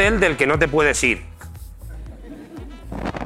[0.00, 1.20] Hotel del que no te puedes ir.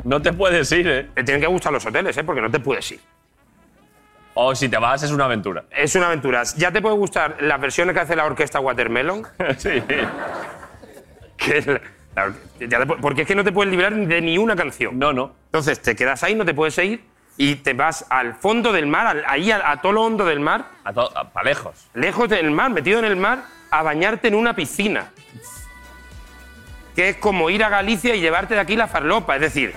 [0.02, 1.09] No te puedes ir, ¿eh?
[1.14, 2.24] Te tienen que gustar los hoteles, ¿eh?
[2.24, 3.00] Porque no te puedes ir.
[4.34, 5.66] O si te vas es una aventura.
[5.70, 6.42] Es una aventura.
[6.56, 9.24] Ya te puede gustar las versiones que hace la orquesta Watermelon.
[9.56, 9.70] sí.
[11.37, 11.80] Que
[12.16, 14.98] la- la porque es que no te puedes librar de ni una canción.
[14.98, 15.33] No, no.
[15.47, 17.05] Entonces te quedas ahí, no te puedes ir
[17.36, 20.41] y te vas al fondo del mar, al- ahí a, a todo lo hondo del
[20.41, 21.86] mar, A, to- a- pa' lejos.
[21.95, 25.12] lejos del mar, metido en el mar, a bañarte en una piscina.
[26.95, 29.34] Que es como ir a Galicia y llevarte de aquí la farlopa.
[29.34, 29.75] Es decir,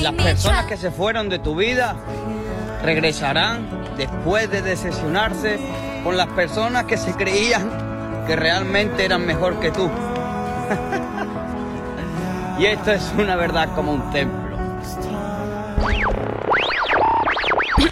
[0.00, 1.96] made Las personas que se fueron de tu vida
[2.82, 5.58] regresarán después de decepcionarse
[6.02, 9.88] con las personas que se creían que realmente eran mejor que tú.
[12.58, 14.40] y esto es una verdad como un templo.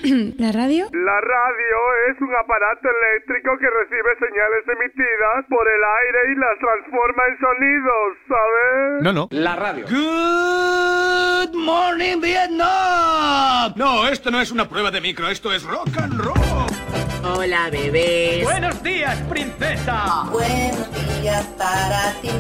[0.39, 0.89] ¿La radio?
[0.93, 1.77] La radio
[2.11, 7.39] es un aparato eléctrico que recibe señales emitidas por el aire y las transforma en
[7.39, 9.03] sonidos, ¿sabes?
[9.03, 9.29] No, no.
[9.31, 9.85] La radio.
[9.87, 13.75] Good morning, Vietnam.
[13.77, 16.67] No, esto no es una prueba de micro, esto es rock and roll.
[17.25, 18.45] Hola, bebés.
[18.45, 20.25] Buenos días, princesa.
[20.31, 20.89] Buenos
[21.21, 22.31] días para ti.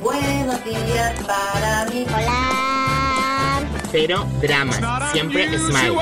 [0.00, 2.06] Buenos días para mí.
[2.08, 3.60] Hola.
[3.92, 4.80] Pero dramas.
[5.12, 5.98] Siempre smile.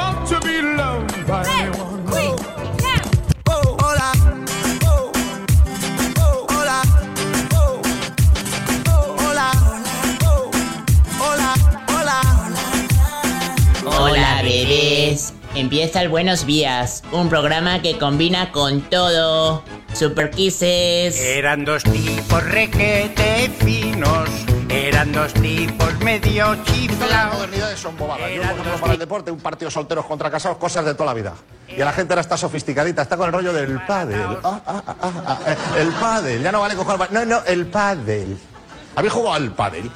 [13.86, 15.34] Hola, bebés.
[15.54, 19.64] Empieza el Buenos Días, un programa que combina con todo.
[19.92, 21.18] Super Kisses.
[21.18, 24.28] Eran dos tipos requete finos,
[24.68, 27.34] eran dos tipos medio chiflados.
[27.34, 28.30] modernidades son bobadas.
[28.30, 31.14] Yo, por ejemplo, para el deporte, un partido solteros contra casados, cosas de toda la
[31.14, 31.34] vida.
[31.66, 34.38] Y la gente ahora está sofisticadita, está con el rollo del pádel.
[34.44, 37.10] Ah, ah, ah, eh, el pádel, ya no vale coger...
[37.10, 38.38] No, no, el pádel.
[38.94, 39.90] ¿Habéis jugado al pádel?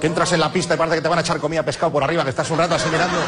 [0.00, 2.02] Que entras en la pista y parece que te van a echar comida pescado por
[2.02, 3.18] arriba, que estás un rato así mirando.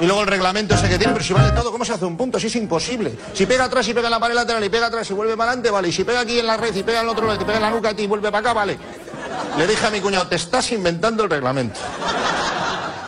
[0.00, 2.16] Y luego el reglamento ese que tiene, pero si vale todo, ¿cómo se hace un
[2.16, 2.38] punto?
[2.38, 3.18] Si es imposible.
[3.32, 5.50] Si pega atrás y pega en la pared lateral y pega atrás y vuelve para
[5.50, 5.88] adelante, vale.
[5.88, 7.56] Y si pega aquí en la red y pega en el otro lado y pega
[7.56, 8.78] en la nuca y vuelve para acá, vale.
[9.56, 11.80] Le dije a mi cuñado, te estás inventando el reglamento.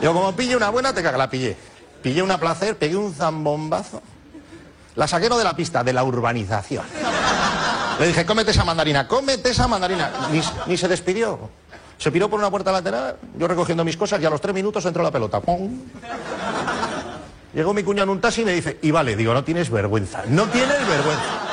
[0.01, 1.55] Digo, como pille una buena, te caga, la pillé.
[2.01, 4.01] Pillé una placer, pegué un zambombazo.
[4.95, 6.83] La saqué no de la pista, de la urbanización.
[7.99, 10.11] Le dije, cómete esa mandarina, cómete esa mandarina.
[10.31, 11.39] Ni, ni se despidió.
[12.01, 14.83] Se piró por una puerta lateral, yo recogiendo mis cosas y a los tres minutos
[14.85, 15.39] entró la pelota.
[15.39, 15.81] ¡Pum!
[17.53, 20.23] Llegó mi cuñado en un taxi y me dice, y vale, digo, no tienes vergüenza,
[20.27, 21.51] no tienes vergüenza.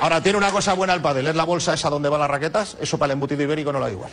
[0.00, 2.76] Ahora tiene una cosa buena el pádel, es la bolsa esa donde van las raquetas,
[2.80, 4.10] eso para el embutido ibérico no lo da igual.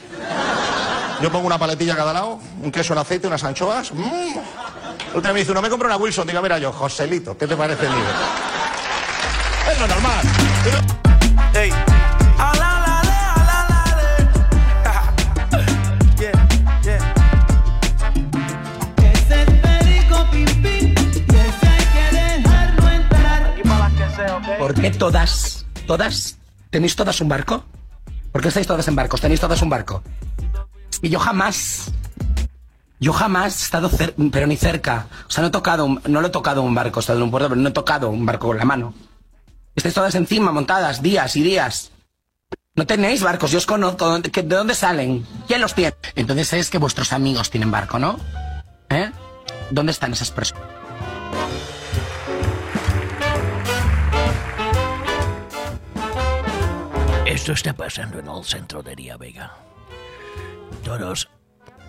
[1.22, 3.92] Yo pongo una paletilla a cada lado, un queso en aceite, unas anchoas.
[3.94, 4.03] ¡mm!
[5.12, 7.56] El otro me dice, uno me compra una Wilson, digo, mira yo, Joselito, ¿qué te
[7.56, 8.16] parece el nivel?
[9.72, 11.06] Es lo normal.
[24.67, 26.35] ¿Por qué todas, todas,
[26.72, 27.63] tenéis todas un barco?
[28.33, 29.22] ¿Por qué estáis todas en barcos?
[29.22, 30.03] ¿Tenéis todas un barco?
[31.01, 31.89] Y yo jamás,
[33.00, 33.89] yo jamás he estado
[34.29, 35.07] pero ni cerca.
[35.25, 37.23] O sea, no he tocado, un- no lo he tocado un barco, he estado en
[37.23, 38.94] un puerto, pero no he tocado un barco con la mano.
[39.74, 41.92] Estáis todas encima, montadas, días y días.
[42.75, 44.06] No tenéis barcos, yo os conozco.
[44.06, 45.25] ¿dónde- qué- ¿De dónde salen?
[45.47, 45.95] ¿Quién los tiene?
[46.15, 48.19] Entonces es que vuestros amigos tienen barco, ¿no?
[48.89, 49.12] ¿Eh?
[49.71, 50.65] ¿Dónde están esas personas?
[57.38, 59.56] Esto está pasando en el centro de Ría Vega.
[60.84, 61.30] Todos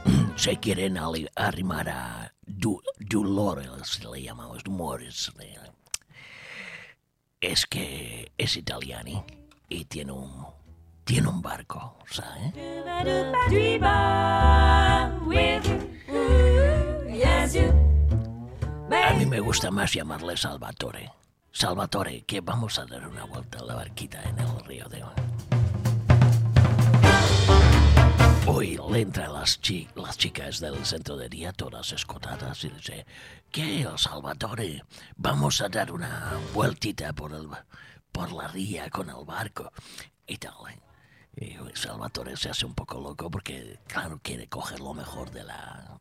[0.36, 5.32] se quieren arrimar a Du- Dolores, le llamamos Dolores.
[7.40, 9.24] Es que es italiano
[9.70, 10.46] y tiene un,
[11.04, 12.52] tiene un barco, ¿sabes?
[18.90, 21.10] A mí me gusta más llamarle Salvatore.
[21.52, 25.27] Salvatore, que vamos a dar una vuelta a la barquita en el río de hoy.
[28.50, 33.06] Hoy le entran las, chi- las chicas del centro de día todas escotadas y dice,
[33.52, 34.84] ¿qué, Salvatore?
[35.16, 37.46] Vamos a dar una vueltita por, el,
[38.10, 39.70] por la ría con el barco
[40.26, 40.54] y tal.
[40.70, 40.80] ¿eh?
[41.36, 46.00] Y Salvatore se hace un poco loco porque, claro, quiere coger lo mejor de la...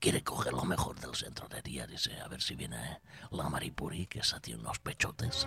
[0.00, 1.86] quiere coger lo mejor del centro de día.
[1.86, 3.00] Dice, a ver si viene
[3.30, 5.46] la Maripuri, que esa tiene unos pechotes.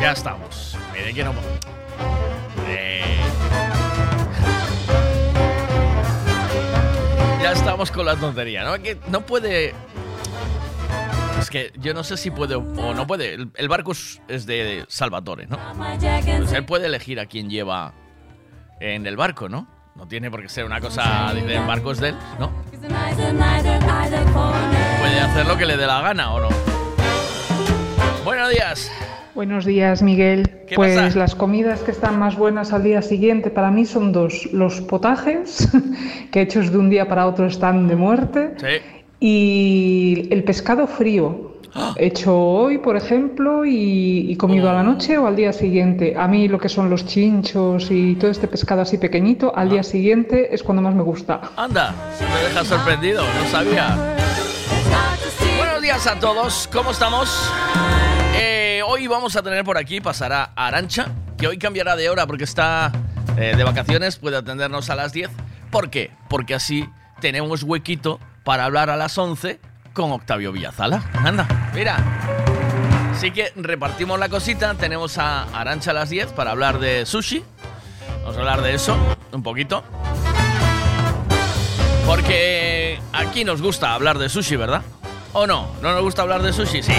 [0.00, 0.76] Ya estamos.
[0.92, 1.32] Mire que no.
[2.66, 3.16] Eh.
[7.42, 8.82] Ya estamos con la tontería, ¿no?
[8.82, 9.74] Que no puede.
[11.38, 13.34] Es que yo no sé si puede o no puede.
[13.54, 15.58] El, barco es, de Salvatore, ¿no?
[16.38, 17.94] Pues él puede elegir a quién lleva
[18.78, 19.66] en el barco, ¿no?
[19.96, 22.50] No tiene por qué ser una cosa de el barco es de él, ¿no?
[25.00, 26.48] Puede hacer lo que le dé la gana o no.
[28.24, 28.90] Buenos días.
[29.34, 30.50] Buenos días, Miguel.
[30.66, 31.18] ¿Qué pues pasa?
[31.18, 34.48] las comidas que están más buenas al día siguiente para mí son dos.
[34.52, 35.68] Los potajes,
[36.32, 38.66] que hechos de un día para otro están de muerte, Sí.
[39.20, 41.94] y el pescado frío, ¡Ah!
[41.96, 44.70] hecho hoy, por ejemplo, y, y comido Oh.
[44.70, 46.14] a la noche o al día siguiente.
[46.18, 49.72] A mí lo que son los chinchos y todo este pescado así pequeñito, al Ah.
[49.74, 51.40] día siguiente es cuando más me gusta.
[51.56, 51.94] Anda,
[52.34, 53.96] me deja sorprendido, no sabía.
[55.56, 57.30] Buenos días a todos, ¿cómo estamos?
[58.36, 58.59] Eh,
[58.90, 62.90] hoy vamos a tener por aquí, pasará Arancha, que hoy cambiará de hora porque está
[63.36, 65.30] eh, de vacaciones, puede atendernos a las 10.
[65.70, 66.10] ¿Por qué?
[66.28, 66.88] Porque así
[67.20, 69.60] tenemos huequito para hablar a las 11
[69.92, 71.04] con Octavio Villazala.
[71.24, 71.98] Anda, mira.
[73.12, 77.44] Así que repartimos la cosita, tenemos a Arancha a las 10 para hablar de sushi.
[78.22, 78.96] Vamos a hablar de eso
[79.30, 79.84] un poquito.
[82.06, 84.82] Porque aquí nos gusta hablar de sushi, ¿verdad?
[85.32, 85.68] ¿O no?
[85.80, 86.82] ¿No nos gusta hablar de sushi?
[86.82, 86.92] Sí,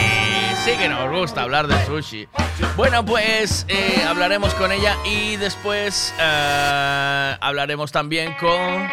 [0.64, 2.28] sí que nos gusta hablar de sushi.
[2.76, 8.88] Bueno, pues eh, hablaremos con ella y después eh, hablaremos también con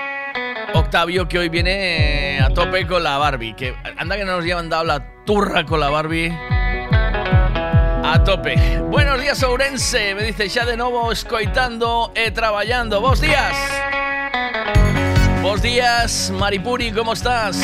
[0.75, 3.55] Octavio, que hoy viene eh, a tope con la Barbie.
[3.55, 6.31] Que anda que no nos llevan dado la turra con la Barbie.
[8.05, 8.79] A tope.
[8.89, 10.15] Buenos días, Ourense.
[10.15, 13.01] Me dice ya de nuevo escoitando e trabajando.
[13.01, 13.55] Buenos días.
[15.43, 17.61] Buenos días, Maripuri, ¿cómo estás?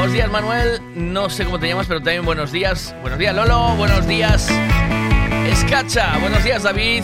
[0.00, 0.80] Buenos días, Manuel.
[0.94, 2.94] No sé cómo te llamas, pero también buenos días.
[3.02, 3.76] Buenos días, Lolo.
[3.76, 4.48] Buenos días,
[5.46, 6.16] Escacha.
[6.20, 7.02] Buenos días, David.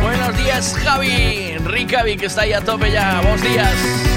[0.00, 1.56] Buenos días, Javi.
[1.64, 3.20] Ricavi, que está ahí a tope ya.
[3.20, 4.09] Buenos días.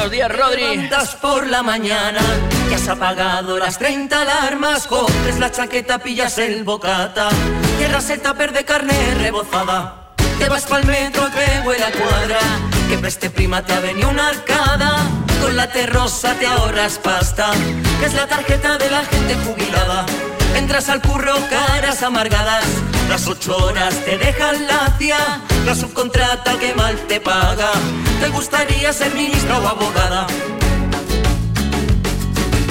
[0.00, 0.90] Buenos días, Rodri.
[1.20, 2.22] por la mañana,
[2.70, 7.28] ya has apagado las 30 alarmas, coges la chaqueta, pillas el bocata,
[7.76, 12.38] cierras el tupper de carne rebozada, te vas pa'l metro que huele a cuadra,
[12.88, 15.06] que preste prima te ha venido una arcada,
[15.42, 17.50] con la terrosa te ahorras pasta,
[18.00, 20.06] que es la tarjeta de la gente jubilada.
[20.56, 22.64] Entras al curro, caras amargadas.
[23.10, 25.18] Las ocho horas te dejan lacia.
[25.66, 27.72] La subcontrata que mal te paga.
[28.20, 30.28] ¿Te gustaría ser ministra o abogada?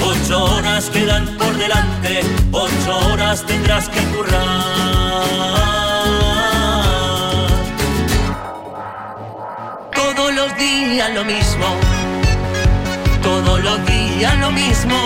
[0.02, 2.22] Ocho horas quedan por delante.
[2.52, 4.64] Ocho horas tendrás que currar.
[9.94, 11.66] Todos los días lo mismo.
[13.22, 14.96] Todos los días lo mismo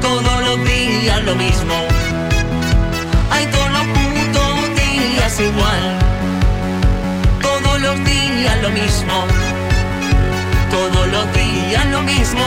[0.00, 1.99] todos los días lo mismo.
[3.40, 5.98] Hay todos los putos días igual.
[7.40, 9.24] Todos los días lo mismo.
[10.70, 12.44] Todos los días lo mismo.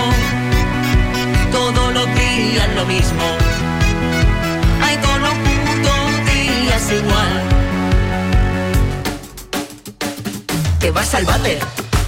[1.51, 3.23] Todos los días lo mismo.
[4.83, 7.41] Hay todos los putos días igual.
[10.79, 11.57] Te vas al váter,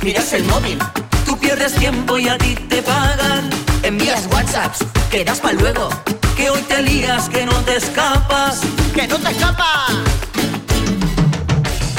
[0.03, 0.77] miras el móvil,
[1.25, 3.49] tú pierdes tiempo y a ti te pagan.
[3.81, 5.89] Envías WhatsApps, quedas para luego,
[6.35, 8.61] que hoy te lías, que no te escapas.
[8.93, 9.93] ¡Que no te escapas!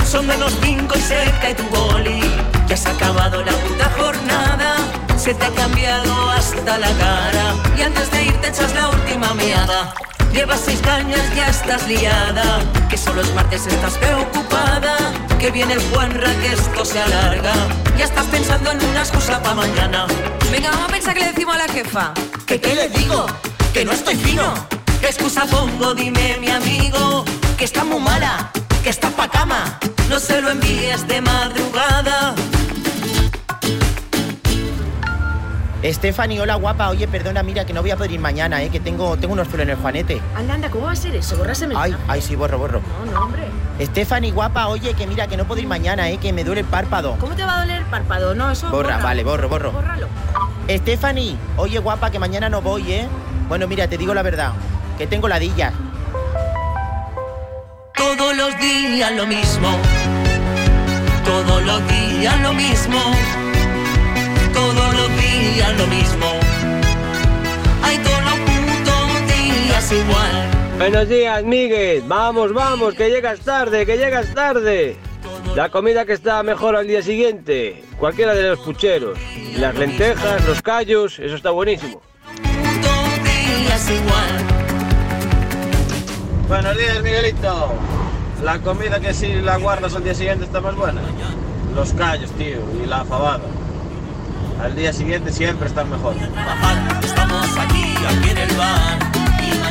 [0.08, 2.20] Son menos cinco y se cae tu boli.
[2.68, 4.76] Ya se ha acabado la puta jornada.
[5.16, 7.54] Se te ha cambiado hasta la cara.
[7.76, 9.94] Y antes de irte echas la última meada.
[10.32, 12.60] Llevas seis cañas, ya estás liada.
[12.90, 14.96] Que solo es martes, estás preocupada.
[15.38, 17.54] Que viene el Juanra, que esto se alarga.
[17.96, 20.06] Ya estás pensando en una excusa para mañana.
[20.50, 22.12] Venga, vamos a pensar que le decimos a la jefa.
[22.46, 23.26] ¿Que qué le digo?
[23.76, 24.54] Que no estoy fino.
[25.02, 25.92] ¿Qué excusa pongo?
[25.92, 27.26] Dime, mi amigo.
[27.58, 28.50] Que está muy mala,
[28.82, 29.78] que está pa' cama.
[30.08, 32.34] No se lo envíes de madrugada.
[35.84, 36.88] Stephanie, hola guapa.
[36.88, 39.46] Oye, perdona, mira que no voy a poder ir mañana, eh, que tengo, tengo unos
[39.46, 40.22] pelos en el juanete.
[40.34, 41.36] Anda, anda, ¿cómo va a ser eso?
[41.36, 41.96] Borra ese Ay, mensaje.
[42.08, 42.80] ay, sí, borro, borro.
[43.04, 43.46] No, no, hombre.
[43.78, 46.66] Stephanie, guapa, oye, que mira que no puedo ir mañana, eh, que me duele el
[46.66, 47.18] párpado.
[47.20, 48.34] ¿Cómo te va a doler el párpado?
[48.34, 49.04] No, eso Borra, borra.
[49.04, 49.72] vale, borro, borro.
[49.72, 50.08] Bórralo.
[50.66, 53.08] Stephanie, oye, guapa, que mañana no voy, eh.
[53.48, 54.52] Bueno, mira, te digo la verdad,
[54.98, 55.72] que tengo ladillas.
[57.94, 59.68] Todos los días lo mismo.
[61.24, 62.98] Todos los días lo mismo.
[64.52, 66.26] Todos los días lo mismo.
[67.84, 70.50] Hay todos los putos días igual.
[70.78, 72.02] Buenos días, Miguel.
[72.06, 74.96] Vamos, vamos, que llegas tarde, que llegas tarde.
[75.54, 77.84] La comida que está mejor al día siguiente.
[77.96, 79.16] Cualquiera de los pucheros.
[79.56, 82.02] Las lentejas, los callos, eso está buenísimo.
[83.76, 84.44] Días igual.
[86.48, 87.74] Buenos días, Miguelito.
[88.42, 91.00] La comida que si la guardas al día siguiente está más buena.
[91.74, 93.44] Los callos, tío, y la fabada.
[94.62, 96.14] Al día siguiente siempre están mejor.
[97.02, 99.15] Estamos aquí, aquí en el bar.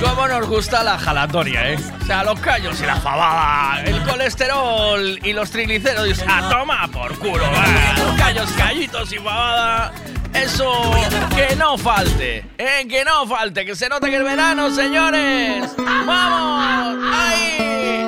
[0.01, 1.77] Cómo nos gusta la jalatoria, ¿eh?
[2.01, 6.23] O sea, los callos y la fabada, el colesterol y los triglicéridos.
[6.27, 8.03] A toma por culo, va.
[8.03, 9.93] Los callos, callitos y fabada.
[10.33, 10.91] Eso
[11.35, 12.85] que no falte, ¿eh?
[12.89, 15.73] Que no falte, que se note que el verano, señores.
[15.77, 16.97] ¡Vamos!
[17.13, 18.03] ¡Ahí!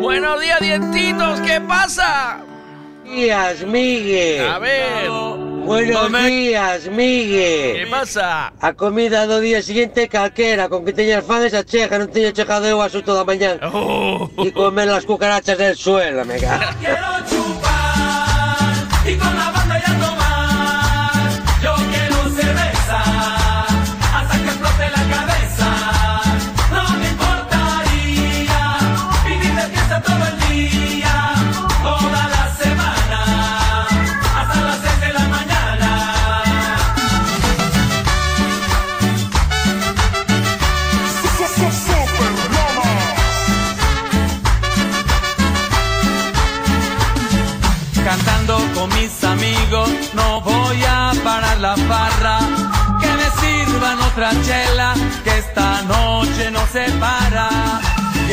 [0.00, 2.38] Buenos días, dientitos, ¿qué pasa?
[3.16, 4.46] días, Miguel.
[4.48, 5.10] A ver.
[5.66, 7.84] Buenos días, Miguel.
[7.84, 8.52] ¿Qué pasa?
[8.60, 12.70] A comida do día seguinte calquera, con que teñas fan esa cheja, non teño chejado
[12.70, 13.58] eu aso toda a mañán.
[13.66, 14.30] Oh.
[14.46, 16.70] Y comer las cucarachas del suelo, me cago.
[19.06, 19.35] Y con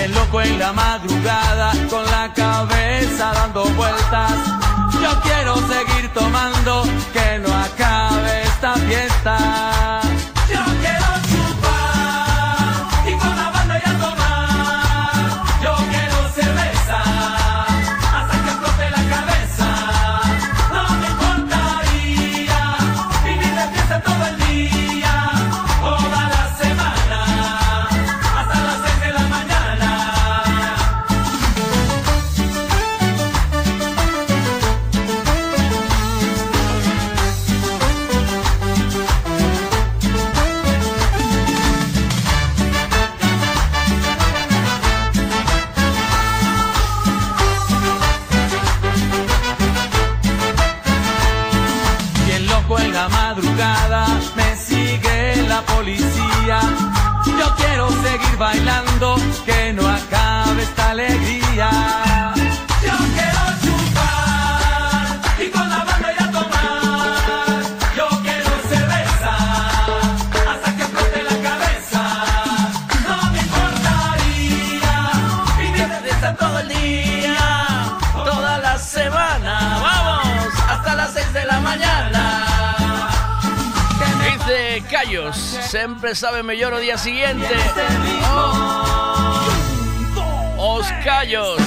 [0.04, 4.34] Bien loco en la madrugada, con la cabeza dando vueltas.
[5.02, 6.84] Yo quiero seguir tomando,
[7.14, 9.73] que no acabe esta fiesta.
[85.84, 87.54] Siempre sabe mejor o día siguiente.
[90.58, 91.60] Os callos.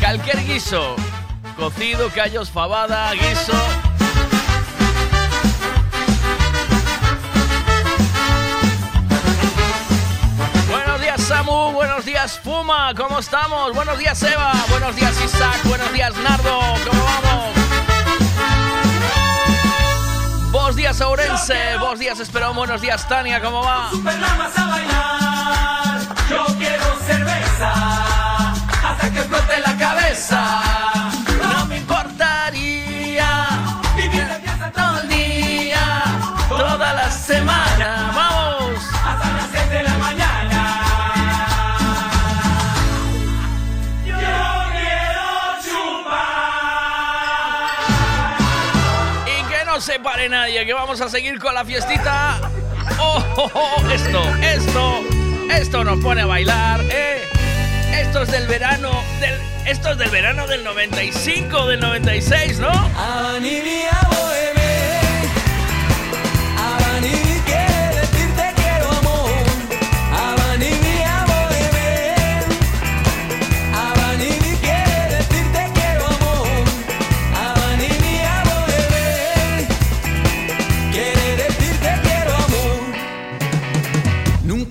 [0.00, 0.96] Calquer guiso.
[1.54, 3.52] Cocido, callos, fabada, guiso.
[10.68, 13.72] Buenos días Samu, buenos días Fuma, ¿cómo estamos?
[13.76, 17.53] Buenos días Eva, buenos días Isaac, buenos días Nardo, ¿cómo vamos?
[20.74, 23.90] Buenos días Ourense, buenos días Esperón, buenos días Tania, ¿cómo va?
[23.92, 26.00] Superlamas a bailar.
[26.28, 28.52] Yo quiero cerveza
[28.82, 30.63] hasta que explote la cabeza.
[50.04, 52.38] Pare nadie, que vamos a seguir con la fiestita.
[53.00, 55.00] Oh, oh, oh, esto, esto,
[55.50, 57.22] esto nos pone a bailar, ¿eh?
[57.92, 62.70] Esto es del verano, del, esto es del verano del 95, del 96, ¿no?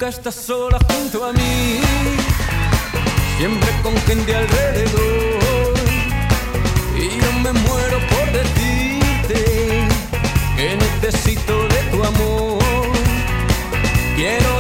[0.07, 1.79] Estás sola junto a mí,
[3.37, 5.73] siempre con gente alrededor.
[6.93, 9.87] Y yo me muero por decirte
[10.57, 12.59] que necesito de tu amor.
[14.17, 14.52] Quiero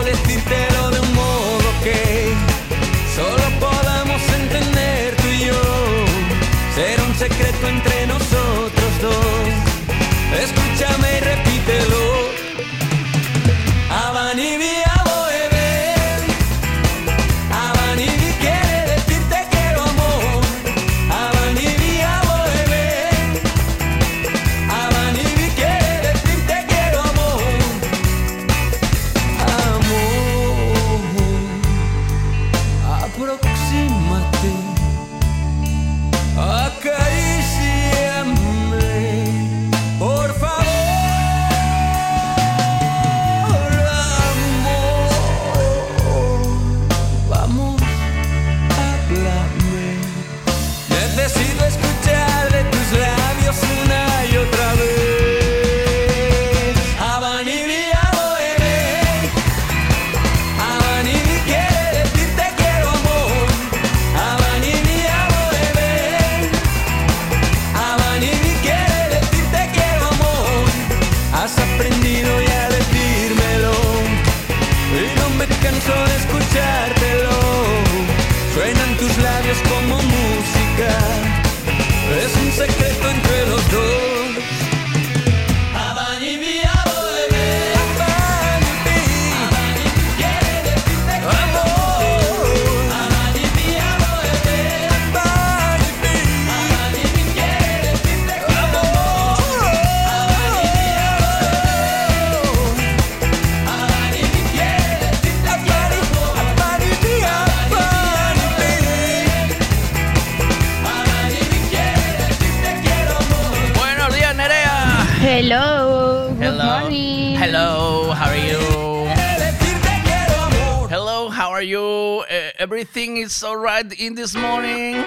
[123.91, 125.03] in this morning?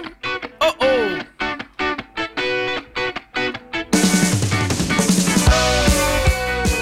[0.61, 1.19] Oh, oh.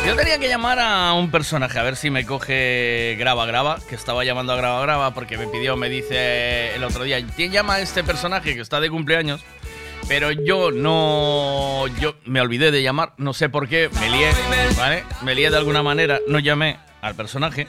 [0.07, 3.95] Yo tenía que llamar a un personaje a ver si me coge Graba Graba, que
[3.95, 7.75] estaba llamando a Graba Graba porque me pidió, me dice el otro día, ¿quién llama
[7.75, 9.43] a este personaje que está de cumpleaños?
[10.09, 11.87] Pero yo no.
[12.01, 14.31] Yo me olvidé de llamar, no sé por qué, me lié,
[14.77, 15.05] ¿vale?
[15.23, 17.69] Me lié de alguna manera, no llamé al personaje.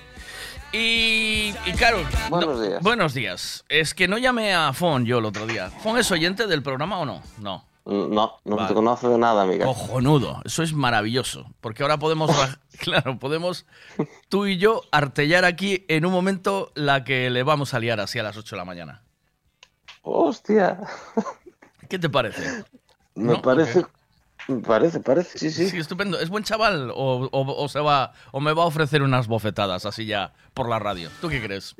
[0.71, 1.99] Y, y claro.
[2.30, 2.84] Buenos no- días.
[2.84, 3.65] Buenos días.
[3.69, 5.69] Es que no llamé a Fon yo el otro día.
[5.69, 7.21] ¿Fon es oyente del programa o no?
[7.39, 7.65] No.
[7.86, 8.67] No, no Vale.
[8.67, 9.65] te conoce de nada, amiga.
[9.67, 11.45] Cojonudo, eso es maravilloso.
[11.62, 12.32] Porque ahora podemos,
[12.80, 13.67] claro, podemos
[14.28, 18.17] tú y yo artellar aquí en un momento la que le vamos a liar así
[18.17, 19.04] a las 8 de la mañana.
[20.01, 20.80] Hostia.
[21.88, 22.63] ¿Qué te parece?
[23.13, 23.41] Me ¿No?
[23.41, 23.86] parece.
[24.65, 25.69] Parece, parece, sí, sí.
[25.69, 26.19] Sí, estupendo.
[26.19, 29.86] ¿Es buen chaval o, o- o se va o me va a ofrecer unas bofetadas
[29.86, 31.10] así ya por la radio?
[31.21, 31.75] ¿Tú qué crees?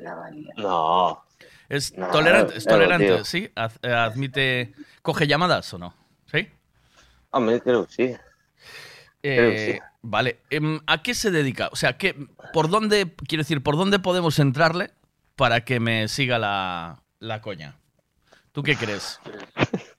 [0.56, 1.22] No.
[1.68, 3.24] Es No, tolerante, es tolerante.
[3.24, 3.50] ¿sí?
[3.82, 5.94] Eh, admite coge llamadas o no?
[6.30, 6.48] ¿Sí?
[7.30, 8.06] Hombre, creo que sí.
[9.20, 9.80] Creo que Eh, sí.
[10.02, 10.38] Vale.
[10.50, 11.68] Em, ¿A qué se dedica?
[11.72, 12.14] O sea, ¿qué,
[12.52, 14.92] ¿por dónde, quiero decir, por dónde podemos entrarle
[15.34, 17.74] para que me siga la, la coña?
[18.52, 19.20] ¿Tú qué crees?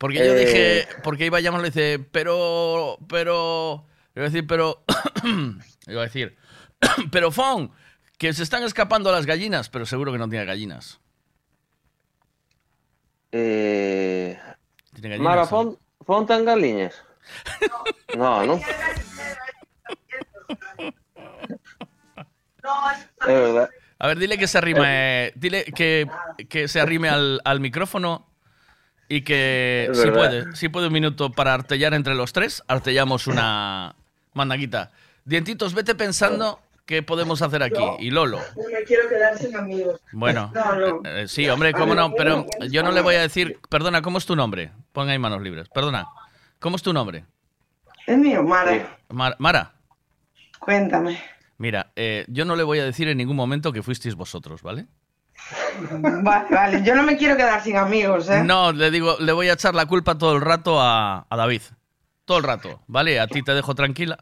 [0.00, 0.34] Porque yo Eh.
[0.46, 3.84] dije, porque iba a llamarle y dice, pero, pero,
[4.16, 4.82] iba a decir, pero,
[5.86, 6.38] iba a decir,
[7.12, 7.70] pero Fon,
[8.16, 11.00] que se están escapando las gallinas, pero seguro que no tiene gallinas.
[13.32, 14.40] Eh.
[14.94, 15.20] ¿Tiene gallinas?
[15.30, 17.04] Mara, fon, fonte en galiñas.
[18.16, 18.54] No, no.
[23.20, 23.70] Es verdad.
[23.98, 26.08] A ver, dile que se arrime, dile que,
[26.48, 28.29] que se arrime al, al micrófono
[29.10, 30.18] y que Es si verdad.
[30.18, 33.94] puede, si puede un minuto para artellar entre los tres, artellamos una
[34.34, 34.92] mandaguita.
[35.24, 37.82] Dientitos, vete pensando qué podemos hacer aquí.
[37.98, 38.38] Y Lolo.
[38.56, 40.00] No me quiero quedar sin amigos.
[40.12, 40.86] Bueno, No, no.
[41.04, 44.18] eh, eh, sí, hombre, cómo no, pero yo no le voy a decir, perdona, ¿cómo
[44.18, 44.70] es tu nombre?
[44.92, 46.06] Ponga ahí manos libres, perdona.
[46.60, 47.24] ¿Cómo es tu nombre?
[48.06, 48.96] Es mío, Mara.
[49.08, 49.72] Mar- Mara,
[50.58, 51.18] Cuéntame.
[51.58, 54.86] mira, eh, yo no le voy a decir en ningún momento que fuisteis vosotros, ¿vale?
[56.22, 56.82] Vale, vale.
[56.84, 58.42] Yo no me quiero quedar sin amigos, ¿eh?
[58.44, 61.62] No, le digo, le voy a echar la culpa todo el rato a, a David.
[62.24, 63.18] Todo el rato, ¿vale?
[63.18, 64.18] A ti te dejo tranquila.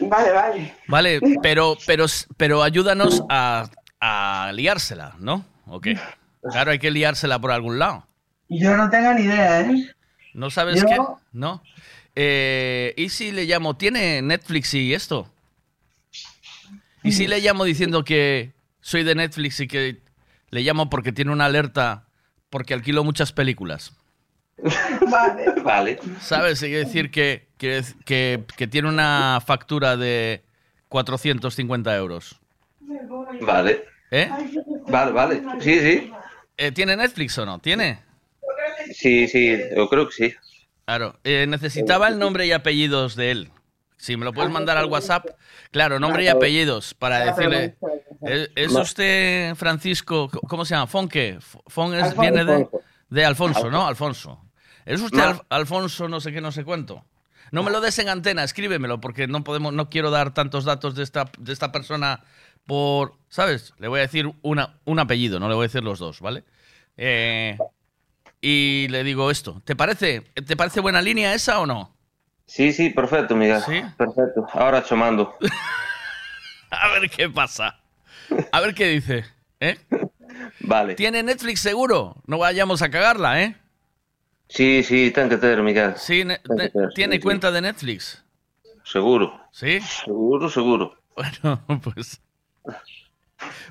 [0.00, 0.74] Vale, vale.
[0.88, 3.68] Vale, pero, pero, pero ayúdanos a,
[4.00, 5.44] a liársela, ¿no?
[5.66, 5.98] ¿O qué?
[6.50, 8.06] Claro, hay que liársela por algún lado.
[8.48, 9.90] Yo no tengo ni idea, ¿eh?
[10.34, 10.98] ¿No sabes Yo- qué?
[11.32, 11.62] ¿No?
[12.14, 13.76] Eh, ¿Y si le llamo?
[13.76, 15.30] ¿Tiene Netflix y esto?
[17.02, 20.00] ¿Y si le llamo diciendo que soy de Netflix y que
[20.50, 22.06] le llamo porque tiene una alerta
[22.50, 23.92] porque alquilo muchas películas?
[25.10, 25.62] Vale.
[25.62, 25.98] Vale.
[26.20, 26.60] ¿Sabes?
[26.60, 30.44] Quiere decir que, que, que, que tiene una factura de
[30.88, 32.40] 450 euros.
[33.40, 33.84] Vale.
[34.10, 34.30] ¿Eh?
[34.88, 35.42] Vale, vale.
[35.60, 36.12] Sí, sí.
[36.56, 37.58] Eh, ¿Tiene Netflix o no?
[37.58, 37.98] ¿Tiene?
[38.92, 40.34] Sí, sí, yo creo que sí.
[40.84, 43.50] Claro, eh, necesitaba el nombre y apellidos de él.
[43.96, 45.26] Si me lo puedes mandar al WhatsApp.
[45.70, 47.76] Claro, nombre y apellidos para decirle.
[48.22, 50.28] ¿Es, es usted Francisco?
[50.48, 50.86] ¿Cómo se llama?
[50.86, 51.38] ¿Fon qué?
[51.66, 52.68] Fon es, viene de,
[53.08, 53.86] de Alfonso, ¿no?
[53.86, 54.42] Alfonso.
[54.84, 55.18] ¿Es usted.
[55.20, 57.04] Al- Alfonso no sé qué, no sé cuánto?
[57.52, 60.94] No me lo des en antena, escríbemelo, porque no podemos, no quiero dar tantos datos
[60.94, 62.24] de esta, de esta persona
[62.66, 63.72] por, ¿sabes?
[63.78, 66.44] Le voy a decir una, un apellido, no le voy a decir los dos, ¿vale?
[66.96, 67.56] Eh,
[68.40, 69.62] y le digo esto.
[69.64, 71.95] ¿Te parece, ¿Te parece buena línea esa o no?
[72.46, 73.60] Sí, sí, perfecto, Miguel.
[73.62, 73.82] Sí.
[73.96, 74.46] Perfecto.
[74.52, 75.36] Ahora chamando.
[76.70, 77.78] A ver qué pasa.
[78.52, 79.24] A ver qué dice.
[79.60, 79.78] ¿eh?
[80.60, 80.94] Vale.
[80.94, 82.16] ¿Tiene Netflix seguro?
[82.26, 83.56] No vayamos a cagarla, ¿eh?
[84.48, 85.94] Sí, sí, ten que tener, Miguel.
[85.96, 87.22] Sí, que ¿Tiene sí, sí.
[87.22, 88.24] cuenta de Netflix?
[88.84, 89.40] Seguro.
[89.50, 89.80] ¿Sí?
[89.80, 90.96] Seguro, seguro.
[91.16, 92.20] Bueno, pues.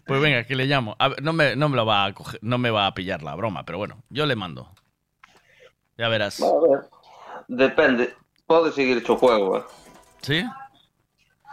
[0.05, 0.95] Pues venga, que le llamo.
[0.99, 3.23] A ver, no, me, no me lo va a coger- no me va a pillar
[3.23, 4.69] la broma, pero bueno, yo le mando.
[5.97, 6.41] Ya verás.
[6.41, 6.81] A ver.
[7.47, 8.13] Depende.
[8.47, 9.63] Puede seguir hecho juego, eh.
[10.21, 10.43] ¿Sí?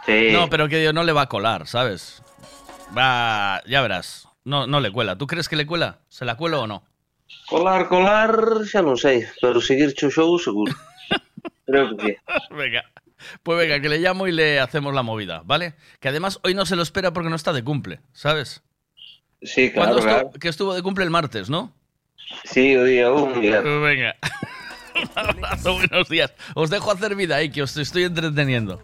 [0.05, 0.29] Sí.
[0.31, 2.21] No, pero que no le va a colar, ¿sabes?
[2.95, 4.27] Va, ya verás.
[4.43, 5.17] No, no le cuela.
[5.17, 5.99] ¿Tú crees que le cuela?
[6.09, 6.83] ¿Se la cuelo o no?
[7.47, 10.69] Colar, colar, xa non sei, pero seguir cho show seguro.
[11.65, 12.11] Creo que sí.
[12.53, 12.83] Venga.
[13.41, 15.73] Pues venga, que le llamo y le hacemos la movida, ¿vale?
[15.99, 18.61] Que además hoy no se lo espera porque no está de cumple, ¿sabes?
[19.41, 20.39] Sí, ¿Cuándo claro, estuvo- claro.
[20.39, 21.71] Que estuvo de cumple el martes, ¿no?
[22.43, 23.33] Sí, o día un.
[23.33, 24.15] Pues venga.
[25.15, 26.31] Un abrazo, buenos días.
[26.55, 28.81] Os dejo hacer vida ahí, que os estoy entreteniendo.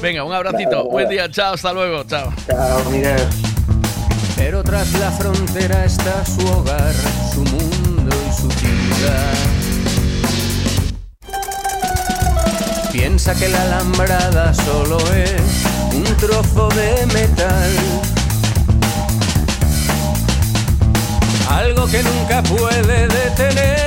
[0.00, 0.84] Venga, un abracito.
[0.84, 2.32] Buen día, chao, hasta luego, chao.
[2.46, 3.20] Chao, Miguel.
[4.36, 6.94] Pero tras la frontera está su hogar,
[7.32, 9.34] su mundo y su ciudad.
[12.92, 15.64] Piensa que la alambrada solo es
[15.94, 17.70] un trozo de metal.
[21.48, 23.86] Algo que nunca puede detener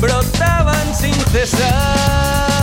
[0.00, 2.55] brotaban sin cesar.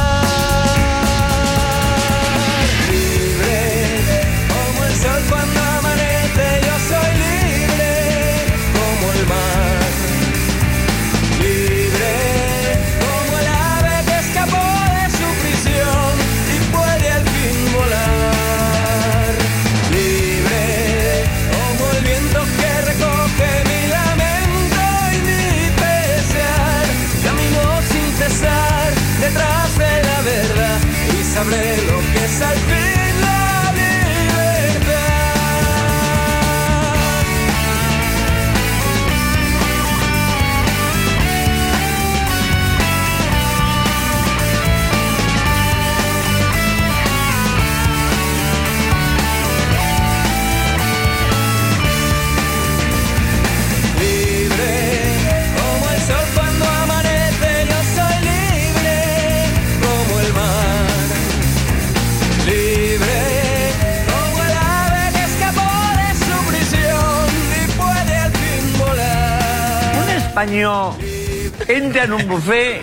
[71.68, 72.82] Entra en un buffet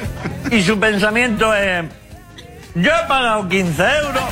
[0.51, 1.85] y su pensamiento es:
[2.75, 4.25] Yo he pagado 15 euros.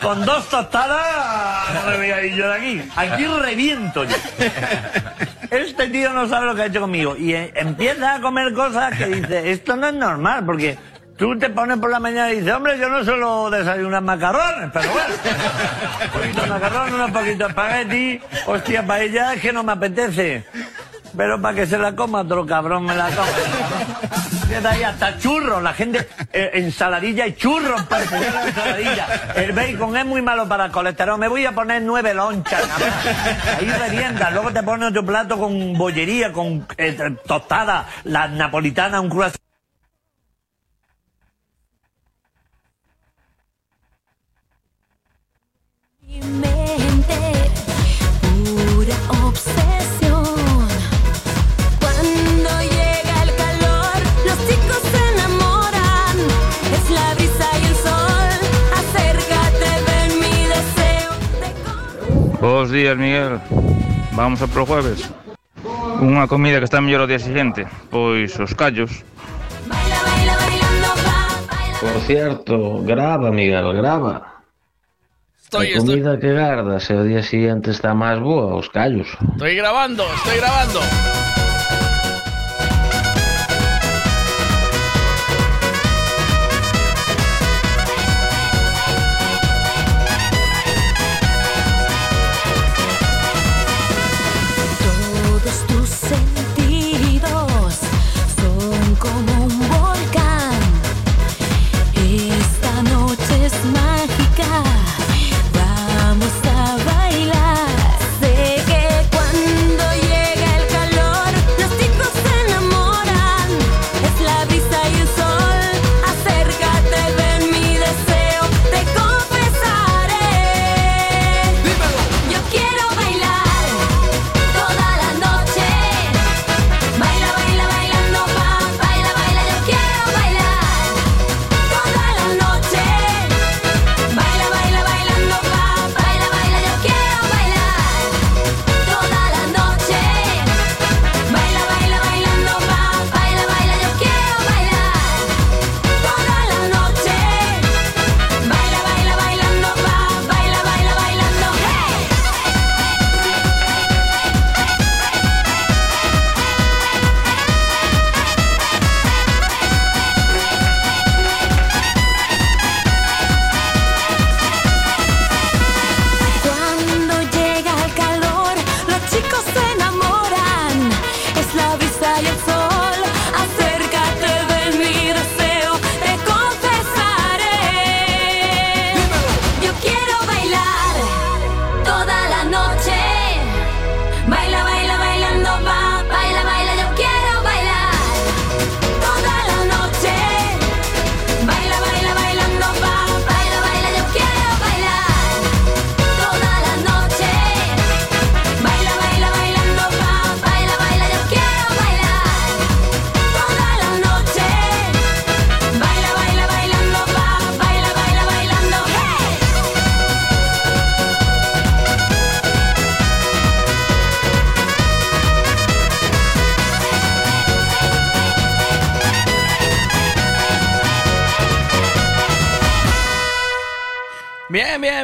[0.00, 2.82] Con dos tostadas no me voy a ir yo de aquí.
[2.96, 4.16] Aquí reviento yo.
[5.50, 7.16] Este tío no sabe lo que ha hecho conmigo.
[7.16, 10.76] Y eh, empieza a comer cosas que dice, esto no es normal, porque
[11.16, 14.90] Tú te pones por la mañana y dices, hombre, yo no suelo desayunar macarrones, pero
[14.90, 15.14] bueno.
[16.04, 18.20] Un poquito de macarrones, un poquito de espagueti.
[18.46, 20.44] Hostia, para ella es que no me apetece.
[21.16, 23.30] Pero para que se la coma otro cabrón me la come.
[24.46, 29.06] Queda ahí hasta churros, la gente, eh, ensaladilla y churros para tener la ensaladilla.
[29.36, 31.18] El bacon es muy malo para el colesterol.
[31.18, 32.68] Me voy a poner nueve lonchas.
[32.68, 33.58] nada más.
[33.58, 34.30] Ahí revienta.
[34.30, 39.45] Luego te pones otro plato con bollería, con eh, tostada, la napolitana, un croissant.
[62.40, 63.40] Bos días, Miguel.
[64.12, 65.08] Vamos a pro jueves.
[65.96, 69.04] Unha comida que está mellor o día seguinte, pois os callos.
[71.80, 74.44] Por cierto, graba, Miguel, graba.
[75.40, 76.20] Estoy, a comida estoy...
[76.20, 79.08] que gardas e o día siguiente está máis boa, os callos.
[79.32, 80.80] Estoy grabando, estoy grabando.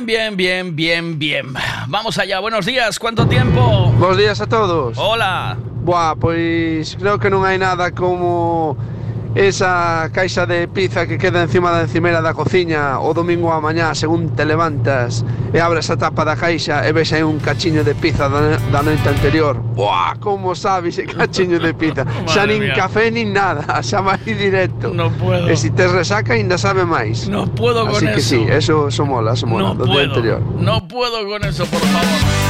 [0.04, 1.54] Bien, bien, bien, bien, bien.
[1.86, 3.92] Vamos allá, buenos días, ¿cuánto tiempo?
[3.98, 4.98] Bos días a todos.
[4.98, 5.56] Hola.
[5.84, 8.74] Buah, pois creo que non hai nada como
[9.34, 13.94] esa caixa de pizza que queda encima da encimera da cociña o domingo a mañá
[13.94, 17.94] según te levantas e abres a tapa da caixa e ves aí un cachiño de
[17.94, 19.56] pizza da, da noite anterior.
[19.72, 22.04] Buah, como sabes ese cachiño de pizza?
[22.28, 22.74] xa nin mía.
[22.76, 24.92] café nin nada, xa vai directo.
[24.92, 25.48] No puedo.
[25.48, 27.28] E si te resaca ainda sabe máis.
[27.28, 28.12] No puedo Así con eso.
[28.12, 29.92] Así que sí, eso, eso mola, eso mola, no do puedo.
[29.96, 30.40] día anterior.
[30.60, 32.41] No puedo con eso, por favor.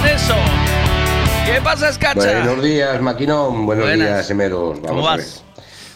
[0.00, 0.34] Con eso.
[1.46, 2.42] ¿Qué pasa, Escacha?
[2.44, 3.66] Buenos días, Maquinón.
[3.66, 4.08] Buenos Buenas.
[4.08, 4.80] días, Emeros.
[4.80, 5.44] Vamos ¿Cómo a vas?
[5.44, 5.50] ver.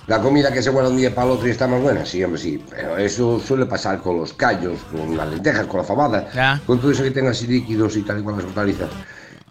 [0.06, 2.22] La comida que se guarda un día para el otro y está más buena, sí,
[2.22, 2.62] hombre, sí.
[2.68, 6.60] Pero eso suele pasar con los callos, con las lentejas, con la fabada, Ya.
[6.66, 8.90] con todo eso que tenga así líquidos y tal y cual las hortalizas.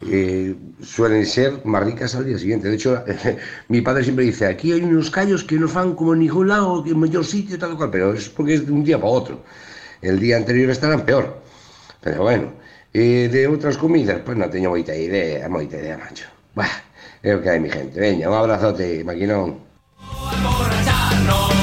[0.05, 2.67] Eh, suelen ser más ricas al día siguiente.
[2.67, 3.03] De hecho,
[3.69, 6.83] mi padre siempre dice, aquí hay unos callos que no fan como en ningún lado,
[6.85, 9.43] en mayor sitio, tal y cual, pero es porque es de un día para otro.
[10.03, 11.41] El día anterior estarán peor.
[12.01, 12.51] Pero bueno,
[12.93, 16.29] E de outras comidas, pois non teño moita idea, moita idea, macho.
[16.53, 16.86] Bah,
[17.25, 17.97] é o que hai mi gente.
[17.97, 19.58] Veña, un abrazote, maquinón.
[19.97, 21.62] Vou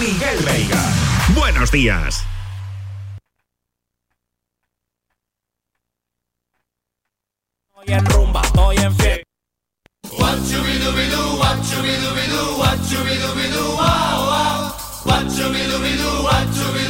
[0.00, 0.82] Miguel Veiga.
[1.34, 2.24] Buenos días.
[7.68, 9.24] Estoy en rumba, estoy en fiesta.
[10.18, 14.72] What chubidubidu, what chubidubidu, what chubidubidu, wow, wow.
[15.04, 16.83] What chubidubidu, what chubidubidu,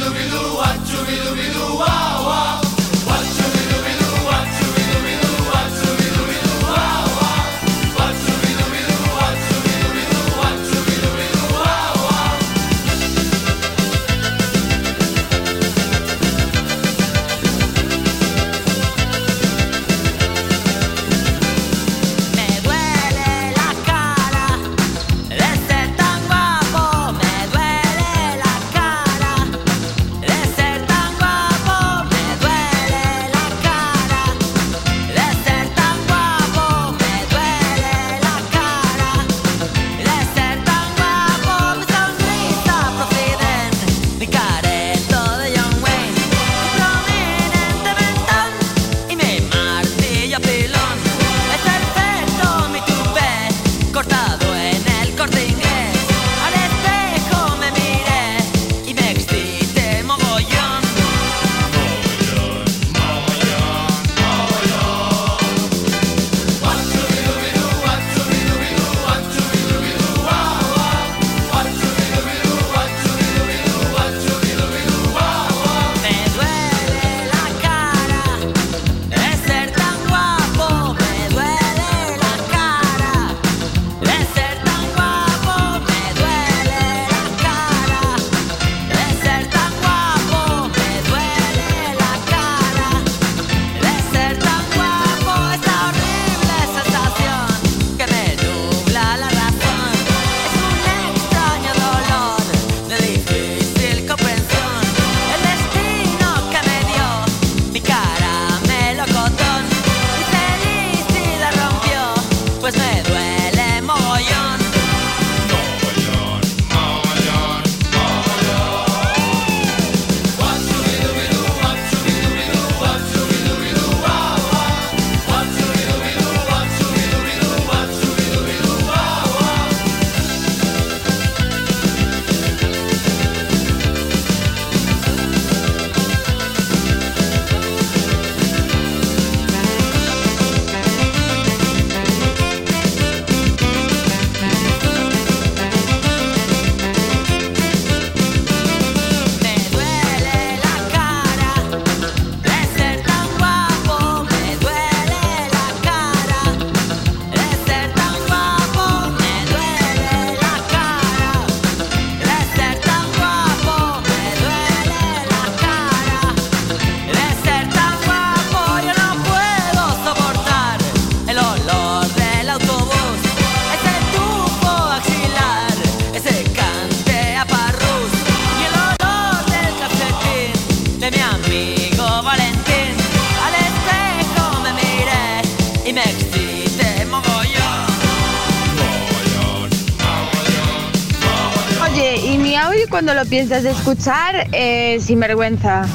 [192.95, 195.85] cuando lo piensas de escuchar, eh, sin vergüenza.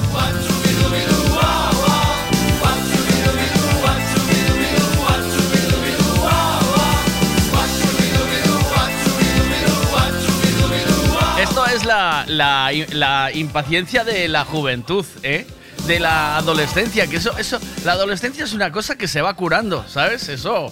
[11.40, 15.46] Esto es la, la- la impaciencia de la juventud, ¿eh?
[15.86, 19.84] De la adolescencia, que eso, eso, la adolescencia es una cosa que se va curando,
[19.88, 20.28] ¿sabes?
[20.28, 20.70] Eso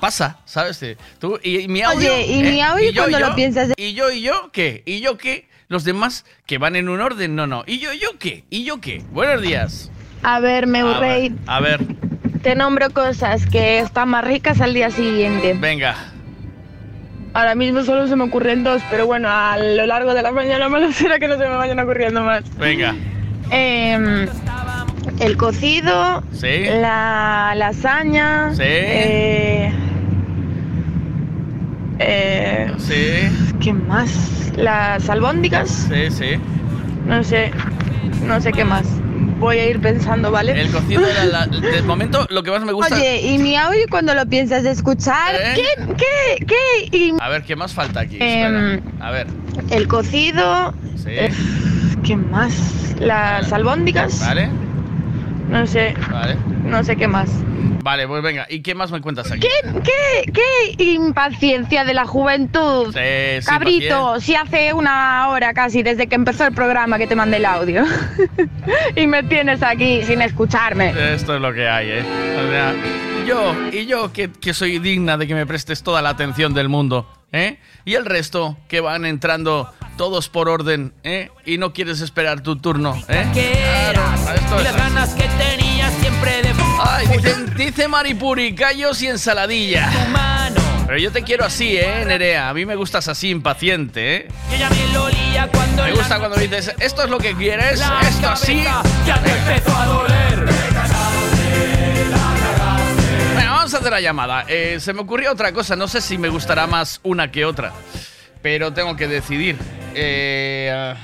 [0.00, 0.80] pasa, ¿sabes?
[1.20, 2.62] Tú, y, y mi audio, Oye, ¿y mi ¿eh?
[2.62, 3.28] audio yo, cuando yo?
[3.28, 4.82] lo piensas ¿Y yo, y yo qué?
[4.84, 5.47] ¿Y yo qué?
[5.68, 7.62] Los demás que van en un orden, no, no.
[7.66, 8.44] ¿Y yo, yo qué?
[8.48, 9.02] ¿Y yo qué?
[9.12, 9.90] Buenos días.
[10.22, 11.80] A ver, meu A ver, rey, A ver,
[12.42, 15.54] te nombro cosas que están más ricas al día siguiente.
[15.60, 15.94] venga.
[17.34, 20.68] Ahora mismo solo se me ocurren dos, pero bueno, a lo largo de la mañana
[20.70, 22.42] malo será que no se me vayan ocurriendo más.
[22.56, 22.94] Venga.
[23.50, 24.26] Em,
[25.20, 26.64] el cocido, Sí.
[26.80, 28.62] la lasaña, Sí.
[28.64, 29.72] eh,
[31.98, 33.54] eh, Sí.
[33.60, 34.52] ¿qué más?
[34.56, 36.30] Las albóndigas, Sí, sí.
[37.06, 37.50] no sé,
[38.26, 38.84] no sé qué más.
[39.38, 40.60] Voy a ir pensando, ¿vale?
[40.60, 42.96] El cocido era la- de momento lo que más me gusta.
[42.96, 45.34] Oye, ¿y mi audio cuando lo piensas de escuchar?
[45.36, 45.54] ¿Eh?
[45.54, 46.46] ¿Qué, qué,
[46.90, 46.96] qué?
[46.96, 48.18] Y A ver, ¿qué más falta aquí?
[48.20, 48.80] Em.
[49.00, 49.28] A ver.
[49.70, 51.10] el cocido, Sí.
[51.10, 51.30] eh,
[52.02, 52.96] ¿qué más?
[52.98, 54.48] Las albóndigas, ¿Vale?
[55.50, 56.36] no sé, Vale.
[56.64, 57.30] no sé qué más.
[57.82, 58.46] Vale, pues venga.
[58.48, 59.40] ¿Y qué más me cuentas aquí?
[59.40, 60.32] ¿Qué, qué,
[60.76, 62.92] qué impaciencia de la juventud?
[62.92, 67.14] Sí, sí, Cabrito, si hace una hora casi desde que empezó el programa que te
[67.16, 67.84] mandé el audio.
[68.96, 70.92] y me tienes aquí sin escucharme.
[71.14, 72.04] Esto es lo que hay, ¿eh?
[72.44, 72.74] O sea,
[73.26, 76.68] yo, y yo que, que soy digna de que me prestes toda la atención del
[76.68, 77.58] mundo, ¿eh?
[77.84, 81.30] Y el resto que van entrando todos por orden, ¿eh?
[81.44, 83.26] Y no quieres esperar tu turno, ¿eh?
[83.32, 84.02] Claro,
[84.34, 84.78] esto Y es las así.
[84.78, 86.47] ganas que tenías siempre de
[86.90, 89.90] Ay, dicen, dice Maripuri, callos y ensaladilla.
[90.86, 92.48] Pero yo te quiero así, ¿eh, Nerea?
[92.48, 94.28] A mí me gustas así, impaciente, ¿eh?
[95.76, 98.64] Me gusta cuando dices, esto es lo que quieres, esto así.
[99.06, 100.46] ya te empezó a doler.
[103.36, 104.46] Venga, vamos a hacer la llamada.
[104.48, 107.74] Eh, se me ocurrió otra cosa, no sé si me gustará más una que otra,
[108.40, 109.58] pero tengo que decidir.
[109.94, 110.94] Eh,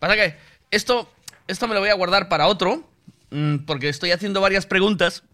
[0.00, 0.36] pasa que
[0.72, 1.08] esto,
[1.46, 2.82] esto me lo voy a guardar para otro,
[3.66, 5.24] porque estoy haciendo varias preguntas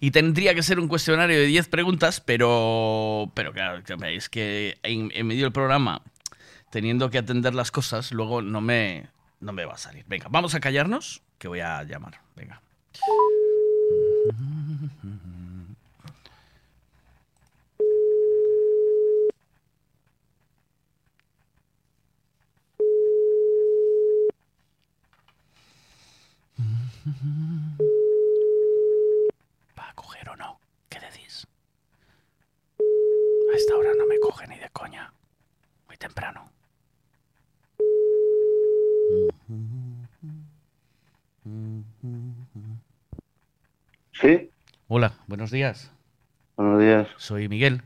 [0.00, 5.10] y tendría que ser un cuestionario de 10 preguntas, pero, pero claro, es que en,
[5.14, 6.02] en medio del programa,
[6.70, 9.08] teniendo que atender las cosas, luego no me,
[9.40, 10.04] no me va a salir.
[10.06, 12.20] Venga, vamos a callarnos, que voy a llamar.
[12.34, 12.60] Venga.
[29.78, 30.58] ¿Va a coger o no?
[30.88, 31.46] ¿Qué decís?
[32.80, 35.12] A esta hora no me coge ni de coña.
[35.86, 36.50] Muy temprano.
[44.20, 44.50] Sí,
[44.88, 45.12] Hola,
[45.46, 45.92] buenos días.
[46.56, 47.08] buenos días.
[47.18, 47.82] Soy Miguel,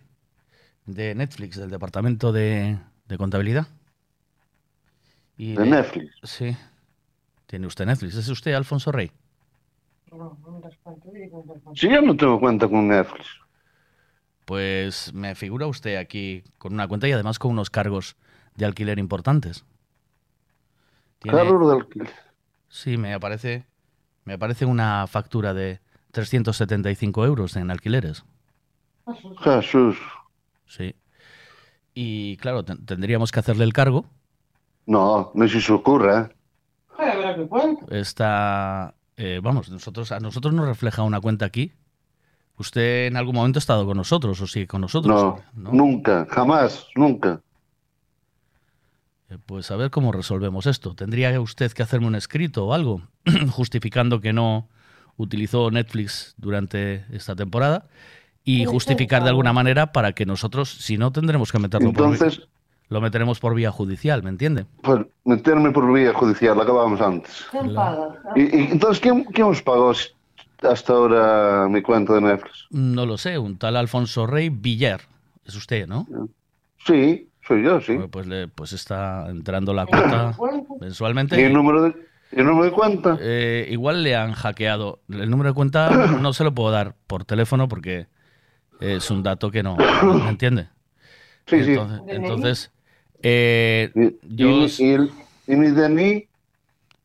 [0.86, 3.66] de Netflix, del departamento de, de contabilidad.
[5.36, 6.14] Y ¿De le- Netflix?
[6.22, 6.56] Sí.
[7.44, 8.14] Tiene usted Netflix.
[8.14, 9.10] ¿Es usted Alfonso Rey?
[11.74, 13.26] Sí, yo no tengo cuenta con Netflix.
[14.46, 18.16] Pues me figura usted aquí con una cuenta y además con unos cargos
[18.54, 19.66] de alquiler importantes.
[21.18, 22.10] Tiene- Carlos de alquiler.
[22.70, 23.66] Sí, me aparece,
[24.24, 25.80] me aparece una factura de
[26.12, 28.24] 375 euros en alquileres.
[29.42, 29.96] Jesús.
[30.66, 30.94] Sí.
[31.94, 34.06] Y claro, ten- tendríamos que hacerle el cargo.
[34.86, 36.30] No, no se se ocurra.
[37.90, 41.72] Está, eh, vamos, nosotros, a nosotros nos refleja una cuenta aquí.
[42.58, 45.40] ¿Usted en algún momento ha estado con nosotros o sigue con nosotros?
[45.54, 47.40] No, nunca, jamás, nunca.
[49.30, 50.94] Eh, Pues a ver cómo resolvemos esto.
[50.94, 53.02] ¿Tendría usted que hacerme un escrito o algo
[53.50, 54.68] justificando que no
[55.20, 57.86] utilizó Netflix durante esta temporada
[58.44, 62.38] y justificar de alguna manera para que nosotros, si no, tendremos que meterlo por Entonces-
[62.38, 62.46] vía,
[62.88, 64.66] lo meteremos por vía judicial, ¿me entiende?
[64.82, 67.44] Pues meterme por vía judicial, lo acabamos antes.
[68.34, 69.92] Y, y entonces, ¿quién, quién os pagó
[70.62, 72.66] hasta ahora mi cuenta de Netflix?
[72.70, 75.02] No lo sé, un tal Alfonso Rey Villar.
[75.44, 76.06] Es usted, ¿no?
[76.84, 77.96] Sí, soy yo, sí.
[78.10, 80.34] Pues, le- pues está entrando la cuota
[80.80, 81.40] mensualmente.
[81.40, 81.94] ¿Y el número de,
[82.32, 83.18] el número de cuenta?
[83.20, 85.00] Eh, igual le han hackeado.
[85.08, 88.06] El número de cuenta no se lo puedo dar por teléfono porque
[88.80, 89.76] es un dato que no,
[90.24, 90.68] ¿me entiende?
[91.46, 91.72] Sí, sí.
[91.72, 92.72] Entonces, entonces,
[93.22, 95.10] eh, ¿Y, yo mi- y el,
[95.46, 96.28] y mi DNI?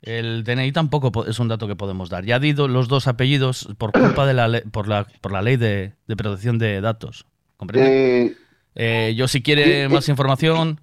[0.02, 2.26] el DNI tampoco po- es un dato que podemos dar.
[2.26, 5.42] Ya he dicho los dos apellidos por culpa de la le- por la por la
[5.42, 7.26] ley de, de protección de datos.
[7.58, 7.90] ¿Comprende?
[7.92, 8.36] Eh,
[8.76, 10.82] Eh, yo si quiere eh, más información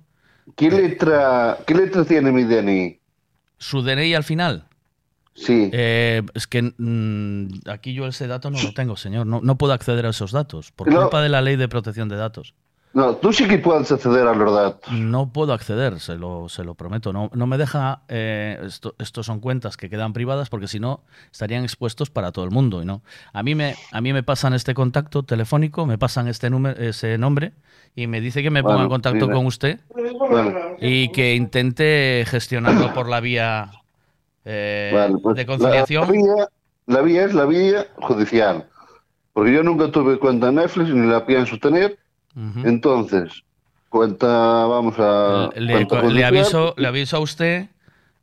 [0.57, 3.02] ¿Qué letra, ¿Qué letra tiene mi DNI?
[3.63, 4.65] ¿Su DNI al final?
[5.35, 5.71] Sí.
[5.73, 9.27] Eh, es que mm, aquí yo ese dato no lo tengo, señor.
[9.27, 11.01] No, no puedo acceder a esos datos por No.
[11.03, 12.55] culpa de la ley de protección de datos.
[12.95, 14.93] No, tú sí que puedes acceder a los datos.
[14.93, 17.13] No puedo acceder, se lo, se lo prometo.
[17.13, 18.03] No, no me deja.
[18.09, 22.45] eh, esto, estos son cuentas que quedan privadas porque si no estarían expuestos para todo
[22.45, 22.83] el mundo.
[22.83, 23.03] Y no.
[23.33, 27.17] A mí me, a mí me pasan este contacto telefónico, me pasan este número, ese
[27.17, 27.53] nombre
[27.95, 29.81] y me dice que me ponga Bueno, en contacto con usted
[30.29, 33.71] Bueno, y que intente gestionarlo por la vía
[34.45, 36.07] eh, pues de conciliación.
[36.07, 36.49] la vía,
[36.87, 38.67] la vía es la vía judicial.
[39.33, 41.99] Porque yo nunca tuve cuenta en Netflix ni la pienso tener.
[42.65, 43.43] Entonces,
[43.89, 44.27] cuenta,
[44.67, 45.51] vamos a.
[45.55, 47.69] le, cuenta le judicial, aviso, le aviso a usted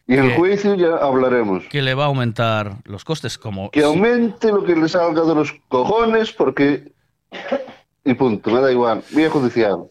[0.07, 1.66] Y en el juicio ya hablaremos.
[1.70, 5.36] que le va a aumentar los costes como Que aumente lo que le salga de
[5.36, 6.91] los cojones, porque.
[8.03, 9.03] Y punto, me da igual.
[9.12, 9.84] Vía judicial.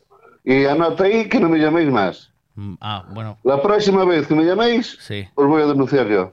[0.44, 2.30] Y anota ahí que no me llaméis más.
[2.56, 5.28] Mm, Ah, bueno, La próxima vez que me llaméis, sí.
[5.36, 6.32] os voy a denunciar yo.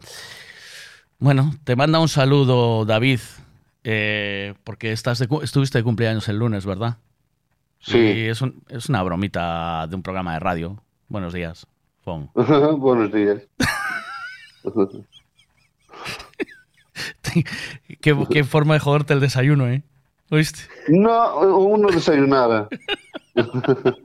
[1.19, 3.19] Bueno, te manda un saludo, David,
[3.83, 6.97] eh, porque estás de estuviste de cumpleaños el lunes, ¿verdad?
[7.85, 7.99] Sí.
[7.99, 10.81] Y es, un- es una bromita de un programa de radio.
[11.07, 11.67] Buenos días,
[12.03, 12.31] Fon.
[12.33, 13.43] Buenos días.
[18.01, 19.83] qué, qué forma de joderte el desayuno, ¿eh?
[20.31, 20.61] ¿Oíste?
[20.87, 22.67] No, uno desayunaba.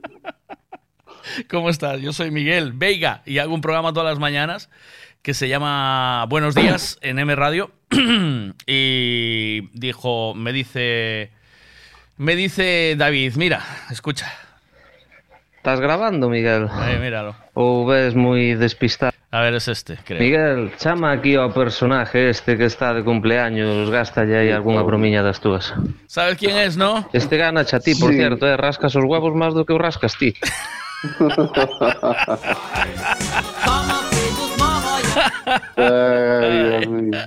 [1.49, 2.01] ¿Cómo estás?
[2.01, 4.69] Yo soy Miguel Veiga y hago un programa todas las mañanas
[5.21, 7.71] que se llama Buenos días en M Radio.
[8.67, 11.31] y dijo, me dice,
[12.17, 14.31] me dice David, mira, escucha.
[15.57, 16.67] ¿Estás grabando, Miguel?
[16.89, 17.35] Eh, míralo.
[17.53, 19.11] ¿O ves muy despistado?
[19.29, 20.19] A ver, es este, creo.
[20.19, 25.39] Miguel, chama aquí ao personaje este que está de cumpleaños, gasta aí algunha bromiña das
[25.39, 25.71] túas.
[26.07, 27.07] ¿Sabes quién es, no?
[27.13, 30.17] Este gana a ti, por cierto, eh, rascas os huevos máis do que os rascas
[30.17, 30.33] ti.
[35.77, 37.19] Ay, Dios mío.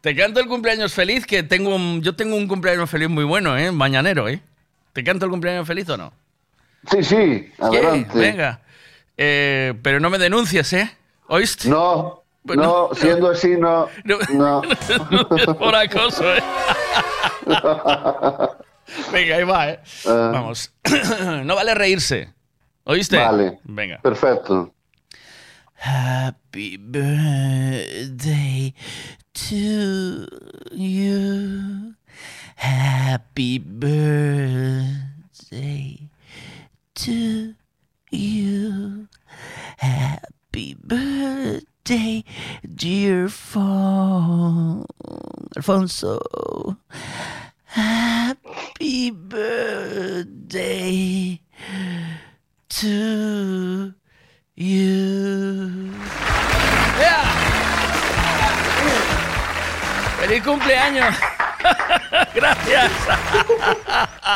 [0.00, 3.56] Te canto el cumpleaños feliz, que tengo un, yo tengo un cumpleaños feliz muy bueno,
[3.56, 3.72] ¿eh?
[3.72, 4.40] Mañanero, ¿eh?
[4.92, 6.12] ¿Te canto el cumpleaños feliz o no?
[6.90, 8.18] Sí, sí, adelante.
[8.18, 8.60] Venga.
[9.16, 10.90] Eh, pero no me denuncies, ¿eh?
[11.28, 11.68] ¿Oíste?
[11.68, 13.88] No, Pues no, siendo así, no.
[14.32, 14.62] No.
[15.36, 16.42] Es por acoso, ¿eh?
[19.12, 19.80] Venga, ahí va, ¿eh?
[20.06, 20.30] Ah.
[20.32, 20.72] Vamos.
[21.44, 22.32] no vale reírse.
[22.84, 23.16] ¿Oíste?
[23.18, 23.58] Vale.
[23.64, 23.98] Venga.
[24.00, 24.72] Perfecto.
[25.78, 28.72] Happy birthday
[29.36, 30.26] to
[30.72, 31.94] you.
[32.56, 34.88] Happy birthday
[36.94, 37.54] to
[38.10, 39.08] you.
[39.76, 42.24] Happy birthday,
[42.74, 44.86] dear Fon
[45.54, 46.78] Alfonso.
[47.64, 50.62] Happy birthday
[52.70, 53.94] to
[54.54, 55.92] you.
[60.20, 61.14] ¡Feliz cumpleaños!
[62.34, 62.92] Gracias.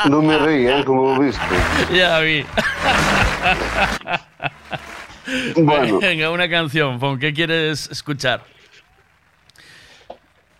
[0.08, 0.84] No me reí, ¿eh?
[0.84, 1.40] Como viste.
[1.92, 2.44] Ya vi.
[5.56, 5.98] Bueno.
[6.00, 7.18] Venga, una canción, Fon.
[7.18, 8.42] ¿Qué quieres escuchar?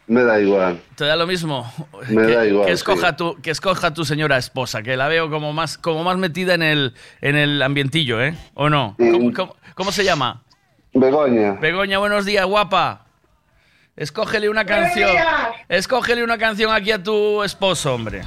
[0.07, 0.81] Me da igual.
[0.97, 1.73] ¿Te da lo mismo?
[2.09, 3.17] Me que, da igual, Que escoja, sí.
[3.17, 6.63] tu, que escoja tu señora esposa, que la veo como más, como más metida en
[6.63, 8.35] el, en el ambientillo, ¿eh?
[8.55, 8.97] ¿O no?
[8.99, 10.43] ¿Cómo, cómo- cómo se llama?
[10.93, 11.53] Begoña.
[11.61, 13.07] Begoña, buenos días, guapa.
[13.97, 15.11] Escógele una canción.
[15.69, 18.23] Escógele una canción aquí a tu esposo, hombre.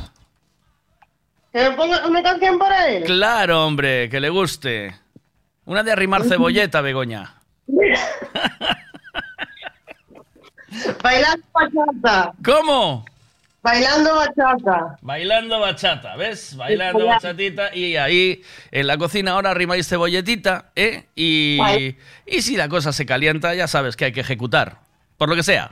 [1.52, 3.04] ¿Que me ponga una canción para él?
[3.04, 4.96] Claro, hombre, que le guste.
[5.66, 7.36] Una de arrimar cebolleta, Begoña.
[11.04, 12.34] Bailando bachata.
[12.44, 13.06] ¿Cómo?
[13.62, 14.98] Bailando bachata.
[15.02, 16.56] Bailando bachata, ¿ves?
[16.58, 21.06] Bailando bachatita y ahí en la cocina ahora arrimáis cebolletita, ¿eh?
[21.16, 21.60] Y,
[22.26, 24.80] y si la cosa se calienta, ya sabes que hay que ejecutar.
[25.18, 25.70] Por lo que sea.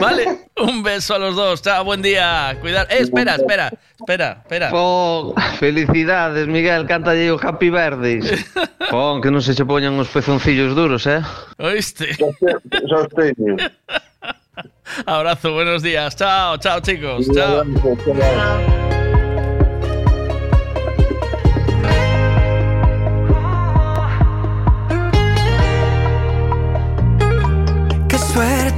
[0.00, 0.48] ¿Vale?
[0.56, 1.62] Un beso a los dos.
[1.62, 2.56] Chao, buen día.
[2.60, 2.86] Cuidar.
[2.90, 4.70] Eh, espera, espera, espera, espera.
[4.72, 8.20] Oh, felicidades, Miguel, canta aí o Happy Birthday.
[8.90, 11.22] Pon, que non se che poñan os pezoncillos duros, eh?
[11.58, 12.14] ¿Oíste?
[15.06, 16.16] Abrazo, buenos días.
[16.16, 17.26] Chao, chao, chicos.
[17.34, 17.64] Chao.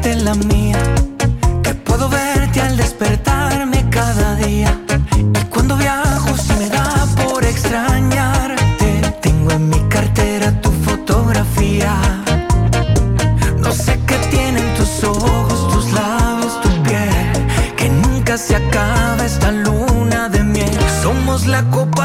[0.08, 0.78] Suerte la mía,
[1.62, 4.70] que puedo verte al despertarme cada día.
[5.16, 9.00] Y cuando viajo se me da por extrañarte.
[9.20, 11.94] Tengo en mi cartera tu fotografía.
[13.58, 17.46] No sé qué tienen tus ojos, tus labios, tu piel.
[17.76, 20.78] Que nunca se acaba esta luna de miel.
[21.02, 21.97] Somos la copa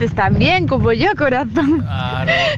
[0.00, 1.84] oyentes también, como yo, corazón.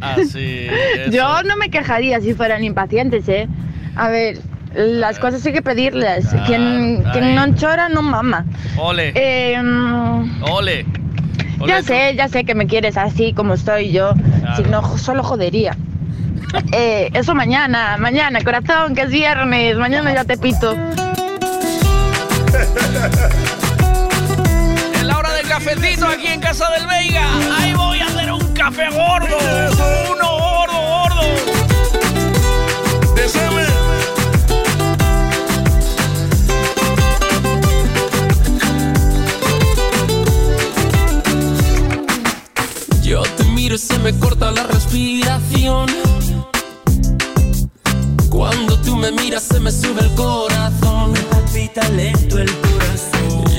[0.01, 0.66] Así.
[1.11, 3.49] Yo no me quejaría si fueran impacientes, ¿eh?
[3.97, 4.38] A ver,
[4.74, 6.34] las cosas hay que pedirlas.
[6.47, 8.47] Quien, quien no chora, no mama.
[8.76, 9.12] Ole.
[9.14, 10.86] Em, Ole.
[11.66, 14.14] Ya sé, ya sé que me quieres así como estoy yo.
[14.57, 15.76] Si no, solo jodería.
[16.72, 19.78] Eh, eso mañana, mañana, corazón, que es viernes.
[19.78, 20.76] Mañana ya te pito.
[25.64, 27.24] cafecito aquí en Casa del Veiga.
[27.56, 29.36] Ahí voy a hacer un café gordo.
[30.12, 31.22] Uno gordo, gordo.
[43.02, 45.88] Yo te miro y se me corta la respiración.
[48.30, 51.12] Cuando tú me miras se me sube el corazón.
[51.52, 52.50] Me lento el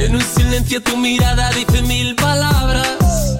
[0.03, 3.39] en un silencio tu mirada dice mil palabras.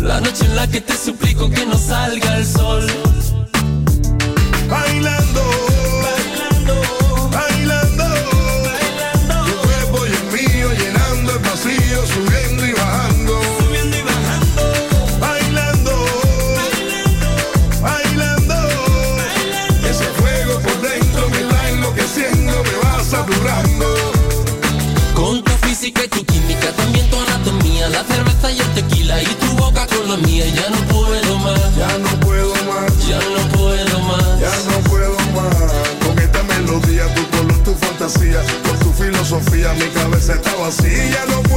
[0.00, 2.86] La noche en la que te suplico que no salga el sol.
[39.74, 41.49] mi cabeza está vacía, no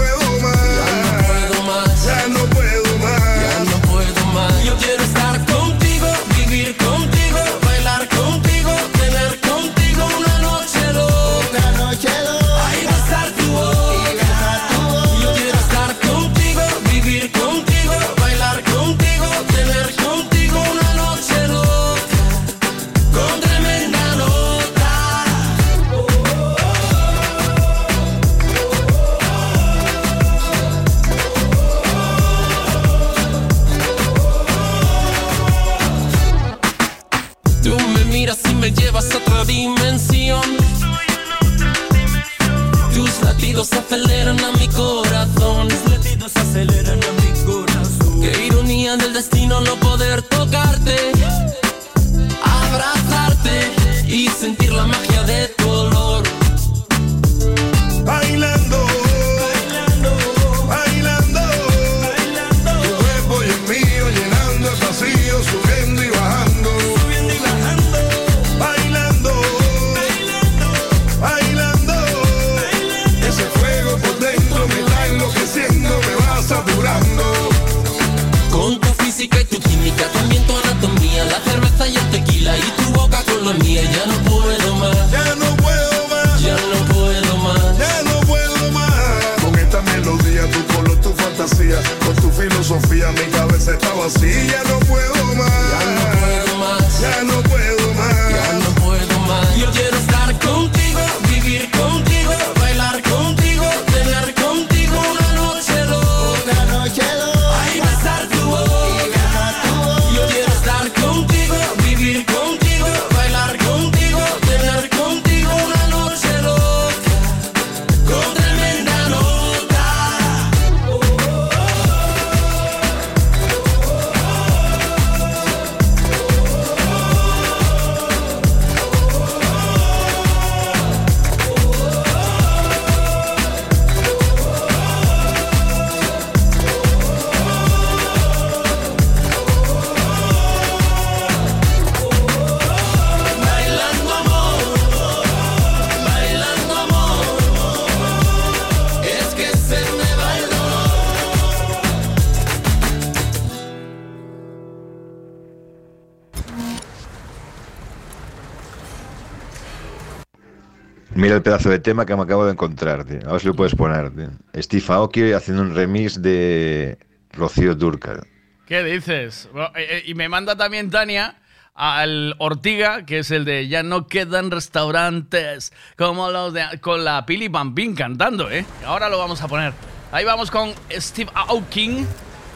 [161.34, 163.18] Mira el pedazo de tema que me acabo de encontrar, tío.
[163.28, 164.30] A ver si lo puedes poner, tío.
[164.62, 167.00] Steve Aoki haciendo un remix de
[167.32, 168.22] Rocío Durcal.
[168.68, 169.50] ¿Qué dices?
[169.52, 171.38] Bueno, eh, eh, y me manda también Tania
[171.74, 177.26] al Ortiga, que es el de Ya no quedan restaurantes como los de con la
[177.26, 178.64] Pili Pampín cantando, ¿eh?
[178.86, 179.74] Ahora lo vamos a poner.
[180.12, 182.06] Ahí vamos con Steve Aoki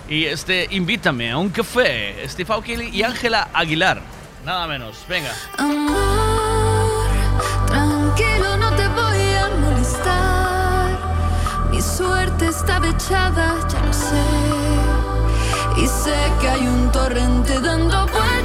[0.07, 2.13] y este Invítame a un café.
[2.29, 4.03] Steve Aoki y Ángela Aguilar.
[4.45, 5.03] Nada menos.
[5.09, 5.33] Venga.
[8.17, 10.97] Tranquilo, no te voy a molestar.
[11.69, 14.23] Mi suerte estaba echada, ya lo sé.
[15.77, 18.36] Y sé que hay un torrente dando vueltas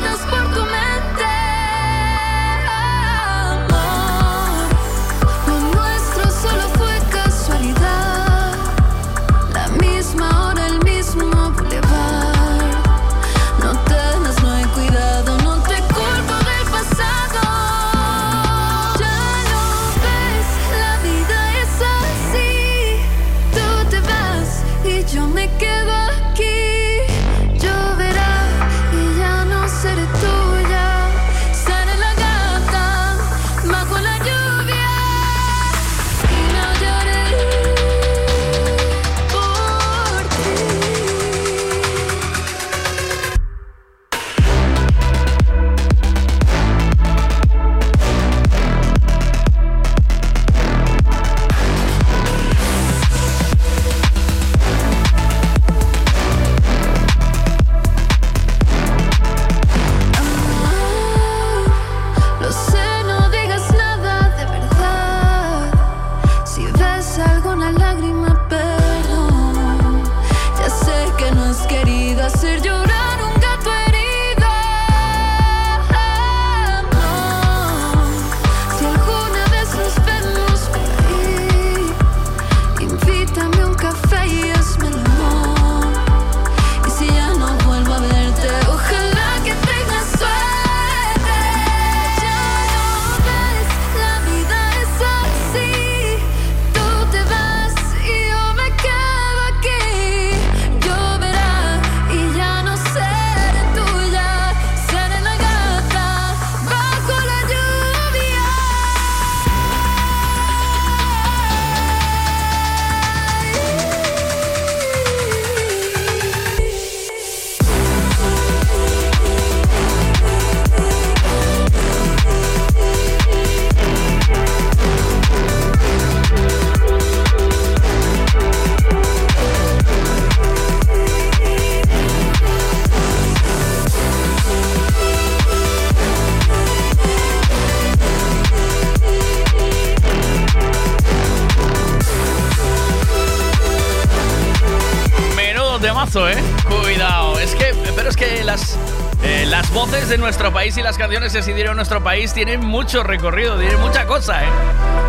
[150.13, 153.59] de nuestro país y las canciones que se dieron en nuestro país tienen mucho recorrido,
[153.59, 154.49] tienen mucha cosa, ¿eh?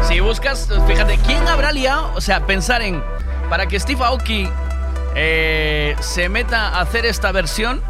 [0.07, 2.13] Si buscas, fíjate, ¿quién habrá liado?
[2.15, 3.03] O sea, pensar en,
[3.49, 4.47] para que Steve Aoki
[5.13, 7.81] eh, se meta a hacer esta versión,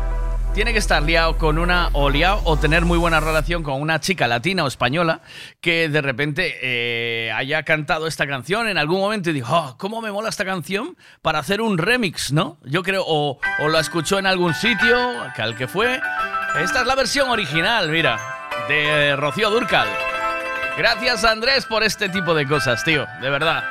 [0.56, 4.00] tiene que estar liado con una, o liado, o tener muy buena relación con una
[4.00, 5.22] chica latina o española
[5.62, 10.02] que de repente eh, haya cantado esta canción en algún momento y dijo, "Oh, ¿cómo
[10.02, 10.98] me mola esta canción?
[11.22, 12.58] Para hacer un remix, ¿no?
[12.64, 14.98] Yo creo, o, o la escuchó en algún sitio,
[15.38, 16.02] al que fue.
[16.60, 18.20] Esta es la versión original, mira,
[18.68, 19.88] de Rocío Durcal.
[20.78, 23.64] Gracias, Andrés, por este tipo de cosas, tío, de verdad.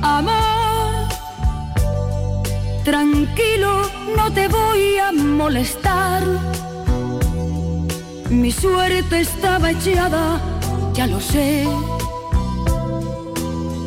[0.00, 1.08] Amor,
[2.84, 6.22] tranquilo, no te voy a molestar.
[8.30, 10.40] Mi suerte estaba echada,
[10.92, 11.66] ya lo sé.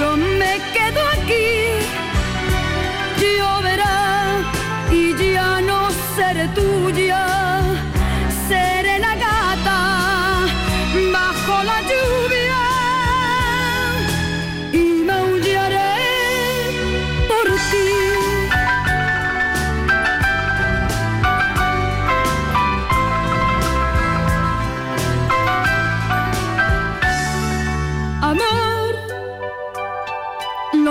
[0.00, 0.69] y yo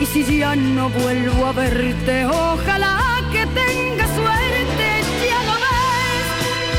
[0.00, 4.86] Y si ya no vuelvo a verte, ojalá que tenga suerte,
[5.28, 6.26] ya lo ves,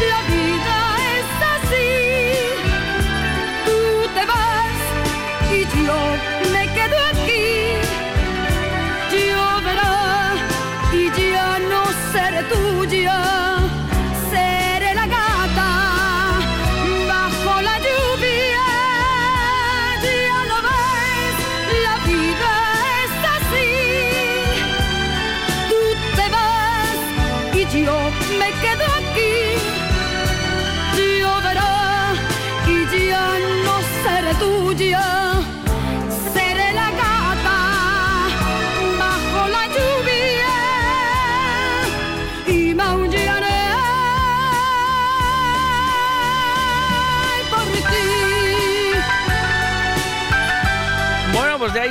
[0.10, 0.45] la vida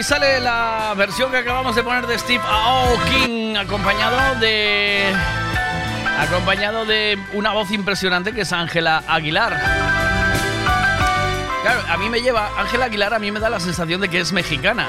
[0.04, 5.12] sale la versión que acabamos de poner de Steve Aoki, acompañado de.
[6.20, 9.58] acompañado de una voz impresionante que es Ángela Aguilar.
[11.62, 14.20] Claro, a mí me lleva, Ángela Aguilar a mí me da la sensación de que
[14.20, 14.86] es mexicana,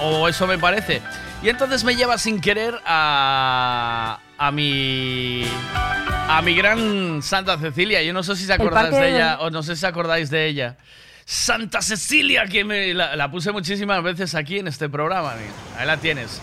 [0.00, 1.02] o eso me parece.
[1.42, 5.44] Y entonces me lleva sin querer a, a mi,
[6.28, 8.00] a mi gran Santa Cecilia.
[8.02, 10.76] Yo no sé si se acordáis de- ella, o no sé si acordáis de ella.
[11.24, 15.34] Santa Cecilia, que me, la, puse muchísimas veces aquí en este programa.
[15.78, 16.40] Ahí la tienes.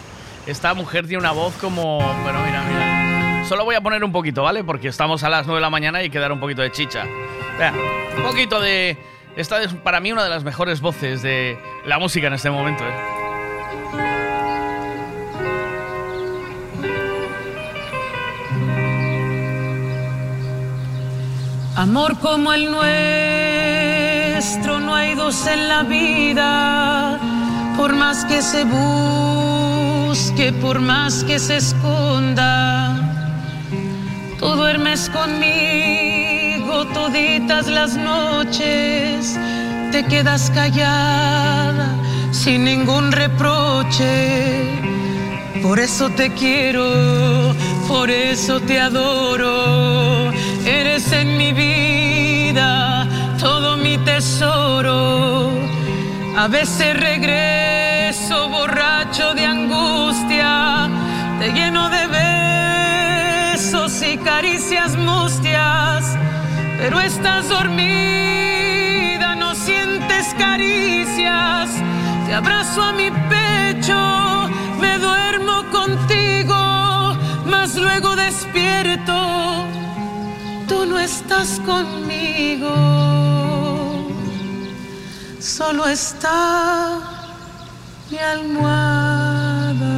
[0.47, 1.97] Esta mujer tiene una voz como...
[2.23, 3.45] Bueno, mira, mira.
[3.47, 4.63] Solo voy a poner un poquito, ¿vale?
[4.63, 6.71] Porque estamos a las 9 de la mañana y hay que dar un poquito de
[6.71, 7.05] chicha.
[8.17, 8.97] Un poquito de...
[9.35, 12.83] Esta es para mí una de las mejores voces de la música en este momento.
[12.83, 13.19] ¿eh?
[21.75, 22.69] Amor como el
[24.79, 27.19] no hay dos en la vida.
[27.75, 32.95] Por más que se busque, por más que se esconda,
[34.39, 39.37] tú duermes conmigo toditas las noches.
[39.91, 41.89] Te quedas callada
[42.31, 44.69] sin ningún reproche.
[45.61, 47.53] Por eso te quiero,
[47.89, 50.31] por eso te adoro.
[50.65, 52.98] Eres en mi vida
[54.05, 55.51] tesoro.
[56.37, 60.89] A veces regreso borracho de angustia,
[61.39, 62.07] te lleno de
[63.55, 66.15] besos y caricias mustias,
[66.77, 71.69] pero estás dormida, no sientes caricias.
[72.25, 79.67] Te abrazo a mi pecho, me duermo contigo, mas luego despierto,
[80.79, 82.71] tú no estás conmigo.
[85.39, 86.99] Solo está
[88.09, 89.95] mi almohada.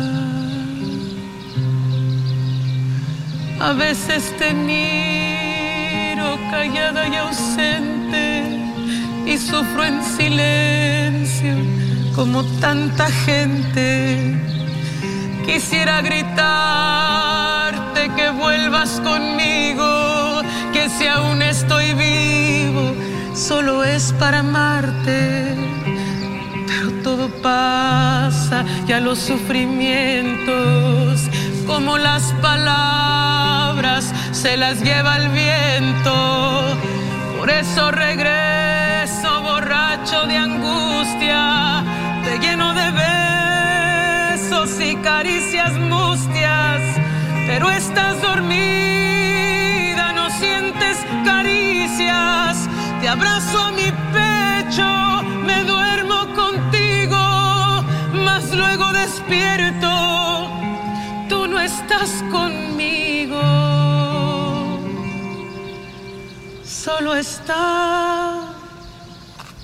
[3.59, 8.23] A veces te miro callada y ausente
[9.25, 11.55] y sufro en silencio
[12.15, 14.60] como tanta gente.
[15.45, 20.41] Quisiera gritarte que vuelvas conmigo,
[20.73, 22.93] que si aún estoy vivo,
[23.33, 25.55] solo es para amarte.
[26.67, 31.21] Pero todo pasa, ya los sufrimientos,
[31.67, 36.77] como las palabras, se las lleva el viento.
[37.37, 41.83] Por eso regreso borracho de angustia,
[42.23, 42.91] te lleno de
[44.61, 46.81] y caricias mustias,
[47.47, 48.53] pero estás dormida,
[50.13, 52.69] no sientes caricias,
[53.01, 57.83] te abrazo a mi pecho, me duermo contigo,
[58.13, 60.47] mas luego despierto,
[61.27, 63.41] tú no estás conmigo,
[66.63, 68.43] solo está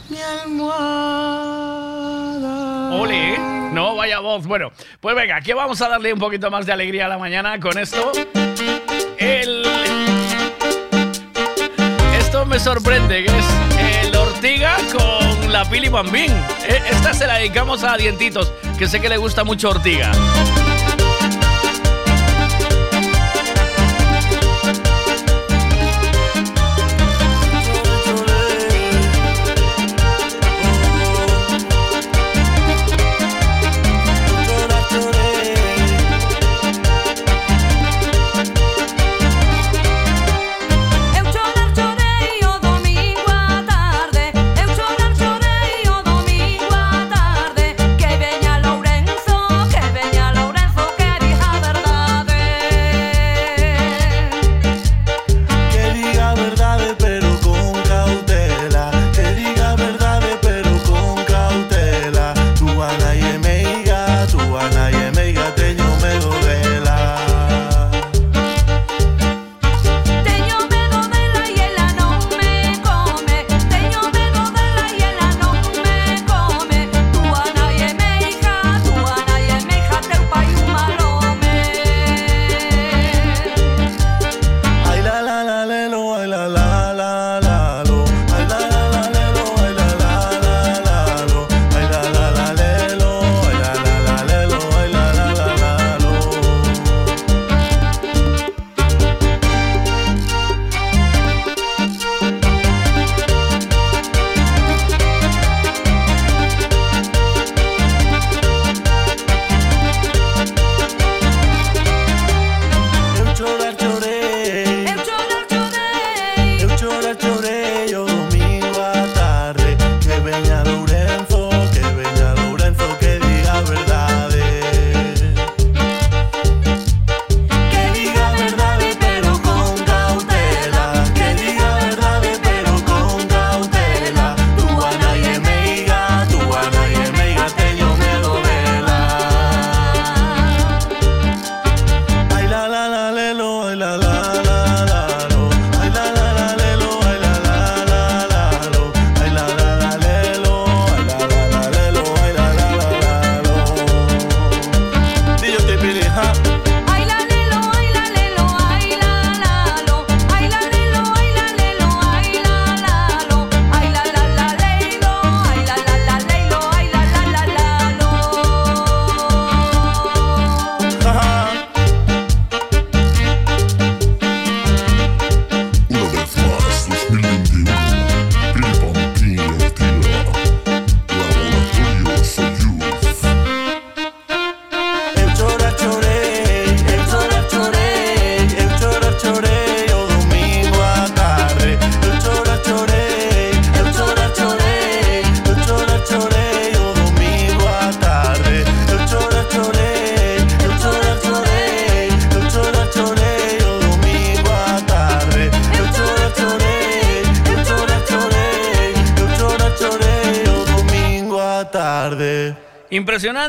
[0.09, 1.46] mi almohada.
[4.07, 4.47] Vaya voz.
[4.47, 7.59] Bueno, pues venga, aquí vamos a darle un poquito más de alegría a la mañana
[7.59, 8.13] con esto.
[12.17, 16.31] Esto me sorprende, que es el Ortiga con la Pili Bambín.
[16.69, 20.09] Eh, Esta se la dedicamos a Dientitos, que sé que le gusta mucho Ortiga.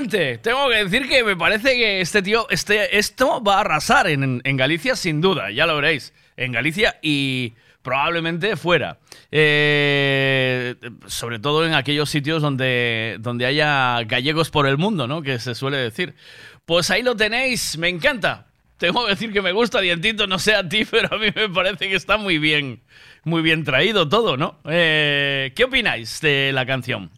[0.08, 4.40] Tengo que decir que me parece que este tío, este, esto va a arrasar en,
[4.44, 6.12] en Galicia sin duda, ya lo veréis.
[6.36, 8.98] En Galicia y probablemente fuera.
[9.30, 10.74] Eh,
[11.06, 15.22] sobre todo en aquellos sitios donde, donde haya gallegos por el mundo, ¿no?
[15.22, 16.14] Que se suele decir.
[16.66, 18.46] Pues ahí lo tenéis, me encanta.
[18.76, 21.48] Tengo que decir que me gusta Dientito, no sé a ti, pero a mí me
[21.48, 22.82] parece que está muy bien,
[23.24, 24.58] muy bien traído todo, ¿no?
[24.66, 27.10] Eh, ¿Qué opináis de la canción?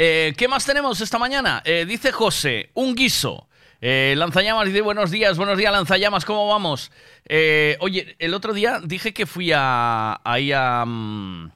[0.00, 1.60] Eh, ¿Qué más tenemos esta mañana?
[1.64, 3.48] Eh, dice José, un guiso.
[3.80, 6.92] Eh, Lanzallamas dice buenos días, buenos días Lanzallamas, ¿cómo vamos?
[7.24, 11.50] Eh, oye, el otro día dije que fui a ahí a mm,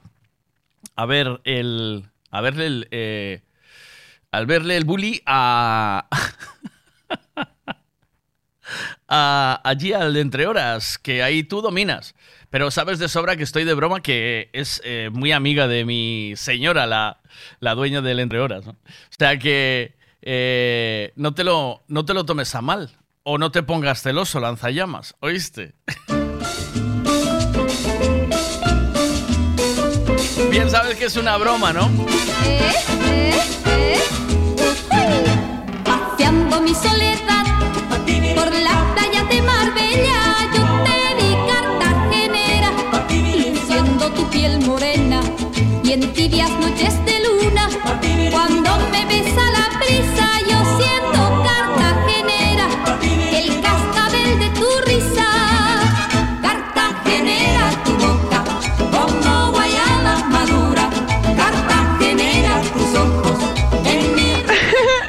[0.97, 3.43] a ver el a verle el eh,
[4.29, 6.09] al verle el bully a,
[9.07, 12.13] a allí al de entre horas que ahí tú dominas.
[12.53, 16.33] Pero sabes de sobra que estoy de broma que es eh, muy amiga de mi
[16.35, 17.19] señora, la,
[17.59, 18.67] la dueña del entre horas.
[18.67, 18.75] O
[19.09, 22.91] sea que eh, no, te lo, no te lo tomes a mal.
[23.23, 25.15] O no te pongas celoso, lanzallamas.
[25.19, 25.73] ¿Oíste?
[30.51, 31.89] Bien sabes que es una broma, ¿no?
[35.83, 37.45] Paseando mi soledad
[38.35, 40.32] por la playa de Marbella,
[44.03, 45.21] cuando tu piel morena
[45.83, 47.69] y en tibias noches de luna,
[48.31, 52.67] cuando me besa la brisa, yo siento cartagenera
[53.31, 55.25] el cascabel de tu risa.
[56.41, 58.43] Cartagenera tu boca,
[58.91, 60.89] como guayaba madura,
[61.37, 63.39] cartagenera tus ojos.
[63.85, 64.33] En mi...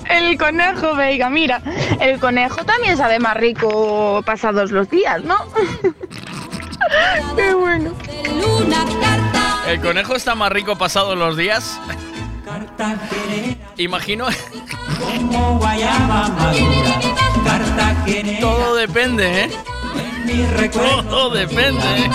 [0.28, 1.60] el conejo, veiga, mira,
[2.00, 5.36] el conejo también sabe más rico pasados los días, ¿no?
[7.36, 7.92] Qué bueno.
[9.66, 11.78] El conejo está más rico pasados los días.
[13.76, 14.26] Imagino.
[18.40, 19.50] Todo depende, ¿eh?
[21.08, 21.82] Todo depende.
[21.96, 22.10] ¿eh?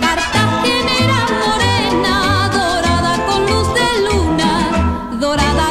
[0.00, 2.50] Cartagenera morena,
[5.20, 5.69] dorada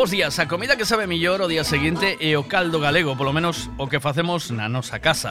[0.00, 3.36] vos días, a comida que sabe millor o día seguinte e o caldo galego, polo
[3.36, 5.28] menos o que facemos na nosa casa.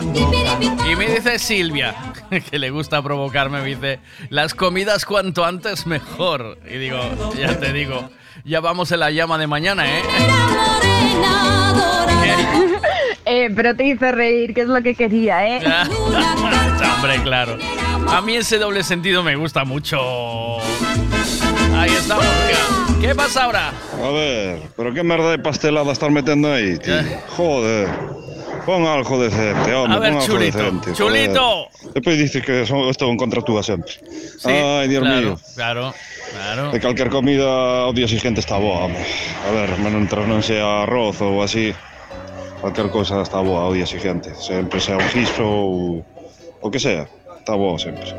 [0.85, 1.97] Y me dice Silvia,
[2.29, 3.97] que le gusta provocarme, me dice,
[4.29, 6.61] las comidas cuanto antes mejor.
[6.69, 7.01] Y digo,
[7.33, 8.13] ya te digo,
[8.45, 10.03] ya vamos en la llama de mañana, ¿eh?
[13.25, 15.61] Eh, pero te hice reír, que es lo que quería, ¿eh?
[16.95, 17.57] Hombre, claro.
[18.07, 20.57] A mí ese doble sentido me gusta mucho.
[21.75, 22.78] Ahí estamos, mira.
[23.01, 23.69] ¿Qué pasa ahora?
[24.03, 26.95] A ver, pero qué merda de pastelada estás metiendo ahí, tío.
[27.30, 27.88] Joder.
[28.65, 30.93] Pon algo decente, hombre, A ver, pon algo chulito, decente.
[30.93, 31.69] chulito.
[31.93, 33.93] Después dices que son, esto en contra tuya siempre.
[34.43, 35.39] Ay, Dios claro, mío.
[35.55, 35.93] Claro,
[36.34, 36.71] claro.
[36.71, 39.03] De cualquier comida o día siguiente está boa, hombre.
[39.47, 41.73] A ver, mientras non sea arroz ou así,
[42.61, 44.35] cualquier cosa está boa ao día siguiente.
[44.38, 46.05] Sempre sea un guiso ou
[46.61, 47.07] o que sea,
[47.39, 48.11] está boa sempre.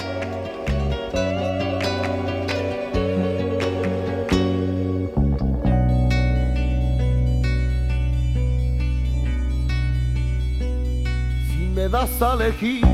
[11.90, 12.84] Das a elegir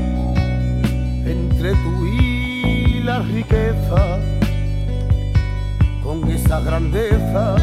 [1.23, 4.19] entre tú y la riqueza,
[6.03, 7.55] con esa grandeza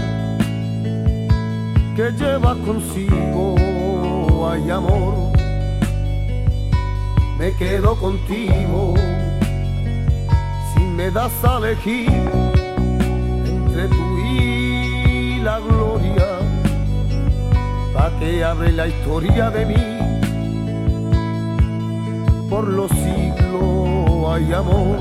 [1.97, 5.33] que lleva consigo, hay amor,
[7.37, 8.95] me quedo contigo.
[10.73, 12.13] Si me das a elegir
[13.45, 16.27] entre tú y la gloria,
[17.93, 20.04] pa' que hable la historia de mí
[22.55, 24.97] por los siglos hay amor,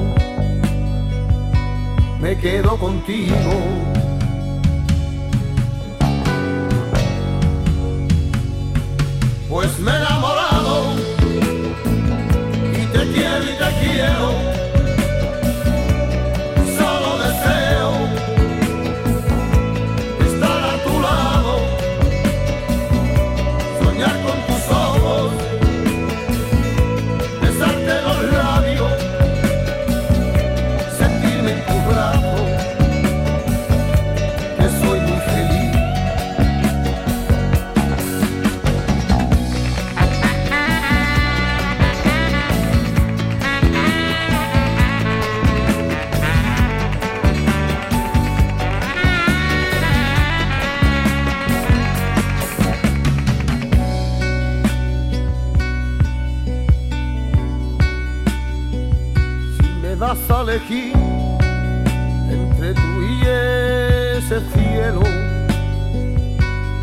[2.19, 3.53] me quedo contigo.
[9.49, 10.93] Pues me he enamorado
[12.71, 14.52] y te quiero y te quiero.
[60.53, 60.93] Elegir
[62.29, 63.21] entre tú y
[64.17, 65.01] ese cielo,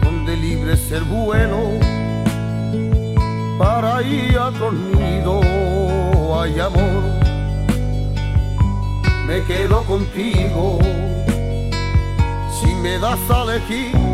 [0.03, 1.79] donde libre ser bueno,
[3.59, 4.51] para ir a
[6.41, 7.03] hay amor,
[9.27, 10.79] me quedo contigo.
[12.61, 14.10] Si me das a elegir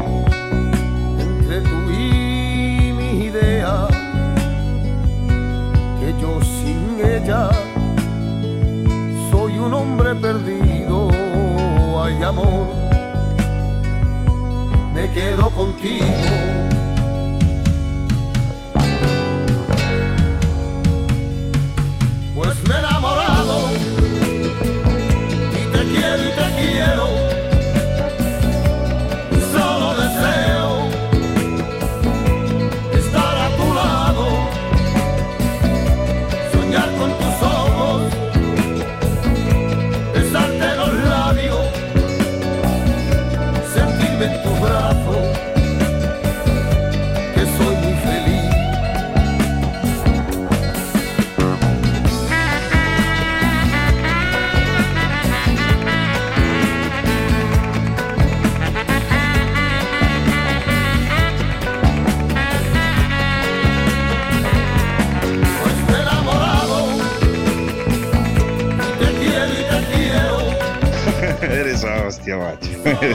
[10.07, 11.09] hombre perdido,
[12.01, 12.69] hay amor,
[14.95, 16.66] me quedo contigo.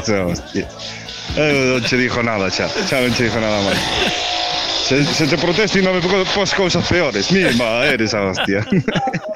[0.09, 0.67] Hostia.
[1.35, 2.67] Eh, non dijo nada, xa.
[2.67, 3.79] Xa non che dijo nada máis.
[4.87, 7.31] Se, se te protesto e non me pos cousas peores.
[7.31, 8.65] Mima, eres a hostia.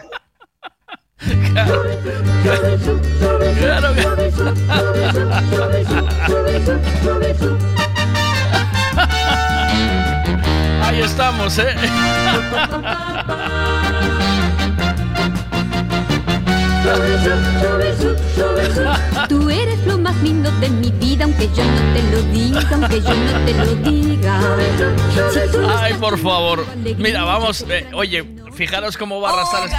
[26.09, 26.65] por favor.
[26.97, 27.65] Mira, vamos.
[27.67, 28.23] eh, oye,
[28.53, 29.69] fijaros cómo va a arrasar.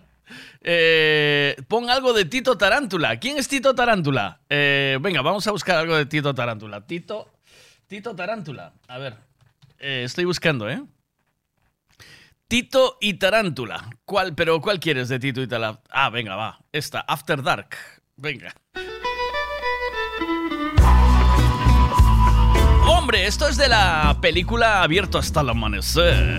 [0.62, 3.18] Eh, pon algo de Tito Tarántula.
[3.18, 4.42] ¿Quién es Tito Tarántula?
[4.50, 6.86] Eh, venga, vamos a buscar algo de Tito Tarántula.
[6.86, 7.30] Tito,
[7.86, 8.74] Tito Tarántula.
[8.86, 9.16] A ver,
[9.78, 10.82] eh, estoy buscando, ¿eh?
[12.46, 13.88] Tito y Tarántula.
[14.04, 15.82] ¿Cuál, pero cuál quieres de Tito y Tarántula?
[15.88, 16.60] Ah, venga, va.
[16.72, 17.74] Esta, After Dark.
[18.16, 18.54] Venga.
[23.10, 26.38] Hombre, esto es de la película Abierto hasta el amanecer.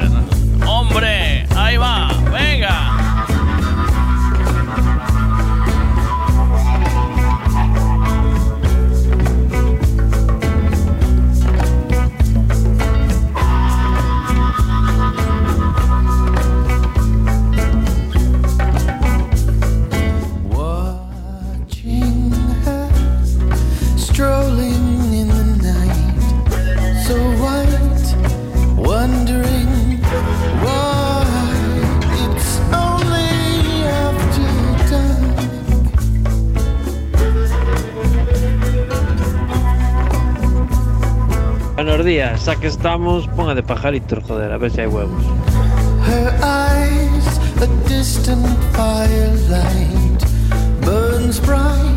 [0.65, 2.07] Hombre, ahí va.
[2.31, 3.27] Venga.
[41.83, 45.23] Buenos días, aquí estamos, ponga de pajaritos, joder, a ver si hay huevos.
[46.07, 48.45] Her eyes, a distant
[48.75, 50.23] firelight,
[50.85, 51.90] burns bright,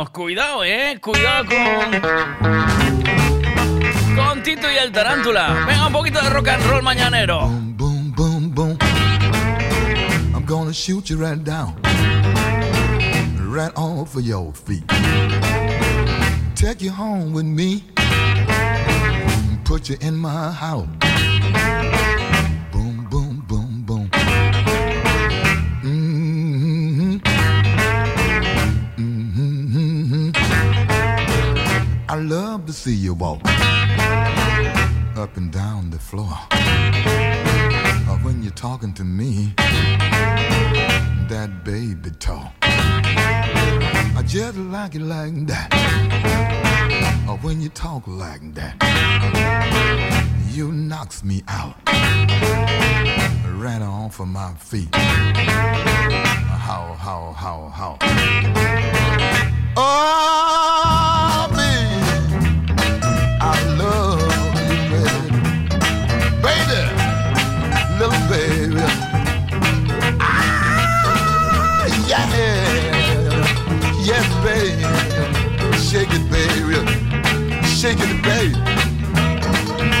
[0.00, 0.98] Bueno, cuidado, eh.
[0.98, 2.00] Cuidado con.
[4.16, 5.66] Con Tito y el Tarántula.
[5.66, 7.46] Venga, un poquito de rock and roll mañanero.
[7.76, 8.10] Boom,
[8.54, 8.78] boom.
[10.34, 11.76] I'm gonna shoot you right down,
[13.52, 14.86] right off of your feet.
[16.54, 17.84] take you home with me,
[19.64, 20.88] put you in my house.
[32.10, 33.38] I love to see you walk
[35.16, 36.36] up and down the floor.
[38.10, 39.54] Or when you're talking to me,
[41.28, 42.52] that baby talk.
[42.62, 45.70] I just like it like that.
[47.28, 48.74] Or when you talk like that,
[50.50, 51.76] you knocks me out.
[53.56, 54.92] Right off of my feet.
[54.96, 57.98] How, how, how, how.
[59.76, 61.19] Oh,
[77.80, 78.54] shaking the baby,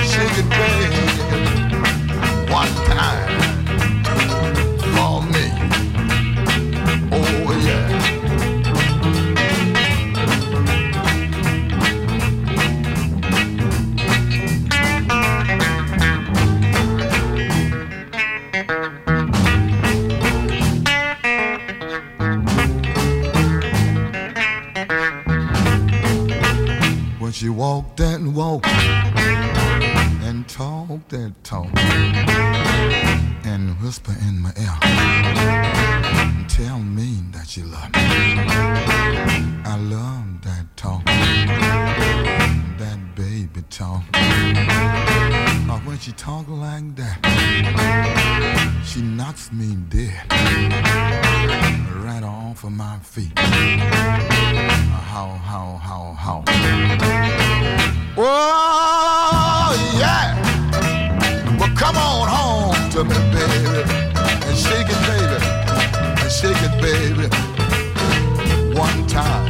[0.04, 0.99] shaking the baby.
[27.40, 28.66] She walked that walk
[30.26, 31.70] and talked that talk
[33.46, 38.02] and whisper in my ear and tell me that she loved me.
[39.64, 41.02] I love that talk,
[42.76, 44.02] that baby talk.
[45.70, 50.26] Or when she talk like that, she knocks me dead
[52.64, 53.32] of my feet.
[53.36, 53.42] Uh,
[55.12, 56.44] how, how, how, how.
[58.16, 60.34] Oh, yeah.
[61.58, 63.82] Well, come on home to me, baby.
[64.46, 65.38] And shake it, baby.
[66.22, 67.28] And shake it, baby.
[68.78, 69.49] One time.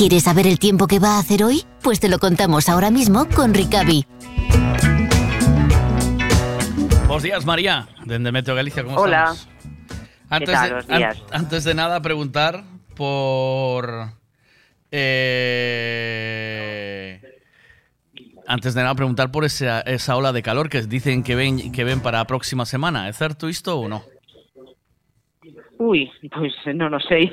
[0.00, 1.62] ¿Quieres saber el tiempo que va a hacer hoy?
[1.82, 4.06] Pues te lo contamos ahora mismo con Ricavi.
[7.06, 8.82] Buenos días, María, desde Meteo Galicia.
[8.82, 9.34] ¿Cómo Hola.
[9.34, 9.46] estamos?
[10.30, 10.68] Antes, tal?
[10.70, 11.18] de, Buenos días.
[11.32, 12.64] an- antes de nada, preguntar
[12.96, 14.08] por.
[14.90, 15.20] eh,
[18.46, 21.84] antes de nada, preguntar por esa, esa ola de calor que dicen que ven, que
[21.84, 23.06] ven para a próxima semana.
[23.10, 24.02] ¿Es cierto esto o no?
[25.80, 27.32] Ui, pois non o sei.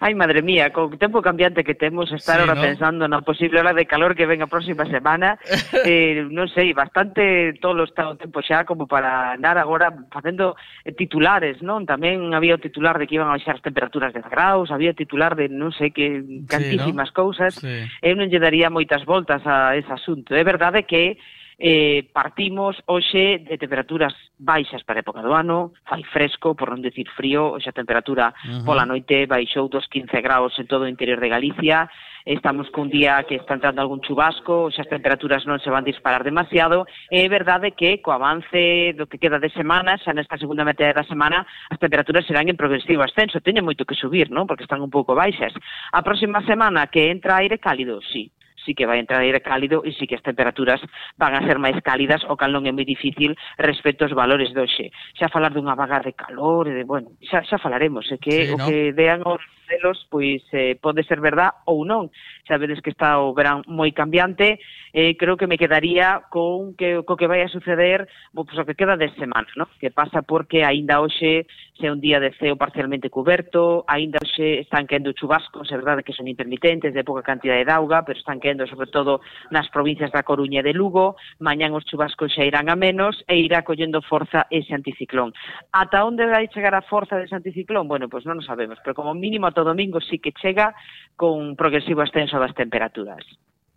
[0.00, 2.64] Ai, madre mía, con o tempo cambiante que temos, estar sí, ahora ¿no?
[2.64, 5.36] pensando na posible hora de calor que ven a próxima semana,
[5.84, 10.56] eh, non sei, bastante todo está o tempo xa como para andar agora facendo
[10.88, 11.84] eh, titulares, non?
[11.84, 15.36] Tamén había o titular de que iban a baixar as temperaturas de graus, había titular
[15.36, 17.18] de non sei que cantísimas sí, ¿no?
[17.20, 17.52] cousas.
[17.60, 17.68] Sí.
[18.00, 20.32] Eh, Eu non lle daría moitas voltas a ese asunto.
[20.32, 21.20] É verdade que
[21.58, 26.82] eh, partimos hoxe de temperaturas baixas para a época do ano, fai fresco, por non
[26.82, 28.64] decir frío, hoxe a temperatura uh -huh.
[28.66, 31.86] pola noite baixou dos 15 graus en todo o interior de Galicia,
[32.24, 36.26] estamos cun día que está entrando algún chubasco, hoxe as temperaturas non se van disparar
[36.26, 40.66] demasiado, e é verdade que co avance do que queda de semana, xa nesta segunda
[40.66, 44.50] metade da semana, as temperaturas serán en progresivo ascenso, teñen moito que subir, non?
[44.50, 45.54] porque están un pouco baixas.
[45.94, 48.33] A próxima semana que entra aire cálido, sí,
[48.64, 50.80] sí que vai entrar aire cálido e sí que as temperaturas
[51.20, 54.60] van a ser máis cálidas, o cal non é moi difícil respecto aos valores de
[54.64, 54.86] hoxe.
[55.14, 58.56] Xa falar dunha vaga de calor, de, bueno, xa, xa falaremos, é que sí, o
[58.58, 58.66] no?
[58.66, 62.12] que dean os celos pois eh, pode ser verdad ou non,
[62.46, 64.60] sabedes que está o verán moi cambiante,
[64.92, 68.74] eh, creo que me quedaría con que, co que vai a suceder pues, o que
[68.74, 69.68] queda de semana, ¿no?
[69.80, 74.86] que pasa porque aínda hoxe se un día de ceo parcialmente cuberto, aínda hoxe están
[74.86, 78.66] quendo chubascos, é verdade que son intermitentes, de pouca cantidade de auga, pero están quendo
[78.66, 82.76] sobre todo nas provincias da Coruña e de Lugo, mañán os chubascos xa irán a
[82.76, 85.34] menos e irá collendo forza ese anticiclón.
[85.72, 87.88] Ata onde vai chegar a forza dese anticiclón?
[87.88, 90.74] Bueno, pois pues non o sabemos, pero como mínimo ata o domingo sí que chega
[91.16, 93.22] con progresivo ascenso das temperaturas.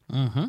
[0.08, 0.48] Uh eh, -huh.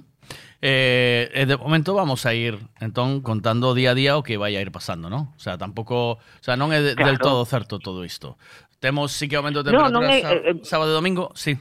[0.62, 4.62] eh, de momento vamos a ir entón contando día a día o que vai a
[4.62, 5.34] ir pasando, non?
[5.34, 7.14] O sea, tampouco, o sea, non é de, claro.
[7.14, 8.38] del todo certo todo isto.
[8.78, 11.58] Temos sí que aumento de temperatura no, non é, eh, eh, sábado e domingo, sí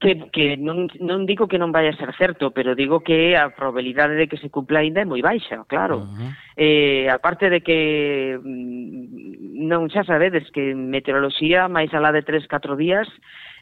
[0.00, 3.50] que, que non, non digo que non vai a ser certo, pero digo que a
[3.52, 6.02] probabilidade de que se cumpla ainda é moi baixa, claro.
[6.02, 6.30] Uh -huh.
[6.56, 13.08] Eh, aparte de que mm, non xa sabedes que meteoroloxía máis alá de 3-4 días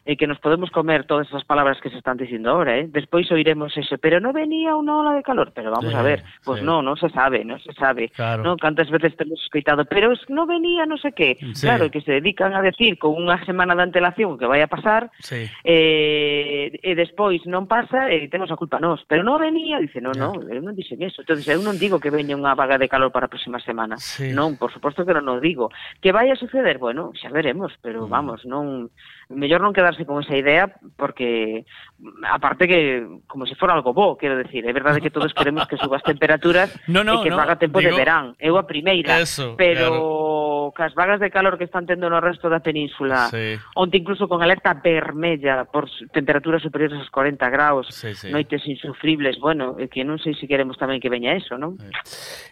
[0.03, 2.89] e que nos podemos comer todas esas palabras que se están dicindo ahora, eh?
[2.89, 6.25] Despois oiremos ese, pero non venía unha ola de calor, pero vamos sí, a ver,
[6.41, 6.65] pois pues sí.
[6.65, 8.41] non, non se sabe, non se sabe, claro.
[8.41, 8.57] non?
[8.57, 11.37] Cantas veces temos escoitado, pero es, non venía non sé que.
[11.53, 11.69] Sí.
[11.69, 15.13] Claro, que se dedican a decir con unha semana de antelación que vai a pasar,
[15.21, 15.45] sí.
[15.61, 20.17] eh, e despois non pasa e temos a culpa nós, pero non venía, dice, non,
[20.17, 23.13] non, eu non dixen eso, entonces eu non digo que veña unha vaga de calor
[23.13, 24.33] para a próxima semana, sí.
[24.33, 25.69] non, por suposto que non o digo,
[26.01, 28.09] que vai a suceder, bueno, xa veremos, pero mm.
[28.09, 28.89] vamos, non
[29.33, 30.67] mellor non quedarse con esa idea
[30.99, 31.63] porque
[32.27, 35.79] aparte que como se fora algo bo, quero decir, é verdade que todos queremos que
[35.79, 38.35] suba as temperaturas no, no, e que no, faga tempo digo, de verán.
[38.37, 42.49] Eu a primeira, eso, pero claro cas vagas de calor que están tendo no resto
[42.49, 43.59] da península, sí.
[43.75, 48.31] onde incluso con alerta vermella por temperaturas superiores aos 40 graus, sí, sí.
[48.31, 51.77] noites insufribles, bueno, que non sei se queremos tamén que veña eso, non?
[51.79, 51.91] Eh.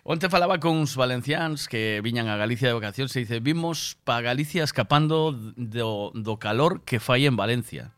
[0.08, 4.22] Onte falaba con uns valencians que viñan a Galicia de vacacións e dice, vimos pa
[4.22, 7.96] Galicia escapando do, do calor que fai en Valencia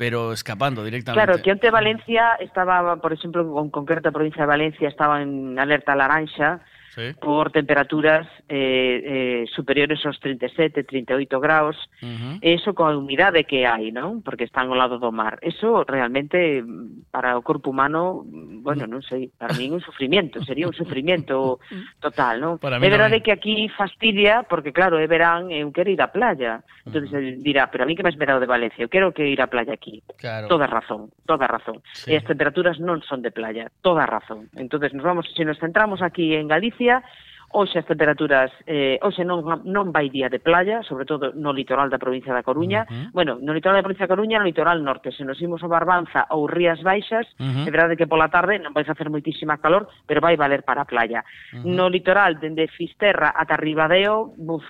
[0.00, 1.26] pero escapando directamente.
[1.26, 5.94] Claro, que onte Valencia estaba, por exemplo, con concreta provincia de Valencia estaba en alerta
[5.94, 6.64] laranxa,
[6.94, 7.14] Sí.
[7.20, 12.38] por temperaturas eh, eh, superiores aos 37, 38 graus, Ujú.
[12.42, 14.26] eso coa humidade que hai, non?
[14.26, 15.38] Porque están ao lado do mar.
[15.38, 18.26] Eso realmente mm, para o corpo humano,
[18.70, 21.58] bueno, non sei, para mí un sufrimiento, sería un sufrimiento
[21.98, 22.54] total, non?
[22.62, 23.24] É verdade tamén.
[23.26, 26.62] que aquí fastidia porque claro, é verán, eu quero ir á playa.
[26.86, 29.26] Entonces el dirá, pero a mí que me has esperado de Valencia, eu quero que
[29.26, 30.02] ir á playa aquí.
[30.14, 30.46] Claro.
[30.46, 31.82] Toda razón, toda razón.
[31.92, 32.14] Sí.
[32.14, 34.46] E as temperaturas non son de playa, toda razón.
[34.54, 37.02] Entonces nos vamos, se nos centramos aquí en Galicia,
[37.52, 41.90] Hoxe as temperaturas, eh, hoxe non, non vai día de playa, sobre todo no litoral
[41.90, 42.86] da provincia da Coruña.
[42.86, 43.06] Uh -huh.
[43.10, 45.10] Bueno, no litoral da provincia da Coruña, no litoral norte.
[45.10, 47.66] Se nos imos a Barbanza ou Rías Baixas, uh -huh.
[47.66, 50.88] é verdade que pola tarde non vai facer moitísima calor, pero vai valer para a
[50.88, 51.26] playa.
[51.50, 51.74] Uh -huh.
[51.74, 54.62] No litoral, dende Fisterra ata Ribadeo, buf,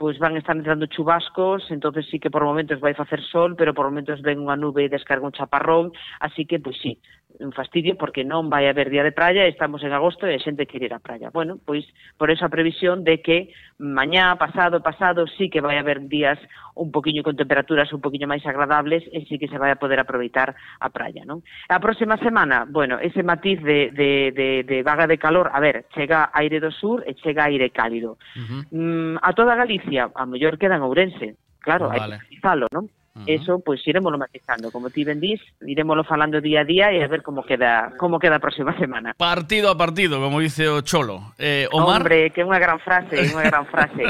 [0.00, 3.84] pois van estar entrando chubascos, entonces sí que por momentos vai facer sol, pero por
[3.84, 5.92] momentos ven unha nube e descarga un chaparrón,
[6.24, 6.96] así que, pois sí,
[7.38, 10.66] un fastidio porque non vai haber día de praia, estamos en agosto e a xente
[10.66, 11.30] quere ir á praia.
[11.30, 11.86] Bueno, pois
[12.18, 16.36] por esa previsión de que mañá, pasado, pasado, sí que vai haber días
[16.74, 20.02] un poquinho con temperaturas un poquinho máis agradables e sí que se vai a poder
[20.02, 21.40] aproveitar a praia, non?
[21.70, 25.86] A próxima semana, bueno, ese matiz de, de, de, de vaga de calor, a ver,
[25.94, 28.18] chega aire do sur e chega aire cálido.
[28.36, 28.62] Uh -huh.
[28.74, 32.20] mm, a toda Galicia, a mellor quedan Ourense, claro, oh, vale.
[32.20, 32.88] hai que falo, non?
[33.26, 37.10] Eso, pois, iremoslo matizando, como ti ben dís, iremoslo falando día a día e a
[37.10, 39.18] ver como queda como queda a próxima semana.
[39.18, 41.34] Partido a partido, como dice o Cholo.
[41.36, 42.06] Eh, Omar...
[42.06, 44.06] Hombre, que é unha gran frase, unha gran frase.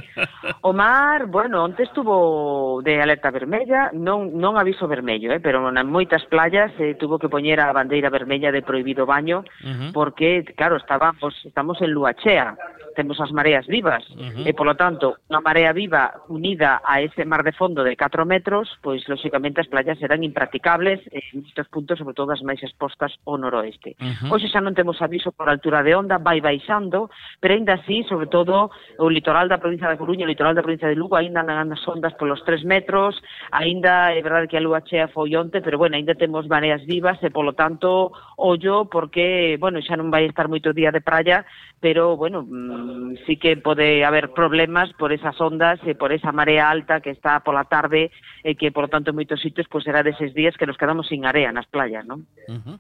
[0.60, 6.28] Omar, bueno, onte estuvo de alerta vermella, non, non aviso vermello, eh, pero en moitas
[6.28, 9.90] playas eh, tuvo que poñer a bandeira vermella de prohibido baño, uh -huh.
[9.96, 12.52] porque, claro, estábamos, estamos en Luachea,
[12.94, 14.46] temos as mareas vivas, uh -huh.
[14.48, 18.68] e polo tanto, unha marea viva unida a ese mar de fondo de 4 metros,
[18.82, 23.38] pois lóxicamente as playas serán impracticables en estes puntos, sobre todo as máis expostas ao
[23.38, 23.96] noroeste.
[24.00, 24.30] Uh -huh.
[24.34, 27.10] Hoxe xa non temos aviso por altura de onda, vai baixando,
[27.40, 30.88] pero ainda así, sobre todo o litoral da provincia da Coruña, o litoral da provincia
[30.88, 33.16] de Lugo, ainda andan as ondas polos 3 metros,
[33.50, 37.18] ainda é verdade que a lúa chea foi onte, pero bueno, ainda temos mareas vivas
[37.22, 41.46] e polo tanto ollo porque, bueno, xa non vai estar moito día de praia,
[41.80, 42.89] pero bueno, mm,
[43.26, 47.40] sí que pode haber problemas por esas ondas e por esa marea alta que está
[47.40, 48.10] pola tarde
[48.44, 51.08] e que, por tanto, en moitos sitios pois pues, será deses días que nos quedamos
[51.08, 52.26] sin area nas playas, non?
[52.48, 52.76] Uh -huh.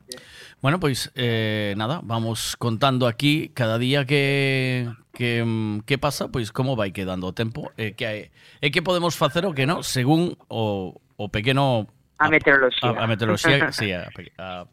[0.60, 6.52] Bueno, pois, eh, nada, vamos contando aquí cada día que, que, mm, que pasa, pois
[6.52, 8.18] como vai quedando o tempo e eh, que, hai,
[8.60, 11.88] e eh, que podemos facer o que non según o, o pequeno
[12.20, 12.90] a, a meteoroloxía.
[12.92, 14.68] A, a meteoroloxía, sí, a, a,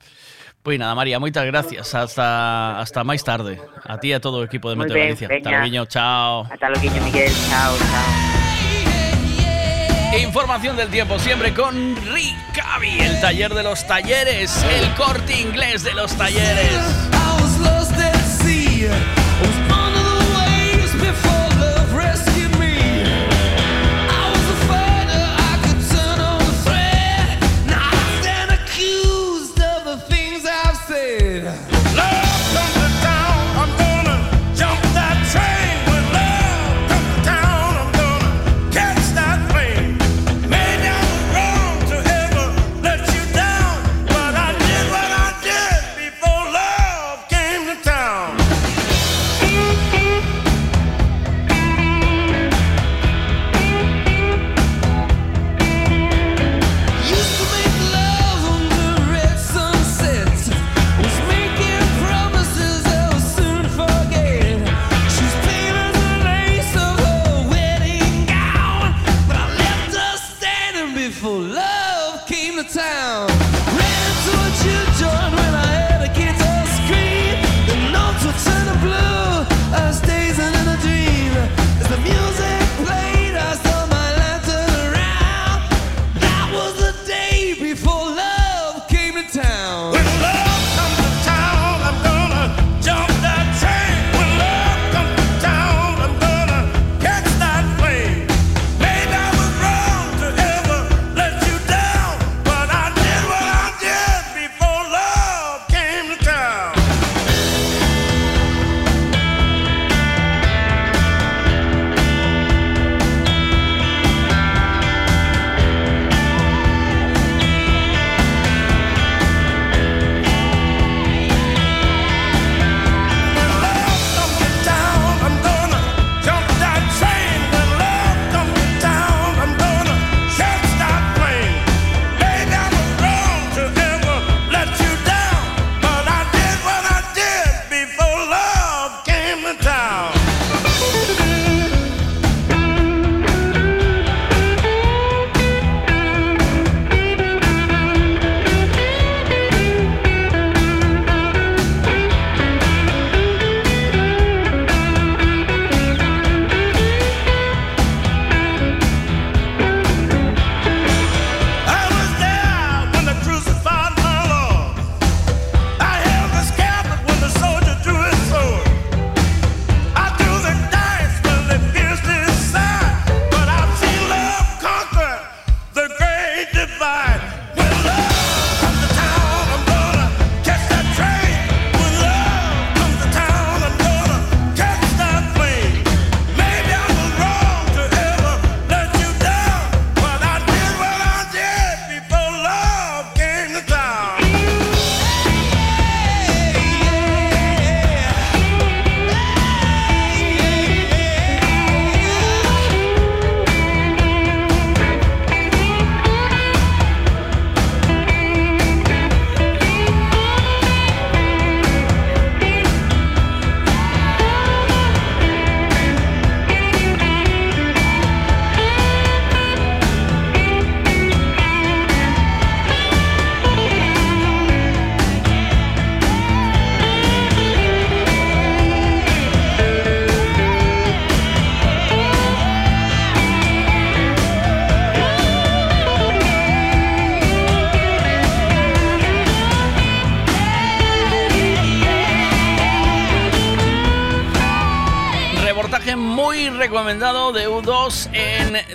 [0.68, 1.96] Pois nada, María, muchas gracias.
[1.96, 3.56] Hasta hasta máis tarde.
[3.88, 5.00] A ti e a todo el equipo de Meteo.
[5.00, 6.44] Hasta luego, chao.
[6.44, 7.32] Hasta luego, Miguel.
[7.48, 8.04] Chao, chao.
[10.20, 15.94] Información del tiempo siempre con Ricavi, el taller de los talleres, el corte inglés de
[15.94, 17.08] los talleres.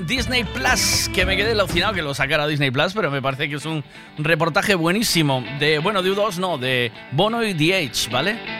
[0.06, 3.56] Disney Plus, que me quedé alucinado que lo sacara Disney Plus, pero me parece que
[3.56, 3.84] es un
[4.18, 8.51] reportaje buenísimo de, bueno, de U2 no, de Bono y DH, ¿vale?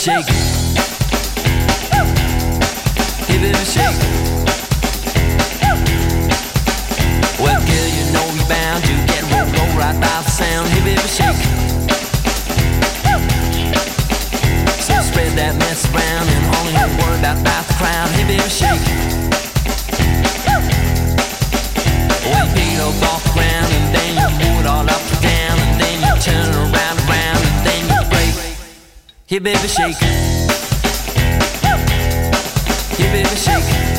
[0.00, 0.49] shake.
[29.30, 29.94] Here, baby, shake.
[32.96, 33.89] Here, baby, shake.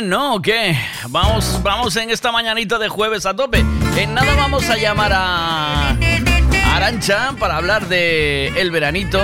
[0.00, 0.36] Bien, ¿no?
[0.36, 0.78] ¿O qué?
[1.10, 3.62] Vamos, vamos en esta mañanita de jueves a tope.
[3.98, 5.94] En nada vamos a llamar a
[6.74, 9.20] Arancha para hablar de el veranito.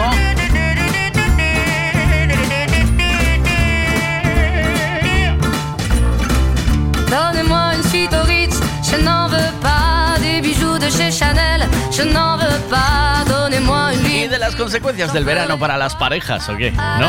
[7.08, 10.16] Donnez-moi une suite au Ritz, je n'en veux pas.
[10.20, 13.24] Des bijoux de chez Chanel, je n'en veux pas.
[13.26, 16.70] Donnez-moi une Y de las consecuencias del verano para las parejas, ¿o qué?
[16.72, 17.08] ¿No?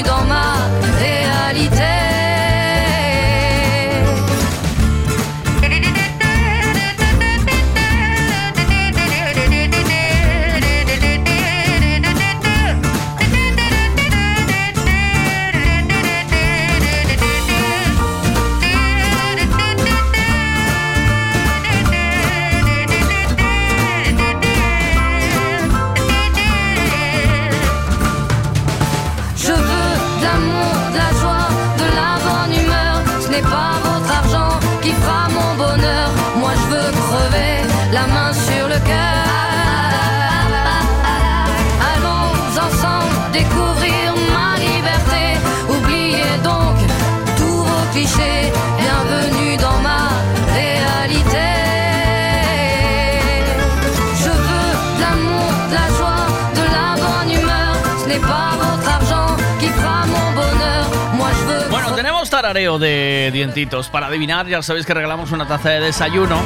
[62.51, 63.87] tarareo de dientitos.
[63.87, 66.37] Para adivinar, ya sabéis que regalamos una taza de desayuno.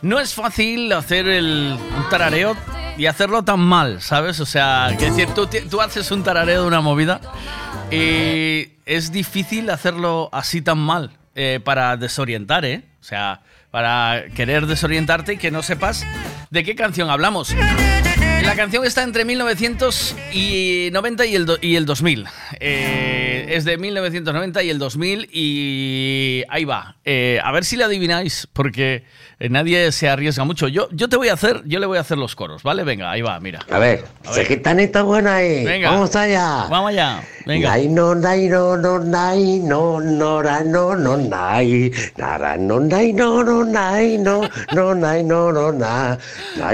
[0.00, 2.56] No es fácil hacer el, un tarareo
[2.96, 4.40] y hacerlo tan mal, ¿sabes?
[4.40, 7.20] O sea, que decir, tú, tú haces un tarareo de una movida
[7.90, 12.84] Y es difícil hacerlo así tan mal eh, para desorientar, ¿eh?
[13.02, 16.06] O sea, para querer desorientarte y que no sepas
[16.48, 17.54] de qué canción hablamos.
[18.42, 22.26] La canción está entre 1990 y el, do- y el 2000.
[22.60, 26.96] Eh, es de 1990 y el 2000 y ahí va.
[27.04, 29.04] Eh, a ver si la adivináis, porque
[29.38, 30.68] eh, nadie se arriesga mucho.
[30.68, 32.84] Yo, yo te voy a hacer, yo le voy a hacer los coros, ¿vale?
[32.84, 33.60] Venga, ahí va, mira.
[33.70, 34.62] A ver, A ver.
[34.62, 35.64] tanita buena es.
[35.64, 35.90] Venga.
[35.90, 36.66] Vamos allá.
[36.68, 37.22] Vamos allá.
[37.46, 37.70] Venga.
[37.70, 43.12] Nai no nai no no nai no no ra no no nai nara no nai
[43.12, 44.40] no no nai no
[44.74, 46.18] no nai no no na.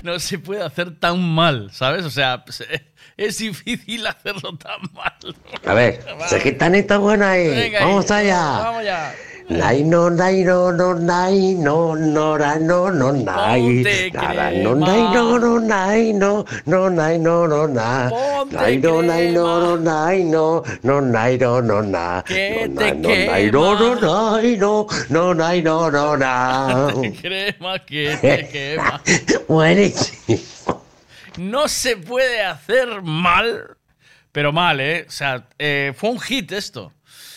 [0.03, 2.05] No se puede hacer tan mal, ¿sabes?
[2.07, 5.37] O sea, se- es difícil hacerlo tan mal.
[5.65, 6.01] A ver,
[6.43, 7.55] qué tanita buena es.
[7.55, 8.31] Venga, Vamos ahí.
[8.31, 8.59] allá.
[8.63, 9.15] Vamos allá.
[9.49, 13.83] Nai no nai no no nai no no ra no no nai
[14.15, 18.09] nara no nai no no nai no no nai no no na
[18.51, 23.51] nai no nai no no nai no no nai no no na no no nai
[23.51, 26.91] no no nai no no nai no no na
[27.21, 29.01] Crema que te quema.
[29.49, 30.82] Buenísimo.
[31.39, 33.77] No se puede hacer mal,
[34.33, 35.07] pero mal, ¿eh?
[35.09, 36.93] O sea, eh, fue un hit esto.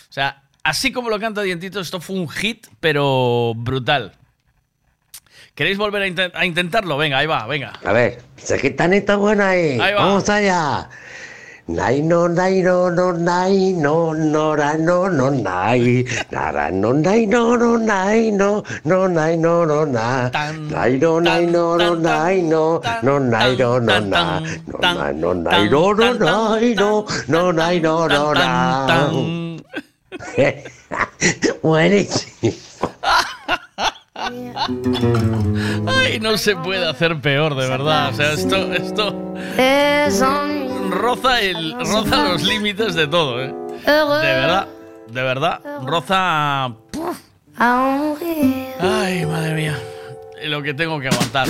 [0.09, 4.13] O sea, así como lo canta Dientito, esto fue un hit, pero brutal.
[5.53, 6.97] ¿Queréis volver a, inten- a intentarlo?
[6.97, 7.73] Venga, ahí va, venga.
[7.85, 8.21] A ver,
[8.61, 9.79] qué tanita buena es.
[9.79, 10.05] Ahí va.
[10.05, 10.89] Vamos allá.
[11.67, 16.05] Nai no nai no no nai no no ra no no nai.
[16.31, 20.29] Nara no nai no no nai no no nai no no na
[20.69, 25.33] nai no nai no no nai no no nai no no na no nai no
[25.33, 28.51] nai no no nai no no nai no no na
[31.63, 32.53] Buenísimo.
[35.87, 38.09] Ay, no se puede hacer peor, de verdad.
[38.09, 39.35] O sea, esto, esto
[40.89, 43.53] roza, el, roza los límites de todo, ¿eh?
[43.85, 44.67] De verdad,
[45.07, 46.71] de verdad, roza...
[48.79, 49.79] Ay, madre mía,
[50.43, 51.47] lo que tengo que aguantar.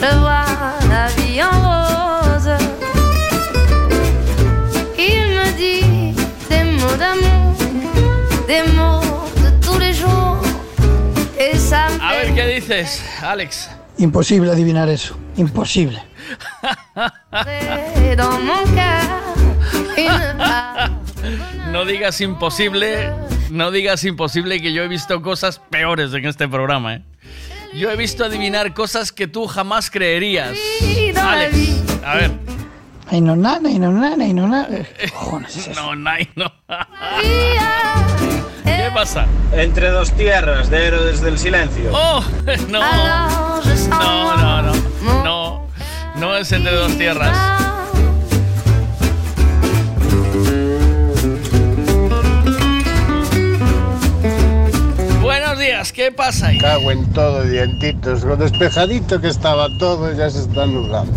[0.00, 0.44] Je vois
[0.88, 1.93] la vie en
[6.96, 7.54] d'amour,
[8.46, 9.00] des mots
[9.44, 10.38] de tous les jours.
[11.38, 13.70] Et ça me A ver, ¿qué dices, Alex?
[13.98, 15.16] Imposible adivinar eso.
[15.36, 16.02] Imposible.
[21.70, 23.12] No digas imposible,
[23.50, 27.02] no digas imposible que yo he visto cosas peores en este programa, ¿eh?
[27.74, 30.56] Yo he visto adivinar cosas que tú jamás creerías.
[31.16, 31.56] Alex,
[32.04, 32.53] a ver.
[33.10, 34.68] Ay, no nada, ay, no nada, ay, no nada.
[35.12, 35.94] Cojones es eso.
[35.94, 36.52] No, no.
[38.64, 39.26] ¿Qué pasa?
[39.52, 41.90] Entre dos tierras de Héroes del Silencio.
[41.92, 42.24] ¡Oh!
[42.68, 42.80] No.
[43.88, 45.24] No, no, no.
[45.24, 45.66] No.
[46.16, 47.73] No es entre dos tierras.
[55.92, 56.58] ¿Qué pasa ahí?
[56.58, 58.22] Cago en todo, dientitos.
[58.22, 61.12] Lo despejadito que estaba todo ya se está nublando.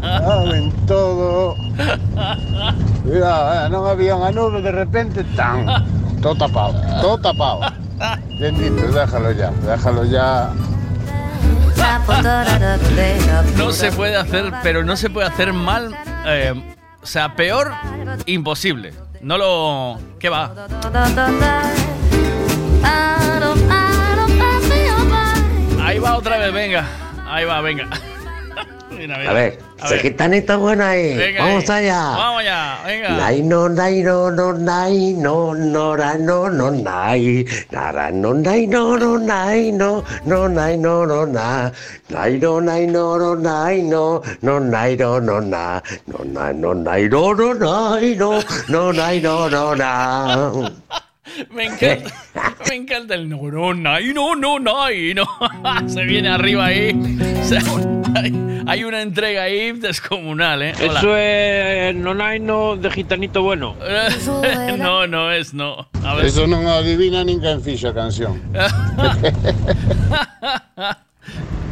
[0.00, 1.54] Cago en todo.
[3.04, 5.66] Mira, eh, no había una nube de repente, tan.
[6.20, 7.60] Todo tapado, todo tapado.
[8.38, 10.50] Dientitos, déjalo ya, déjalo ya.
[13.56, 15.94] No se puede hacer, pero no se puede hacer mal.
[16.26, 16.54] eh,
[17.02, 17.72] o sea, peor,
[18.26, 18.92] imposible.
[19.22, 19.98] No lo.
[20.18, 20.52] ¿Qué va?
[26.20, 26.84] Otra vez, venga.
[27.26, 27.88] Ahí va, venga.
[28.90, 29.30] Mira, mira.
[29.30, 31.16] A ver, qué tanita buena es.
[31.16, 31.86] Venga, Vamos ahí.
[31.88, 32.02] allá.
[32.16, 33.08] Vamos allá, venga.
[33.10, 38.66] Nai no nai no no nai no no ra no no nai nara no nai
[38.66, 41.70] no no nai no no nai no no na
[42.10, 46.74] nai no nai no no nai no no nai no no na no nai no
[46.74, 50.70] nai no no nai no no nai no no na
[51.50, 52.10] Me encanta,
[52.68, 53.38] me encanta el no,
[53.74, 55.26] no, no, no, nai, no.
[55.88, 56.90] Se viene arriba ahí.
[58.16, 60.72] Hay, hay una entrega ahí descomunal, ¿eh?
[60.80, 60.98] Hola.
[60.98, 63.76] Eso es Nonaino de Gitanito Bueno.
[64.78, 65.88] no, no es, no.
[66.04, 66.24] A ver.
[66.26, 67.22] Eso non adivina
[67.60, 68.40] fixo a canción.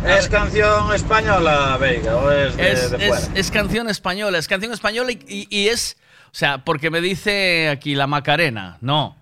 [0.07, 3.29] ¿Es canción española, Veiga, o es de, es, de es- fuera?
[3.35, 5.97] es canción española, es canción española y, y- y es,
[6.27, 9.17] o sea, porque me dice aquí la Macarena, no.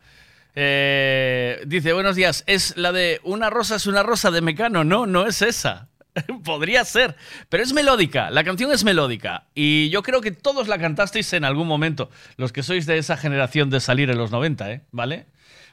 [0.58, 5.04] Eh, dice, buenos días, es la de Una rosa es una rosa de Mecano, no,
[5.06, 5.88] no es esa.
[6.44, 7.14] Podría ser,
[7.50, 11.44] pero es melódica, la canción es melódica y yo creo que todos la cantasteis en
[11.44, 12.08] algún momento,
[12.38, 14.80] los que sois de esa generación de salir en los 90, ¿eh?
[14.92, 15.26] ¿Vale?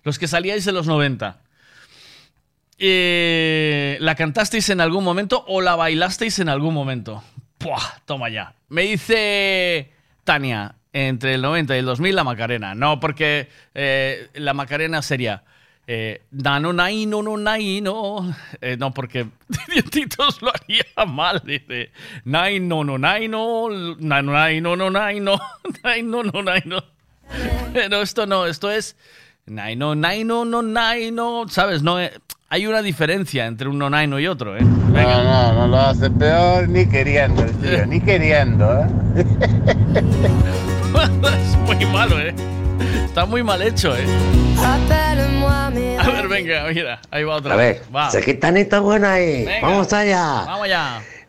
[0.04, 1.40] Los que salíais en los 90.
[2.78, 7.24] eh, ¿La cantasteis en algún momento o la bailasteis en algún momento?
[7.58, 8.56] Puah, toma ya.
[8.68, 9.94] Me dice
[10.26, 12.76] Tania, entre el 90 y el 2000 la Macarena.
[12.76, 15.44] No, porque eh, la Macarena sería...
[15.86, 18.34] Eh, no, nai, no, no, nai, no.
[18.62, 19.28] Eh, no, porque
[19.68, 21.42] Dientitos lo haría mal.
[21.44, 21.92] Dice,
[22.24, 23.70] nai, no, no, nai, no.
[23.70, 24.90] no, no, no,
[25.20, 25.40] no.
[25.84, 26.82] Nai, no, no, nai, no.
[27.74, 28.96] Pero esto no, esto es...
[29.46, 31.46] Nai, no, nai, no, no, nai, no.
[31.50, 31.84] ¿Sabes?
[31.84, 32.14] No, eh,
[32.48, 34.62] hay una diferencia entre un no, nai, no y otro, ¿eh?
[34.62, 38.88] No, no, no lo hace peor ni queriendo, el tío, ni queriendo, ¿eh?
[41.42, 42.34] es muy malo, ¿eh?
[43.06, 44.06] Está muy mal hecho, ¿eh?
[46.00, 47.80] A ver, venga, mira, ahí va otra A vez.
[47.80, 48.08] ver, Va.
[48.10, 49.46] esa gitanita buena ahí.
[49.46, 49.68] Venga.
[49.68, 50.44] Vamos allá.
[50.46, 51.02] Vamos allá.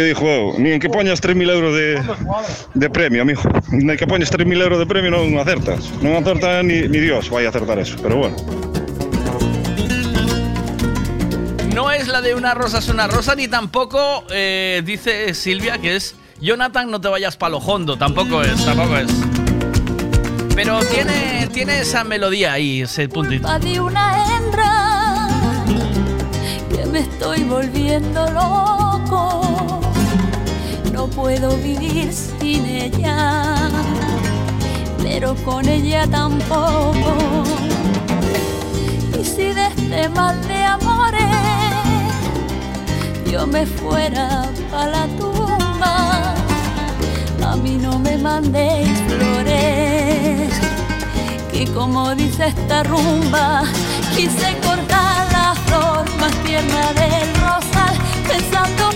[0.00, 0.54] ¿Qué dijo eu?
[0.56, 2.02] Ni en que poñas 3.000 euros de,
[2.72, 3.42] de premio, amigo.
[3.70, 5.92] Ni en que poñas 3.000 euros de premio non acertas.
[6.00, 8.32] Non acerta ni, ni Dios vai a acertar eso, pero bueno.
[11.76, 16.00] No es la de una rosa es una rosa, ni tampoco eh, dice Silvia que
[16.00, 18.00] es Jonathan, no te vayas pa' lo hondo.
[18.00, 19.12] Tampoco es, tampoco es.
[20.56, 23.44] Pero tiene, tiene esa melodía ahí, ese puntito.
[23.44, 25.28] culpa de una hembra
[26.72, 29.49] que me estoy volviendo loco.
[31.20, 33.54] Puedo vivir sin ella,
[35.02, 37.44] pero con ella tampoco.
[39.20, 41.26] Y si de este mal de amores
[43.30, 46.34] yo me fuera pa' la tumba,
[47.46, 50.50] a mí no me mandéis flores
[51.52, 53.64] que como dice esta rumba,
[54.16, 57.94] quise cortar la flor más tierna del rosal,
[58.26, 58.89] pensando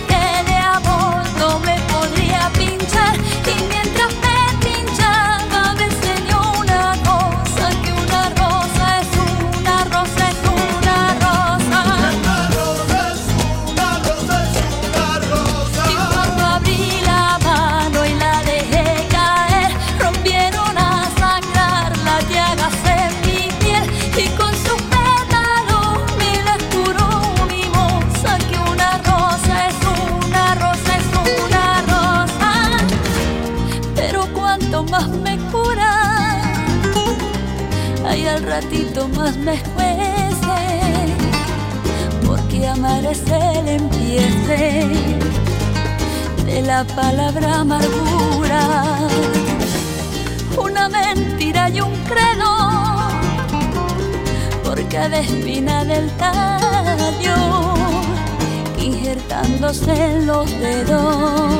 [39.37, 41.15] me juece,
[42.25, 44.87] porque amar es el empiece
[46.45, 48.83] de la palabra amargura,
[50.57, 53.09] una mentira y un credo,
[54.63, 57.35] por cada espina del tallo,
[58.79, 61.51] injertándose en los dedos.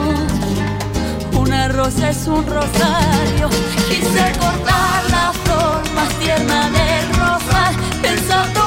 [1.38, 3.49] Una rosa es un rosario,
[3.88, 7.15] quise cortar la flor más tierna del
[8.06, 8.65] rosal,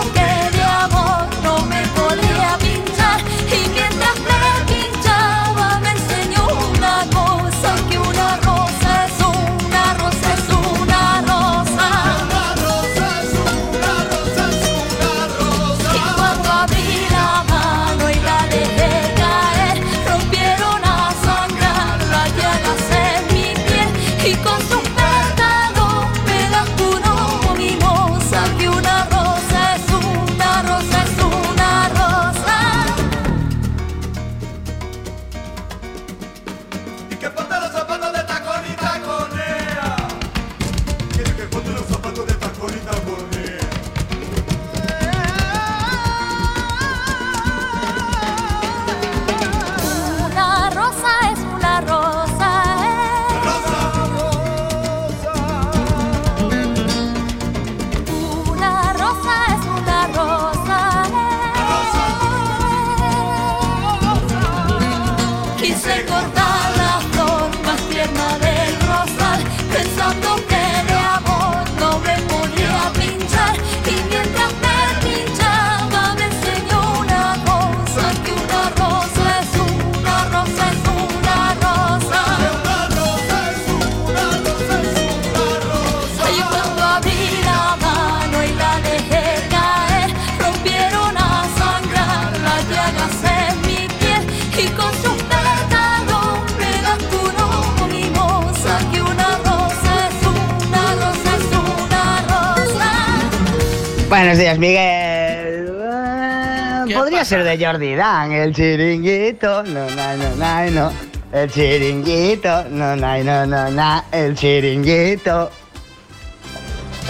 [104.19, 105.79] Buenos días, Miguel.
[105.81, 109.63] Ah, Podría ser de Jordi Dan, el chiringuito.
[109.63, 110.93] No, no, no, no, no.
[111.33, 112.65] El chiringuito.
[112.69, 114.05] No, no, no, no, no.
[114.11, 115.53] El chiringuito.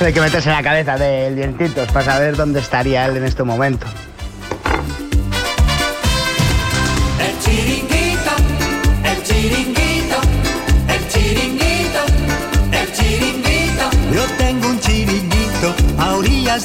[0.05, 3.43] Hay que meterse en la cabeza del dientitos para saber dónde estaría él en este
[3.43, 3.87] momento.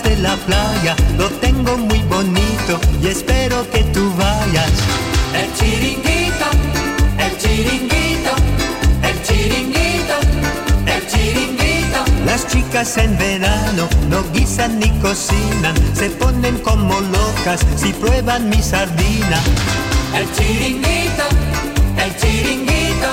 [0.01, 4.71] De la playa, lo tengo muy bonito y espero que tú vayas.
[5.35, 6.45] El chiringuito,
[7.19, 8.31] el chiringuito,
[9.03, 10.15] el chiringuito,
[10.87, 12.25] el chiringuito.
[12.25, 18.63] Las chicas en verano no guisan ni cocinan, se ponen como locas si prueban mi
[18.63, 19.39] sardina.
[20.15, 21.25] El chiringuito,
[22.03, 23.09] el chiringuito,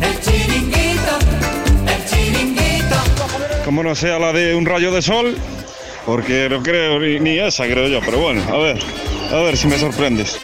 [0.00, 1.18] el chiringuito,
[1.88, 2.96] el chiringuito.
[3.64, 5.36] Como no sea la de un rayo de sol,
[6.06, 8.00] porque no creo ni, esa, creo yo.
[8.04, 8.78] Pero bueno, a ver,
[9.32, 10.40] a ver si me sorprendes.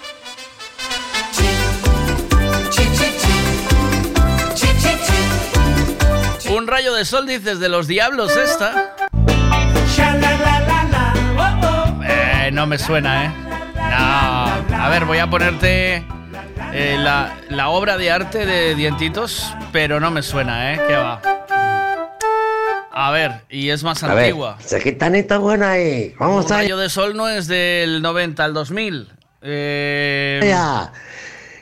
[6.51, 8.97] Un rayo de sol, dices, de los diablos esta.
[12.07, 13.31] Eh, no me suena, ¿eh?
[13.93, 16.05] A ver, voy a ponerte
[16.73, 20.81] eh, la, la obra de arte de Dientitos, pero no me suena, ¿eh?
[20.87, 21.30] ¿Qué va?
[22.93, 24.59] A ver, y es más A ver, antigua.
[24.65, 26.15] esa gitanita buena ahí.
[26.19, 29.09] Vamos Un a rayo de sol no es del 90 al 2000.
[29.43, 30.93] Eh, Ya.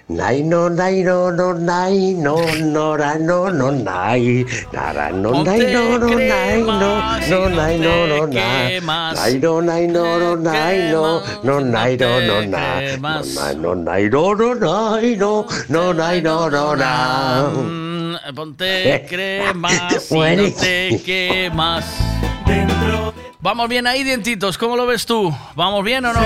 [0.09, 4.43] Nai no nai no no nai no no ra no no nai
[4.73, 6.93] nara no nai no no nai no
[7.29, 12.41] no nai no no nai no nai no no nai no no nai no no
[12.41, 17.88] no nai no nai no no nai no no nai no no na
[18.31, 21.85] mm, ponte crema si no te quemas.
[23.41, 24.59] Vamos bien ahí, Dientitos.
[24.59, 25.35] ¿Cómo lo ves tú?
[25.55, 26.21] ¿Vamos bien o no?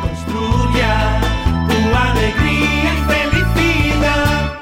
[0.00, 1.20] Construya
[1.68, 4.52] tu alegría y felicidad.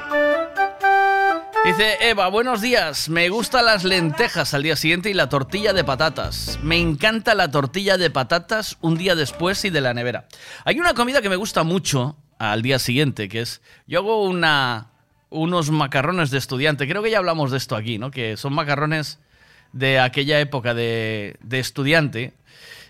[1.63, 3.07] Dice Eva, buenos días.
[3.07, 6.59] Me gustan las lentejas al día siguiente y la tortilla de patatas.
[6.63, 10.27] Me encanta la tortilla de patatas un día después y de la nevera.
[10.65, 14.90] Hay una comida que me gusta mucho al día siguiente, que es, yo hago una,
[15.31, 16.87] unos macarrones de estudiante.
[16.87, 18.11] Creo que ya hablamos de esto aquí, ¿no?
[18.11, 19.17] Que son macarrones
[19.73, 22.33] de aquella época de, de estudiante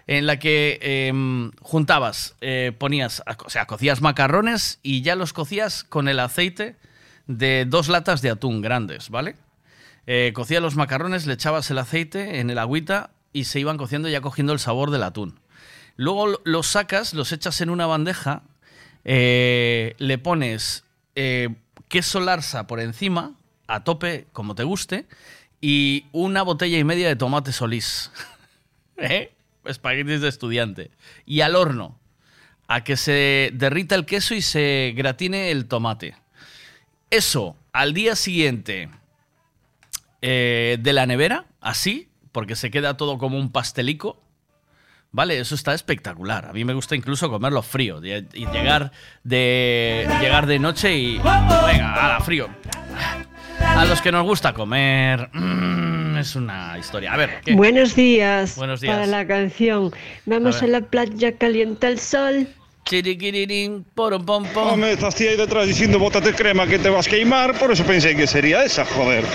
[0.08, 5.84] en la que em, juntabas, eh, ponías, o sea, cocías macarrones y ya los cocías
[5.86, 6.76] con el aceite
[7.28, 9.36] de dos latas de atún grandes, ¿vale?
[10.08, 14.10] Eh, cocías los macarrones, le echabas el aceite en el agüita y se iban cociendo
[14.10, 15.40] ya cogiendo el sabor del atún.
[15.96, 18.42] Luego lo- los sacas, los echas en una bandeja,
[19.06, 20.84] eh, le pones
[21.92, 23.34] queso larsa por encima,
[23.68, 25.06] a tope, como te guste,
[25.60, 28.12] y una botella y media de tomate solís.
[28.98, 29.34] ¿Eh?
[29.66, 30.90] Espaguetis de estudiante.
[31.26, 32.00] Y al horno,
[32.68, 36.16] a que se derrita el queso y se gratine el tomate.
[37.10, 38.90] Eso, al día siguiente
[40.22, 44.24] eh, de la nevera, así, porque se queda todo como un pastelico.
[45.14, 46.46] Vale, eso está espectacular.
[46.46, 48.92] A mí me gusta incluso comerlo frío y llegar
[49.24, 52.48] de llegar de noche y venga, a frío.
[53.60, 57.14] A los que nos gusta comer, mm, es una historia.
[57.14, 57.54] A ver, ¿qué?
[57.54, 58.56] Buenos días.
[58.56, 58.96] Buenos días.
[58.96, 59.92] Para la canción.
[60.26, 62.48] Vamos A la playa, calienta el sol.
[62.86, 64.70] Chiriquirirín, porom, pom, pom.
[64.70, 68.16] Hombre, estás ahí detrás diciendo bótate crema que te vas a queimar, por eso pensé
[68.16, 69.26] que sería esa, joder.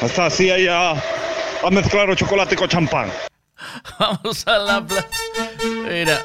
[0.00, 3.08] Estás ahí a, a mezclar o chocolate con champán.
[3.98, 5.06] Vamos a la playa.
[5.88, 6.18] Mira.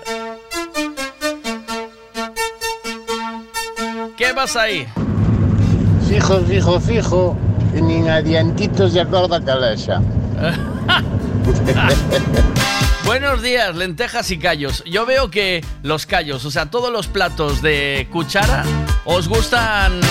[4.18, 4.88] ¿Qué pasa ahí?
[6.10, 7.38] Fijo, fijo, fijo,
[7.74, 10.02] nin adiantitos de acorda calexa.
[13.06, 14.84] Buenos días, lentejas y callos.
[14.86, 18.64] Yo veo que los callos, o sea, todos los platos de cuchara,
[19.06, 20.02] os gustan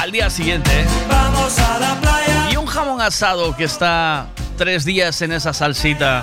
[0.00, 0.70] al día siguiente.
[0.80, 0.84] ¿eh?
[1.08, 2.50] Vamos a la playa.
[2.52, 4.26] Y un jamón asado que está
[4.58, 6.22] tres días en esa salsita.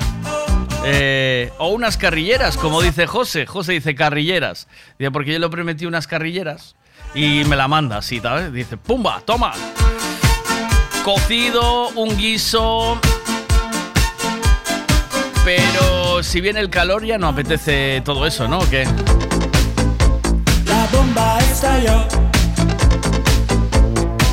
[0.84, 3.45] Eh, o unas carrilleras, como dice José.
[3.45, 4.68] José dice carrilleras.
[4.97, 6.76] Dice, porque yo le prometí unas carrilleras
[7.14, 8.53] y me la manda así, ¿sabes?
[8.53, 9.22] Dice, ¡pumba!
[9.26, 9.53] ¡Toma!
[11.03, 12.99] Cocido, un guiso.
[15.43, 18.60] Pero si viene el calor ya no apetece todo eso, ¿no?
[18.60, 18.85] ¿O qué?
[20.65, 22.06] La bomba estalló.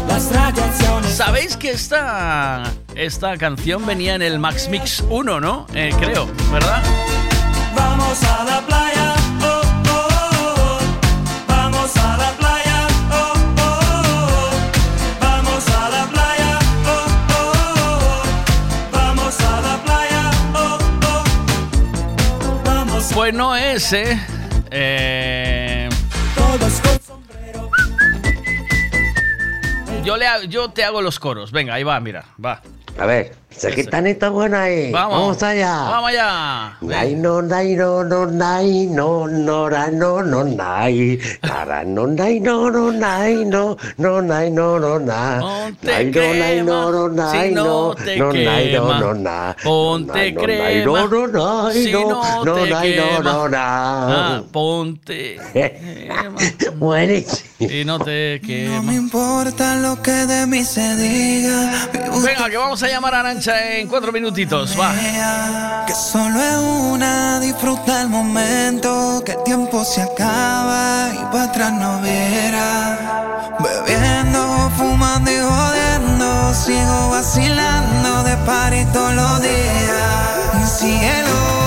[0.09, 1.13] Las radiaciones.
[1.15, 2.65] ¿Sabéis que esta,
[2.97, 5.67] esta canción venía en el Max Mix 1, ¿no?
[5.75, 6.83] Eh, creo, ¿verdad?
[7.77, 9.15] Vamos a la playa.
[9.43, 10.79] Oh, oh, oh.
[11.47, 12.89] Vamos a la playa.
[15.21, 16.59] Vamos a la playa.
[18.93, 20.31] Vamos a la playa.
[23.15, 24.19] Pues no es, ¿eh?
[24.71, 25.89] Eh,
[30.03, 31.51] Yo, le, yo te hago los coros.
[31.51, 32.63] Venga, ahí va, mira, va.
[32.99, 34.91] A ver, se que tan está buena ahí.
[34.93, 35.19] Vamos.
[35.19, 35.75] Vamos allá.
[35.91, 36.77] Vamos allá.
[36.81, 42.41] Nai no nai no no nai no no ra no no nai Nara no nai
[42.41, 45.41] no no nai no no nai no no na
[45.83, 50.85] Nai no nai no no si no no te no no na Ponte crema.
[50.85, 55.39] no no Si no no nai no no na Ah, ponte.
[56.77, 57.47] Buenísimo.
[57.59, 58.83] Y no te quema.
[58.83, 61.89] No importa lo que de mí se diga.
[62.23, 64.77] Venga, que vamos a llamar a Arancha en cuatro minutitos.
[64.79, 64.93] Va.
[65.87, 66.57] Que solo es
[66.93, 73.55] una, disfruta el momento, que el tiempo se acaba y para atrás no verá.
[73.61, 80.79] Bebiendo, fumando y jodiendo, sigo vacilando de party todos los días.
[80.79, 80.99] Cielo.
[80.99, 81.66] Cielo.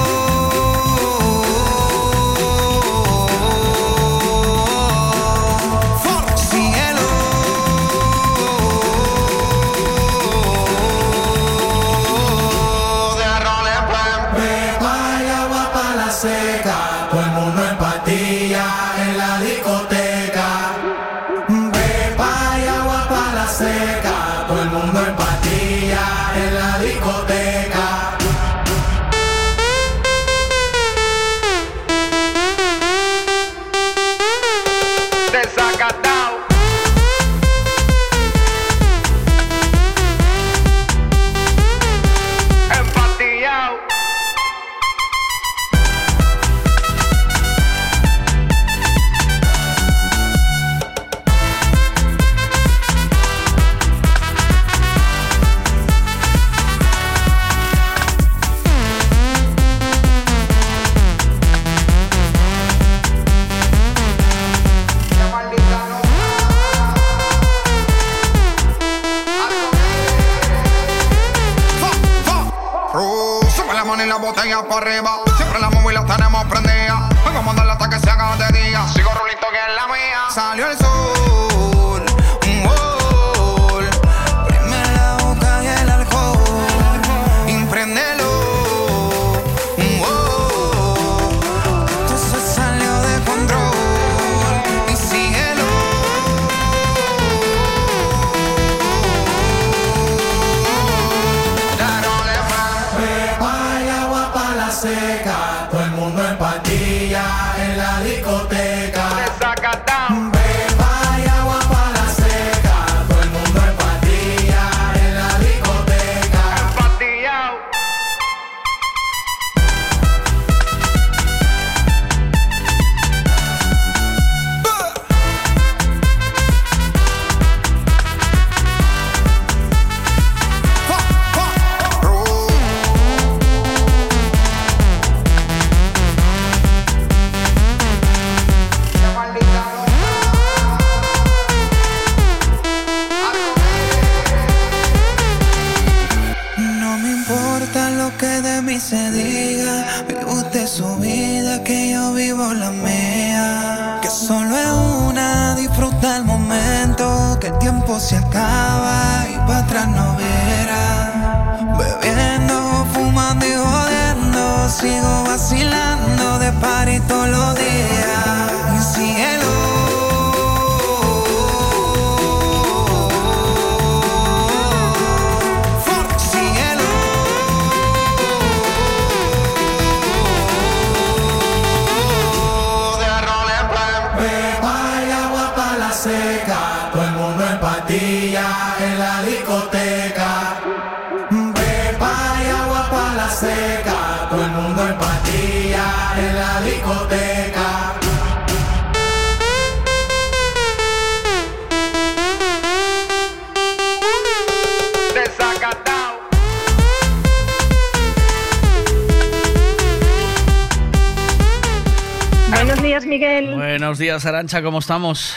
[214.10, 215.36] Días, Arancha, ¿cómo estamos?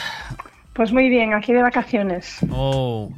[0.72, 2.38] Pues muy bien, aquí de vacaciones.
[2.50, 3.12] Oh,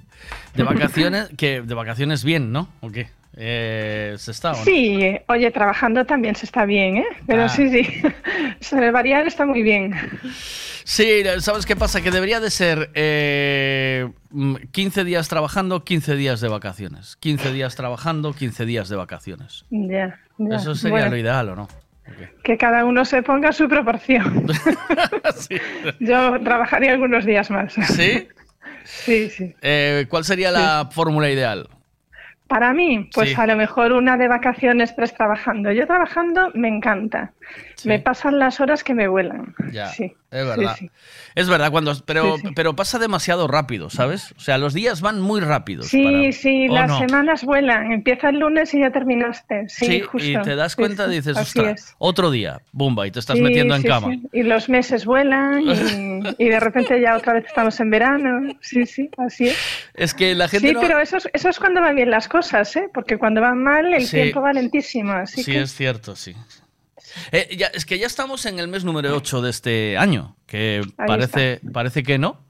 [0.56, 2.66] de vacaciones, que de vacaciones bien, ¿no?
[2.81, 3.06] ¿O qué?
[3.36, 4.64] Eh, ¿Se está o no?
[4.64, 7.05] Sí, oye, trabajando también se está bien, ¿eh?
[7.28, 7.48] Pero Ah.
[7.48, 7.86] sí, sí,
[8.60, 9.94] sobre variar está muy bien.
[10.82, 12.01] Sí, ¿sabes qué pasa?
[12.01, 17.14] Que debería de ser eh, mm, 15 días trabajando, 15 días de vacaciones.
[17.20, 19.66] 15 días trabajando, 15 días de vacaciones.
[19.70, 20.56] Ya, ya.
[20.56, 21.68] Eso sería Bueno, lo ideal, ¿o no?
[22.43, 24.47] Que cada uno se ponga su proporción.
[26.01, 27.72] Yo trabajaría algunos días más.
[27.74, 28.28] ¿Sí?
[28.85, 29.55] Sí, sí.
[29.62, 31.68] Eh, ¿Cuál sería la fórmula ideal?
[32.47, 33.35] Para mí, pues Sí.
[33.39, 35.72] a lo mejor una de vacaciones, tres trabajando.
[35.72, 37.32] Yo trabajando me encanta.
[37.84, 39.54] Me pasan las horas que me vuelan.
[39.70, 40.14] Ya, Sí.
[40.30, 40.74] es verdad.
[40.78, 40.90] Sí, sí.
[41.34, 44.32] Es verdad, cuando, pero, pero pasa demasiado rápido, ¿sabes?
[44.38, 45.88] O sea, los días van muy rápidos.
[45.88, 46.98] Sí, para- sí, ¿o las no?
[46.98, 47.92] semanas vuelan.
[47.92, 49.68] Empieza el lunes y ya terminaste.
[49.68, 50.26] Sí, Sí, justo.
[50.26, 53.82] y te das cuenta y dices, ostras, otro día, bumba, y te estás metiendo en
[53.82, 54.16] cama.
[54.32, 55.66] Y los meses vuelan y,
[56.38, 58.54] y de repente ya otra vez estamos en verano.
[58.60, 59.58] Sí, sí, así es.
[59.92, 62.28] Es que la gente Sí, no- pero eso es, eso es cuando van bien las
[62.28, 62.88] cosas, ¿eh?
[62.94, 65.12] Porque cuando van mal el tiempo va lentísimo.
[65.12, 65.60] Así sí, que...
[65.62, 66.34] es cierto, sí.
[67.32, 70.82] Eh, ya- es que ya estamos en el mes número 8 de este año, que
[70.99, 72.41] Ahí parece, parece que no,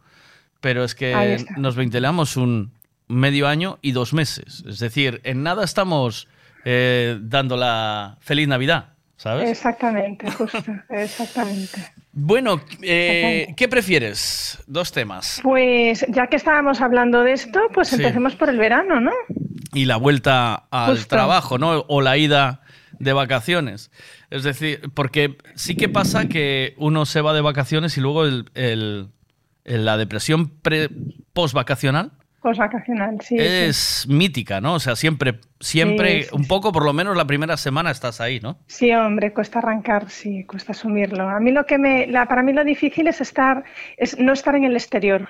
[0.61, 2.73] pero es que nos ventilamos un
[3.09, 4.65] medio año y dos meses.
[4.67, 6.27] Es decir, en nada estamos
[6.65, 9.51] eh, dando la feliz Navidad, ¿sabes?
[9.51, 11.93] Exactamente, justo, exactamente.
[12.13, 14.59] Bueno, eh, ¿qué prefieres?
[14.67, 15.41] Dos temas.
[15.43, 17.97] Pues ya que estábamos hablando de esto, pues Sí.
[17.97, 19.11] empecemos por el verano, ¿no?
[19.73, 21.09] y la vuelta al Justo.
[21.09, 21.85] trabajo, ¿no?
[21.89, 22.61] O la ida
[22.99, 23.91] de vacaciones.
[24.31, 29.09] Es decir, porque sí que pasa que uno se va de vacaciones y luego el,
[29.65, 30.91] la depresión pre-
[31.33, 32.13] post-vacacional
[32.53, 33.39] vacacional, sí.
[33.39, 33.43] sí.
[33.43, 34.75] es mítica, ¿no?
[34.75, 38.41] O sea, siempre, siempre, sí, un poco, por lo menos la primera semana estás ahí,
[38.41, 38.59] ¿no?
[38.67, 41.29] Sí, hombre, cuesta arrancar, sí, cuesta asumirlo.
[41.29, 43.65] A mí lo que me, la, para mí lo difícil es estar,
[43.97, 45.29] es no estar en el exterior.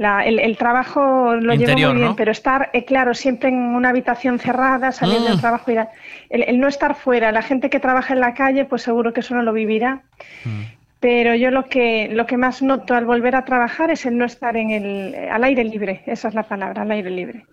[0.00, 2.16] La- el, el trabajo lo llevo Interior, muy bien, ¿no?
[2.16, 5.24] pero estar, eh, claro, siempre en una habitación cerrada, salir Mm.
[5.24, 5.90] del trabajo, ir a-
[6.30, 7.30] el, el no estar fuera.
[7.32, 10.00] La gente que trabaja en la calle, pues seguro que eso no lo vivirá.
[10.46, 10.62] Mm.
[11.00, 14.24] Pero yo lo que, lo que más noto al volver a trabajar es el no
[14.24, 17.44] estar en el, al aire libre, esa es la palabra, al aire libre.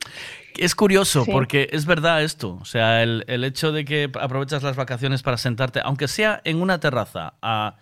[0.57, 1.31] Es curioso Sí.
[1.31, 2.57] porque es verdad esto.
[2.61, 6.61] O sea, el, el hecho de que aprovechas las vacaciones para sentarte, aunque sea en
[6.61, 7.75] una terraza, a-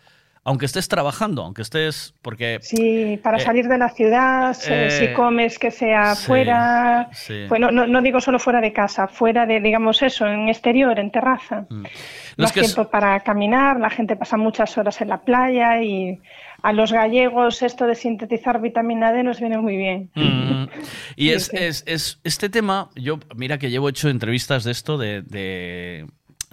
[0.45, 2.13] aunque estés trabajando, aunque estés.
[2.22, 2.59] Porque.
[2.61, 7.45] Sí, para Eh, salir de la ciudad, eh, si comes que sea sí, fuera, sí.
[7.49, 10.97] pues no, no, no digo solo fuera de casa, fuera de, digamos eso, en exterior,
[10.99, 11.65] en terraza.
[11.69, 11.89] Los
[12.38, 16.19] Más que s- tiempo para caminar, la gente pasa muchas horas en la playa y
[16.61, 20.09] a los gallegos esto de sintetizar vitamina D nos viene muy bien.
[20.15, 20.65] Mm.
[21.15, 21.57] Y es, sí.
[21.57, 26.05] es- es- este tema, yo, mira que llevo hecho entrevistas de esto, de, de-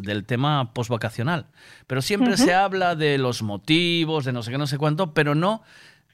[0.03, 1.47] del tema postvacacional,
[1.87, 5.35] pero siempre se habla de los motivos, de no sé qué, no sé cuánto, pero
[5.35, 5.62] no,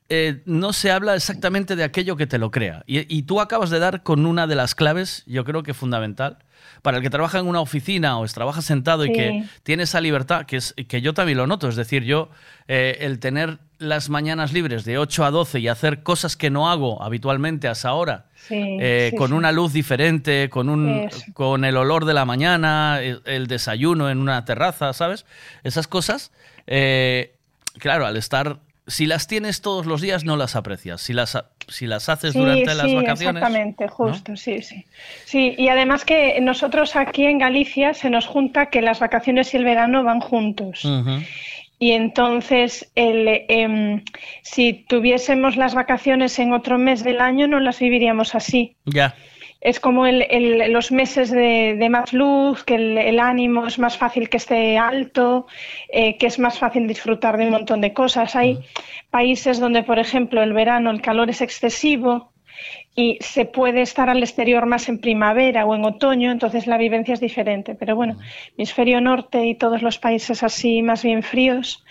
[0.08, 2.84] eh, no se habla exactamente de aquello que te lo crea.
[2.86, 6.38] Y, y tú acabas de dar con una de las claves, yo creo que fundamental,
[6.82, 10.00] para el que trabaja en una oficina o es, trabaja sentado y que tiene esa
[10.00, 12.30] libertad, que, es, que yo también lo noto, es decir, yo
[12.66, 16.70] eh, el tener las mañanas libres de 8 a 12 y hacer cosas que no
[16.70, 21.64] hago habitualmente a esa hora, Sí, eh, sí, con una luz diferente, con, un, con
[21.64, 25.26] el olor de la mañana, el, el desayuno en una terraza, ¿sabes?
[25.64, 26.32] Esas cosas,
[26.66, 27.34] eh,
[27.78, 28.58] claro, al estar,
[28.88, 31.38] si las tienes todos los días no las aprecias, si las,
[31.68, 33.42] si las haces Sí, durante las vacaciones...
[33.42, 34.84] Exactamente, justo, sí, sí.
[35.24, 39.58] Sí, y además que nosotros aquí en Galicia se nos junta que las vacaciones y
[39.58, 40.86] el verano van juntos.
[41.78, 44.02] Y entonces, el, em,
[44.42, 48.74] si tuviésemos las vacaciones en otro mes del año, no las viviríamos así.
[48.84, 49.14] Ya.
[49.60, 53.78] Es como el- el- los meses de, de más luz, que el, el ánimo es
[53.78, 55.46] más fácil que esté alto,
[55.92, 58.36] eh, que es más fácil disfrutar de un montón de cosas.
[58.36, 58.60] Hay
[59.10, 62.32] países donde, por ejemplo, el verano el calor es excesivo
[62.94, 67.14] y se puede estar al exterior más en primavera o en otoño, entonces la vivencia
[67.14, 67.74] es diferente.
[67.76, 68.18] Pero bueno,
[68.56, 71.84] hemisferio norte y todos los países así más bien fríos,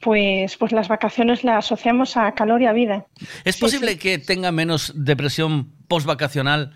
[0.00, 3.06] pues, pues las vacaciones las asociamos a calor y a vida.
[3.44, 6.72] ¿Es posible que tenga menos depresión postvacacional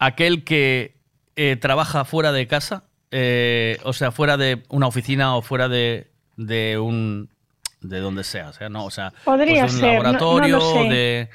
[0.00, 0.96] aquel que
[1.36, 2.82] eh, trabaja fuera de casa?
[3.12, 7.28] Eh, o sea, fuera de una oficina o fuera de, de un
[7.80, 10.12] de donde sea, o sea, no, o sea, Podría pues de un ser, no- no
[10.12, 10.78] laboratorio, lo sé.
[10.90, 11.28] de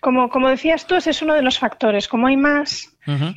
[0.00, 2.06] Como, como decías tú, ese es uno de los factores.
[2.08, 2.94] Como hay más,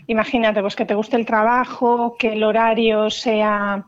[0.08, 3.86] imagínate, pues que te guste el trabajo, que el horario sea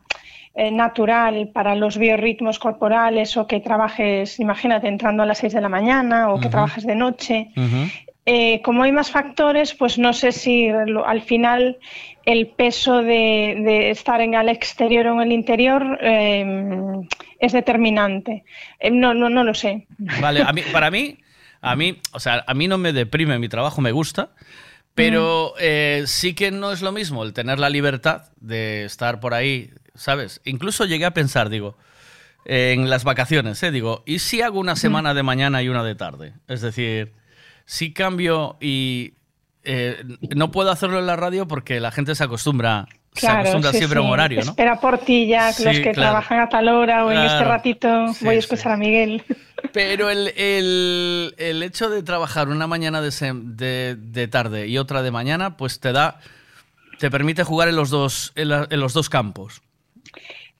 [0.55, 5.61] eh, natural para los biorritmos corporales o que trabajes, imagínate, entrando a las 6 de
[5.61, 7.49] la mañana o que trabajes de noche.
[8.25, 11.77] Eh, como hay más factores, pues no sé si al final
[12.25, 16.45] el peso de, de estar en el exterior o en el interior eh,
[17.39, 18.45] es determinante.
[18.79, 19.87] Eh, no, no, no lo sé.
[20.21, 21.17] Vale, a mí, para mí,
[21.61, 24.29] a mí, o sea, a mí no me deprime, mi trabajo me gusta,
[24.95, 29.33] pero eh, sí que no es lo mismo el tener la libertad de estar por
[29.33, 30.39] ahí, ¿sabes?
[30.45, 31.77] Incluso llegué a pensar, digo,
[32.45, 33.71] en las vacaciones, ¿eh?
[33.71, 36.33] Digo, ¿y si hago una semana de mañana y una de tarde?
[36.47, 37.11] Es decir,
[37.65, 39.13] si cambio y
[39.63, 40.03] eh,
[40.35, 43.99] no puedo hacerlo en la radio porque la gente se acostumbra se acostumbra sí, siempre
[43.99, 44.13] a un sí.
[44.13, 44.51] horario, ¿no?
[44.51, 45.93] Espera por ti ya, los Sí, que claro.
[45.93, 48.45] trabajan a tal hora o en este ratito Sí, voy a sí.
[48.45, 49.23] escuchar a Miguel.
[49.71, 54.77] Pero el, el- el hecho de trabajar una mañana de, sem- de- de tarde y
[54.79, 56.19] otra de mañana, pues te da,
[56.99, 59.61] te permite jugar en los dos, en, la- en los dos campos.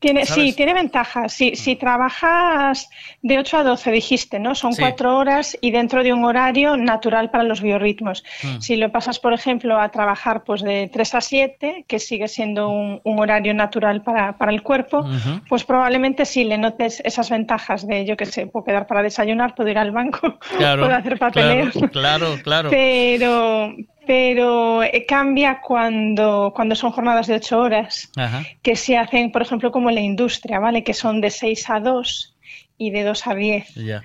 [0.03, 0.43] Tiene, ¿Sabes?
[0.49, 1.31] sí, tiene ventajas.
[1.31, 2.89] Si, si trabajas
[3.21, 4.53] de 8 a 12, dijiste, ¿no?
[4.53, 4.81] Son Sí.
[4.81, 8.21] cuatro horas y dentro de un horario natural para los biorritmos.
[8.43, 8.59] Mm.
[8.59, 12.67] Si lo pasas, por ejemplo, a trabajar pues de 3 a 7, que sigue siendo
[12.67, 15.05] un, un horario natural para, para el cuerpo,
[15.47, 19.55] pues probablemente sí le notes esas ventajas de, yo qué sé, puedo quedar para desayunar,
[19.55, 21.71] puedo ir al banco, Claro, puedo hacer papeleo.
[21.71, 22.69] claro, claro, claro.
[22.71, 23.73] Pero,
[24.05, 28.43] pero eh, cambia cuando, cuando son jornadas de 8 horas Ajá.
[28.61, 30.83] que se hacen, por ejemplo, como en la industria, ¿vale?
[30.83, 32.35] Que son de 6 a 2
[32.77, 33.75] y de 2 a 10.
[33.75, 34.03] Ya.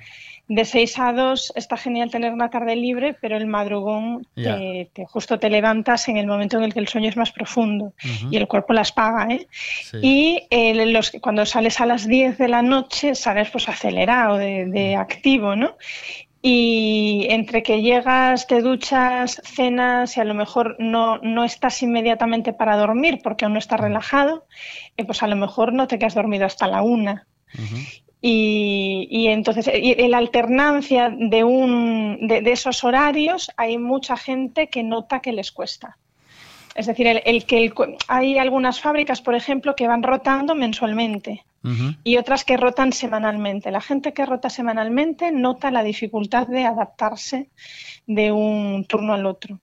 [0.50, 4.56] De 6 a 2 está genial tener una tarde libre, pero el madrugón Ya.
[4.56, 7.32] te, te- justo te levantas en el momento en el que el sueño es más
[7.32, 7.92] profundo
[8.30, 9.46] y el cuerpo las paga, ¿eh?
[9.50, 9.98] Sí.
[10.00, 14.64] Y eh, los, cuando sales a las 10 de la noche sales pues acelerado, de,
[14.66, 15.76] de activo, ¿no?
[16.40, 22.52] Y entre que llegas, te duchas, cenas y a lo mejor no, no estás inmediatamente
[22.52, 24.46] para dormir porque aún no estás relajado,
[24.96, 27.26] eh, pues a lo mejor no te quedas dormido hasta la una.
[28.20, 34.16] Y, y entonces, y en la alternancia de, un, de, de esos horarios, hay mucha
[34.16, 35.98] gente que nota que les cuesta.
[36.78, 37.74] Es decir, el, el que el
[38.06, 41.44] hay algunas fábricas, por ejemplo, que van rotando mensualmente
[42.04, 43.70] y otras que rotan semanalmente.
[43.70, 47.50] La gente que rota semanalmente nota la dificultad de adaptarse
[48.06, 49.58] de un turno al otro.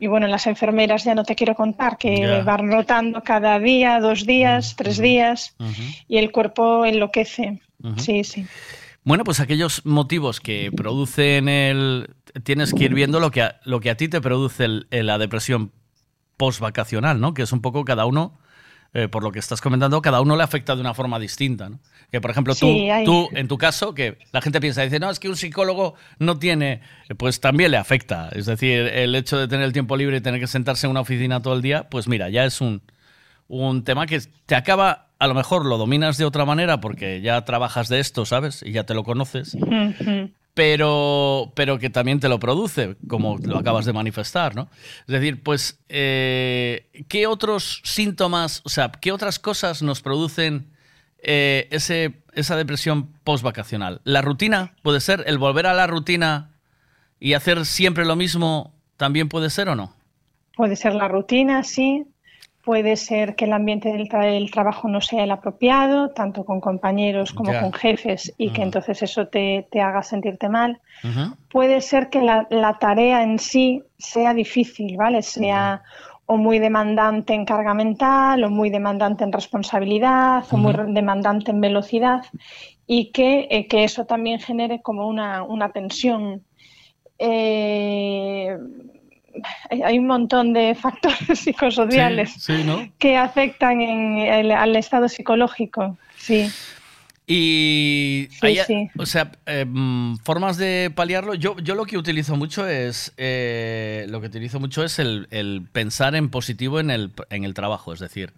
[0.00, 4.26] Y bueno, las enfermeras ya no te quiero contar, que van rotando cada día, dos
[4.26, 5.54] días, tres días,
[6.08, 7.60] y el cuerpo enloquece.
[7.98, 8.46] Sí, sí.
[9.04, 12.08] Bueno, pues aquellos motivos que producen el...
[12.42, 15.18] Tienes que ir viendo lo que a, lo que a ti te produce el- la
[15.18, 15.70] depresión
[16.36, 17.34] post-vacacional, ¿no?
[17.34, 18.38] Que es un poco cada uno,
[18.92, 21.80] eh, por lo que estás comentando, cada uno le afecta de una forma distinta, ¿no?
[22.10, 25.00] Que, por ejemplo, tú, Sí, hay- tú, en tu caso, que la gente piensa, dice,
[25.00, 26.80] no, es que un psicólogo no tiene...
[27.08, 28.28] eh, Pues también le afecta.
[28.32, 31.00] Es decir, el hecho de tener el tiempo libre y tener que sentarse en una
[31.00, 32.82] oficina todo el día, pues mira, ya es un,
[33.48, 37.44] un tema que te acaba, a lo mejor lo dominas de otra manera porque ya
[37.44, 38.62] trabajas de esto, ¿sabes?
[38.64, 39.56] Y ya te lo conoces.
[40.54, 44.68] Pero, pero que también te lo produce, como lo acabas de manifestar, ¿no?
[45.00, 50.70] Es decir, pues, eh, ¿qué otros síntomas, o sea, qué otras cosas nos producen
[51.18, 54.00] eh, ese, esa depresión post-vacacional?
[54.04, 55.24] ¿La rutina puede ser?
[55.26, 56.52] ¿El volver a la rutina
[57.18, 59.92] y hacer siempre lo mismo también puede ser o no?
[60.56, 62.06] Puede ser la rutina, sí.
[62.64, 66.60] Puede ser que el ambiente del, tra- del trabajo no sea el apropiado, tanto con
[66.60, 68.62] compañeros como con jefes, y que Ujú.
[68.62, 70.80] entonces eso te, te haga sentirte mal.
[71.50, 75.20] Puede ser que la, la tarea en sí sea difícil, ¿vale?
[75.22, 75.82] Sea
[76.26, 81.60] o muy demandante en carga mental, o muy demandante en responsabilidad, o muy demandante en
[81.60, 82.22] velocidad,
[82.86, 86.44] y que, eh, que eso también genere como una, una tensión.
[87.18, 88.56] Eh,
[89.70, 92.88] hay- un montón de factores psicosociales Sí, sí, ¿no?
[92.98, 95.96] que afectan en el- al estado psicológico.
[96.16, 96.50] Sí.
[97.26, 98.90] Y Sí, hay, sí.
[98.98, 101.34] o sea, eh, mm, formas de paliarlo.
[101.34, 105.62] Yo, yo lo que utilizo mucho es eh, lo que utilizo mucho es el, el
[105.72, 107.94] pensar en positivo en el, en el trabajo.
[107.94, 108.32] Es decir,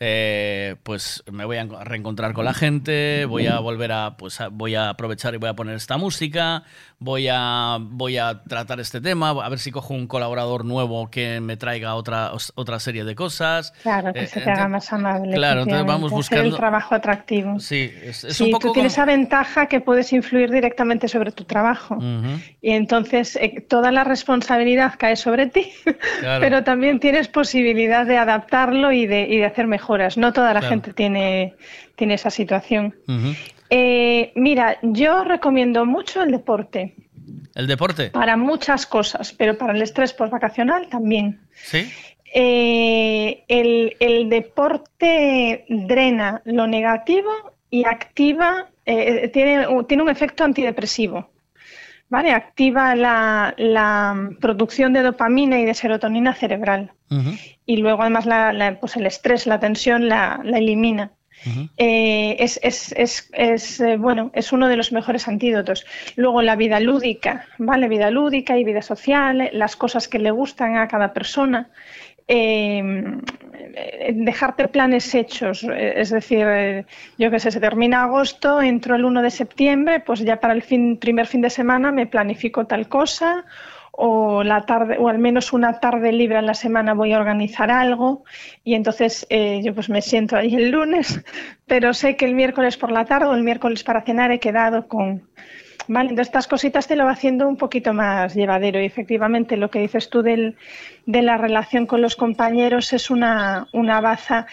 [0.00, 4.40] eh, pues me voy a enco- reencontrar con la gente, voy a volver a, pues
[4.40, 6.62] a- voy a aprovechar y voy a poner esta música,
[7.00, 11.40] voy a, voy a tratar este tema, a ver si cojo un colaborador nuevo que
[11.40, 13.72] me traiga otra, otra serie de cosas.
[13.82, 15.34] Claro, que Eh, se te haga más amable.
[15.34, 17.58] claro, entonces vamos efectivamente, hacer buscando- el trabajo atractivo.
[17.60, 21.08] Sí, es, es sí, un poco tú tienes como- esa ventaja que puedes influir directamente
[21.08, 21.98] sobre tu trabajo.
[22.60, 25.72] Y entonces eh, toda la responsabilidad cae sobre ti,
[26.20, 26.40] Claro.
[26.40, 30.16] pero también tienes posibilidad de adaptarlo y de, y de hacer mejoras.
[30.18, 30.74] No toda la Claro.
[30.74, 31.54] gente tiene,
[31.96, 32.94] tiene esa situación.
[33.70, 36.94] Eh, mira, yo recomiendo mucho el deporte
[37.54, 41.40] El deporte, para muchas cosas, pero para el estrés postvacacional también.
[41.54, 41.90] ¿sí?
[42.34, 47.30] Eh, el, el deporte drena lo negativo
[47.70, 51.30] y activa, eh, tiene, tiene un efecto antidepresivo.
[52.10, 52.32] ¿Vale?
[52.32, 56.92] Activa la, la producción de dopamina y de serotonina cerebral.
[57.66, 61.10] Y luego, además, la- la- pues el estrés, la tensión la, la elimina.
[61.76, 65.84] Eh, es, es- es- es, eh, bueno, es uno de los mejores antídotos.
[66.16, 67.88] Luego la vida lúdica, ¿vale?
[67.88, 71.70] Vida lúdica y vida social, las cosas que le gustan a cada persona.
[72.26, 72.82] Eh,
[74.14, 76.86] dejarte planes hechos, eh, es decir, eh,
[77.18, 80.62] yo que sé, se termina agosto, entro el 1 de septiembre, pues ya para el
[80.62, 83.44] fin, primer fin de semana me planifico tal cosa
[83.92, 87.70] o la tarde o al menos una tarde libre a la semana voy a organizar
[87.70, 88.22] algo
[88.62, 91.20] y entonces eh, yo pues me siento ahí el lunes,
[91.66, 94.86] pero sé que el miércoles por la tarde o el miércoles para cenar he quedado
[94.86, 95.28] con
[95.88, 99.70] Vale, entonces estas cositas te lo va haciendo un poquito más llevadero y efectivamente lo
[99.70, 100.56] que dices tú del,
[101.06, 104.46] de la relación con los compañeros es una, una baza.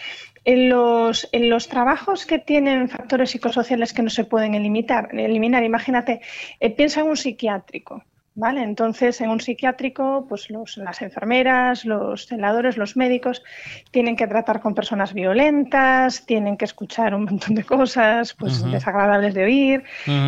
[0.46, 5.64] En los, en los trabajos que tienen factores psicosociales que no se pueden eliminar, eliminar
[5.64, 6.20] imagínate,
[6.60, 8.02] eh, piensa en un psiquiátrico.
[8.38, 8.62] ¿Vale?
[8.62, 13.42] Entonces, en un psiquiátrico, pues los, las enfermeras, los celadores, los médicos
[13.90, 19.32] tienen que tratar con personas violentas, tienen que escuchar un montón de cosas pues, desagradables
[19.32, 19.84] de oír,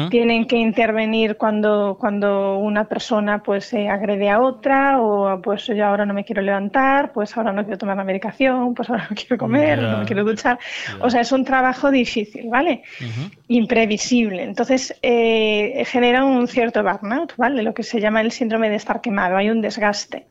[0.08, 5.84] tienen que intervenir cuando, cuando una persona pues eh, agrede a otra o pues yo
[5.84, 9.14] ahora no me quiero levantar, pues ahora no quiero tomar la medicación, pues ahora no
[9.16, 10.58] quiero comer, no me quiero duchar.
[11.00, 12.84] O sea, es un trabajo difícil, ¿vale?
[13.48, 14.42] imprevisible.
[14.42, 17.62] Entonces, eh, genera un cierto burnout, ¿vale?
[17.62, 19.36] Lo que se llama el síndrome de estar quemado.
[19.36, 20.26] Hay un desgaste.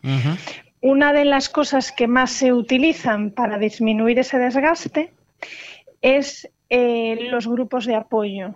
[0.82, 5.12] Una de las cosas que más se utilizan para disminuir ese desgaste
[6.02, 8.56] es eh, los grupos de apoyo.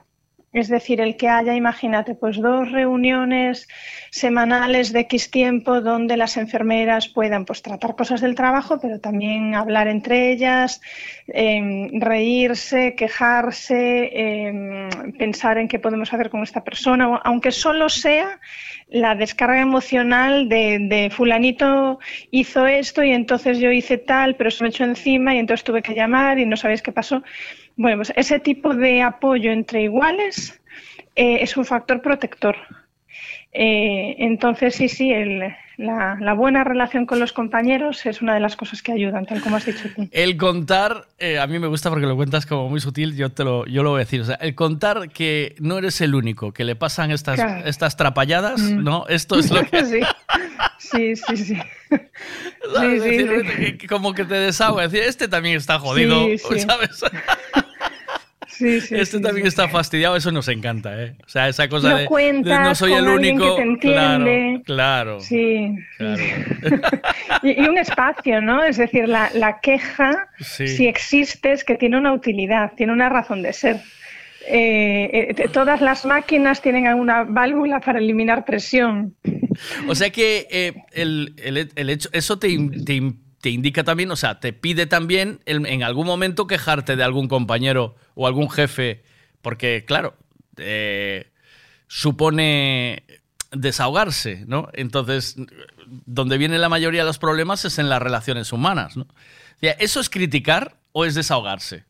[0.53, 3.69] Es decir, el que haya, imagínate, pues dos reuniones
[4.09, 9.55] semanales de X tiempo donde las enfermeras puedan pues tratar cosas del trabajo, pero también
[9.55, 10.81] hablar entre ellas,
[11.27, 18.41] em, reírse, quejarse, em, pensar en qué podemos hacer con esta persona, aunque solo sea
[18.89, 21.99] la descarga emocional de, de fulanito
[22.29, 25.81] hizo esto y entonces yo hice tal, pero se me echó encima y entonces tuve
[25.81, 27.23] que llamar y no sabéis qué pasó.
[27.75, 30.59] Bueno, pues ese tipo de apoyo entre iguales
[31.15, 32.55] eh, es un factor protector.
[33.53, 38.39] Eh, entonces, sí, sí, el- la, la buena relación con los compañeros es una de
[38.39, 40.07] las cosas que ayudan, tal como has dicho tú.
[40.11, 43.43] El contar, eh, a mí me gusta porque lo cuentas como muy sutil, yo te
[43.43, 44.21] lo, yo lo voy a decir.
[44.21, 47.65] O sea, el contar que no eres el único, que le pasan estas, Claro.
[47.65, 48.83] estas trapalladas, Mm.
[48.83, 49.05] ¿no?
[49.07, 49.83] Esto es lo que.
[49.85, 49.99] sí.
[50.77, 51.57] sí, sí, sí.
[52.75, 53.03] ¿sabes?
[53.03, 56.59] Sí, sí, Decir, que- Como que te desahoga, decir, este también está jodido, Sí, sí.
[56.59, 57.03] ¿sabes?
[58.61, 61.15] Sí, sí, este sí, también está fastidiado, eso nos encanta, ¿eh?
[61.25, 63.55] O sea, esa cosa de, de cuentas no soy el alguien que único.
[63.55, 64.61] te entiende.
[64.65, 65.19] Claro, claro.
[65.19, 65.75] Sí.
[65.97, 66.23] claro.
[67.43, 68.63] Y, y un espacio, ¿no?
[68.63, 73.41] Es decir, la, la queja, si existe, es que tiene una utilidad, tiene una razón
[73.41, 73.77] de ser.
[74.47, 79.15] Eh, eh, todas las máquinas tienen una válvula para eliminar presión.
[79.87, 82.47] O sea que eh, el, el- el hecho, eso te,
[82.85, 83.01] te
[83.41, 87.27] te indica también, o sea, te pide también el- en algún momento quejarte de algún
[87.27, 89.03] compañero o algún jefe,
[89.41, 90.15] porque claro,
[90.57, 91.31] eh,
[91.87, 93.03] supone
[93.51, 94.69] desahogarse, ¿no?
[94.73, 95.35] Entonces,
[96.05, 99.03] donde viene la mayoría de los problemas es en las relaciones humanas, ¿no?
[99.03, 101.83] O sea, ¿Eso es criticar o es desahogarse?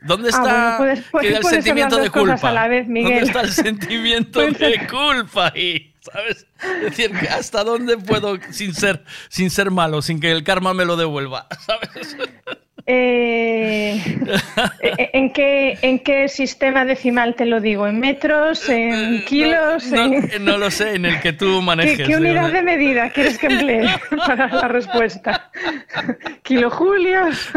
[0.00, 2.48] ¿Dónde Ah, está bueno, puedes- puedes- queda el sentimiento de culpa?
[2.48, 3.12] a la vez, Miguel.
[3.12, 5.94] ¿Dónde está el sentimiento de culpa ahí?
[6.12, 6.46] ¿Sabes?
[6.62, 10.84] Es decir, ¿hasta dónde puedo sin ser, sin ser malo, sin que el karma me
[10.84, 11.46] lo devuelva?
[11.66, 12.16] ¿Sabes?
[12.88, 14.00] Eh,
[14.80, 17.88] eh, ¿en, qué, ¿En qué sistema decimal te lo digo?
[17.88, 18.68] ¿En metros?
[18.68, 19.86] ¿En kilos?
[19.90, 22.06] No, en- no lo sé, en el que tú ¿Qué, manejes.
[22.06, 22.54] qué unidad digo.
[22.56, 23.88] de medida quieres que emplee
[24.26, 25.50] para la respuesta?
[26.44, 27.48] ¿Kilojulios?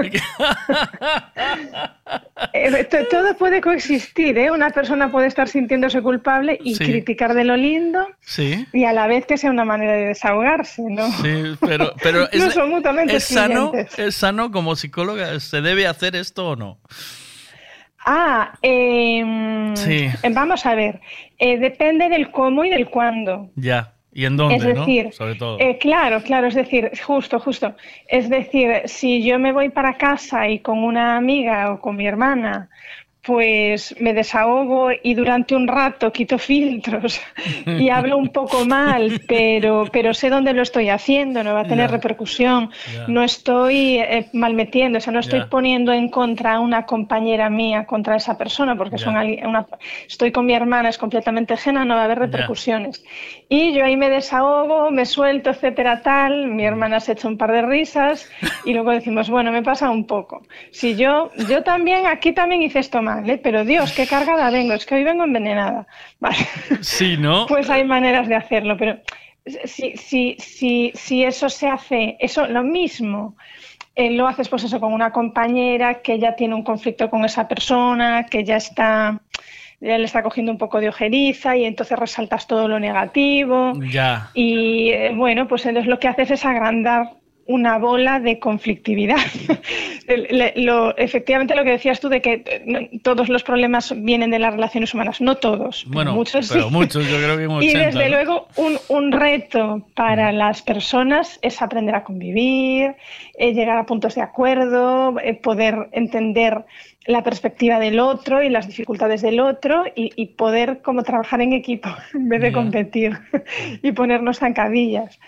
[2.54, 4.50] Eh, to- todo puede coexistir, ¿eh?
[4.52, 6.86] Una persona puede estar sintiéndose culpable y Sí.
[6.86, 10.82] criticar de lo lindo Sí, y a la vez que sea una manera de desahogarse,
[10.90, 11.12] ¿no?
[11.12, 15.86] sí, pero, pero No es, son mutuamente es sano, es sano como psicóloga, ¿se debe
[15.88, 16.80] hacer esto o no?
[18.06, 20.08] Ah, em, Sí.
[20.32, 21.02] vamos a ver.
[21.38, 23.50] Eh, depende del cómo y del cuándo.
[23.56, 23.94] Ya.
[24.14, 25.12] ¿Y en dónde, es decir, no?
[25.12, 25.60] Sobre todo.
[25.60, 27.76] eh, claro, claro, es decir, justo, justo.
[28.08, 32.08] Es decir, si yo me voy para casa y con una amiga o con mi
[32.08, 32.70] hermana,
[33.30, 37.22] pues me desahogo y durante un rato quito filtros
[37.68, 41.68] y hablo un poco mal, pero, pero sé dónde lo estoy haciendo, no va a
[41.68, 42.72] tener repercusión,
[43.08, 47.86] no estoy eh, malmetiendo, o sea, no estoy poniendo en contra a una compañera mía
[47.86, 49.68] contra esa persona, porque son una,
[50.08, 53.04] estoy con mi hermana, es completamente ajena, no va a haber repercusiones.
[53.48, 56.48] Y yo ahí me desahogo, me suelto, etcétera, tal.
[56.48, 58.30] Mi hermana se echa un par de risas
[58.66, 60.44] y luego decimos, bueno, me pasa un poco.
[60.72, 63.40] Si yo, yo también, aquí también hice esto mal, ¿eh?
[63.42, 65.88] pero Dios, qué cargada vengo, es que hoy vengo envenenada.
[66.20, 66.38] Vale.
[66.82, 67.46] Sí, ¿no?
[67.48, 69.00] Pues hay maneras de hacerlo, pero
[69.66, 73.36] si, si, si, si eso se hace, eso lo mismo.
[73.96, 77.48] eh, lo haces pues eso con una compañera que ya tiene un conflicto con esa
[77.48, 79.20] persona, que ya está,
[79.82, 83.74] ya le está cogiendo un poco de ojeriza y entonces resaltas todo lo negativo.
[83.92, 84.30] Ya.
[84.34, 87.19] Y eh, bueno, pues entonces lo que haces es agrandar
[87.50, 89.18] una bola de conflictividad.
[90.56, 94.54] Lo- efectivamente lo que decías tú de que eh, todos los problemas vienen de las
[94.54, 96.54] relaciones humanas, no todos, Bueno, muchos sí.
[96.56, 97.60] pero muchos, yo creo que un 80.
[97.80, 98.16] Y desde ¿no?
[98.16, 102.96] luego un, un reto para las personas es aprender a convivir,
[103.38, 106.66] eh, llegar a puntos de acuerdo, eh, poder entender
[107.06, 111.54] la perspectiva del otro y las dificultades del otro y, y poder como trabajar en
[111.54, 113.18] equipo en vez de competir
[113.82, 115.20] y ponernos zancadillas.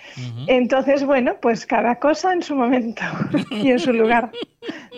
[0.48, 3.02] Entonces, bueno, pues cada cosa en su momento
[3.52, 4.31] y en su lugar.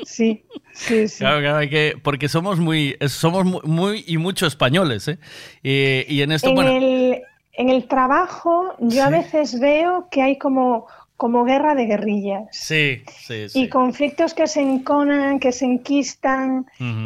[0.03, 0.43] Sí,
[0.73, 1.19] sí, sí.
[1.19, 5.19] Claro, claro, hay que, porque somos muy, somos mu- muy y mucho españoles, ¿eh?
[5.61, 7.21] Y, y en esto, en, bueno, el,
[7.53, 10.87] en el trabajo yo a veces veo que hay como,
[11.23, 12.49] como guerra de guerrillas.
[12.51, 13.61] sí, sí, sí.
[13.61, 16.65] Y conflictos que se enconan, que se enquistan,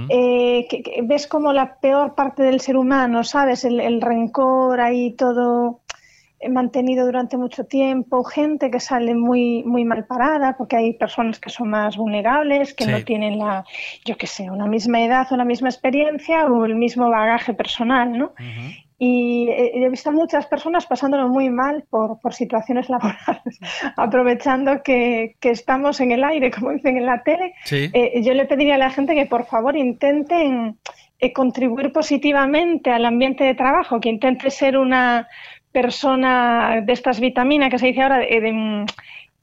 [0.10, 3.64] eh, que, que ves como la peor parte del ser humano, ¿sabes?
[3.64, 5.82] El, el rencor ahí todo
[6.40, 11.40] eh, mantenido durante mucho tiempo, gente que sale muy, muy mal parada, porque hay personas
[11.40, 13.66] que son más vulnerables, que no tienen la,
[14.04, 18.18] yo qué sé, una misma edad o la misma experiencia o el mismo bagaje personal,
[18.18, 18.34] ¿no?
[19.00, 23.60] Y he visto a muchas personas pasándolo muy mal por, por situaciones laborales,
[23.96, 27.54] aprovechando que, que estamos en el aire, como dicen en la tele.
[27.66, 27.90] Sí.
[27.94, 30.78] Eh, yo le pediría a la gente que por favor intenten
[31.20, 35.28] eh, contribuir positivamente al ambiente de trabajo, que intente ser una
[35.72, 38.86] persona de estas vitaminas que se dice ahora, de- de,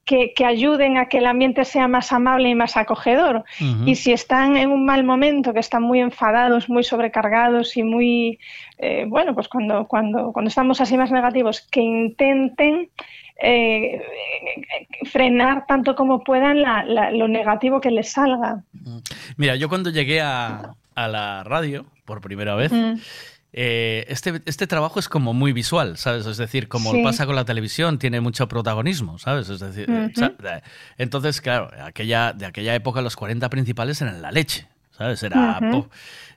[0.05, 3.43] que, que ayuden a que el ambiente sea más amable y más acogedor.
[3.85, 8.39] Y si están en un mal momento, que están muy enfadados, muy sobrecargados y muy,
[8.77, 12.89] eh, bueno, pues cuando, cuando, cuando estamos así más negativos, que intenten
[13.41, 14.01] eh,
[15.05, 18.63] frenar tanto como puedan la- la- lo negativo que les salga.
[19.37, 22.93] mira, yo cuando llegué a, a la radio por primera vez, Mm.
[23.57, 26.25] Eh, este, este trabajo es como muy visual, ¿sabes?
[26.25, 27.01] Es decir, como Sí.
[27.03, 29.47] pasa con la televisión, tiene mucho protagonismo, ¿sabes?
[29.47, 30.61] Es decir, eh, eh,
[30.97, 35.23] entonces, claro, aquella, de aquella época los 40 principales eran la leche, ¿sabes?
[35.23, 35.59] Era...
[35.71, 35.89] Po-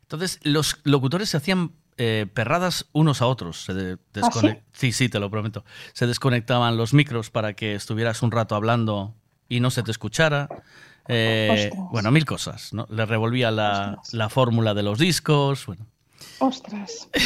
[0.02, 3.64] Entonces, los locutores se hacían eh, perradas unos a otros.
[3.64, 4.92] Se de- descone- sí?
[4.92, 5.64] sí, te lo prometo.
[5.94, 9.16] Se desconectaban los micros para que estuvieras un rato hablando
[9.48, 10.48] y no se te escuchara.
[11.08, 12.86] Eh, bueno, mil cosas, ¿no?
[12.90, 15.86] Le revolvía la, la fórmula de los discos, bueno.
[16.38, 17.08] Ostras.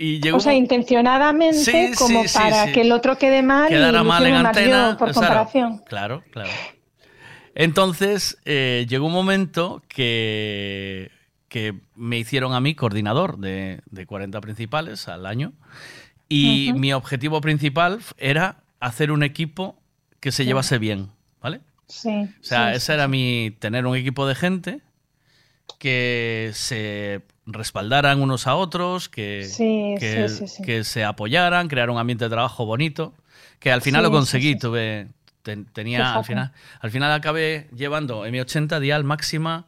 [0.00, 2.72] Y llegó O sea, intencionadamente Sí, como sí, para sí.
[2.72, 4.96] que el otro quede mal quedara y mal en yo antena.
[4.96, 5.78] por o sea, comparación.
[5.88, 6.50] Claro, claro.
[7.56, 11.10] Entonces, eh, llegó un momento que,
[11.48, 15.52] que me hicieron a mí coordinador de, de 40 principales al año.
[16.28, 19.80] Y mi objetivo principal era hacer un equipo
[20.20, 21.08] que se llevase bien,
[21.42, 21.60] ¿vale?
[21.88, 22.28] Sí.
[22.40, 24.80] O sea, ese era mi tener un equipo de gente
[25.80, 30.62] que se respaldaran unos a otros, que, Sí, que, sí, sí, sí.
[30.62, 33.14] que se apoyaran, crear un ambiente de trabajo bonito,
[33.58, 35.08] que al final lo conseguí, tuve
[35.42, 39.64] ten- tenía al final al final acabé llevando en mi 80 dial máxima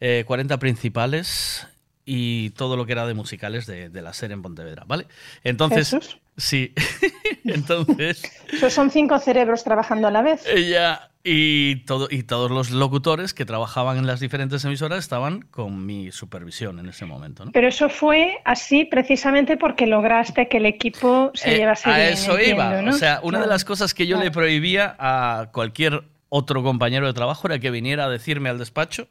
[0.00, 1.66] eh, 40 principales
[2.06, 5.06] y todo lo que era de musicales de, de la serie en Pontevedra, ¿vale?
[5.44, 6.18] Entonces, Jesús.
[6.38, 6.72] Sí.
[7.44, 10.44] Entonces, Esos son cinco cerebros trabajando a la vez.
[10.46, 15.84] ella y, todo, y todos los locutores que trabajaban en las diferentes emisoras estaban con
[15.84, 17.44] mi supervisión en ese momento.
[17.44, 17.52] ¿no?
[17.52, 22.08] Pero eso fue así precisamente porque lograste que el equipo se Eh, llevase a bien.
[22.14, 22.82] eso entiendo, iba.
[22.82, 22.90] ¿no?
[22.90, 27.12] O sea, una de las cosas que yo le prohibía a cualquier otro compañero de
[27.12, 29.08] trabajo era que viniera a decirme al despacho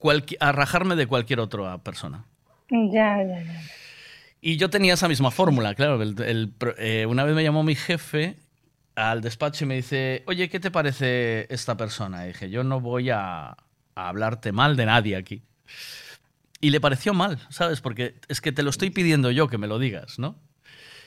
[0.00, 2.24] cualqui- a rajarme de cualquier otra persona.
[2.70, 3.60] Ya, ya, ya.
[4.46, 5.98] Y yo tenía esa misma fórmula, claro.
[6.76, 8.36] eh, una vez me llamó mi jefe
[8.94, 12.24] al despacho y me dice, oye, ¿qué te parece esta persona?
[12.24, 13.56] Y dije, yo no voy a, a
[13.94, 15.44] hablarte mal de nadie aquí.
[16.60, 17.80] Y le pareció mal, ¿sabes?
[17.80, 20.38] Porque es que te lo estoy pidiendo yo que me lo digas, ¿no?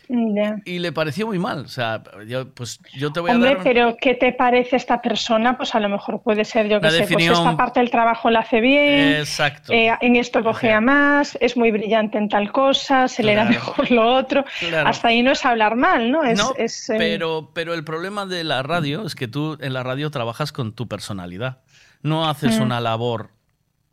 [0.09, 0.55] Ya.
[0.63, 1.59] Y le pareció muy mal.
[1.59, 3.63] O sea, yo, pues yo te voy Hombre, a dar...
[3.63, 5.57] pero ¿qué te parece esta persona?
[5.57, 8.29] Pues a lo mejor puede ser, yo que sé, pues definición- esta parte del trabajo
[8.29, 9.73] la hace bien, Exacto.
[9.73, 13.59] eh, en esto cogea más, es muy brillante en tal cosa, se le da Claro.
[13.59, 14.45] mejor lo otro.
[14.59, 14.87] Claro.
[14.87, 16.23] Hasta ahí no es hablar mal, ¿no?
[16.23, 19.73] Es, no, es, eh, pero, pero el problema de la radio es que tú en
[19.73, 21.59] la radio trabajas con tu personalidad.
[22.01, 22.63] No haces Mm.
[22.63, 23.31] una labor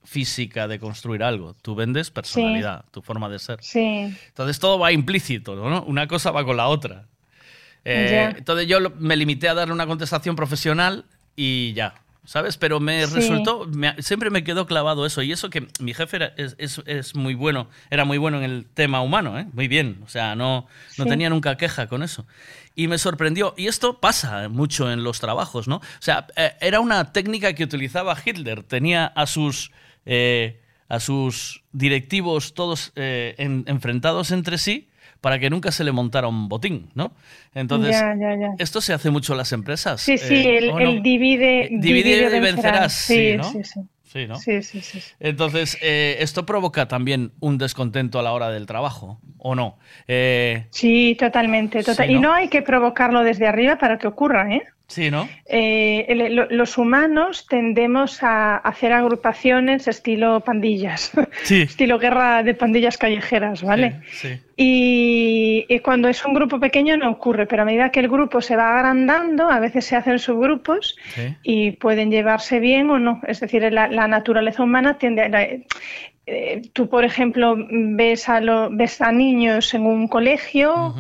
[0.05, 1.55] física de construir algo.
[1.63, 3.59] Tú vendes personalidad, tu forma de ser.
[3.63, 4.15] Sí.
[4.29, 5.83] Entonces todo va implícito, ¿no?
[5.85, 7.07] Una cosa va con la otra.
[7.85, 11.05] Eh, entonces yo me limité a darle una contestación profesional
[11.37, 12.57] y ya, ¿sabes?
[12.57, 13.15] Pero me Sí.
[13.15, 15.21] resultó, me- siempre me quedó clavado eso.
[15.23, 18.45] Y eso que mi jefe era- es, es- es muy bueno, era muy bueno en
[18.45, 19.47] el tema humano, ¿eh?
[19.53, 20.01] Muy bien.
[20.05, 20.67] O sea, no,
[20.97, 21.11] no Sí.
[21.11, 22.27] tenía nunca queja con eso.
[22.75, 23.55] Y me sorprendió.
[23.57, 25.77] Y esto pasa mucho en los trabajos, ¿no?
[25.77, 28.63] O sea, eh, era una técnica que utilizaba Hitler.
[28.63, 29.71] Tenía a sus,
[30.07, 34.89] eh, a sus directivos todos eh, en- enfrentados entre sí
[35.21, 37.13] para que nunca se le montara un botín, ¿no?
[37.55, 38.49] Entonces, Ya, ya, ya.
[38.59, 40.03] esto se hace mucho en las empresas.
[40.03, 43.45] Sí, sí, eh, el, divide, Divide y vencerás, sí, Sí, ¿no?
[43.45, 43.81] sí, sí.
[44.05, 44.37] Sí, ¿no?
[44.39, 45.01] Sí, sí, sí.
[45.19, 49.77] Entonces, eh, esto provoca también un descontento a la hora del trabajo, ¿o no?
[50.07, 51.83] Eh, Sí, totalmente.
[51.83, 54.63] total- Y no hay que provocarlo desde arriba para que ocurra, ¿eh?
[54.87, 55.29] Sí, ¿no?
[55.47, 61.11] Eh, el- lo- los humanos tendemos a hacer agrupaciones estilo pandillas,
[61.43, 61.63] Sí.
[61.63, 64.01] estilo guerra de pandillas callejeras, ¿vale?
[64.13, 64.39] Sí.
[64.57, 68.41] Y, y cuando es un grupo pequeño no ocurre, pero a medida que el grupo
[68.41, 70.97] se va agrandando, a veces se hacen subgrupos
[71.43, 73.21] y pueden llevarse bien o no.
[73.27, 75.29] Es decir, la, la naturaleza humana tiende a...
[75.29, 75.49] la-
[76.27, 80.95] eh, tú, por ejemplo, ves a, lo- ves a niños en un colegio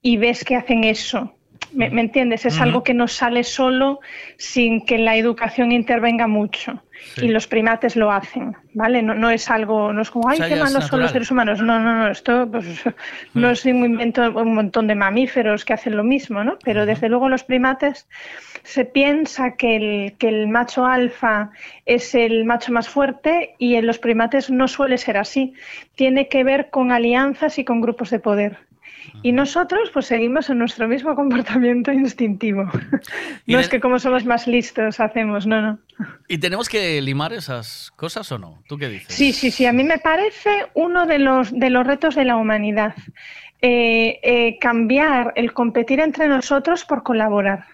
[0.00, 1.35] y ves que hacen eso.
[1.76, 2.46] ¿Me, me entiendes?
[2.46, 4.00] Es algo que no sale solo
[4.38, 6.82] sin que la educación intervenga mucho.
[7.14, 7.26] Sí.
[7.26, 9.02] Y los primates lo hacen, ¿vale?
[9.02, 11.60] No, no es algo, no es como, ay, sea, qué malos son los seres humanos.
[11.60, 12.84] No, no, no, esto pues,
[13.34, 16.58] no es un invento de un montón de mamíferos que hacen lo mismo, ¿no?
[16.64, 18.08] Pero desde luego los primates
[18.62, 21.50] se piensa que el, que el macho alfa
[21.84, 25.52] es el macho más fuerte y en los primates no suele ser así.
[25.94, 28.65] Tiene que ver con alianzas y con grupos de poder.
[29.22, 32.64] Y nosotros pues seguimos en nuestro mismo comportamiento instintivo.
[33.46, 35.78] No es que como somos más listos hacemos, no, no.
[36.26, 38.62] ¿Y tenemos que limar esas cosas o no?
[38.66, 39.14] ¿Tú qué dices?
[39.14, 39.66] Sí, sí, sí.
[39.66, 42.94] A mí me parece uno de los, de los retos de la humanidad.
[43.62, 47.64] Eh, eh, cambiar el competir entre nosotros por colaborar.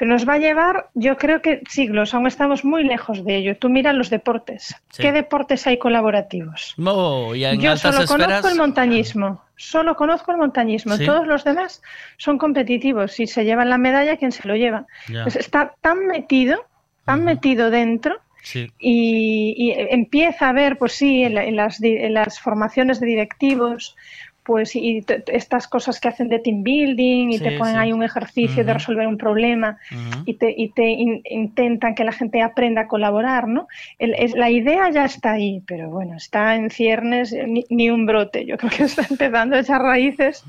[0.00, 3.56] Pero nos va a llevar, yo creo que siglos, aún estamos muy lejos de ello.
[3.58, 4.74] Tú mira los deportes.
[4.88, 5.02] Sí.
[5.02, 6.72] ¿Qué deportes hay colaborativos?
[6.78, 8.08] No, y Yo solo esferas.
[8.08, 9.42] conozco el montañismo.
[9.56, 10.96] Solo conozco el montañismo.
[10.96, 11.04] Sí.
[11.04, 11.82] Todos los demás
[12.16, 13.12] son competitivos.
[13.12, 14.86] Si se llevan la medalla, ¿quién se lo lleva?
[15.22, 16.64] Pues está tan metido,
[17.04, 18.72] tan metido dentro, Sí.
[18.78, 23.06] y, y empieza a ver, pues sí, en, la- en las, en las formaciones de
[23.06, 23.96] directivos,
[24.50, 27.80] pues y estas cosas que hacen de team building y Sí, te ponen sí.
[27.82, 28.78] ahí un ejercicio de Ujú.
[28.78, 29.78] resolver un problema
[30.24, 33.68] y te, y te in- intentan que la gente aprenda a colaborar, ¿no?
[34.00, 37.90] El- es- la idea ya está ahí, pero bueno, está en ciernes, eh, ni, ni
[37.90, 38.44] un brote.
[38.44, 40.44] Yo creo que está empezando a echar raíces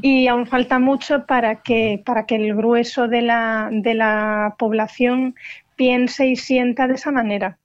[0.00, 5.34] y aún falta mucho para que, para que el grueso de la, de la población
[5.74, 7.58] piense y sienta de esa manera.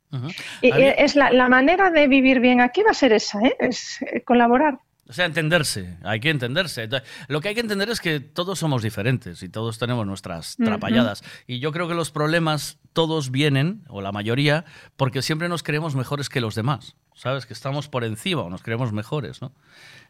[0.63, 3.55] Y- Había- es la, la manera de vivir bien aquí va a ser esa, ¿eh?
[3.59, 4.79] es eh, colaborar.
[5.09, 6.87] O sea, entenderse, hay que entenderse.
[7.27, 11.23] Lo que hay que entender es que todos somos diferentes y todos tenemos nuestras trapalladas.
[11.47, 14.65] Y yo creo que los problemas todos vienen, o la mayoría,
[14.97, 16.95] porque siempre nos creemos mejores que los demás.
[17.15, 17.47] ¿Sabes?
[17.47, 19.51] Que estamos por encima o nos creemos mejores, ¿no?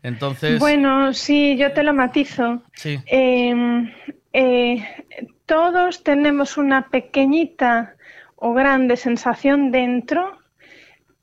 [0.04, 0.60] Entonces.
[0.60, 2.62] Bueno, sí, yo te lo matizo.
[2.74, 3.00] Sí.
[3.06, 3.56] Eh,
[4.34, 5.06] eh,
[5.46, 7.96] todos tenemos una pequeñita
[8.36, 10.40] o grande sensación dentro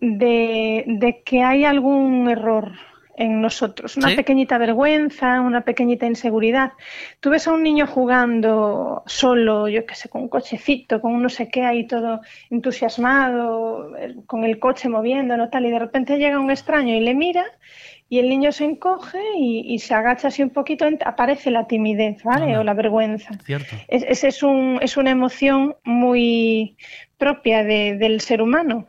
[0.01, 2.73] de, de que hay algún error
[3.19, 4.17] en nosotros, una ¿Sí?
[4.17, 6.73] pequeñita vergüenza, una pequeñita inseguridad.
[7.21, 11.23] Tú ves a un niño jugando solo, yo qué sé, con un cochecito, con un
[11.23, 12.21] no sé qué ahí todo
[12.51, 17.15] entusiasmado, el- con el coche moviéndolo tal, y de repente llega un extraño y le
[17.15, 17.45] mira
[18.09, 22.23] y el niño se encoge y, y se agacha así un poquito, aparece la timidez,
[22.23, 22.57] ¿vale?
[22.57, 23.35] O la vergüenza.
[23.45, 23.75] Cierto.
[23.89, 26.77] Es, es, un, es una emoción muy
[27.19, 28.87] propia de- del ser humano.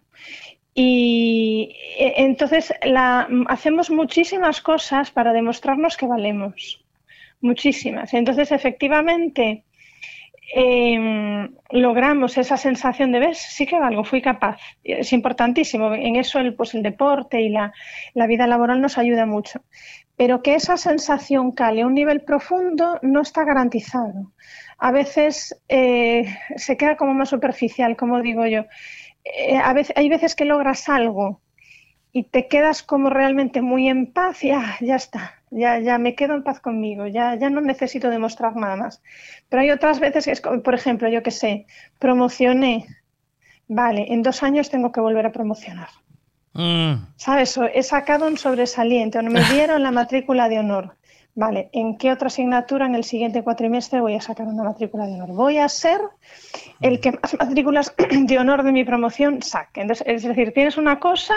[0.80, 6.86] Y eh, entonces la, hacemos muchísimas cosas para demostrarnos que valemos.
[7.42, 8.14] Muchísimas.
[8.14, 9.64] Entonces, efectivamente,
[10.54, 14.60] em, logramos esa sensación de, ves, sí que valgo, fui capaz.
[14.84, 15.96] Es importantísimo.
[15.96, 17.74] En eso el, pues, el deporte y la,
[18.14, 19.64] la vida laboral nos ayuda mucho.
[20.16, 24.32] Pero que esa sensación cale a un nivel profundo no está garantizado.
[24.78, 26.26] A veces eh,
[26.56, 28.66] se queda como más superficial, como digo yo.
[29.36, 31.42] Eh, a veces, hay veces que logras algo
[32.12, 36.16] y te quedas como realmente muy en paz y ah, ya está, ya, ya me
[36.16, 39.02] quedo en paz conmigo, ya, ya no necesito demostrar nada más.
[39.50, 41.68] Pero hay otras veces que es, como, por ejemplo, yo que sé,
[42.00, 42.88] promocioné,
[43.68, 45.90] vale, en dos años tengo que volver a promocionar.
[46.54, 47.60] Mm, ¿Sabes?
[47.74, 50.97] He sacado un sobresaliente o no me dieron la matrícula de honor.
[51.38, 55.14] Vale, ¿en qué otra asignatura en el siguiente cuatrimestre voy a sacar una matrícula de
[55.14, 55.36] honor?
[55.36, 56.02] Voy a ser
[56.82, 59.82] el que más matrículas de honor de mi promoción saque.
[59.82, 61.36] Entonces, es decir, tienes una cosa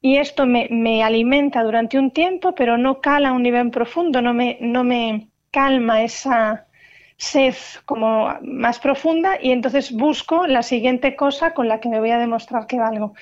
[0.00, 4.22] y esto me, me alimenta durante un tiempo, pero no cala a un nivel profundo,
[4.22, 6.68] no me, no me calma esa
[7.16, 12.12] sed como más profunda y entonces busco la siguiente cosa con la que me voy
[12.12, 13.14] a demostrar que valgo.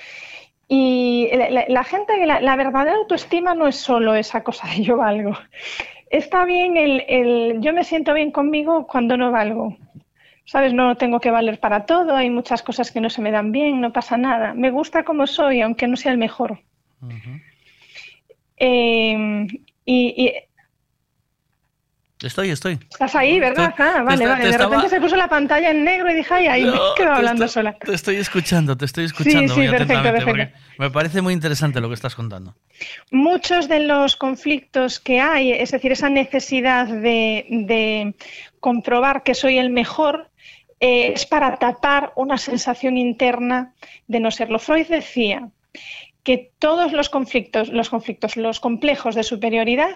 [0.67, 1.29] Y
[1.67, 5.33] la, gente, la verdadera autoestima no es solo esa cosa de yo valgo.
[6.09, 9.75] Está bien el, el yo me siento bien conmigo cuando no valgo.
[10.45, 10.73] ¿Sabes?
[10.73, 13.81] No tengo que valer para todo, hay muchas cosas que no se me dan bien,
[13.81, 14.53] no pasa nada.
[14.53, 16.59] Me gusta como soy, aunque no sea el mejor.
[18.57, 19.47] Eh,
[19.87, 20.33] Y, y
[22.23, 22.79] Estoy, estoy.
[22.89, 23.69] estás ahí, ¿verdad?
[23.71, 24.43] Estoy- Ah, vale, está- vale.
[24.45, 26.95] De estaba- repente se puso la pantalla en negro y dije, ay, ahí me No,
[26.95, 27.73] quedo te hablando estoy- sola.
[27.77, 30.53] Te estoy escuchando, te estoy escuchando sí, muy perfecto, atentamente perfecto.
[30.55, 32.55] porque me parece muy interesante lo que estás contando.
[33.11, 38.15] muchos de los conflictos que hay, es decir, esa necesidad de, de
[38.61, 40.29] comprobar que soy el mejor,
[40.79, 43.73] eh, es para tapar una sensación interna
[44.07, 44.59] de no serlo.
[44.59, 45.49] Freud decía
[46.23, 49.95] que todos los conflictos, los conflictos, los complejos de superioridad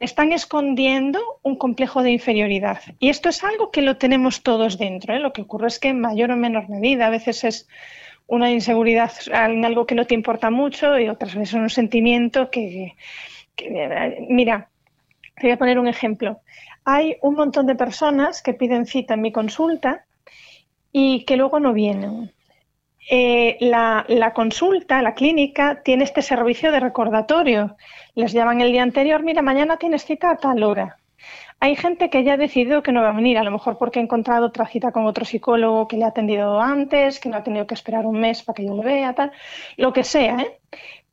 [0.00, 2.80] están escondiendo un complejo de inferioridad.
[2.98, 5.14] Y esto es algo que lo tenemos todos dentro.
[5.14, 5.20] ¿eh?
[5.20, 7.68] Lo que ocurre es que en mayor o menor medida a veces es
[8.26, 12.94] una inseguridad en algo que no te importa mucho y otras veces un sentimiento que,
[13.56, 14.70] que- mira,
[15.36, 16.40] te voy a poner un ejemplo.
[16.84, 20.06] Hay un montón de personas que piden cita en mi consulta
[20.92, 22.32] y que luego no vienen.
[23.12, 27.76] Eh, la, consulta, la clínica, tiene este servicio de recordatorio.
[28.14, 30.96] Les llaman el día anterior, mira, mañana tienes cita a tal hora.
[31.58, 33.98] Hay gente que ya ha decidido que no va a venir, a lo mejor porque
[33.98, 37.42] ha encontrado otra cita con otro psicólogo que le ha atendido antes, que no ha
[37.42, 39.32] tenido que esperar un mes para que yo le vea, tal,
[39.76, 40.36] lo que sea.
[40.42, 40.60] ¿eh?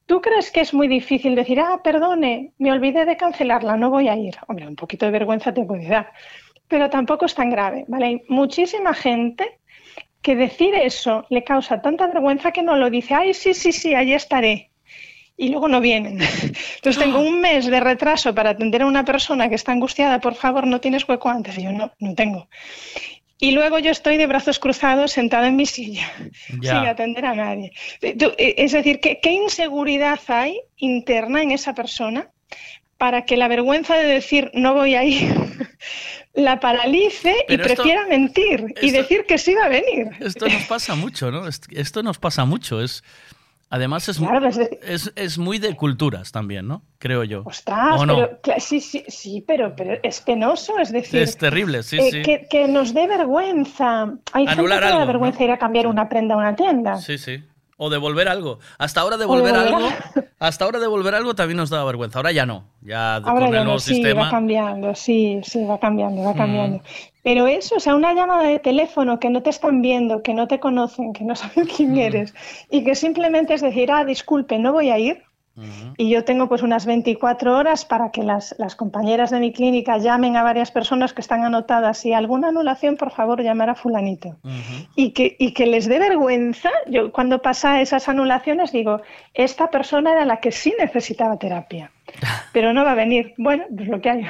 [0.06, 4.08] ¿Tú crees que es muy difícil decir, ah, perdone, me olvidé de cancelarla, no voy
[4.08, 4.36] a ir?
[4.48, 6.14] Hombre, un poquito de vergüenza te puede dar,
[6.68, 8.06] pero tampoco es tan grave, ¿vale?
[8.06, 9.57] Hay muchísima gente
[10.28, 13.96] que decir eso le causa tanta vergüenza que no lo dice, ay, sí, sí, sí,
[13.96, 14.72] allí estaré.
[15.38, 16.20] Y luego no vienen.
[16.76, 20.36] Entonces tengo un mes de retraso para atender a una persona que está angustiada, por
[20.36, 21.58] favor, no tienes hueco antes.
[21.58, 22.50] Y yo no, no tengo.
[23.40, 26.12] Y luego yo estoy de brazos cruzados sentada en mi silla,
[26.62, 26.72] Ya.
[26.80, 27.72] sin atender a nadie.
[28.20, 32.32] Tú, eh, Es decir, ¿qué, qué inseguridad hay interna en esa persona
[32.98, 35.22] para que la vergüenza de decir no voy a ir
[36.38, 40.08] la paralice y esto- prefiera mentir y decir que sí va a venir?
[40.20, 41.48] Esto nos pasa mucho, ¿no?
[41.48, 42.82] Est- Esto nos pasa mucho.
[42.82, 43.04] Es,
[43.70, 46.84] además, es, Claro, pues, es, es muy de culturas también, ¿no?
[47.00, 47.42] Creo yo.
[47.46, 48.16] Ostras, ¿O no?
[48.16, 52.22] pero, sí, sí, sí, pero, pero es penoso, es decir, Es terrible, sí, eh, sí.
[52.22, 54.14] Que, que nos dé vergüenza.
[54.34, 56.56] Hay Anular gente que le da algo, vergüenza ir a cambiar una prenda a una
[56.56, 56.96] tienda.
[56.98, 57.44] Sí, sí.
[57.80, 58.58] O devolver algo.
[58.80, 59.90] Hasta ahora devolver devolver algo,
[60.40, 62.18] hasta ahora devolver algo también nos daba vergüenza.
[62.18, 62.64] Ahora ya no.
[62.82, 66.38] Ya Ahora con el nuevo no, sí, va cambiando, sí, sí, va cambiando, va Mm.
[66.38, 66.84] cambiando.
[67.24, 70.48] Pero eso, o sea, una llamada de teléfono que no te están viendo, que no
[70.48, 71.70] te conocen, que no saben Mm.
[71.76, 72.34] quién eres
[72.72, 75.24] y que simplemente es decir, ah, disculpe, no voy a ir.
[75.98, 79.98] Y yo tengo pues unas 24 horas para que las, las compañeras de mi clínica
[79.98, 84.38] llamen a varias personas que están anotadas y alguna anulación, por favor, llamar a fulanito.
[84.96, 89.02] Y que, y que les dé vergüenza, yo cuando pasa esas anulaciones digo,
[89.34, 91.92] esta persona era la que sí necesitaba terapia,
[92.54, 93.34] pero no va a venir.
[93.38, 94.26] Bueno, pues lo que hay.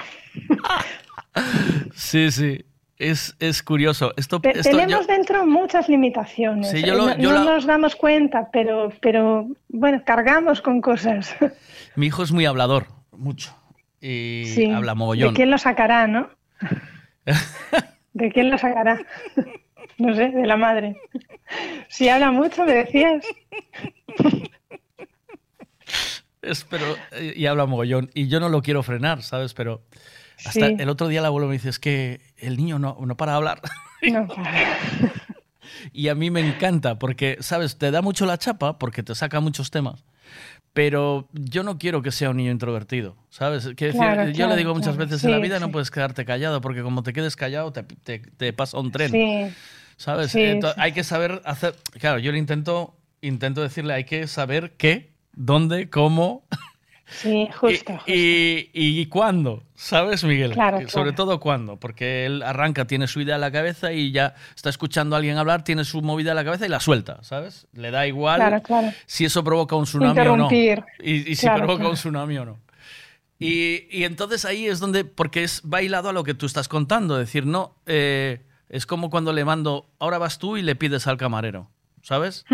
[1.93, 2.64] Sí, sí.
[3.00, 4.11] Es, es curioso.
[4.17, 6.72] Esto, Te- esto yo- Tenemos dentro muchas limitaciones.
[6.72, 10.61] Sí, yo Eh, lo- no yo no la- nos damos cuenta, pero, pero bueno, cargamos
[10.61, 11.35] con cosas.
[11.95, 13.56] mi hijo es muy hablador, mucho.
[14.01, 14.66] Y Sí.
[14.72, 15.34] habla mogollón.
[15.34, 16.30] ¿De quién lo sacará, no?
[18.14, 19.00] ¿De quién lo sacará?
[20.00, 21.00] No sé, de la madre.
[21.90, 23.24] Si habla mucho, me decías.
[26.42, 28.09] Es, pero, eh, y habla mogollón.
[28.14, 29.53] Y yo no lo quiero frenar, ¿sabes?
[29.53, 29.82] Pero
[30.45, 30.76] hasta Sí.
[30.80, 33.38] el otro día el abuelo me dice, es que el niño no, no para de
[33.38, 33.61] hablar.
[34.11, 34.27] No,
[35.93, 37.77] Y a mí me encanta porque, ¿sabes?
[37.77, 40.03] Te da mucho la chapa porque te saca muchos temas.
[40.74, 43.64] Pero yo no quiero que sea un niño introvertido, ¿sabes?
[43.75, 45.09] Quiero decir, Claro, yo claro, le digo muchas claro.
[45.09, 47.83] veces en la Sí, vida no puedes quedarte callado porque como te quedes callado te,
[47.83, 49.11] te- te pasa un tren.
[49.11, 49.48] Sí.
[49.98, 50.35] ¿Sabes?
[50.77, 51.75] Hay que saber hacer...
[51.99, 56.43] Claro, yo le intento, intento decirle, hay que saber qué, dónde, cómo
[57.10, 58.00] Sí, justo.
[58.06, 60.52] y, y cuándo, ¿sabes, Miguel?
[60.52, 61.16] Claro, Y Sobre claro.
[61.16, 65.16] todo cuándo, porque él arranca, tiene su idea en la cabeza y ya está escuchando
[65.16, 67.68] a alguien hablar, tiene su movida en la cabeza y la suelta, ¿sabes?
[67.74, 70.50] Le da igual Claro, si eso provoca un tsunami o no.
[70.52, 72.60] Y, y si provoca un tsunami o no.
[73.40, 77.18] Y, y entonces ahí es donde, porque es bailado a lo que tú estás contando,
[77.18, 81.18] decir, no, eh, es como cuando le mando, ahora vas tú y le pides al
[81.18, 81.69] camarero,
[82.08, 82.45] ¿sabes?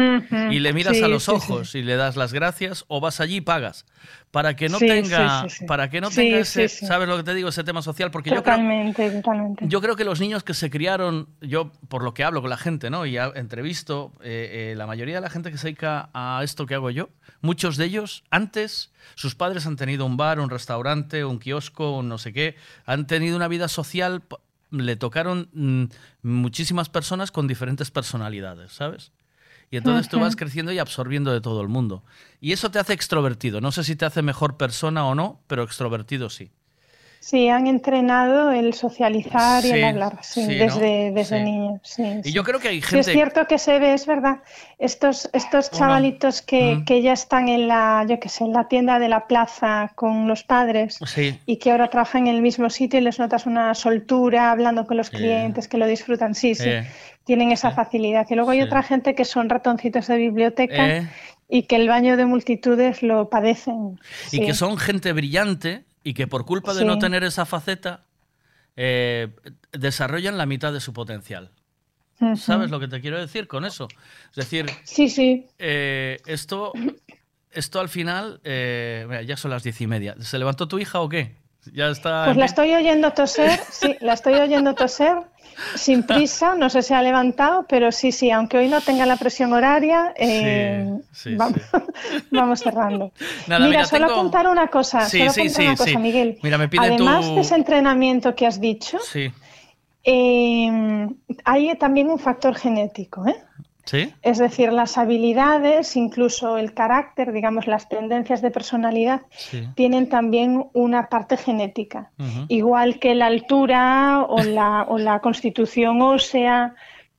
[0.50, 1.38] Y le miras Sí, a los sí, sí.
[1.38, 3.86] ojos y le das las gracias o vas allí y pagas.
[4.32, 6.68] Para que no tenga, para que no tenga ese.
[6.70, 7.50] ¿sabes lo que te digo?
[7.50, 9.68] Ese tema social, porque yo creo, Totalmente, totalmente.
[9.68, 12.58] yo creo que los niños que se criaron, yo por lo que hablo con la
[12.58, 13.06] gente, ¿no?
[13.06, 16.74] Y entrevisto, eh, eh, la mayoría de la gente que se dedica a esto que
[16.74, 17.10] hago yo,
[17.42, 22.10] muchos de ellos, antes, sus padres han tenido un bar, un restaurante, un kiosco, un
[22.10, 22.56] no sé qué,
[22.88, 24.24] han tenido una vida social,
[24.72, 25.84] le tocaron mm,
[26.24, 29.12] muchísimas personas con diferentes personalidades, ¿sabes?
[29.74, 32.04] Y entonces tú vas creciendo y absorbiendo de todo el mundo.
[32.40, 33.60] Y eso te hace extrovertido.
[33.60, 36.52] No sé si te hace mejor persona o no, pero extrovertido sí.
[37.20, 40.66] Sí, han entrenado el socializar y el hablar, sí, sí, ¿no?
[40.66, 41.82] desde, desde niños.
[42.22, 43.14] Y yo creo que hay Sí, es gente...
[43.14, 44.44] cierto que se ve, es verdad,
[44.78, 46.86] estos, estos chavalitos que, Mm.
[46.86, 50.28] que ya están en la, yo qué sé, en la tienda de la plaza con
[50.28, 51.00] los padres
[51.46, 54.98] y que ahora trabajan en el mismo sitio y les notas una soltura hablando con
[54.98, 56.36] los clientes que lo disfrutan.
[56.36, 56.70] Sí, sí.
[57.26, 58.26] Tienen esa facilidad.
[58.30, 58.64] Y luego hay Sí.
[58.66, 61.10] otra gente que son ratoncitos de biblioteca Eh.
[61.50, 64.00] y que el baño de multitudes lo padecen.
[64.28, 64.46] Y Sí.
[64.46, 68.02] que son gente brillante y que por culpa de no tener esa faceta
[68.76, 69.28] eh,
[69.72, 71.52] desarrollan la mitad de su potencial.
[72.36, 73.88] ¿Sabes lo que te quiero decir con eso?
[74.30, 75.46] Es decir, Sí, sí.
[75.60, 76.72] eh, esto,
[77.52, 80.16] esto al final, eh, mira, ya son las diez y media.
[80.20, 81.36] ¿Se levantó tu hija o qué?
[81.74, 82.26] Ya está.
[82.26, 85.18] Pues la estoy oyendo toser, sí, la estoy oyendo toser
[85.76, 89.18] sin prisa, no sé si ha levantado, pero sí, sí, aunque hoy no tenga la
[89.18, 91.58] presión horaria, eh, Sí, sí, vamos,
[92.32, 93.12] vamos cerrando.
[93.48, 96.00] Nada, mira, mira, solo tengo- apuntar una cosa, solo apuntar una cosa.
[96.00, 96.38] Miguel.
[96.44, 99.32] Mira, me piden Además tu- de ese entrenamiento que has dicho, Sí.
[100.04, 101.08] eh,
[101.46, 103.36] hay también un factor genético, ¿eh?
[103.86, 104.14] ¿Sí?
[104.22, 109.68] Es decir, las habilidades, incluso el carácter, digamos, las tendencias de personalidad, Sí.
[109.76, 112.12] tienen también una parte genética.
[112.48, 116.76] Igual que la altura o la, o la constitución ósea,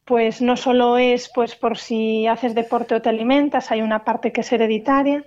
[0.07, 4.33] pues no solo es pues por si haces deporte o te alimentas, hay una parte
[4.33, 5.25] que es hereditaria.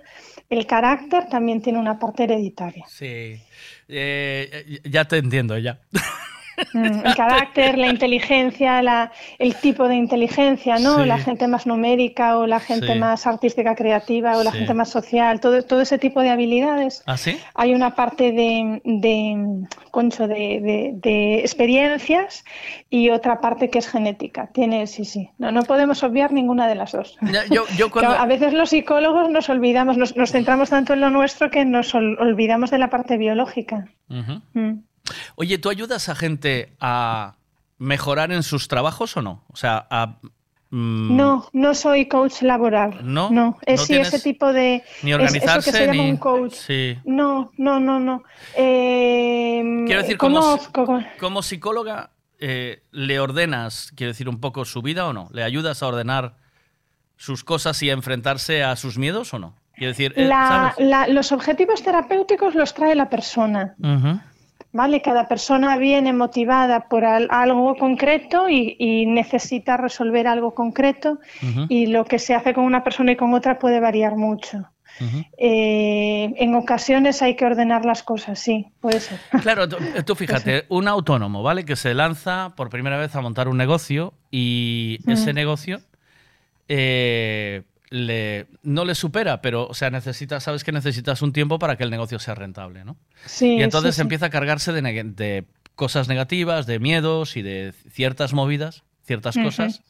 [0.50, 2.84] El carácter también tiene una parte hereditaria.
[2.88, 3.40] Sí.
[3.88, 5.78] Eh, ya te entiendo, ya.
[6.74, 10.98] Mm, El carácter, la inteligencia, la- el tipo de inteligencia, ¿no?
[11.02, 11.06] Sí.
[11.06, 12.98] La gente más numérica o la gente Sí.
[12.98, 14.58] más artística creativa o la Sí.
[14.58, 17.02] gente más social, todo, todo ese tipo de habilidades.
[17.06, 17.16] ¿Ah?
[17.54, 22.44] Hay una parte de, de concho, de, de- de experiencias
[22.90, 24.48] y otra parte que es genética.
[24.52, 25.30] Tiene, sí, sí.
[25.38, 27.16] No, no podemos obviar ninguna de las dos.
[27.22, 28.12] Ya, yo, yo cuando...
[28.12, 31.94] A veces los psicólogos nos olvidamos, nos, nos centramos tanto en lo nuestro que nos
[31.94, 33.88] ol- olvidamos de la parte biológica.
[34.08, 34.80] Mm.
[35.36, 37.36] Oye, ¿tú ayudas a gente a
[37.78, 39.44] mejorar en sus trabajos o no?
[39.52, 40.18] O sea, a...
[40.70, 43.00] mm, No, no soy coach laboral.
[43.02, 43.30] ¿No?
[43.30, 44.82] No, es ¿No sí, ese tipo de.
[45.02, 46.10] Ni es organizarse, eso que se llama ni...
[46.10, 46.54] un coach.
[46.54, 46.98] Sí.
[47.04, 48.22] No, no, no, no.
[48.56, 52.10] Eh, Quiero decir, como, con- como psicóloga,
[52.40, 55.28] eh, ¿le ordenas, quiero decir, un poco su vida o no?
[55.32, 56.36] ¿Le ayudas a ordenar
[57.16, 59.54] sus cosas y a enfrentarse a sus miedos o no?
[59.74, 60.88] Quiero decir, eh, la- ¿sabes?
[60.88, 63.74] la- los objetivos terapéuticos los trae la persona.
[63.78, 64.20] Ujú.
[64.72, 65.00] ¿Vale?
[65.00, 71.18] Cada persona viene motivada por al- algo concreto y, y necesita resolver algo concreto
[71.68, 74.64] y lo que se hace con una persona y con otra puede variar mucho.
[75.38, 79.18] Eh, en ocasiones hay que ordenar las cosas, sí, puede ser.
[79.42, 81.64] Claro, tú, eh, tú fíjate, un autónomo, ¿vale?
[81.64, 85.36] Que se lanza por primera vez a montar un negocio y ese Mm.
[85.36, 85.78] negocio
[86.68, 91.76] eh, le, no le supera, pero, o sea, necesita, sabes que necesitas un tiempo para
[91.76, 92.96] que el negocio sea rentable, ¿no?
[93.26, 94.02] Sí, y entonces sí, sí.
[94.02, 95.44] empieza a cargarse de,
[95.74, 99.82] cosas negativas, de miedos y de ciertas movidas, ciertas cosas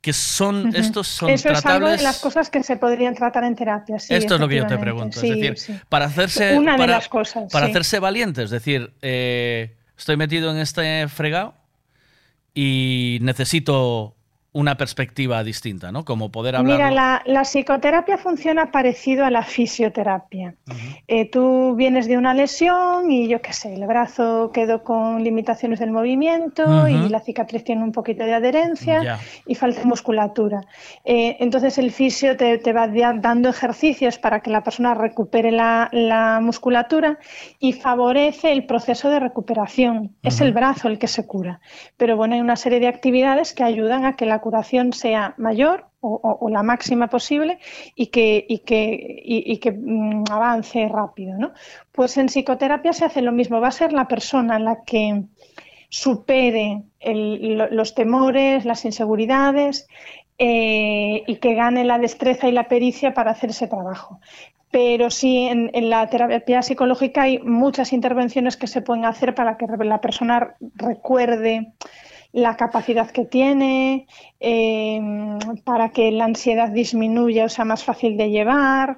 [0.00, 1.98] que son, estos son Eso es algo tratables.
[1.98, 3.98] de las cosas que se podrían tratar en terapia.
[3.98, 5.18] sí, Esto es lo que yo te pregunto.
[5.18, 5.80] Sí, es decir, sí.
[5.88, 6.56] para hacerse.
[6.56, 11.08] Una de para, las cosas, Para hacerse valiente, es decir, eh, estoy metido en este
[11.08, 11.54] fregado
[12.54, 14.16] y necesito
[14.58, 16.04] una perspectiva distinta, ¿no?
[16.04, 16.76] Como poder hablar.
[16.76, 20.54] Mira, la, la psicoterapia funciona parecido a la fisioterapia.
[21.06, 25.78] Eh, tú vienes de una lesión y yo qué sé, el brazo quedó con limitaciones
[25.78, 26.88] del movimiento Ujú.
[26.88, 29.18] y la cicatriz tiene un poquito de adherencia Ya.
[29.46, 30.62] y falta musculatura.
[31.04, 35.88] Eh, entonces el fisio te, te va dando ejercicios para que la persona recupere la,
[35.92, 37.18] la musculatura
[37.60, 40.16] y favorece el proceso de recuperación.
[40.22, 40.44] Es Ujú.
[40.44, 41.60] el brazo el que se cura.
[41.96, 44.40] Pero bueno, hay una serie de actividades que ayudan a que la
[44.92, 47.58] sea mayor o, la máxima posible
[47.94, 48.46] y que,
[49.76, 51.52] mm, avance rápido.
[51.92, 53.60] Pues en psicoterapia se hace lo mismo.
[53.60, 55.24] Va a ser la persona la que
[55.88, 59.88] supere los temores, las inseguridades
[60.38, 64.20] eh, y que gane la destreza y la pericia para hacer ese trabajo.
[64.70, 69.66] Pero sí, en la terapia psicológica hay muchas intervenciones que se pueden hacer para que
[69.66, 71.72] la persona recuerde
[72.38, 74.06] la capacidad que tiene,
[74.40, 75.00] eh,
[75.64, 78.96] para que la ansiedad disminuya o sea más fácil de llevar,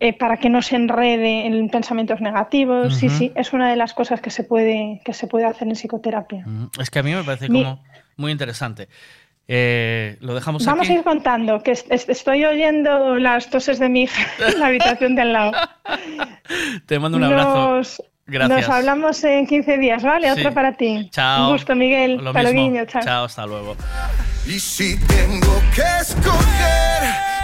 [0.00, 2.94] eh, para que no se enrede en pensamientos negativos.
[2.94, 5.74] Sí, sí, es una de las cosas que se puede, que se puede hacer en
[5.74, 6.44] psicoterapia.
[6.80, 7.82] Es que a mí me parece Mi- como
[8.16, 8.88] muy interesante.
[9.48, 10.92] Eh, lo dejamos Vamos aquí.
[10.94, 14.22] a ir contando, que es- es- estoy oyendo las toses de mi hija
[14.54, 15.52] en la habitación de al lado.
[16.86, 17.76] Te mando un abrazo.
[18.26, 18.60] Gracias.
[18.60, 20.32] nos hablamos en 15 días, ¿vale?
[20.34, 20.40] Sí.
[20.40, 21.08] Otro para ti.
[21.12, 21.46] Chao.
[21.46, 22.16] Un gusto, Miguel.
[22.18, 22.70] Lo Hasta mismo.
[22.70, 23.02] luego, chao.
[23.02, 23.76] Chao, hasta luego.
[24.46, 27.02] Y si tengo que escoger,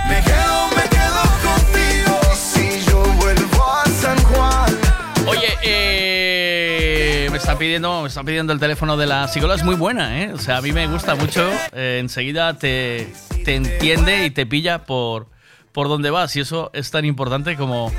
[0.09, 2.35] me quedo, me quedo contigo.
[2.35, 4.79] Si yo vuelvo a San Juan,
[5.27, 10.23] Oye, eh, están pidiendo, me están pidiendo el teléfono de la psicóloga, es muy buena,
[10.23, 10.33] ¿eh?
[10.33, 11.49] O sea, a mí me gusta mucho.
[11.73, 13.09] eh, enseguida te,
[13.45, 15.29] te entiende y te pilla por,
[15.73, 16.35] por dónde vas.
[16.37, 17.93] Y eso es tan importante como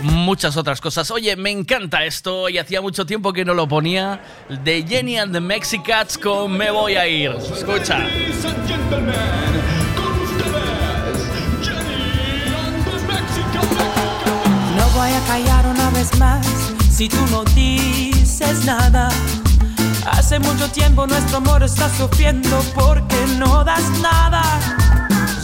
[0.00, 1.10] muchas otras cosas.
[1.10, 4.20] Oye, me encanta esto y hacía mucho tiempo que no lo ponía.
[4.64, 7.32] De Jenny and the Mexicats con Me Voy a Ir.
[7.32, 7.98] Escucha.
[14.76, 16.46] No voy a callar una vez más
[16.90, 19.08] si tú no dices nada.
[20.06, 24.42] Hace mucho tiempo nuestro amor está sufriendo porque no das nada.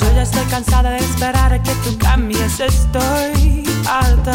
[0.01, 4.35] Yo ya estoy cansada de esperar a que tú cambies, estoy alta.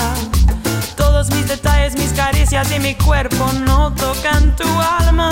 [0.96, 4.68] Todos mis detalles, mis caricias y mi cuerpo no tocan tu
[5.00, 5.32] alma.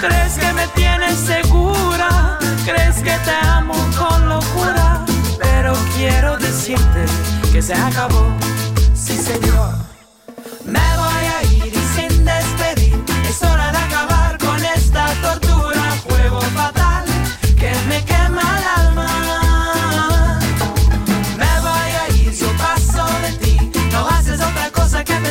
[0.00, 2.38] ¿Crees que me tienes segura?
[2.64, 5.04] ¿Crees que te amo con locura?
[5.40, 7.04] Pero quiero decirte
[7.52, 8.24] que se acabó,
[8.94, 9.74] sí señor.
[10.64, 11.31] Me voy a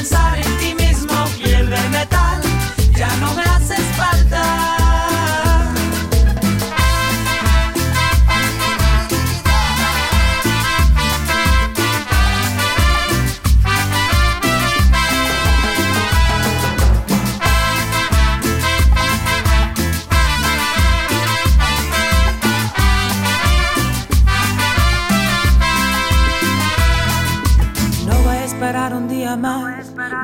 [0.01, 1.10] pensar en ti mismo.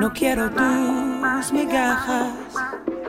[0.08, 2.28] No quiero tus migajas.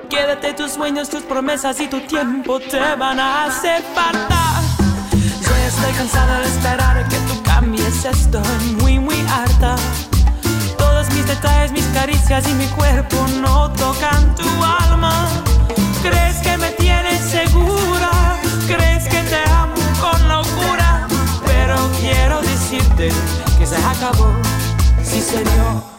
[0.09, 4.61] Quédate tus sueños, tus promesas y tu tiempo te van a hacer falta.
[5.13, 9.75] Yo estoy cansada de esperar que tú cambies, estoy muy, muy harta.
[10.77, 15.29] Todos mis detalles, mis caricias y mi cuerpo no tocan tu alma.
[16.01, 18.11] ¿Crees que me tienes segura?
[18.67, 21.07] ¿Crees que te amo con locura?
[21.45, 23.09] Pero quiero decirte
[23.57, 24.33] que se acabó,
[25.03, 25.98] sí señor.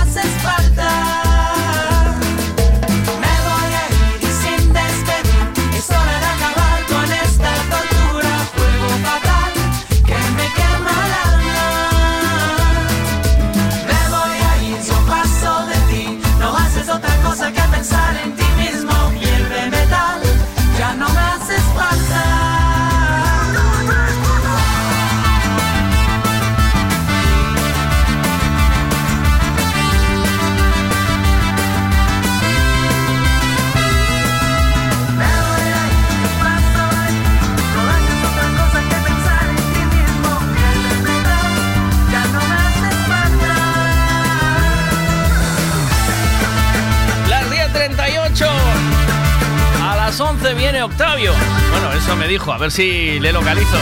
[50.81, 51.33] 11 viene Octavio.
[51.71, 53.77] Bueno, eso me dijo, a ver si le localizo.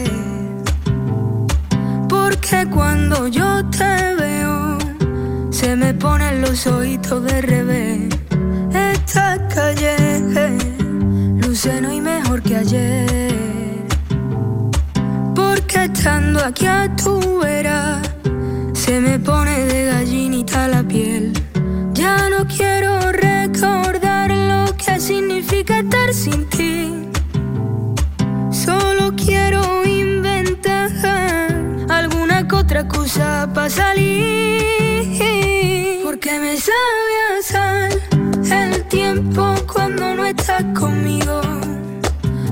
[2.41, 4.77] Que cuando yo te veo
[5.51, 8.09] se me ponen los ojitos de revés.
[8.73, 9.95] Esta calle
[11.37, 13.85] luce no y mejor que ayer.
[15.35, 18.01] Porque estando aquí a tu vera
[18.73, 21.31] se me pone de gallinita la piel.
[21.93, 27.07] Ya no quiero recordar lo que significa estar sin ti.
[28.51, 30.89] Solo quiero inventar
[32.57, 34.61] otra excusa para salir.
[36.03, 37.13] Porque me sabe
[37.55, 37.89] a
[38.63, 41.41] el tiempo cuando no estás conmigo.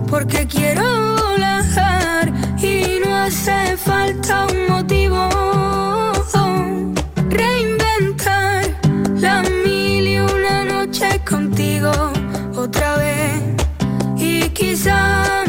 [0.10, 5.30] Porque quiero volar y no hace falta un motivo.
[7.30, 8.64] Reinventar
[9.16, 11.92] las mil y una noches contigo
[12.56, 13.42] otra vez.
[14.18, 15.44] Y quizá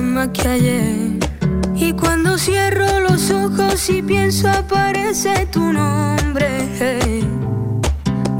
[0.00, 1.18] más que ayer.
[1.74, 6.48] Y cuando cierro los ojos y pienso aparece tu nombre.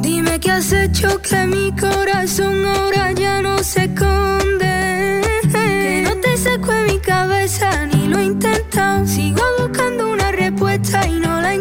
[0.00, 5.23] Dime qué has hecho que mi corazón ahora ya no se esconde.
[5.52, 9.07] Que no te saco en mi cabeza ni lo he intentado.
[9.07, 11.57] Sigo buscando una respuesta y no la he.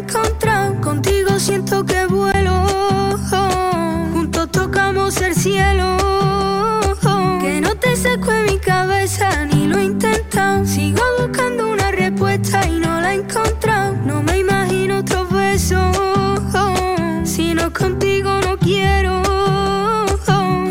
[0.81, 2.65] Contigo siento que vuelo.
[9.45, 10.65] Cabeza ni lo he intentado.
[10.65, 13.95] Sigo buscando una respuesta y no la he encontrado.
[14.06, 15.95] No me imagino otros besos.
[17.24, 19.22] Si no contigo no quiero.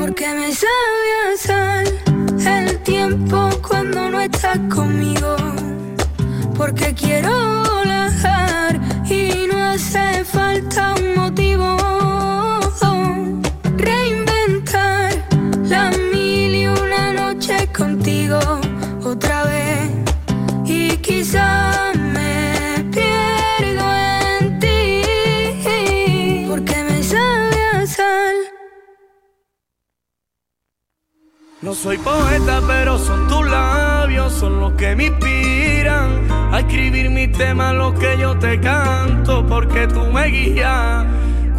[0.01, 5.37] Porque me sabe a sal el tiempo cuando no estás conmigo.
[6.57, 7.64] Porque quiero
[31.75, 37.75] Soy poeta, pero son tus labios, son los que me inspiran a escribir mis temas,
[37.75, 41.05] los que yo te canto, porque tú me guías.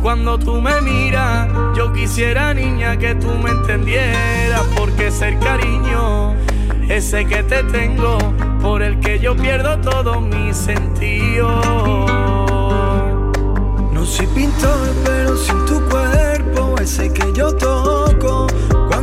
[0.02, 6.34] Cuando tú me miras, yo quisiera, niña, que tú me entendieras, porque ser cariño,
[6.90, 8.18] ese que te tengo,
[8.62, 11.64] por el que yo pierdo todos mis sentidos.
[13.92, 18.48] No soy pintor, pero sin tu cuerpo, ese que yo toco.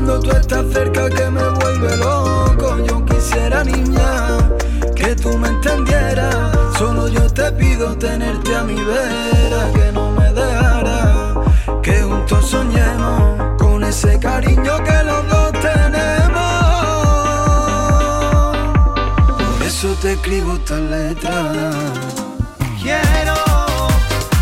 [0.04, 2.76] Cuando tú estás cerca que me vuelve loco.
[2.88, 4.50] Yo quisiera, niña,
[4.96, 6.34] que tú me entendieras.
[6.76, 11.34] Solo yo te pido tenerte a mi vera, que no me dejara.
[11.84, 16.42] Que juntos soñemos con ese cariño que los dos tenemos.
[19.38, 21.70] Por eso te escribo esta letra.
[22.82, 23.36] Quiero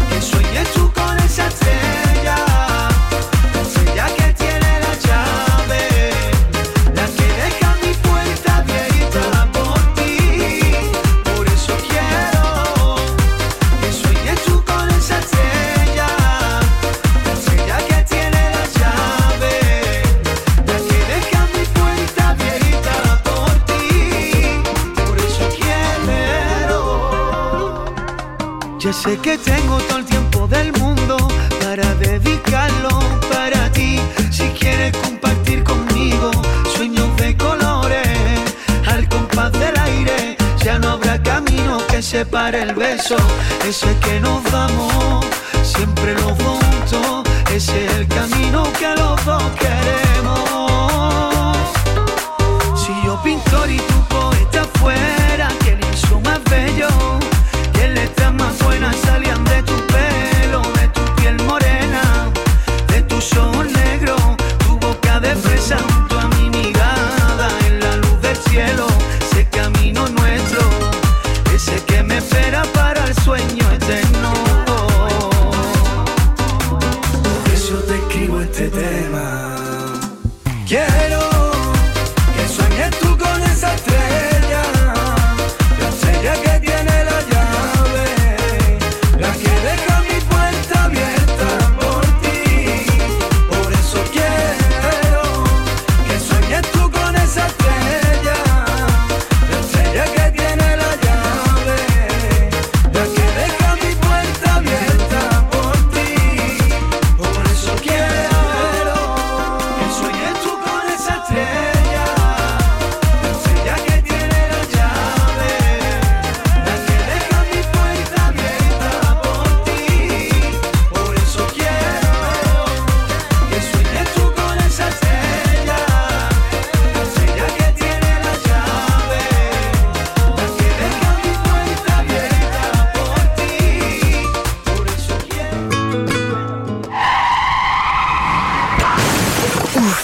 [0.09, 2.10] que sueñes tú con esa estrella,
[29.03, 31.17] sé que tengo todo el tiempo del mundo
[31.63, 32.99] para dedicarlo
[33.33, 33.99] para ti.
[34.31, 36.31] Si quieres compartir conmigo
[36.77, 38.09] sueños de colores
[38.87, 43.17] al compás del aire, ya no habrá camino que separe el beso.
[43.67, 45.25] Ese que nos damos
[45.63, 47.25] siempre los juntos.
[47.55, 51.30] Ese es el camino que los dos queremos.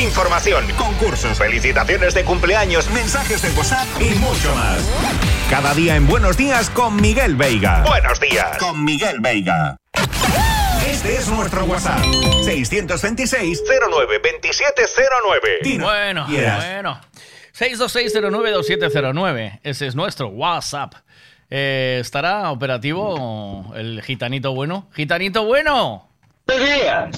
[0.00, 4.88] Información, concursos, felicitaciones de cumpleaños, mensajes de WhatsApp y mucho más.
[5.50, 7.84] Cada día en Buenos Días con Miguel Veiga.
[7.86, 9.76] Buenos días con Miguel Veiga.
[10.88, 12.02] Este es nuestro WhatsApp.
[12.42, 15.58] 626 09 2709.
[15.62, 16.64] Dinos, Bueno, quieras.
[16.64, 16.98] bueno.
[17.58, 19.60] 626092709.
[19.62, 20.94] Ese es nuestro WhatsApp.
[21.50, 24.88] Eh, ¿Estará operativo el gitanito bueno?
[24.94, 26.08] ¡Gitanito bueno!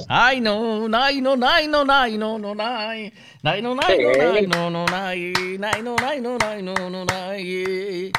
[0.08, 0.86] ¡Ay, no!
[0.96, 1.36] ¡Ay, no!
[1.46, 1.84] ¡Ay, no!
[1.88, 2.38] ¡Ay, no!
[2.38, 2.54] ¡No!
[2.58, 3.12] ¡Ay!
[3.42, 3.76] ¡Ay, no!
[3.80, 4.10] ¡Ay, no!
[4.34, 4.70] ¡Ay, no!
[4.70, 4.86] ¡No!
[4.92, 5.32] ¡Ay!
[5.62, 5.96] ¡Ay, no!
[6.02, 6.38] ¡Ay, no!
[6.46, 6.74] ¡Ay, no!
[6.90, 7.04] ¡No!
[7.10, 8.12] ¡Ay!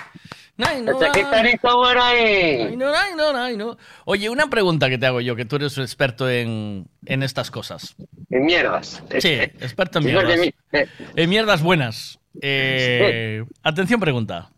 [0.58, 1.00] ¡Ay, no!
[1.14, 2.62] Gitanito bueno ahí.
[2.70, 3.78] Ay, no, ay, no, ay, no.
[4.06, 7.96] Oye, una pregunta que te hago yo, que tú eres experto en, en estas cosas.
[8.30, 9.04] En mierdas.
[9.20, 10.40] Sí, experto en mierdas.
[11.16, 12.20] En mierdas buenas.
[12.42, 14.50] Eh, Atención, pregunta.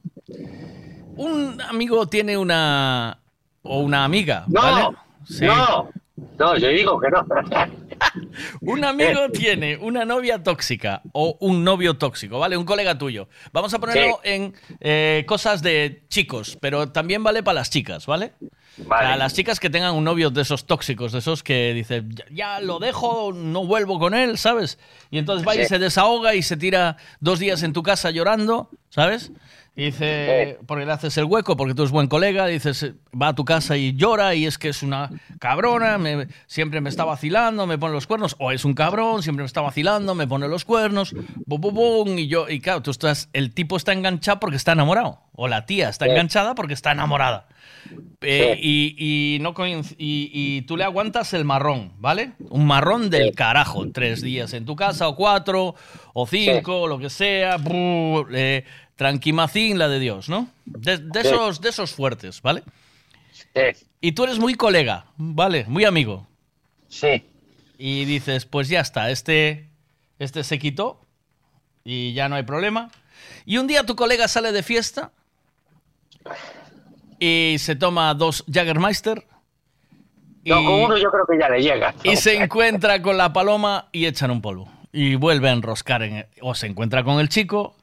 [1.16, 3.18] Un amigo tiene una.
[3.64, 4.46] o una amiga.
[4.48, 4.98] No, ¿vale?
[5.28, 5.46] Sí.
[5.46, 5.90] no,
[6.38, 7.26] no, yo digo que no.
[8.62, 12.58] Un amigo tiene una novia tóxica o un novio tóxico, ¿vale?
[12.58, 13.28] Un colega tuyo.
[13.52, 18.34] Vamos a ponerlo en eh, cosas de chicos, pero también vale para las chicas, ¿vale?
[18.88, 22.26] Para las chicas que tengan un novio de esos tóxicos, de esos que dicen, ya,
[22.30, 24.78] ya lo dejo, no vuelvo con él, ¿sabes?
[25.10, 28.70] Y entonces va y se desahoga y se tira dos días en tu casa llorando,
[28.90, 29.32] ¿sabes?
[29.86, 33.46] Dice, porque le haces el hueco, porque tú eres buen colega, dices, va a tu
[33.46, 37.78] casa y llora y es que es una cabrona, me- siempre me está vacilando, me
[37.78, 41.14] pone los cuernos, o es un cabrón, siempre me está vacilando, me pone los cuernos,
[41.46, 44.72] bum, bum, bum, y yo, y claro, tú estás, el tipo está enganchado porque está
[44.72, 47.48] enamorado, o la tía está enganchada porque está enamorada.
[48.22, 48.96] Eh, y,
[49.36, 52.32] y no y, y tú le aguantas el marrón, ¿vale?
[52.50, 53.90] Un marrón del carajo.
[53.92, 55.76] Tres días en tu casa, o cuatro,
[56.14, 57.58] o cinco, o lo que sea.
[57.58, 58.66] brr, eh,
[58.98, 60.50] tranquimacín, la de Dios, ¿no?
[60.66, 61.30] De, de Sí.
[61.30, 62.64] esos, de esos fuertes, ¿vale?
[64.02, 65.64] Y tú eres muy colega, ¿vale?
[65.68, 66.28] Muy amigo.
[66.90, 67.24] Sí.
[67.78, 69.70] Y dices, pues ya está, este,
[70.20, 71.00] este se quitó
[71.84, 72.92] y ya no hay problema.
[73.46, 75.12] Y un día tu colega sale de fiesta
[77.20, 79.24] y se toma dos Jaggermeister.
[80.46, 81.94] No, con uno yo creo que ya le llega.
[82.04, 84.72] Y se encuentra con la paloma y echan un polvo.
[84.94, 86.26] Y vuelve a enroscar en...
[86.42, 87.76] O se encuentra con el chico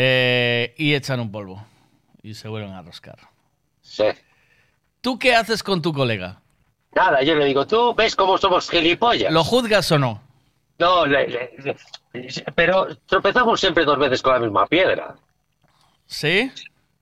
[0.00, 1.64] eh, y echan un polvo.
[2.22, 3.18] Y se vuelven a enroscar.
[3.82, 4.04] Sí.
[5.00, 6.40] ¿Tú qué haces con tu colega?
[6.94, 9.32] Nada, yo le digo, tú ves cómo somos gilipollas.
[9.32, 10.22] ¿Lo juzgas o no?
[10.78, 11.52] No, le- le-
[12.12, 15.16] le- pero tropezamos siempre dos veces con la misma piedra.
[16.06, 16.52] ¿Sí?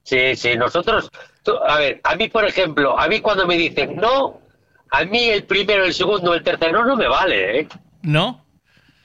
[0.02, 1.10] Sí, sí, nosotros,
[1.42, 4.40] tú- a ver, a mí, por ejemplo, a mí cuando me dicen no,
[4.90, 7.68] a mí el primero, el segundo, el tercero no me vale, ¿eh?
[8.02, 8.42] ¿No?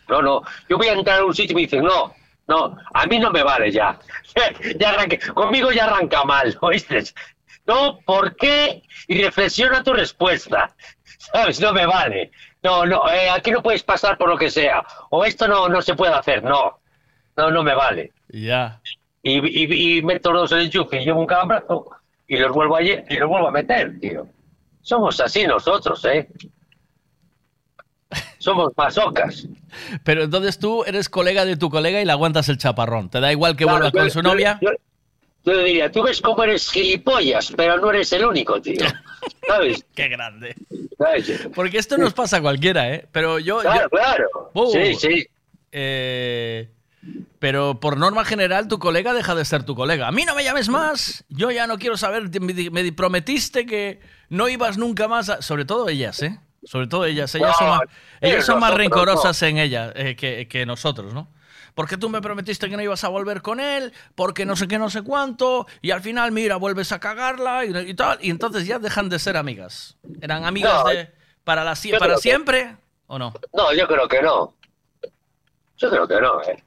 [0.07, 2.13] No, no, yo voy a entrar a un sitio y me dicen no,
[2.51, 3.97] no, a mí no me vale ya.
[4.79, 7.03] ya arranqué, conmigo ya arranca mal, ¿oíste?
[7.65, 8.83] No, ¿por qué?
[9.07, 10.75] Y reflexiona tu respuesta,
[11.17, 11.61] ¿sabes?
[11.61, 12.31] No me vale.
[12.61, 14.83] No, no, eh, aquí no puedes pasar por lo que sea.
[15.09, 16.79] O esto no, no se puede hacer, no.
[17.37, 18.11] No, no me vale.
[18.27, 18.81] Ya.
[19.23, 21.89] Y, y, y meto los enchufes y llevo un calambrazo
[22.27, 24.27] y los vuelvo a, y los vuelvo a meter, tío.
[24.81, 26.27] Somos así nosotros, ¿eh?
[28.41, 29.45] Somos masocas.
[30.03, 33.09] Pero entonces tú eres colega de tu colega y le aguantas el chaparrón.
[33.09, 34.57] ¿Te da igual que Claro, vuelva con su yo- novia?
[34.61, 34.69] Yo,
[35.45, 38.83] yo diría, tú ves cómo eres gilipollas, pero no eres el único, tío.
[39.47, 39.85] ¿Sabes?
[39.93, 40.55] Qué grande.
[40.97, 41.47] ¿Sabes?
[41.53, 43.07] Porque esto nos pasa a cualquiera, ¿eh?
[43.11, 43.59] Pero yo...
[43.59, 44.27] Claro, claro.
[44.53, 45.27] Uh, Sí, sí.
[45.71, 46.69] eh,
[47.37, 50.07] pero por norma general tu colega deja de ser tu colega.
[50.07, 51.25] A mí no me llames más.
[51.29, 52.29] Yo ya no quiero saber.
[52.41, 55.29] me prometiste que no ibas nunca más.
[55.29, 56.39] a- Sobre todo ellas, ¿eh?
[56.63, 57.33] Sobre todo ellas.
[57.35, 57.81] Ellas No, son más,
[58.21, 61.27] ellas son más nosotros rencorosas en ellas eh, que, que nosotros, ¿no?
[61.73, 64.77] Porque tú me prometiste que no ibas a volver con él, porque no sé qué,
[64.77, 68.67] no sé cuánto, y al final, mira, vuelves a cagarla y, y tal, y entonces
[68.67, 69.97] ya dejan de ser amigas.
[70.21, 71.09] ¿Eran amigas No, de
[71.45, 72.75] para, la, para que- siempre
[73.07, 73.33] o no?
[73.53, 74.53] No, yo creo que no.
[75.77, 76.61] Yo creo que no, ¿eh?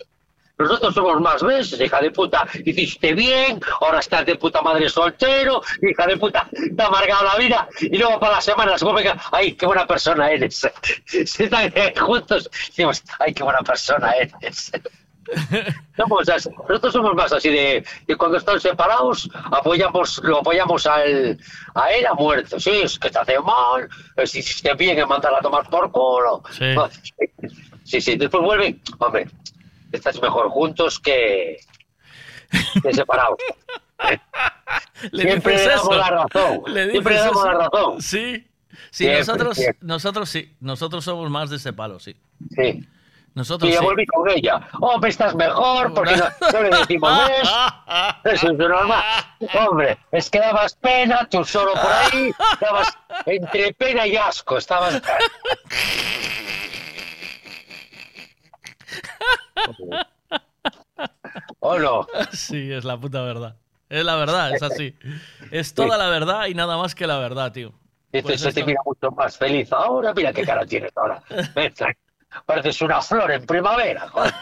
[0.56, 5.60] Nosotros somos más veces, hija de puta, hiciste bien, ahora estás de puta madre soltero,
[5.82, 9.16] hija de puta, te ha amargado la vida, y luego para las semanas, como venga,
[9.32, 10.68] ay, qué buena persona eres.
[11.06, 14.70] Se están juntos, decimos, ay, qué buena persona eres.
[15.96, 21.38] Somos así- nosotros somos más así de, de cuando están separados, apoyamos, lo apoyamos al,
[21.74, 22.60] a él a muerto.
[22.60, 23.88] Sí, es que te hace mal,
[24.26, 26.42] si hiciste bien en mandarla a tomar por culo.
[27.84, 29.28] Sí, sí, después vuelven, hombre,
[29.96, 31.58] estás mejor juntos que,
[32.82, 33.38] que separados.
[35.12, 35.96] Le Siempre le damos eso.
[35.96, 36.62] la razón.
[36.66, 38.02] Le Siempre le damos la razón.
[38.02, 38.46] Sí.
[38.90, 39.78] Sí, Siempre, nosotros, siempre.
[39.86, 40.56] nosotros sí.
[40.60, 42.16] Nosotros somos más de ese palo, sí.
[42.56, 42.86] Sí.
[43.34, 43.84] Nosotros Y ya sí.
[43.84, 44.68] volví con ella.
[44.80, 47.48] Hombre, estás mejor, porque no, no le decimos ves.
[48.34, 49.02] Eso es normal.
[49.54, 55.02] Hombre, es que dabas pena, tú solo por ahí, dabas entre pena y asco, estabas...
[61.60, 62.06] ¿O no?
[62.32, 63.56] Sí, es la puta verdad.
[63.88, 64.96] Es la verdad, es así.
[65.50, 67.72] Es toda la verdad y nada más que la verdad, tío.
[68.12, 71.22] Dices, Pues te mira mucho más feliz ahora, mira qué cara tienes ahora.
[71.54, 71.74] Ves,
[72.46, 74.34] Pareces una flor en primavera, joder.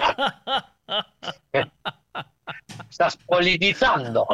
[2.88, 4.26] Estás polinizando.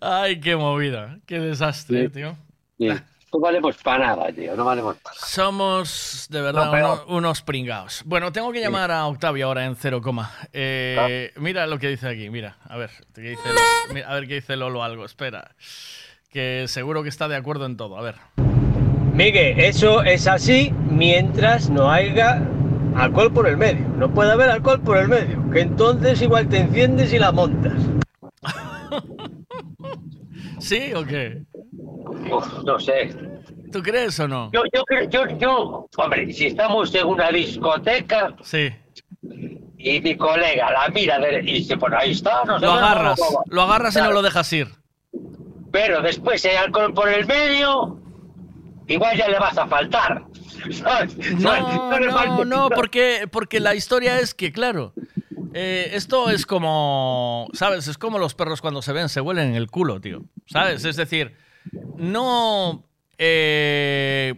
[0.00, 1.18] Ay, qué movida.
[1.26, 2.36] Qué desastre, tío.
[3.32, 8.02] No valemos para nada, tío, no valemos para Somos de verdad No, unos pringados.
[8.06, 10.30] Bueno, tengo que llamar a Octavio ahora en cero coma.
[10.52, 12.56] Eh, Mira lo que dice aquí, mira.
[12.68, 15.04] A ver, ¿qué dice Lo- mira, a ver qué dice Lolo algo.
[15.04, 15.50] Espera.
[16.30, 17.98] Que seguro que está de acuerdo en todo.
[17.98, 18.14] A ver.
[19.12, 22.40] Miguel, eso es así mientras no haya
[22.94, 23.86] alcohol por el medio.
[23.96, 27.72] No puede haber alcohol por el medio, que entonces igual te enciendes y la montas.
[30.60, 31.42] ¿Sí o qué?
[31.78, 33.14] Uf, no sé.
[33.72, 34.50] ¿Tú crees o no?
[34.52, 38.70] Yo, yo, creo- yo, yo, hombre, si estamos en una discoteca Sí.
[39.78, 43.18] y mi colega la mira de- y dice, pues ahí está, no Lo agarras.
[43.18, 43.42] no.
[43.48, 44.68] Lo agarras y no lo dejas ir.
[45.72, 48.00] Pero después hay alcohol por el medio,
[48.86, 50.24] igual ya le vas a faltar.
[51.38, 54.94] No, no, no, porque, porque la historia es que, claro,
[55.54, 57.86] eh, esto es como, ¿sabes?
[57.88, 60.22] Es como los perros cuando se ven, se huelen en el culo, tío.
[60.46, 60.84] ¿Sabes?
[60.84, 61.36] Es decir,
[61.96, 62.84] no...
[63.18, 64.34] eh,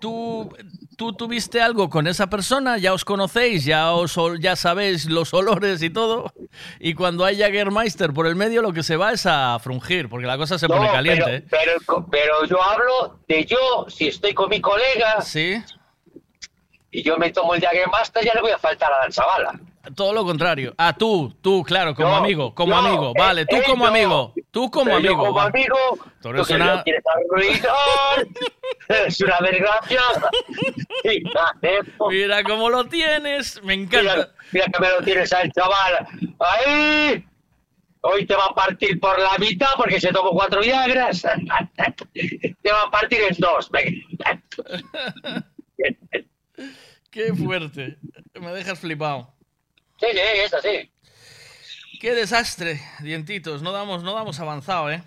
[0.00, 0.54] tú,
[0.96, 5.82] tú tuviste algo con esa persona, ya os conocéis, ya, os, ya sabéis los olores
[5.82, 6.32] y todo,
[6.78, 10.26] y cuando hay Jägermeister por el medio, lo que se va es a frungir, porque
[10.26, 11.36] la cosa se pone caliente.
[11.36, 11.44] ¿eh?
[11.50, 15.62] Pero, pero, pero yo hablo de yo, si estoy con mi colega Sí.
[16.90, 19.60] y yo me tomo el Jagermaster, ya le voy a faltar a la chavala.
[19.94, 20.74] Todo lo contrario.
[20.78, 23.10] Ah, tú, tú, claro, como amigo, como amigo.
[23.10, 24.32] eh, Vale, tú eh, como amigo.
[24.50, 25.24] Tú como Pero yo amigo.
[25.26, 25.44] como va.
[25.44, 25.76] amigo,
[26.22, 27.02] Tú eres una- quieres
[28.88, 30.30] eres una desgraciada.
[31.04, 33.60] Hija de pu- Mira cómo lo tienes.
[33.62, 34.32] Me Mira, encanta.
[34.52, 36.06] mira que me lo tienes al chaval.
[36.38, 37.24] Ahí.
[38.06, 41.22] Hoy te va a partir por la mitad porque se tomó cuatro Viagras.
[42.12, 43.70] te va a partir en dos.
[47.10, 47.98] Qué fuerte.
[48.40, 49.33] Me dejas flipado.
[50.00, 50.90] Sí, sí, es así.
[52.00, 53.62] Qué desastre, dientitos.
[53.62, 55.02] No damos, no damos avanzado, ¿eh?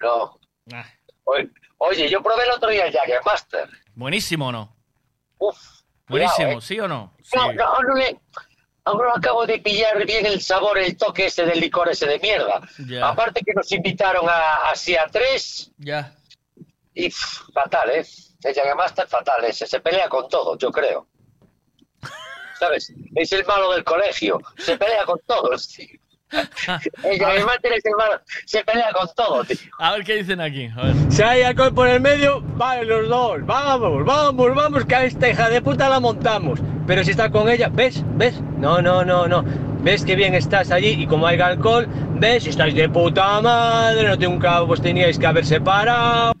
[0.00, 0.38] No.
[0.72, 0.84] Ah,
[1.78, 3.68] Oye, yo probé el otro día el Jagermaster.
[3.94, 4.76] buenísimo, o ¿no?
[5.38, 5.56] Uf.
[6.08, 6.62] Buenísimo, cuidado, ¿eh?
[6.62, 7.12] ¿sí o no?
[7.34, 8.18] No, no, no le.
[8.86, 12.60] No acabo de pillar bien el sabor, el toque ese del licor ese de mierda.
[13.02, 16.14] Aparte que nos invitaron a, así a tres Ya.
[16.94, 18.06] y fatal, ¿eh?
[18.44, 21.08] El Jagermaster fatal ese, se pelea con todo, yo creo.
[22.58, 22.92] ¿Sabes?
[23.14, 25.98] Es el malo del colegio, se pelea con todos, tío.
[27.04, 29.56] El Jagermaster es el malo, se pelea con todo, tío.
[29.78, 30.68] A ver qué dicen aquí.
[30.76, 30.94] A ver.
[31.08, 33.46] Si hay alcohol por el medio, vale los dos.
[33.46, 36.60] Vamos, vamos, vamos, que a esta hija de puta la montamos.
[36.86, 38.02] Pero si está con ella, ¿ves?
[38.16, 38.40] ¿Ves?
[38.58, 39.44] No, no, no, no.
[39.82, 41.86] ¿Ves que bien estás allí y como hay alcohol?
[42.14, 42.46] ¿Ves?
[42.46, 46.32] Estáis de puta madre, no tengo un cabo, pues teníais que haber separado.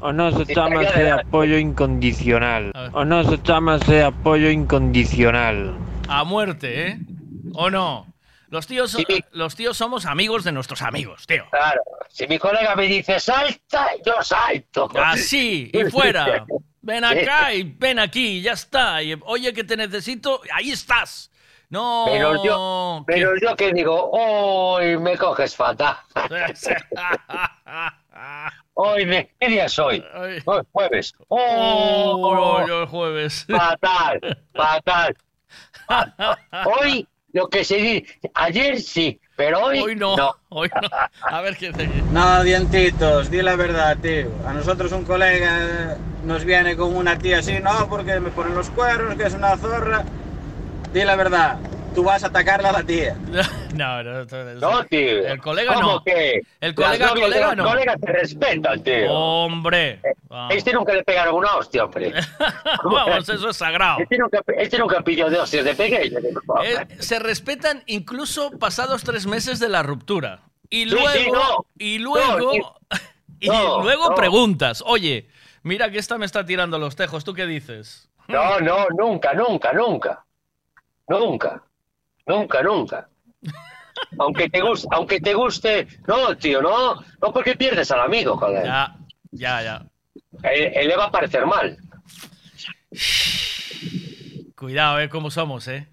[0.00, 2.72] O no se llama ese apoyo incondicional.
[2.92, 5.76] O no se llama ese apoyo incondicional.
[6.08, 6.98] A muerte, ¿eh?
[7.54, 8.06] ¿O no?
[8.48, 8.96] Los tíos,
[9.30, 11.44] los tíos somos amigos de nuestros amigos, tío.
[11.50, 11.80] Claro,
[12.10, 14.90] si mi colega me dice salta, yo salto.
[15.02, 16.44] Así, y fuera.
[16.82, 19.02] Ven acá y ven aquí, ya está.
[19.02, 21.30] Y, oye, que te necesito, ahí estás.
[21.70, 22.04] No.
[22.06, 25.96] Pero yo, pero yo que digo, hoy me coges fatal.
[28.84, 30.04] Hoy, me, ¿qué día es hoy?
[30.12, 31.14] Hoy es jueves.
[31.28, 32.66] Oh, ¡Oh!
[32.66, 33.46] yo el jueves.
[33.48, 35.16] Fatal, fatal.
[36.66, 40.16] Hoy lo que se dice, ayer sí, pero hoy, Hoy no,
[40.48, 40.88] hoy no.
[41.22, 42.02] A ver qué dice.
[42.10, 44.32] No, dientitos, di la verdad, tío.
[44.44, 48.68] A nosotros un colega nos viene con una tía así, no, porque me ponen los
[48.70, 50.04] cuernos, que es una zorra.
[50.92, 51.56] Di la verdad,
[51.94, 53.16] tú vas a atacarla a la tía.
[53.72, 55.26] No, no, no, No, tío.
[55.26, 56.04] El colega ¿Cómo no.
[56.04, 56.42] que?
[56.60, 57.64] El colega, Las novias de colega los no.
[57.64, 59.10] colegas te respetan, tío.
[59.10, 60.00] Hombre.
[60.50, 62.12] Este nunca le pegaron una hostia, hombre.
[62.84, 64.00] Vamos, eso es sagrado.
[64.00, 66.18] Este nunca, este nunca pilló de hostias de pequeño.
[66.62, 70.42] Eh, se respetan incluso pasados tres meses de la ruptura.
[70.68, 71.66] Y luego, sí, no.
[71.78, 72.74] y luego, No,
[73.40, 74.14] y no, luego no.
[74.16, 75.28] preguntas, oye,
[75.62, 78.10] mira que esta me está tirando los tejos, ¿tú qué dices?
[78.28, 80.24] No, no, nunca, nunca, nunca.
[81.08, 81.62] Nunca.
[82.26, 83.08] Nunca, nunca.
[84.18, 88.64] Aunque te guste, aunque te guste, no, tío, no, no porque pierdes al amigo, joder.
[88.64, 88.96] Ya,
[89.30, 89.82] ya, ya.
[90.42, 91.76] Él, él le va a parecer mal.
[94.56, 95.88] Cuidado, eh, cómo somos, eh.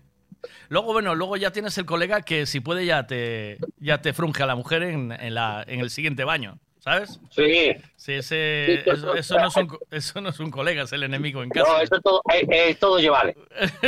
[0.69, 4.43] Luego, bueno, luego ya tienes el colega que si puede ya te, ya te frunge
[4.43, 7.19] a la mujer en, en la, en el siguiente baño, ¿sabes?
[7.31, 7.71] Sí.
[7.95, 11.03] Sí, ese, Sí, eso, eso no es un, eso no es un colega, es el
[11.03, 11.71] enemigo en casa.
[11.71, 13.35] No, eso todo, eh, eh, todo yo vale.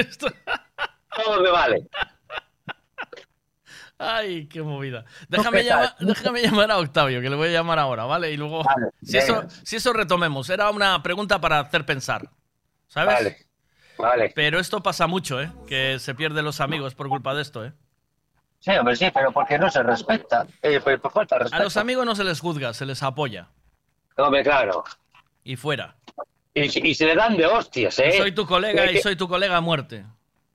[1.13, 1.83] Todo me vale.
[4.01, 5.05] Ay, qué movida.
[5.29, 8.31] Déjame llamar, déjame llamar a Octavio, que le voy a llamar ahora, ¿vale?
[8.31, 8.63] Y luego,
[9.03, 12.29] si, eso, si eso retomemos, era una pregunta para hacer pensar,
[12.87, 13.13] ¿sabes?
[13.13, 13.37] Vale,
[13.99, 14.31] vale.
[14.33, 15.51] Pero esto pasa mucho, ¿eh?
[15.67, 17.73] Que se pierden los amigos por culpa de esto, ¿eh?
[18.59, 20.47] Sí, hombre, sí, pero porque no se respeta.
[20.63, 23.49] Eh, pues, por falta de A los amigos no se les juzga, se les apoya.
[24.17, 24.83] Hombre, claro.
[25.43, 25.95] Y fuera.
[26.55, 28.17] Y, se le dan de hostias, ¿eh?
[28.17, 30.05] Soy tu colega Y soy tu colega a muerte.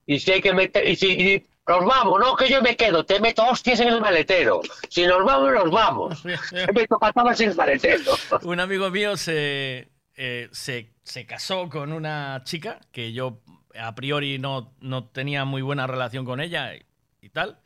[0.05, 0.87] Y si hay que meter.
[0.87, 1.07] Y si.
[1.13, 4.61] y nos vamos, no que yo me quedo, te meto hostias en el maletero.
[4.89, 6.23] Si nos vamos, nos vamos.
[6.51, 8.13] Te meto patadas en el maletero.
[8.43, 13.41] Un amigo mío se, eh, se, se casó con una chica que yo
[13.79, 16.83] a priori no, no tenía muy buena relación con ella y,
[17.21, 17.59] y tal.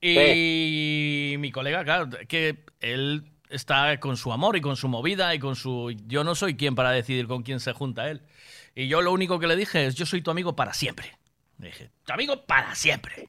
[0.00, 5.38] Y mi colega, claro, que él está con su amor y con su movida y
[5.38, 5.94] con su...
[6.06, 8.22] Yo no soy quien para decidir con quién se junta él.
[8.74, 11.16] Y yo lo único que le dije es, yo soy tu amigo para siempre.
[11.62, 13.28] Dije, tu amigo para siempre.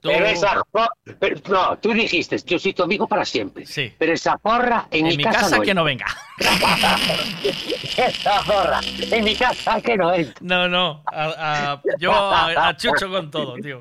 [0.00, 0.54] Tú- Pero esa.
[0.74, 3.64] no, pero- no, tú dijiste, yo soy tu amigo para siempre.
[3.66, 3.92] Sí.
[3.98, 6.06] Pero esa porra en, En mi casa no que no venga.
[7.96, 10.34] esa porra en mi casa que no entra.
[10.40, 11.02] No, no.
[11.12, 13.80] a- a- yo a, a Chucho con todo, tío.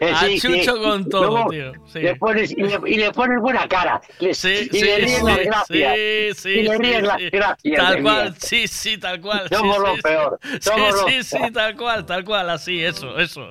[0.00, 0.82] A sí, Chucho sí.
[0.82, 1.72] con todo, Luego tío.
[1.92, 1.98] Sí.
[2.00, 4.00] Le pones, y, le, y le pones buena cara.
[4.18, 5.94] Le- Sí, y sí, le ríes sí, las gracias.
[5.94, 7.30] sí, sí, y le ríes sí, las sí.
[7.30, 7.76] gracias.
[7.76, 9.48] Tal cual, sí, sí, tal cual.
[9.50, 10.02] Somos sí, lo sí, sí.
[10.02, 13.48] peor, Sí, somos lo sí, sí, tal cual, tal cual, así, eso, eso.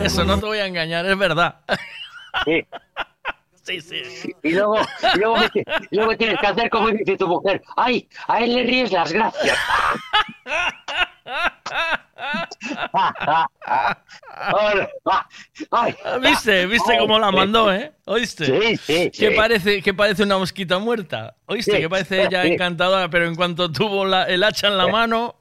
[0.00, 1.60] Eso, no te voy a engañar, es verdad.
[2.44, 2.64] Sí.
[3.68, 4.32] Sí, sí.
[4.42, 4.78] Y luego,
[5.14, 5.36] y luego,
[5.90, 7.60] y luego tienes que hacer como dice tu mujer.
[7.76, 8.08] ¡Ay!
[8.26, 9.58] A él le ríes las gracias.
[16.22, 16.66] ¿Viste?
[16.66, 17.92] ¿Viste cómo la mandó, eh?
[18.06, 18.46] ¿Oíste?
[18.46, 19.36] Sí, sí, Que sí.
[19.36, 21.34] parece, que parece una mosquita muerta.
[21.46, 21.72] ¿Oíste?
[21.72, 22.48] Sí, Que parece ella sí.
[22.52, 25.36] encantadora, pero en cuanto tuvo la- el hacha en la mano,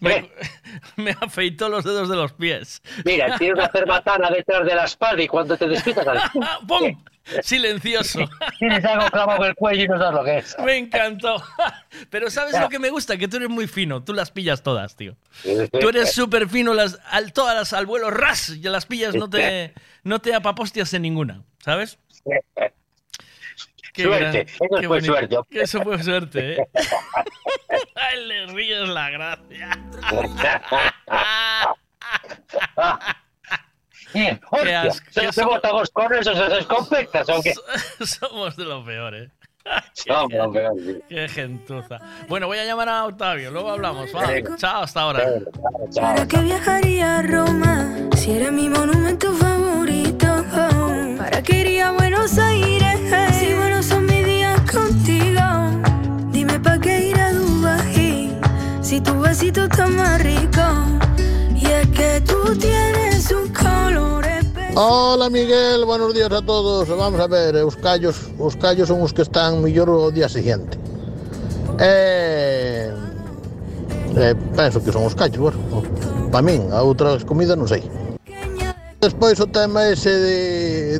[0.00, 0.30] me,
[0.96, 2.82] me afeitó los dedos de los pies.
[3.04, 6.20] Mira, tiene una cerbatana detrás de la espalda y cuando te despiertas, al-
[6.66, 7.02] ¡Pum!
[7.42, 8.28] Silencioso.
[8.58, 10.56] tienes algo clavado en el cuello y no sabes lo que es.
[10.64, 11.42] Me encantó.
[12.10, 13.16] Pero ¿sabes lo que me gusta?
[13.16, 14.02] Que tú eres muy fino.
[14.02, 15.16] Tú las pillas todas, tío.
[15.42, 16.74] Tú eres súper fino.
[16.74, 18.50] Las, al, todas las al vuelo ras.
[18.50, 21.42] Y las pillas no te, no te apapostias en ninguna.
[21.58, 21.98] ¿Sabes?
[23.92, 25.36] Qué Suerte, eso qué fue suerte.
[25.50, 26.68] Eso fue suerte, ¿eh?
[27.96, 29.70] Ay, le ríes la gracia.
[34.14, 37.54] Bien, hostia, asco, se, qué se so- botamos con esos escopetas, aunque...
[38.04, 39.30] Somos de lo peor, ¿eh?
[39.92, 40.98] Somos de lo peor, sí.
[41.08, 41.98] Qué gentuza.
[42.28, 43.50] Bueno, voy a llamar a Octavio.
[43.50, 44.14] Luego hablamos.
[44.14, 44.26] va.
[44.26, 44.56] Venga.
[44.56, 45.24] Chao, hasta ahora.
[46.00, 50.44] ¿Para qué viajaría a Roma si era mi monumento favorito?
[51.18, 52.98] ¿Para qué iría a Buenos Aires
[53.38, 55.42] si buenos son mis días contigo?
[56.30, 58.38] Dime para qué ir a Dubái
[58.80, 60.62] si tu besito está más rico.
[61.60, 64.74] Y es que tú tienes un color especial.
[64.76, 66.88] Hola Miguel, buenos días a todos.
[66.88, 70.28] Vamos a ver, eh, os callos, os callos son os que están mellor o día
[70.28, 70.78] siguiente.
[71.80, 72.94] Eh,
[74.16, 75.58] eh, penso que son os callos, bueno,
[76.30, 77.82] para min, a outras comidas non sei.
[79.02, 80.38] Despois o tema ese de,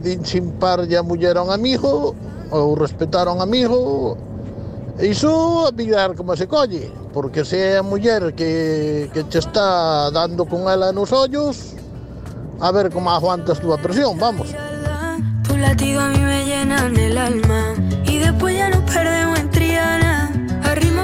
[0.03, 2.19] de inchimpar a muller a un amigo
[2.51, 4.19] ou respetar a un amigo
[5.01, 10.11] Iso a mirar como se colle Porque se é a muller que, que che está
[10.11, 11.75] dando con ela nos ollos
[12.61, 14.49] A ver como aguantas tú a presión, vamos
[15.47, 20.31] Tu latido a mí me llenan el alma y después ya nos perdemos en Triana.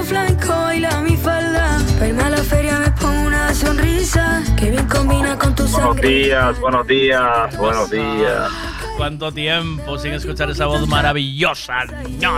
[0.03, 1.79] flamenco baila mi falda.
[1.99, 5.95] Pa' irme a la feria me pongo una sonrisa que bien combina con tu Buenos
[5.95, 6.07] sangre.
[6.07, 8.49] días, buenos días, buenos días.
[8.97, 11.79] ¿Cuánto tiempo sin escuchar esa voz maravillosa?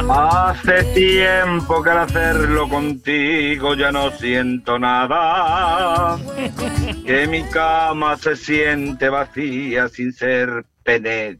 [0.10, 6.18] Hace tiempo que al hacerlo contigo ya no siento nada.
[7.06, 11.38] Que mi cama se siente vacía sin ser pene-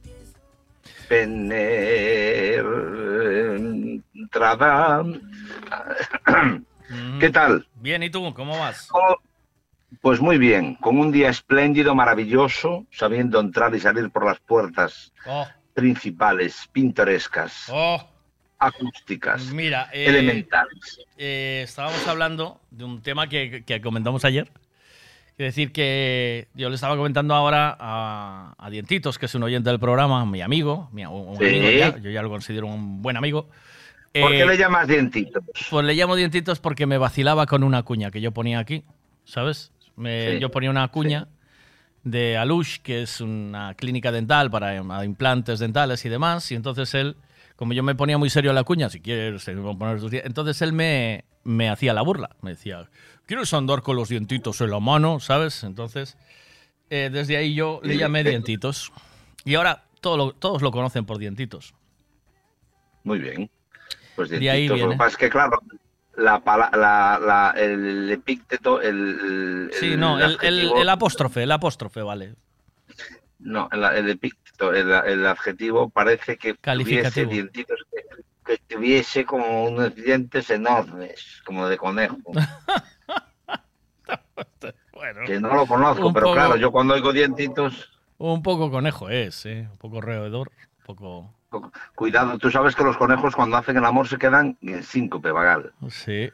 [4.28, 5.04] penetrada.
[7.20, 7.68] ¿Qué tal?
[7.76, 8.34] Bien, ¿y tú?
[8.34, 8.88] ¿Cómo vas?
[10.02, 15.14] Pues muy bien, con un día espléndido, maravilloso, sabiendo entrar y salir por las puertas
[15.26, 18.06] Oh, principales, pintorescas, oh,
[18.60, 21.00] acústicas, mira, eh, elementales.
[21.18, 24.52] eh, estábamos hablando de un tema que, que comentamos ayer.
[25.38, 29.70] Es decir, que yo le estaba comentando ahora a, a Dientitos, que es un oyente
[29.70, 31.46] del programa, mi amigo, mi, un, Sí.
[31.46, 33.44] amigo ya, yo ya lo considero un buen amigo.
[34.14, 35.44] ¿Por qué Eh, le llamas dientitos?
[35.70, 38.84] Pues le llamo Dientitos porque me vacilaba con una cuña que yo ponía aquí,
[39.26, 39.72] ¿sabes?
[39.98, 41.28] Me- Sí, Yo ponía una cuña
[42.04, 46.94] de Alush, que es una clínica dental para im- implantes dentales y demás, y entonces
[46.94, 47.18] él,
[47.58, 49.44] como yo me ponía muy serio a la cuña, si quieres,
[49.78, 52.90] poner tus entonces él me, me hacía la burla, me decía,
[53.26, 55.20] ¿quieres andar con los dientitos en la mano?
[55.20, 55.64] ¿Sabes?
[55.64, 56.18] Entonces,
[56.90, 58.94] eh, desde ahí yo le llamé Dientitos.
[59.44, 61.74] Y ahora todo lo- todos lo conocen por Dientitos.
[63.04, 63.50] Muy bien.
[64.16, 64.70] Pues dientitos.
[64.70, 64.98] Lo que viene.
[64.98, 65.60] pasa es que, claro,
[66.18, 71.52] la, la, la- el epícteto, el, Sí, el no, el, el- adjetivo- el apóstrofe, el
[71.52, 72.36] apóstrofe, vale.
[73.40, 78.02] No, el, epíteto, el, el adjetivo parece que tuviese dientitos, que,
[78.46, 82.18] que tuviese como unos dientes enormes, como de conejo.
[85.26, 89.46] que no lo conozco, pero poco- claro, yo cuando oigo dientitos, Un poco conejo es,
[89.46, 89.68] ¿eh?
[89.72, 91.34] Un poco roedor, un poco...
[91.96, 95.74] cuidado, tú sabes que los conejos cuando hacen el amor se quedan en síncope vagal.
[95.90, 96.30] Sí.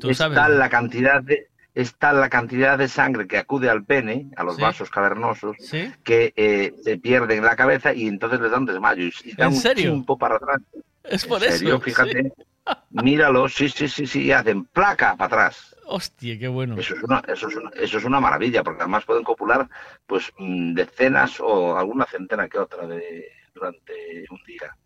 [0.00, 0.36] Tú es sabes.
[0.36, 4.44] tal la cantidad de es tal la cantidad de sangre que acude al pene, a
[4.44, 4.62] los Sí.
[4.62, 5.92] vasos cavernosos, ¿Sí?
[6.04, 9.54] que eh, se pierden en la cabeza y entonces les dan desmayo y, dan ¿En
[9.54, 9.90] un serio?
[9.90, 10.58] chimpo para atrás.
[11.02, 11.74] Es ¿En por serio?
[11.74, 11.80] eso.
[11.80, 12.22] Fíjate.
[12.22, 12.32] sí.
[12.90, 15.74] Míralo, sí, sí, sí, sí, y hacen placa para atrás.
[15.86, 16.78] Hostia, qué bueno.
[16.78, 19.68] Eso es una, eso es una, eso es una maravilla, porque además pueden copular
[20.06, 23.92] pues mm, decenas o alguna centena que otra de, durante
[24.30, 24.76] un día.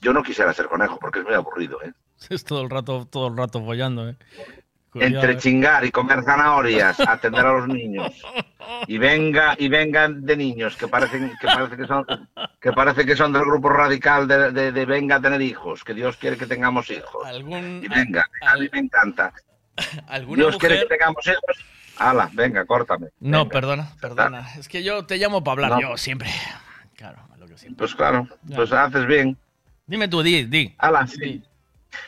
[0.00, 1.92] Yo no quisiera ser conejo porque es muy aburrido, ¿eh?
[2.30, 4.16] Es todo el rato, todo el rato follando, ¿eh?
[4.90, 5.36] Cuidado, Entre ¿eh?
[5.38, 8.12] chingar y comer zanahorias, atender a los niños
[8.86, 12.04] y venga y vengan de niños que parecen que parece que son
[12.60, 15.94] que parece que son del grupo radical de, de- de venga a tener hijos, que
[15.94, 17.24] Dios quiere que tengamos hijos.
[17.26, 19.32] Algún, Y venga, a mí me encanta.
[20.08, 21.64] ¿Alguna Dios quiere que tengamos hijos.
[21.98, 23.08] Ala, venga, córtame.
[23.20, 24.46] No, perdona, perdona.
[24.58, 25.80] Es que yo te llamo para hablar, No.
[25.92, 26.28] yo siempre.
[26.96, 27.18] Claro,
[27.54, 27.70] que.
[27.74, 28.56] Pues claro, Ya.
[28.56, 29.36] pues haces bien.
[29.86, 30.74] Dime tú, di, di.
[30.78, 31.42] Ala, sí.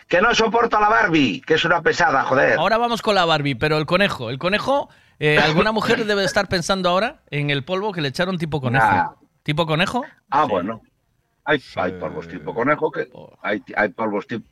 [0.09, 2.59] Que no soporto a la Barbie, que es una pesada, joder.
[2.59, 4.31] Ahora vamos con la Barbie, pero el conejo.
[4.31, 8.39] El conejo, eh, ¿alguna mujer debe estar pensando ahora en el polvo que le echaron
[8.39, 8.87] tipo conejo?
[8.87, 9.11] Nah.
[9.43, 10.03] ¿Tipo conejo?
[10.31, 10.81] Ah, bueno.
[11.45, 13.11] Hay, hay polvos tipo conejo que
[13.43, 14.49] hay, hay polvos tipo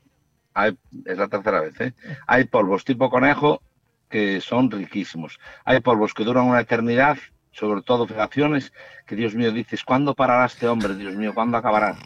[0.52, 1.94] hay, es la tercera vez, ¿eh?
[2.26, 3.62] Hay polvos tipo conejo
[4.10, 5.38] que son riquísimos.
[5.64, 7.16] Hay polvos que duran una eternidad,
[7.52, 8.72] sobre todo fijaciones,
[9.06, 10.94] que Dios mío dices, ¿cuándo parará este hombre?
[10.94, 11.96] Dios mío, ¿cuándo acabará?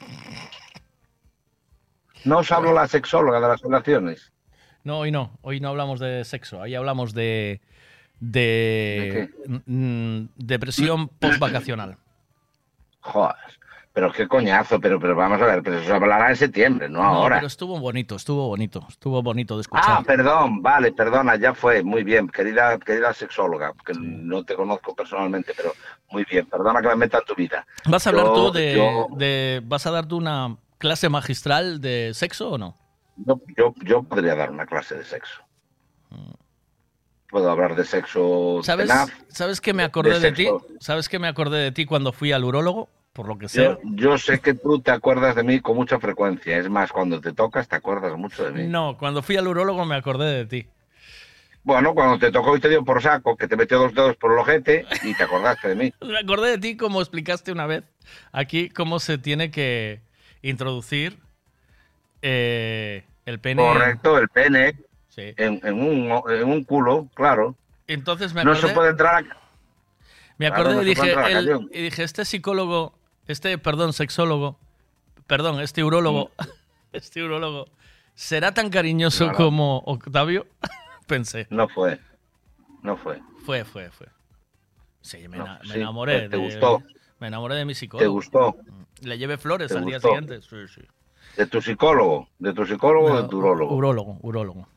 [2.25, 4.33] No os hablo la sexóloga de las relaciones.
[4.83, 5.39] No, hoy no.
[5.43, 6.61] Hoy no hablamos de sexo.
[6.63, 7.61] Ahí hablamos de.
[8.21, 9.31] de.
[9.67, 11.99] mm, depresión postvacacional.
[13.01, 13.37] Joder,
[13.97, 16.99] pero qué coñazo, pero, pero vamos a ver, pero eso se hablará en septiembre, no,
[17.03, 17.37] No, ahora.
[17.37, 18.85] pero estuvo bonito, estuvo bonito.
[18.91, 19.85] Estuvo bonito de escuchar.
[19.89, 24.95] Ah, perdón, vale, perdona, ya fue, muy bien, querida, querida sexóloga, que no te conozco
[24.95, 25.73] personalmente, pero
[26.11, 27.67] muy bien, perdona que me meta en tu vida.
[27.87, 31.81] ¿Vas a hablar Yo- tú de, yo- de- ¿Vas a dar tú una clase magistral
[31.81, 32.77] de sexo o no?
[33.17, 35.41] Yo, yo, yo podría dar una clase de sexo.
[37.31, 39.11] Puedo hablar de sexo ¿Sabes, tenaz.
[39.29, 40.45] ¿Sabes que me acordé de, ti?
[40.45, 40.67] sexo.
[40.81, 42.91] ¿Sabes que me acordé de ti cuando fui al urólogo?
[43.17, 43.65] Por lo que sea.
[43.65, 46.59] Yo, yo sé que tú te acuerdas de mí con mucha frecuencia.
[46.59, 48.69] Es más, cuando te tocas te acuerdas mucho de mí.
[48.69, 50.67] No, cuando fui al urólogo me acordé de ti.
[51.63, 54.33] Bueno, cuando te tocó y te dio por saco, que te metió dos dedos por
[54.33, 55.93] el ojete y te acordaste de mí.
[56.07, 57.83] Me acordé de ti como explicaste una vez
[58.33, 60.01] aquí cómo se tiene que
[60.43, 61.19] introducir
[62.23, 63.63] eh, el pene.
[63.63, 64.77] Correcto, el pene
[65.09, 65.33] Sí.
[65.39, 67.57] en, en un, en un culo, claro.
[67.87, 69.37] Entonces me No acordé, se puede entrar a...
[70.37, 71.71] me Claro, acordé no y, dije, cañón.
[71.73, 72.96] y dije, este psicólogo,
[73.27, 74.59] este, perdón, sexólogo,
[75.27, 76.31] perdón, este urólogo,
[76.93, 77.67] este urólogo,
[78.15, 80.47] ¿será tan cariñoso como Octavio?
[81.07, 81.47] Pensé.
[81.51, 82.01] No fue,
[82.83, 83.21] no fue.
[83.45, 84.09] Fue, fue, fue.
[85.01, 86.23] Sí, me, No, ena- me sí, enamoré.
[86.23, 86.83] te- te de- gustó.
[87.21, 88.05] Me enamoré de mi psicólogo.
[88.05, 88.57] ¿Te gustó?
[89.03, 90.43] Le llevé flores ¿Te al día siguiente.
[90.43, 90.83] Sí, sí.
[91.37, 92.29] ¿De tu psicólogo?
[92.39, 93.75] ¿De tu psicólogo o de tu urólogo?
[93.75, 94.69] Urólogo, urólogo.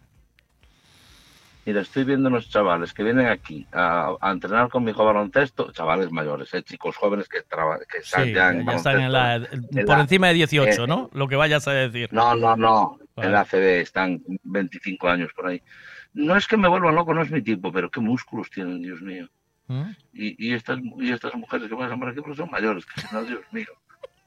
[1.70, 5.72] Mira, estoy viendo unos chavales que vienen aquí a, a entrenar con mi hijo baloncesto,
[5.72, 6.64] chavales mayores, ¿eh?
[6.64, 10.02] chicos jóvenes que, traba- que están Sí, ya en están en la, En por la-
[10.02, 11.12] encima de 18, eh, ¿no?
[11.14, 12.10] Lo que vayas a decir.
[12.12, 12.98] No, no, no.
[13.16, 13.28] Vale.
[13.28, 15.62] En la ACB están 25 años por ahí.
[16.14, 19.00] No es que me vuelvan loco, no es mi tipo, pero qué músculos tienen, Dios
[19.04, 19.30] mío.
[19.68, 19.92] ¿Mm?
[20.14, 23.22] Y, y estas, y estas mujeres que pasan por aquí pues son mayores, que no,
[23.24, 23.68] Dios mío.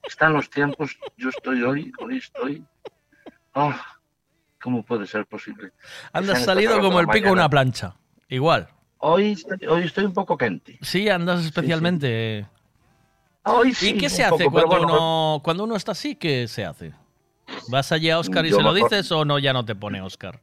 [0.04, 2.64] Están los tiempos, yo estoy hoy, hoy estoy.
[3.54, 3.74] Oh,
[4.62, 5.72] ¿Cómo puede ser posible?
[6.12, 7.96] Andas salido como el pico de una plancha.
[8.28, 8.68] Igual.
[8.98, 10.78] Hoy, estoy- hoy estoy un poco quente.
[10.80, 12.46] Sí, andas especialmente.
[13.44, 14.86] Hoy sí, ¿Y qué se hace poco, cuando, bueno,
[15.34, 16.14] uno, cuando uno está así?
[16.14, 16.92] ¿Qué se hace?
[17.66, 20.40] ¿Vas allí a Oscar y se lo dices o no ya no te pone Oscar?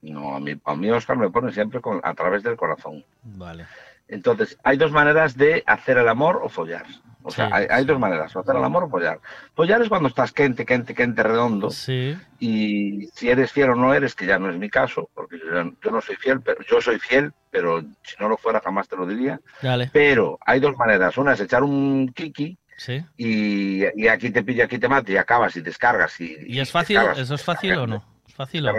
[0.00, 3.04] No, a mí, a mí Oscar me pone siempre con, a través del corazón.
[3.22, 3.66] Vale.
[4.10, 6.84] Entonces, hay dos maneras de hacer el amor o follar.
[7.22, 9.20] O sea, hay, hay dos maneras, o hacer el amor o follar.
[9.54, 11.70] Follar es cuando estás quente, quente, quente, redondo.
[11.70, 12.16] Sí.
[12.38, 15.90] Y si eres fiel o no eres, que ya no es mi caso, porque yo,
[15.90, 19.06] no soy fiel, pero yo soy fiel, pero si no lo fuera jamás te lo
[19.06, 19.38] diría.
[19.60, 19.90] Dale.
[19.92, 21.18] Pero hay dos maneras.
[21.18, 23.04] Una es echar un kiki Sí.
[23.18, 26.18] y, y aquí te pilla, aquí te mata y acabas y descargas.
[26.18, 26.98] ¿Y, ¿Y es fácil?
[27.14, 28.02] ¿Eso es fácil o no?
[28.26, 28.78] ¿Es fácil o no?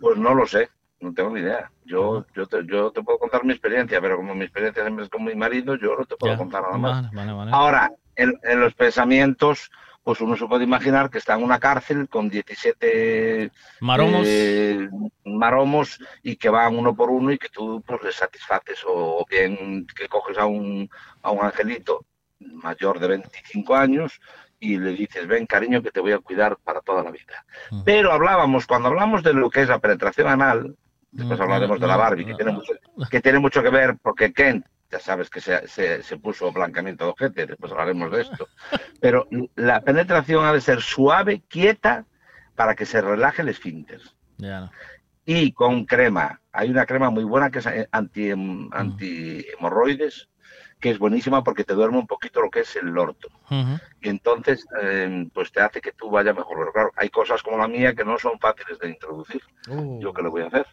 [0.00, 0.68] Pues no lo sé,
[1.00, 1.70] no tengo ni idea.
[1.84, 5.10] Yo, yo, te, yo te puedo contar mi experiencia, pero como mi experiencia siempre es
[5.10, 6.38] con mi marido, yo no te puedo Ya.
[6.38, 7.02] contar nada más.
[7.12, 7.50] Vale, vale, vale.
[7.54, 9.70] Ahora, en, en los pensamientos,
[10.02, 14.26] pues uno se puede imaginar que está en una cárcel con 17 Maromos.
[14.28, 14.88] eh,
[15.24, 19.26] maromos y que van uno por uno y que tú pues les satisfaces o, o
[19.28, 20.88] bien que coges a un,
[21.22, 22.04] a un angelito
[22.38, 24.20] mayor de 25 años
[24.58, 27.44] y le dices, ven cariño que te voy a cuidar para toda la vida.
[27.84, 30.76] Pero hablábamos, cuando hablamos de lo que es la penetración anal,
[31.10, 32.72] después hablaremos de la Barbie, que tiene mucho,
[33.10, 37.04] que tiene mucho que ver porque Ken, ya sabes que se, se, se puso blancamiento
[37.04, 38.48] de ojete, después hablaremos de esto.
[39.00, 42.06] Pero la penetración ha de ser suave, quieta,
[42.56, 44.00] para que se relaje el esfínter.
[45.24, 46.40] Y con crema.
[46.52, 50.28] Hay una crema muy buena que es eh, anti, anti hemorroides,
[50.80, 53.28] que es buenísima porque te duerme un poquito lo que es el orto.
[54.00, 56.58] Y entonces, eh, pues te hace que tú vayas mejor.
[56.58, 59.42] Pero claro, hay cosas como la mía que no son fáciles de introducir.
[59.68, 60.00] Uh.
[60.00, 60.66] ¿Yo qué le voy a hacer?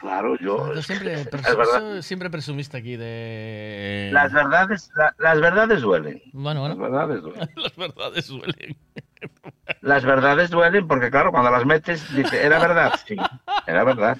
[0.00, 0.70] Claro, yo...
[0.72, 4.08] Tú siempre, presu- siempre presumiste aquí de...
[4.12, 6.22] Las verdades, la- las verdades duelen.
[6.32, 6.74] Bueno, bueno.
[6.74, 7.50] Las verdades duelen.
[7.56, 8.76] Las verdades duelen.
[9.82, 12.98] Las verdades duelen porque, claro, cuando las metes, dice, ¿era verdad?
[13.06, 13.16] Sí,
[13.66, 14.16] era verdad.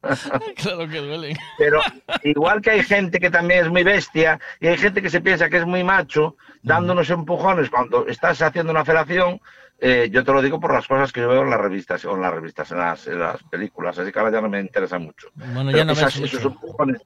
[0.56, 1.36] claro que duelen.
[1.58, 1.80] Pero
[2.22, 5.50] igual que hay gente que también es muy bestia y hay gente que se piensa
[5.50, 9.40] que es muy macho, dando unos empujones cuando estás haciendo una felación,
[9.78, 12.14] eh, yo te lo digo por las cosas que yo veo en las revistas, o
[12.14, 14.98] en las revistas, en las, en las películas, así que ahora ya no me interesa
[14.98, 15.28] mucho.
[15.34, 16.48] Bueno, Pero ya no ves esos mucho.
[16.48, 17.02] empujones,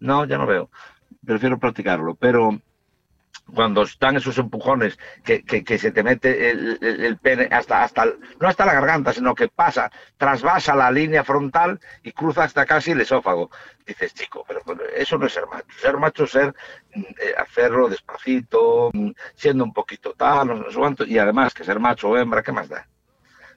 [0.00, 0.70] no, ya no veo.
[1.24, 2.58] Prefiero practicarlo, pero
[3.52, 8.06] cuando están esos empujones que, que- se te mete el, el- pene hasta, hasta
[8.40, 12.92] no hasta la garganta, sino que pasa, trasvasa la línea frontal y cruza hasta casi
[12.92, 13.50] el esófago.
[13.86, 15.66] Dices, chico, pero, pero eso no es ser macho.
[15.80, 16.54] Ser macho es ser
[16.94, 21.64] mm, eh, hacerlo despacito, mm, siendo un poquito tal, no sé cuánto, y además que
[21.64, 22.88] ser macho o hembra, ¿qué más da?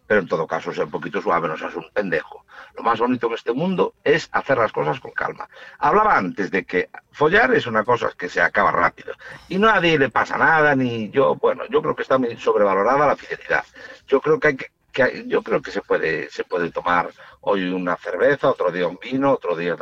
[0.08, 2.46] Pero en todo caso, ser un poquito suave, no seas un pendejo.
[2.76, 5.50] Lo más bonito en este mundo es hacer las cosas con calma.
[5.80, 9.14] Hablaba antes de que follar es una cosa que se acaba rápido.
[9.50, 13.06] Y no a nadie le pasa nada, ni yo, bueno, yo creo que está sobrevalorada
[13.06, 13.66] la fidelidad.
[14.08, 17.10] Yo creo que hay que, yo creo que se puede, se puede tomar
[17.42, 19.76] hoy una cerveza, otro día un vino, otro día.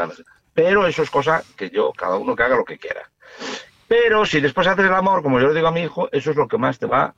[0.53, 3.09] Pero eso es cosa que yo, cada uno que haga lo que quiera.
[3.87, 6.35] Pero si después haces el amor, como yo le digo a mi hijo, eso es
[6.37, 7.13] lo que más te va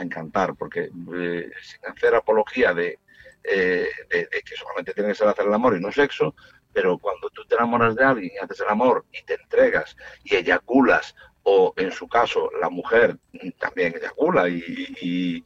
[0.00, 2.98] a encantar, porque eh, sin hacer apología de,
[3.44, 6.34] eh, que solamente tiene que ser hacer el amor y no sexo,
[6.72, 10.36] pero cuando tú te enamoras de alguien y haces el amor y te entregas y
[10.36, 13.16] eyaculas, o en su caso la mujer
[13.58, 15.42] también eyacula y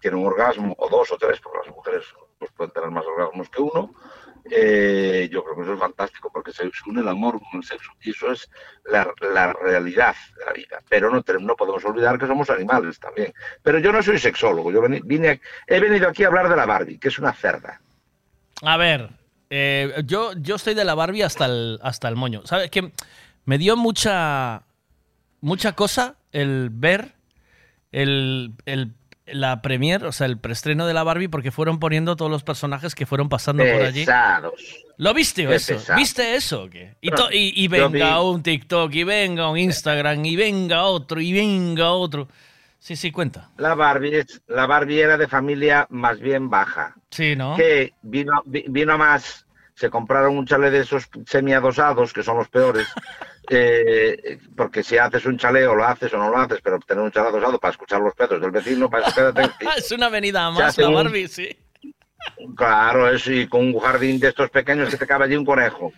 [0.00, 2.04] tiene un orgasmo, o dos o tres, porque las mujeres
[2.38, 3.94] pues, pueden tener más orgasmos que uno,
[4.50, 7.90] eh, yo creo que eso es fantástico porque se une el amor con el sexo
[8.02, 8.50] y eso es
[8.84, 9.04] la,
[9.52, 10.82] realidad de la vida.
[10.88, 13.32] Pero no, podemos olvidar que somos animales también.
[13.62, 17.08] Pero yo no soy sexólogo, yo he venido aquí a hablar de la Barbie, que
[17.08, 17.80] es una cerda.
[18.62, 19.10] A ver,
[19.50, 22.42] eh, yo, yo estoy de la Barbie hasta el, hasta el moño.
[22.44, 22.70] ¿Sabes?
[22.70, 22.92] Que
[23.44, 24.62] me dio mucha,
[25.40, 27.14] mucha cosa el ver
[27.92, 28.94] el, el-
[29.32, 32.94] la premier, o sea, el preestreno de la Barbie, porque fueron poniendo todos los personajes
[32.94, 34.04] que fueron pasando por allí.
[34.96, 35.74] ¿Lo viste o eso?
[35.74, 35.98] pesado.
[35.98, 36.96] ¿Viste eso o qué?
[37.00, 41.32] Y, to- y, y venga un TikTok, y venga un Instagram, y venga otro, y
[41.32, 42.28] venga otro.
[42.80, 43.50] Sí, sí, cuenta.
[43.58, 46.94] La Barbie, es- la Barbie era de familia más bien baja.
[47.10, 47.56] Sí, ¿no?
[47.56, 52.48] Que vino, vi- vino más, se compraron un chalet de esos semiadosados, que son los
[52.48, 52.86] peores,
[53.50, 57.10] eh, porque si haces un chaleo, lo haces o no lo haces, pero tener un
[57.10, 59.06] chalet adosado para escuchar los pedos del vecino, para
[59.76, 61.48] es una avenida más la un- Barbie, sí.
[62.56, 65.92] Claro, es y con un jardín de estos pequeños que te cabe allí un conejo.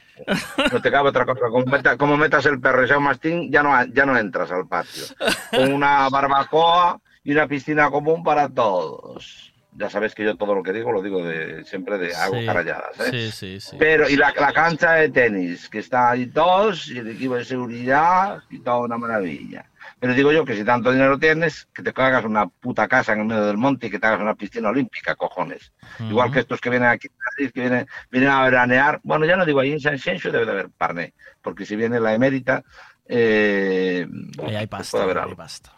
[0.71, 1.49] No te cabe otra cosa.
[1.51, 4.51] Como, meta- como metas el perro y sea un mastín, ya no, ya no entras
[4.53, 5.05] al patio.
[5.51, 9.50] Con una barbacoa y una piscina común para todos.
[9.73, 12.47] Ya sabes que yo todo lo que digo lo digo de siempre de hago Sí,
[12.47, 12.99] caralladas.
[13.01, 13.11] ¿eh?
[13.11, 13.77] Sí, sí, sí.
[13.79, 17.45] Pero, y la, la cancha de tenis, que está ahí todos, y el equipo de
[17.45, 19.65] seguridad, y toda una maravilla.
[20.01, 23.21] Pero digo yo que si tanto dinero tienes, que te hagas una puta casa en
[23.21, 25.73] el medio del monte y que te hagas una piscina olímpica, cojones.
[26.01, 29.01] Igual que estos que vienen aquí, que vienen, vienen a veranear.
[29.03, 32.01] Bueno, ya no digo, ahí en San Xenxo debe de haber parné, porque si viene
[32.01, 32.65] la emérita,
[33.07, 34.07] eh,
[34.43, 35.33] Ahí hay pues pasta, puede haber ahí algo.
[35.33, 35.73] hay pasta.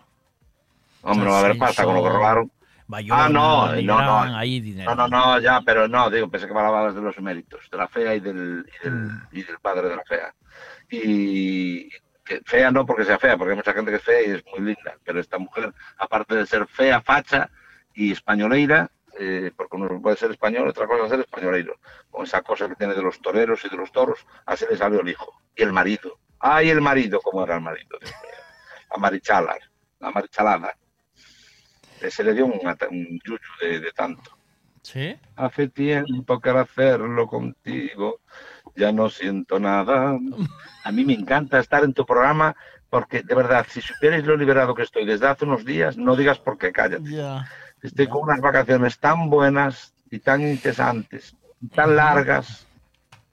[1.02, 2.52] Hombre, no va a haber pasta con lo que robaron.
[2.92, 4.36] Bayona, ah, no, no, no.
[4.36, 4.94] ahí dinero.
[4.94, 7.78] No, no, no, ya, pero no, digo, pensé que me hablabas de los eméritos, de
[7.78, 10.34] la fea y del, y del, y del padre de la fea.
[10.90, 11.88] Y
[12.22, 14.44] que fea no porque sea fea, porque hay mucha gente que es fea y es
[14.46, 17.48] muy linda, pero esta mujer, aparte de ser fea, facha
[17.94, 21.78] y españoleira, eh, porque uno puede ser español, otra cosa es ser españoleiro,
[22.10, 25.00] con esa cosa que tiene de los toreros y de los toros, así le salió
[25.00, 25.42] el hijo.
[25.56, 26.18] Y el marido.
[26.38, 27.98] Ay, el marido, ¿cómo era el marido?
[28.90, 29.56] La marichala,
[29.98, 30.76] la marichalada.
[32.10, 34.36] Se le dio un, un yuyu de, de tanto.
[34.82, 35.16] ¿Sí?
[35.36, 38.20] Hace tiempo que al hacerlo contigo
[38.74, 40.18] ya no siento nada.
[40.84, 42.56] A mí me encanta estar en tu programa
[42.90, 46.38] porque, de verdad, si supierais lo liberado que estoy desde hace unos días, no digas
[46.38, 47.10] por qué, cállate.
[47.10, 47.48] Ya.
[47.80, 52.66] Estoy con unas vacaciones tan buenas y tan interesantes, y tan largas.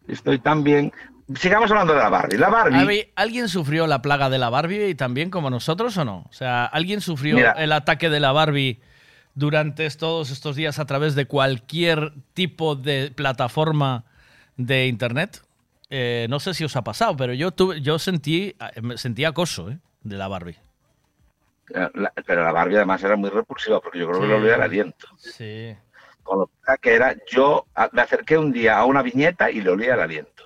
[0.08, 0.94] Estoy tan bien.
[1.36, 2.38] Sigamos hablando de la Barbie.
[2.38, 3.12] La Barbie.
[3.16, 6.26] ¿Alguien sufrió la plaga de la Barbie y también como nosotros o no?
[6.30, 7.52] O sea, ¿alguien sufrió Mira.
[7.52, 8.80] el ataque de la Barbie
[9.36, 14.06] durante todos estos días a través de cualquier tipo de plataforma
[14.58, 15.42] de internet?
[15.92, 19.70] Eh, no sé si os ha pasado, pero yo tuve, yo sentí, eh, sentí acoso
[19.70, 19.78] ¿eh?
[20.04, 20.58] de la Barbie.
[21.94, 24.62] La- pero la Barbie además era muy repulsiva porque yo creo que le olía el
[24.64, 25.08] aliento.
[25.18, 25.76] Sí.
[26.24, 26.50] Con lo
[26.82, 30.39] que era, yo me acerqué un día a una viñeta y le olía el aliento.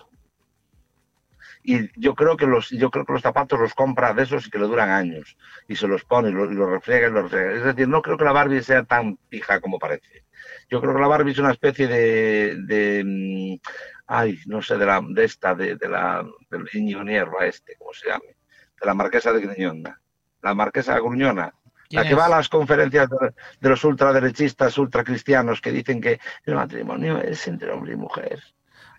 [1.64, 4.50] Y yo creo que los, yo creo que los zapatos los compra de esos y
[4.50, 5.38] que le duran años.
[5.68, 7.54] Y se los pone y los, los refriega y los refriega.
[7.54, 10.26] Es decir, no creo que la Barbie sea tan pija como parece.
[10.70, 13.68] Yo creo que la Barbie es una especie de, de mm,
[14.08, 17.94] ay, no sé, de la, de esta, de, de la, del Íñigo Nierva este, ¿cómo
[17.94, 18.26] se llama?
[18.26, 20.02] De la marquesa de Griñona.
[20.42, 21.54] La marquesa Gruñona.
[21.90, 26.20] La ¿Quién que va a las conferencias de, de los ultraderechistas, ultracristianos, que dicen que
[26.46, 28.42] el matrimonio es entre hombre y mujer.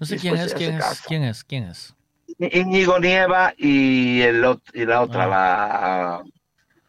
[0.00, 1.94] No sé Y quién es, quién es, quién es, quién es.
[2.38, 5.00] Íñigo Nieva y, el, y la Ah.
[5.02, 6.22] otra, la,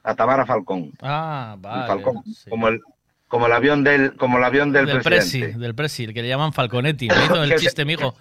[0.04, 0.92] la Tamara Falcón.
[1.02, 1.88] Ah, vale.
[1.88, 2.82] Falcón, como, el,
[3.28, 5.60] como el avión del, como el avión del, del Presi, presidente.
[5.60, 7.08] del Presi, el que le llaman Falconetti.
[7.08, 8.16] Me hizo el chiste, mijo.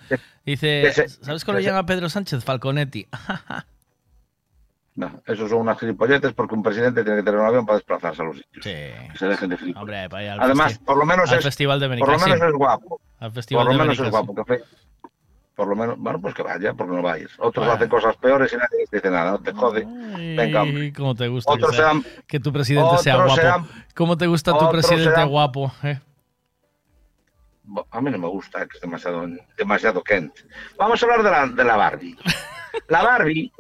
[0.44, 2.44] Dice, ¿sabes cómo le llama Pedro Sánchez?
[2.44, 3.06] Falconetti.
[4.96, 8.22] No, esos son unas gilipolletes porque un presidente tiene que tener un avión para desplazarse
[8.22, 8.64] a los sitios.
[8.64, 8.70] Sí.
[9.10, 9.56] Que se dejen de.
[9.74, 12.40] Hombre, para ir al Además, por lo menos al es, Festival de por lo menos
[12.40, 13.00] es guapo.
[13.18, 14.34] Al Festival por lo de menos es guapo.
[14.44, 14.62] Que
[15.54, 17.28] por lo menos, bueno, pues que vaya, porque no va a ir.
[17.38, 19.84] Otros hacen cosas peores y nadie les dice nada, no te jode.
[20.36, 20.92] Venga, hombre.
[20.92, 23.34] Cómo te gusta que, Otros sea- serán- que tu presidente sea guapo.
[23.36, 25.72] serán- ¿Cómo te gusta tu presidente guapo?
[25.82, 26.00] eh?
[27.90, 29.26] A mí no me gusta, que es demasiado,
[29.56, 30.34] demasiado Kent.
[30.76, 32.16] Vamos a hablar de la, de la Barbie.
[32.88, 33.52] La Barbie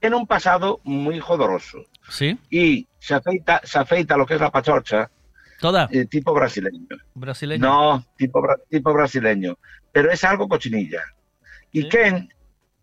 [0.00, 1.84] tiene un pasado muy jodoroso.
[2.08, 2.38] ¿Sí?
[2.48, 5.10] Y se afeita, se afeita lo que es la pachorcha.
[5.60, 5.86] ¿Toda?
[5.92, 6.86] eh, tipo brasileño.
[7.14, 7.60] Brasileño.
[7.66, 9.58] No, tipo, tipo brasileño.
[9.92, 11.02] Pero es algo cochinilla.
[11.72, 12.28] Y Ken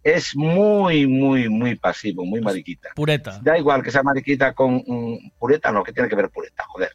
[0.04, 2.90] es muy, muy, muy pasivo, muy mariquita.
[2.96, 3.40] Pureta.
[3.42, 6.92] Da igual que sea mariquita con mm, pureta, no, que tiene que ver pureta, joder.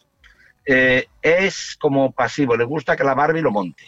[0.65, 3.83] Eh, es como pasivo, le gusta que la Barbie lo monte.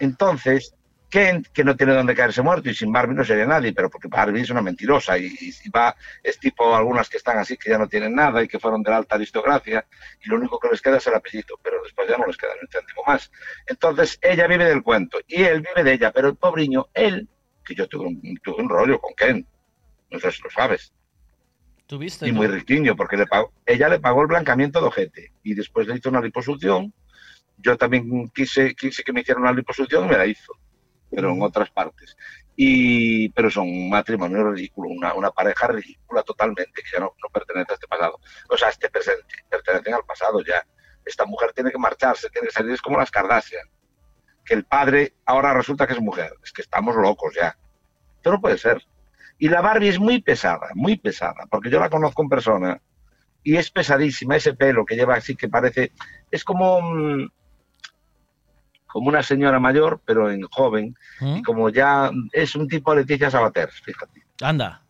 [0.00, 0.74] Entonces,
[1.08, 4.08] Ken, que no tiene dónde caerse muerto y sin Barbie no sería nadie, pero porque
[4.08, 7.78] Barbie es una mentirosa y, y va, es tipo algunas que están así que ya
[7.78, 9.86] no tienen nada y que fueron de la alta aristocracia
[10.22, 12.50] y lo único que les queda es el apellido, pero después ya no les queda
[12.54, 13.30] ni un céntimo más.
[13.66, 17.28] Entonces, ella vive del cuento y él vive de ella, pero el pobriño, él,
[17.64, 19.46] que yo tuve un, tuve un rollo con Ken,
[20.10, 20.92] no sé si lo sabes,
[21.86, 22.26] ¿Tuviste?
[22.26, 25.86] y muy riquiño, porque le pagó, ella le pagó el blancamiento de ojete y después
[25.86, 26.92] le hizo una liposucción.
[27.58, 30.52] Yo también quise, quise que me hicieran una liposucción y me la hizo,
[31.10, 32.16] pero en otras partes.
[32.56, 37.28] Y, pero son un matrimonio ridículo, una, una pareja ridícula totalmente, que ya no, no
[37.30, 38.18] pertenece a este pasado,
[38.48, 40.66] o sea, a este presente, pertenecen al pasado ya.
[41.04, 43.68] Esta mujer tiene que marcharse, tiene que salir, es como las Kardashian,
[44.44, 47.56] que el padre ahora resulta que es mujer, es que estamos locos ya.
[48.16, 48.82] Esto no puede ser.
[49.38, 52.80] Y la Barbie es muy pesada, muy pesada, porque yo la conozco en persona
[53.42, 55.92] y es pesadísima, ese pelo que lleva así que parece,
[56.30, 57.30] es como, mm,
[58.96, 63.70] como una señora mayor, pero en joven, y como ya es un tipo Leticia Sabater,
[63.70, 64.22] fíjate.
[64.40, 64.80] Anda.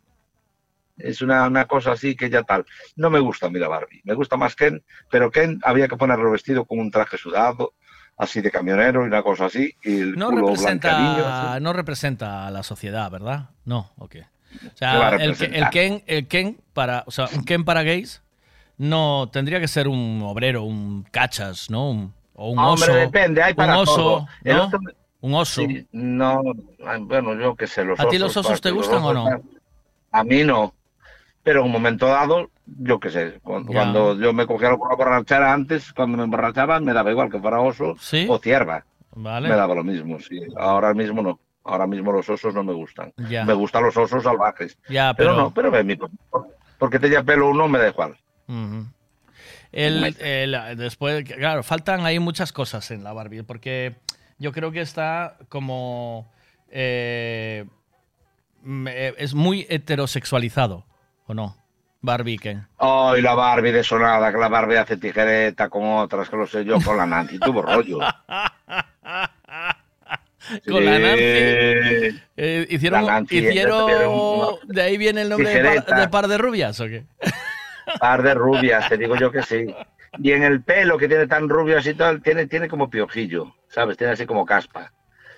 [0.96, 2.64] Es una, una cosa así que ya tal.
[2.94, 5.96] No me gusta a mí la Barbie, me gusta más Ken, pero Ken había que
[5.96, 7.72] ponerlo vestido con un traje sudado,
[8.16, 12.50] así de camionero y una cosa así, y el No culo representa, no representa a
[12.52, 13.50] la sociedad, ¿verdad?
[13.64, 14.14] No, ok.
[14.14, 15.70] O ¿Qué va a sea, el?
[15.70, 18.22] Ken, el Ken para, o sea, un Ken para gays
[18.78, 21.90] no tendría que ser un obrero, un cachas, ¿no?
[21.90, 22.94] Un- o un Hombre, oso.
[22.94, 24.26] depende, hay para un oso, todo.
[24.44, 24.70] ¿no?
[25.22, 25.62] Un oso.
[25.62, 26.42] Sí, no,
[27.00, 29.26] bueno, yo qué sé, los ¿A ti los osos te gustan o no?
[30.12, 30.72] A mí no.
[31.42, 35.92] Pero en un momento dado, yo qué sé, cuando, yo me cogía la borrachera antes,
[35.92, 37.94] cuando me emborrachaba, me daba igual que fuera oso
[38.28, 38.84] o cierva.
[39.14, 39.48] Vale.
[39.48, 40.40] Me daba lo mismo, sí.
[40.56, 41.40] Ahora mismo no.
[41.64, 43.12] Ahora mismo los osos no me gustan.
[43.28, 43.44] Ya.
[43.44, 44.78] Me gustan los osos salvajes.
[44.88, 45.98] Ya, pero, pero- no, pero mi-
[46.78, 48.16] porque tenía pelo uno me da igual.
[48.46, 48.86] Ujú.
[49.76, 53.96] El, el- después, claro, faltan ahí muchas cosas en la Barbie, porque
[54.38, 56.32] yo creo que está como...
[56.70, 57.64] eh,
[58.62, 60.86] me- es muy heterosexualizado,
[61.26, 61.56] ¿o no?
[62.00, 62.66] Barbie Ken.
[62.78, 66.64] Ay, la Barbie de sonada, que la Barbie hace tijereta con otras, que lo sé
[66.64, 67.98] yo, con la Nancy tuvo rollo.
[70.68, 71.22] Con la Nancy.
[72.36, 76.00] Eh, hicieron, La Nancy, ella hicieron de ahí viene el nombre de par, tijereta.
[76.00, 77.04] de par de rubias, ¿o qué?
[77.98, 79.66] Par de rubias, te digo yo que sí.
[80.18, 83.96] Y en el pelo que tiene tan rubio así tal, tiene, tiene como piojillo, ¿sabes?
[83.96, 84.92] Tiene así como caspa.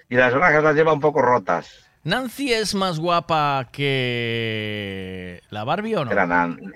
[0.09, 1.85] Y las orejas las lleva un poco rotas.
[2.05, 6.13] Nancy es más guapa que la Barbie o no?
[6.13, 6.75] Era Nan-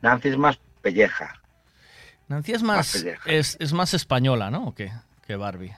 [0.00, 1.40] Nancy es más pelleja.
[2.28, 4.68] Nancy es Más es, es más española, ¿no?
[4.68, 4.90] ¿O qué?
[5.26, 5.74] Que Barbie.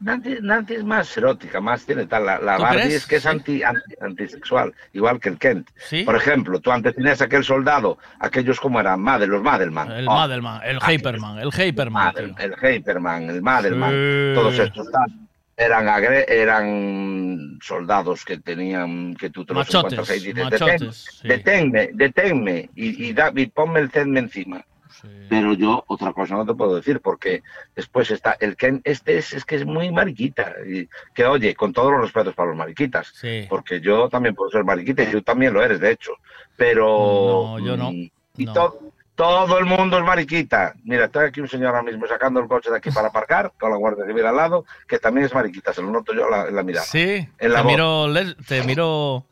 [0.00, 2.26] Nancy, Nancy es más erótica, más tiene tal.
[2.26, 2.94] La, la ¿Tú Barbie crees?
[2.94, 5.68] es que es anti, anti- antisexual, igual que el Kent.
[5.76, 6.02] ¿Sí?
[6.04, 9.90] Por ejemplo, tú antes tenías aquel soldado, aquellos como eran, Madel, los Madelman.
[9.92, 12.12] El Oh, Madelman, el Hyperman, el Hyperman.
[12.14, 14.32] Madel- el Hyperman, el Madelman, Sí.
[14.34, 14.88] todos estos
[15.56, 20.80] eran, agre- eran soldados que tenían que tú te los Machotes, encuentras ahí dices, machotes,
[20.80, 21.28] "Detén- sí.
[21.28, 24.64] deténme, deténme y, y, da- y ponme el Zenme encima.
[25.28, 27.42] Pero yo otra cosa no te puedo decir porque
[27.74, 30.54] después está el Ken, este es, es que es muy mariquita.
[30.66, 33.46] Y, que oye, con todos los respetos para los mariquitas, Sí.
[33.48, 36.12] porque yo también puedo ser mariquita y tú también lo eres, de hecho.
[36.56, 37.56] Pero...
[37.58, 37.90] No, yo no.
[37.90, 38.52] Y No.
[38.52, 38.78] to-
[39.14, 40.74] todo el mundo es mariquita.
[40.84, 43.70] Mira, estoy aquí un señor ahora mismo sacando el coche de aquí para aparcar, con
[43.70, 46.48] la Guardia Civil al lado, que también es mariquita, se lo noto yo en la,
[46.48, 46.86] en la mirada.
[46.86, 47.72] Sí, En la te voz.
[47.72, 49.26] miro, te miro...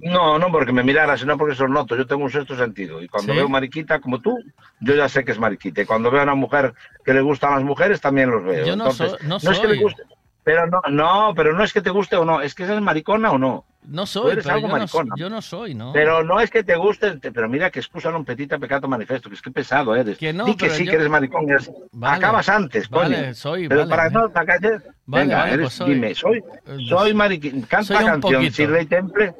[0.00, 1.96] No, no porque me mirara, sino porque se lo noto.
[1.96, 3.02] Yo tengo un sexto sentido.
[3.02, 3.38] Y cuando ¿Sí?
[3.38, 4.38] veo mariquita como tú,
[4.80, 5.82] yo ya sé que es mariquita.
[5.82, 6.72] Y cuando veo a una mujer
[7.04, 8.64] que le gustan las mujeres, también los veo.
[8.64, 10.02] Yo no Entonces, no es que le guste.
[10.44, 13.30] Pero no, no, pero no es que te guste o no, es que eres maricona
[13.30, 13.64] o no.
[13.86, 15.14] No Tú soy, eres pero algo yo no, maricona.
[15.16, 15.92] yo no soy, ¿no?
[15.92, 19.28] Pero no es que te guste, te- pero mira que excusa un petita pecato manifesto,
[19.28, 20.18] que es que pesado eres.
[20.18, 21.48] Que no, Di que sí yo- que eres maricón.
[21.48, 22.16] eres- Vale.
[22.16, 23.02] Acabas antes, coño.
[23.10, 24.14] Vale, soy, pero vale, para vale.
[24.14, 25.94] no para calles, Vale, venga, vale, eres, pues soy.
[25.94, 26.42] dime, soy,
[26.88, 27.62] soy mariquín.
[27.62, 28.42] Canta soy canción.
[28.44, 29.34] Shirley Temple.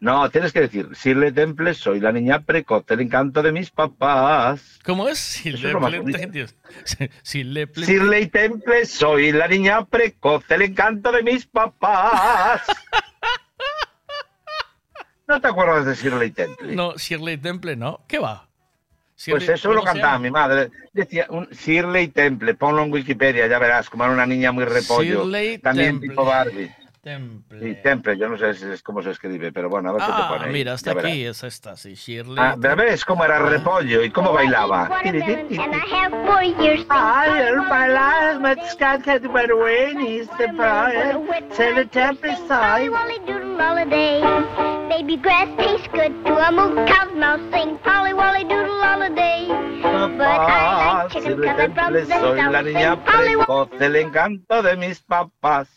[0.00, 4.78] No, tienes que decir, Shirley Temple, soy la niña precoz, el encanto de mis papás.
[4.84, 5.18] ¿Cómo es?
[5.18, 6.18] Si Eso le es lo más ple- bonito.
[6.30, 6.54] Dios.
[7.22, 12.62] Si le ple- Shirley Temple, soy la niña precoz, el encanto de mis papás.
[15.26, 16.74] ¿No te acuerdas de Shirley Temple?
[16.74, 18.00] No, Shirley Temple, ¿no?
[18.08, 18.46] ¿Qué va?
[19.28, 20.70] Pues eso lo ¿cómo se cantaba mi madre.
[20.92, 25.22] Decía, un Shirley Temple, ponlo en Wikipedia, ya verás, como era una niña muy repollo.
[25.24, 26.08] Shirley También Temple.
[26.10, 26.70] tipo Barbie.
[27.08, 27.60] Temple.
[27.60, 30.06] Sí, Temple, yo no sé si es cómo se escribe, pero bueno, a ver qué
[30.08, 30.44] te Ah, pone.
[30.46, 31.10] ahí, mira, hasta ya verás.
[31.12, 32.36] aquí es esta, sí, Shirley.
[32.38, 34.90] Ah, ves cómo era repollo y cómo bailaba.
[36.90, 40.24] Ay, el bailar, mezcate, pero bueno, y
[41.52, 41.86] se le
[43.58, 44.20] Holiday.
[44.88, 49.46] Baby grass tastes good to a moo cow's mouth sing Polly Wolly Doodle Holiday.
[49.82, 51.74] But I like chicken and
[52.08, 53.46] soy la niña sing Polly Wolly.
[53.46, 55.68] precoz, el encanto de mis papás.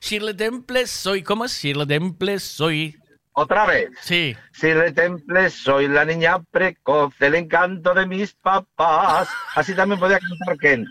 [0.00, 1.52] Shirley Temple soy, ¿cómo es?
[1.62, 2.98] Shirley Temple soy.
[3.32, 3.90] ¿Otra vez?
[4.00, 4.34] Sí.
[4.58, 9.28] Shirley Temple, soy la niña precoz, el encanto de mis papás.
[9.54, 10.86] Así también podía cantar Ken.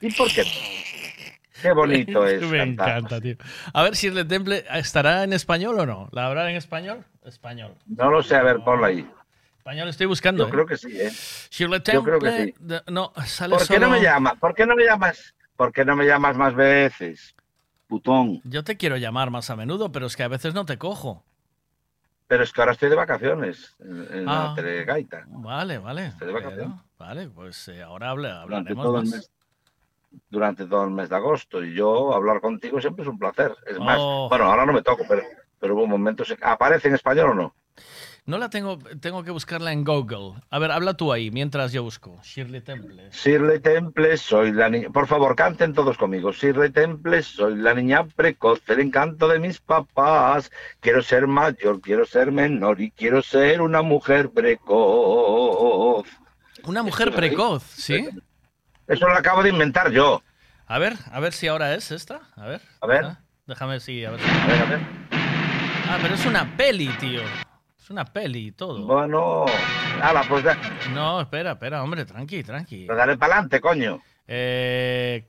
[0.00, 0.44] ¿Y por qué?
[1.60, 2.88] Qué bonito es Me cantar.
[2.88, 3.36] encanta, tío.
[3.72, 6.08] A ver, Shirley Temple, ¿estará en español o no?
[6.12, 7.04] ¿La habrá en español?
[7.24, 7.74] Español.
[7.86, 9.06] No lo sé, a ver, ponla ahí.
[9.58, 10.42] Español estoy buscando.
[10.44, 10.52] Yo ¿eh?
[10.52, 11.12] creo que sí, ¿eh?
[11.50, 12.78] Shirley Yo creo que Temple.
[12.78, 12.92] sí.
[12.92, 14.34] no, sale ¿Por qué no me llamas?
[14.40, 15.34] ¿Por qué no me llamas?
[15.54, 17.34] ¿Por qué no me llamas más veces?
[17.96, 18.40] Putón.
[18.44, 21.22] Yo te quiero llamar más a menudo, pero es que a veces no te cojo.
[22.26, 24.46] Pero es que ahora estoy de vacaciones en, en Ah.
[24.48, 25.24] la telegaita.
[25.26, 26.06] Vale, vale.
[26.06, 26.80] Estoy de vacaciones.
[26.98, 29.12] Vale, pues eh, ahora habla- Durante hablaremos todo, el más.
[29.14, 29.30] mes,
[30.30, 31.62] durante todo el mes de agosto.
[31.62, 33.54] Y yo hablar contigo siempre es un placer.
[33.66, 34.28] Es más, Oh.
[34.30, 35.20] bueno, ahora no me toco, pero,
[35.60, 36.34] pero hubo momentos.
[36.40, 37.54] ¿Aparece en español o no?
[38.24, 40.40] No la tengo, tengo que buscarla en Google.
[40.48, 42.20] A ver, habla tú ahí mientras yo busco.
[42.22, 43.10] Shirley Temple.
[43.10, 44.90] Shirley Temple, soy la niña.
[44.90, 46.30] Por favor, canten todos conmigo.
[46.30, 50.52] Shirley Temple, soy la niña precoz, el encanto de mis papás.
[50.78, 56.06] Quiero ser mayor, quiero ser menor y quiero ser una mujer precoz.
[56.64, 58.08] Una mujer precoz, ¿sí?
[58.86, 60.22] Eso lo acabo de inventar yo.
[60.68, 62.20] A ver, a ver si ahora es esta.
[62.36, 62.60] A ver.
[62.80, 63.04] A ver.
[63.04, 64.20] Ah, Déjame si, a ver.
[64.20, 64.80] A ver, a ver.
[65.10, 67.20] Ah, pero es una peli, tío.
[67.92, 68.86] Una peli y todo.
[68.86, 69.44] Bueno,
[70.00, 70.56] ala, pues da-
[70.94, 72.86] No, espera, espera, hombre, tranqui, tranqui.
[72.86, 74.00] pues dale para adelante, coño.
[74.26, 75.28] Eh,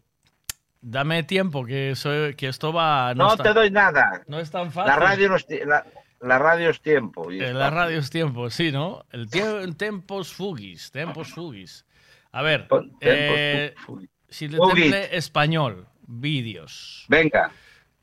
[0.80, 3.14] dame tiempo, que, soy, que esto va...
[3.16, 4.22] No, te doy nada.
[4.28, 4.92] No es tan fácil.
[4.92, 5.86] La radio, no es la,
[6.22, 7.30] la radio es tiempo.
[7.34, 9.04] y Eh, la radio es tiempo, sí, ¿no?
[9.12, 11.86] El tie- tempos fugis, tempos fugis.
[12.32, 13.76] A ver, Tempos eh,
[14.30, 17.06] si le temple español, vídeos.
[17.10, 17.52] Venga.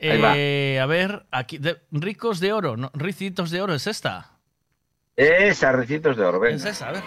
[0.03, 0.83] Ahí va.
[0.83, 4.30] A ver, aquí, de- ricos de oro, no, ricitos de oro, ¿es esta?
[5.17, 6.57] Esa, recitos de oro, venga.
[6.57, 7.03] Es esa, a ver.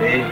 [0.00, 0.24] Sí.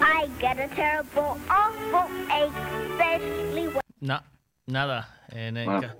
[0.00, 2.52] I get a terrible, awful ache,
[2.90, 3.80] especially when.
[4.00, 4.22] No,
[4.66, 5.08] nada.
[5.30, 5.94] En, en Bueno,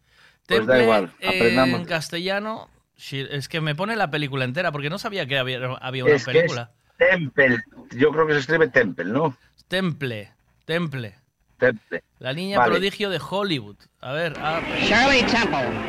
[0.46, 1.80] pues da igual, aprendamos.
[1.80, 2.68] En castellano,
[3.10, 6.24] es que me pone la película entera, porque no sabía que había, había una Es
[6.24, 6.72] que es película.
[6.96, 7.62] Temple.
[7.92, 9.36] Yo creo que se escribe Temple, ¿no?
[9.68, 10.32] Temple,
[10.64, 11.14] Temple.
[11.58, 12.02] Temple.
[12.24, 12.70] La niña Vale.
[12.70, 13.76] prodigio de Hollywood.
[14.00, 14.60] A ver, ah,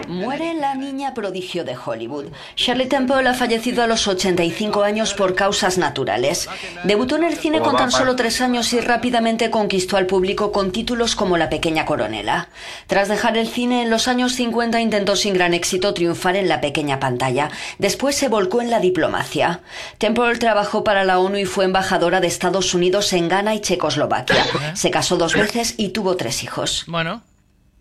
[0.07, 2.27] Muere la niña prodigio de Hollywood.
[2.55, 6.47] Shirley Temple ha fallecido a los 85 años por causas naturales.
[6.85, 10.71] Debutó en el cine con tan solo tres años y rápidamente conquistó al público con
[10.71, 12.47] títulos como La pequeña coronela.
[12.87, 16.61] Tras dejar el cine en los años 50 intentó sin gran éxito triunfar en la
[16.61, 17.49] pequeña pantalla.
[17.79, 19.59] Después se volcó en la diplomacia.
[19.97, 24.45] Temple trabajó para la ONU y fue embajadora de Estados Unidos en Ghana y Checoslovaquia.
[24.73, 26.85] Se casó dos veces y tuvo tres hijos.
[26.87, 27.21] Bueno,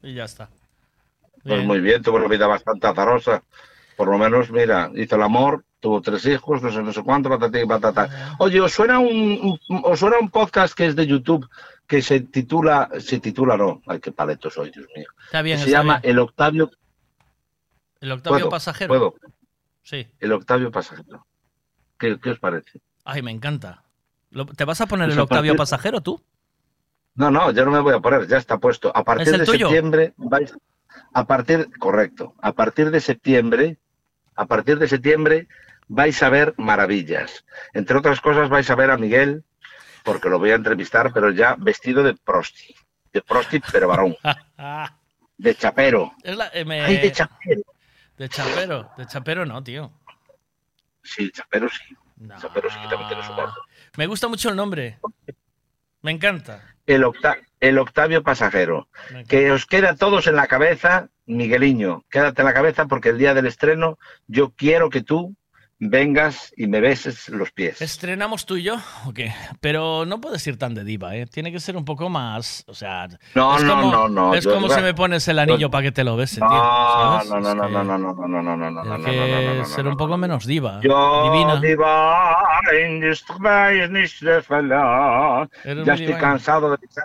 [0.03, 0.49] y ya está.
[1.43, 1.67] Pues Bien.
[1.67, 3.43] muy bien, tuvo una vida bastante azarosa.
[3.97, 7.29] Por lo menos, mira, hizo el amor, tuvo tres hijos, no sé, no sé cuánto,
[7.29, 8.35] patata y patata.
[8.39, 11.49] Oye, ¿os suena un, un- os suena un podcast que es de YouTube
[11.87, 15.07] que se titula, se titula no, ay, qué paleto soy, Dios mío.
[15.27, 16.11] Está bien, se está llama bien.
[16.13, 16.71] El Octavio,
[18.01, 18.49] El Octavio ¿Puedo?
[18.51, 18.89] Pasajero.
[18.89, 19.15] ¿Puedo?
[19.83, 20.07] Sí.
[20.19, 21.27] El Octavio Pasajero.
[21.99, 22.81] ¿Qué, qué os parece?
[23.05, 23.83] Ay, me encanta.
[24.31, 26.21] Lo- ¿Te vas a poner Pues el Octavio partir- Pasajero tú?
[27.17, 28.91] No, no, yo no me voy a poner, ya está puesto.
[28.95, 29.67] A partir de tuyo?
[29.69, 30.53] septiembre vais
[31.13, 33.79] a partir correcto, a partir de septiembre,
[34.35, 35.47] a partir de septiembre
[35.89, 37.45] vais a ver maravillas.
[37.73, 39.45] Entre otras cosas vais a ver a Miguel
[40.03, 42.75] porque lo voy a entrevistar, pero ya vestido de prosti,
[43.13, 44.17] de prosti pero varón,
[45.39, 46.13] de chapero.
[46.25, 47.63] La- eh, me- Ay, de chapero.
[48.17, 48.91] De chapero.
[48.97, 49.93] De chapero no, tío.
[51.03, 51.95] Sí, chapero sí.
[52.41, 53.59] Chapero sí que también tiene su parte.
[53.97, 54.99] Me gusta mucho el nombre.
[56.05, 56.61] Me encanta.
[56.87, 58.89] El, octa- el Octavio Pasajero.
[59.27, 63.17] Que os queda a todos en la cabeza, Migueliño, quédate en la cabeza porque el
[63.19, 65.35] día del estreno yo quiero que tú
[65.79, 67.83] vengas y me beses los pies.
[67.83, 68.77] ¿Estrenamos tú y yo?
[69.07, 69.33] ¿O qué?
[69.61, 71.27] Pero no puedes ir tan de diva, ¿eh?
[71.27, 72.65] Tiene que ser un poco más.
[72.67, 73.09] O sea.
[73.35, 75.71] No, no, como, no, no, Es yo- como yo- si me pones el anillo yo-
[75.71, 76.49] para que te lo bese, tío.
[76.49, 77.31] No, ¿sabes?
[77.31, 79.97] no, no, Es no, no, no, no, no, no, no, no, no, no, ser un
[79.97, 80.81] poco menos diva.
[80.83, 81.61] Yo Divina.
[85.65, 87.05] Eres Ya estoy cansado de besar,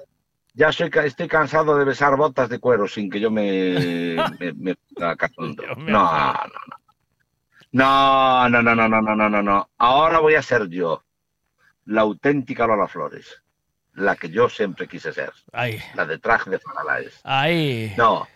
[0.54, 4.54] ya soy, estoy cansado de besar botas de cuero sin que yo me, me, me
[4.54, 4.76] me
[5.78, 6.79] No, no, no.
[7.72, 9.70] No, no, no, no, no, no, no, no, no.
[9.78, 11.04] Ahora voy a ser yo,
[11.86, 13.44] la auténtica Lola Flores,
[13.94, 17.20] la que yo siempre quise ser, Ay, la de traje de Faralaes.
[17.24, 17.94] ay.
[17.98, 18.28] No.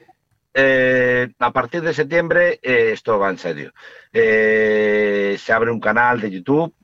[0.55, 3.73] Eh, a partir de septiembre eh, esto va en serio.
[4.11, 6.75] Eh, se abre un canal de YouTube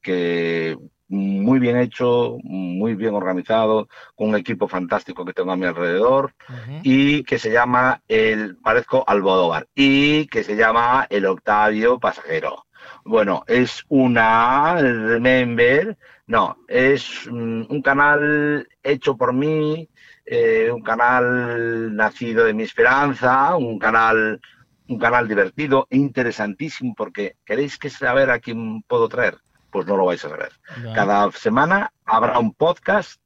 [0.00, 0.78] que
[1.08, 6.34] muy bien hecho, muy bien organizado, con un equipo fantástico que tengo a mi alrededor
[6.82, 12.66] y que se llama el parezco Almodóvar y que se llama el Octavio Pasajero.
[13.04, 15.96] Bueno, es una remember,
[16.26, 19.88] no, es mm, un canal hecho por mí,
[20.26, 24.40] eh, un canal nacido de mi esperanza, un canal
[24.88, 29.38] un canal divertido e interesantísimo porque queréis que saber a quién puedo traer,
[29.70, 30.52] pues no lo vais a saber.
[30.94, 33.20] Cada semana habrá un podcast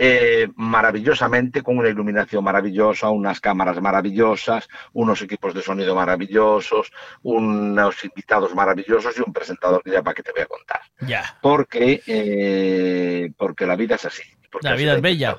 [0.00, 8.04] eh, maravillosamente, con una iluminación maravillosa, unas cámaras maravillosas, unos equipos de sonido maravillosos, unos
[8.04, 10.80] invitados maravillosos y un presentador que ya para qué te voy a contar.
[11.00, 11.36] Ya.
[11.42, 14.22] Porque, eh, porque la vida es así.
[14.52, 15.36] porque La vida es bella.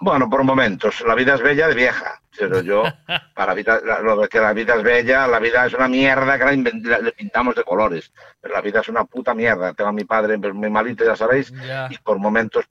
[0.00, 2.82] Bueno, por momentos, la vida es bella de vieja, pero yo,
[3.34, 6.44] para vida, lo de que la vida es bella, la vida es una mierda que
[6.44, 9.74] la inven- la- le pintamos de colores, pero la vida es una puta mierda.
[9.74, 11.52] Tengo a mi padre pues, muy malito, ya sabéis,
[11.90, 12.64] y por momentos,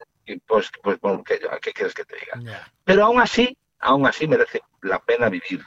[0.45, 2.61] pues, pues, ¿qué, qué quieres que te diga?
[2.83, 5.61] Pero aún así, aún así merece la pena vivir,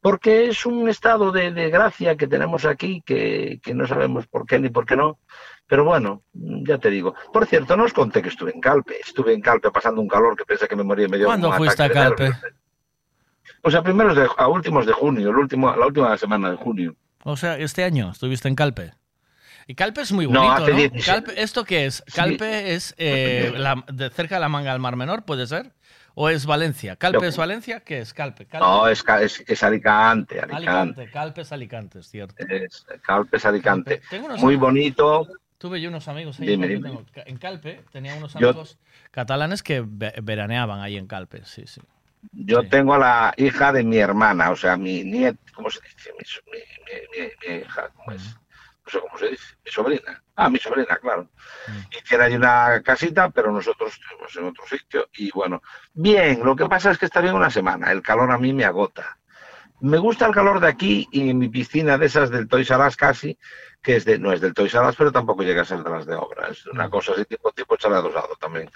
[0.00, 4.46] porque es un estado de, de gracia que tenemos aquí que, que no sabemos por
[4.46, 5.18] qué ni por qué no.
[5.68, 7.14] Pero bueno, ya te digo.
[7.32, 9.00] Por cierto, no os conté que estuve en Calpe.
[9.00, 11.90] Estuve en Calpe pasando un calor que pensé que me moría medio ¿Cuándo fuiste a
[11.90, 12.30] Calpe?
[13.62, 16.94] Pues a primeros de, a últimos de junio, el último, la última semana de junio.
[17.24, 18.92] O sea, este año estuviste en Calpe.
[19.66, 20.62] Y Calpe es muy No, bonito, ¿no?
[20.64, 21.02] hace 17.
[21.10, 22.04] Calpe- ¿Esto qué es?
[22.14, 25.72] Calpe es eh, la- de cerca de la manga del Mar Menor, ¿puede ser?
[26.14, 26.94] ¿O es Valencia?
[26.94, 27.80] ¿Calpe Yo- es Valencia?
[27.80, 28.46] ¿Qué es Calpe?
[28.46, 28.64] Calpe.
[28.64, 30.56] No, es, es, es Alicante, Alicante.
[30.70, 31.10] Alicante.
[31.10, 32.34] Calpe es Alicante, es cierto.
[32.48, 34.00] Es, Calpe es Alicante.
[34.38, 35.26] Muy bonito.
[35.58, 36.46] Tuve yo unos amigos ahí.
[36.48, 36.88] Dime, dime.
[36.90, 38.78] tengo- En Calpe tenía unos Yo- amigos
[39.10, 41.80] catalanes que ve- veraneaban ahí en Calpe, sí, sí.
[42.32, 46.10] Yo tengo a la hija de mi hermana, o sea, mi nieta, ¿cómo se dice?
[46.18, 48.22] Mi, so- mi- mi- mi- mi hija, ¿cómo es?
[48.84, 49.44] No sé cómo se dice.
[49.64, 50.22] Mi sobrina.
[50.36, 51.28] Ah, mi sobrina, claro.
[51.90, 55.08] Y tiene ahí una casita, pero nosotros estuvimos en otro sitio.
[55.16, 55.62] Y bueno,
[55.94, 57.90] bien, lo que pasa es que está bien una semana.
[57.90, 59.18] El calor a mí me agota.
[59.80, 62.86] Me gusta el calor de aquí y en mi piscina de esas del Toys R
[62.86, 63.38] Us casi,
[63.86, 65.88] que es de, no es del Toys R Us, pero tampoco llega a ser de
[65.88, 66.48] las de obra.
[66.48, 68.68] Es una cosa así tipo, tipo adosado también.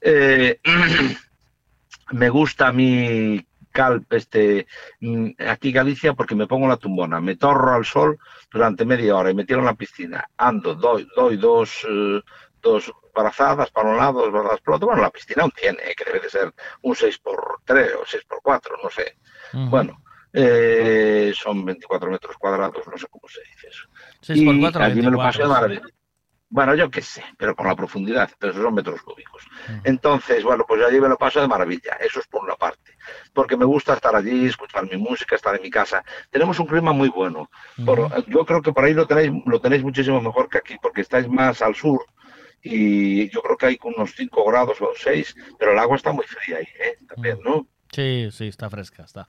[0.00, 0.60] Eh,
[2.12, 4.68] me gusta mi calp este
[5.00, 8.16] mm, aquí Galicia porque me pongo la tumbona, me torro al sol
[8.48, 12.22] durante media hora y me tiro en la piscina, ando, doy, doy dos, eh,
[12.62, 14.86] dos brazadas para un lado, dos brazadas para el otro.
[14.86, 18.88] Bueno, la piscina aún tiene, eh, que debe de ser un 6x3 o 6x4, no
[18.88, 19.16] sé.
[19.52, 20.00] Bueno,
[20.34, 23.84] eh, son 24 metros cuadrados, no sé cómo se dice eso.
[24.20, 25.50] 6 por Y 4, allí me lo 24, pasé de sí.
[25.54, 25.82] maravilla.
[26.50, 29.42] Bueno, yo qué sé, pero con la profundidad, pero esos son metros cúbicos.
[29.82, 32.92] Entonces, bueno, pues allí me lo paso de maravilla, eso es por una parte,
[33.32, 36.04] porque me gusta estar allí, escuchar mi música, estar en mi casa.
[36.30, 37.50] Tenemos un clima muy bueno.
[37.84, 41.00] Por- yo creo que por ahí lo tenéis, lo tenéis muchísimo mejor que aquí, porque
[41.00, 42.04] estáis más al sur
[42.62, 46.24] y yo creo que hay unos 5 grados o 6, pero el agua está muy
[46.26, 46.98] fría ahí, ¿eh?
[47.08, 47.66] También, ¿no?
[47.92, 49.28] Sí, sí, está fresca, está.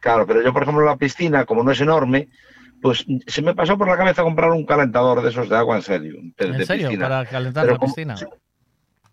[0.00, 2.28] Claro, pero yo, por ejemplo, la piscina, como no es enorme,
[2.82, 5.82] pues se me pasó por la cabeza comprar un calentador de esos de agua, en
[5.82, 6.14] serio.
[6.38, 6.88] de- ¿En serio?
[6.88, 7.08] piscina.
[7.08, 8.14] ¿Para calentar Pero la como- piscina?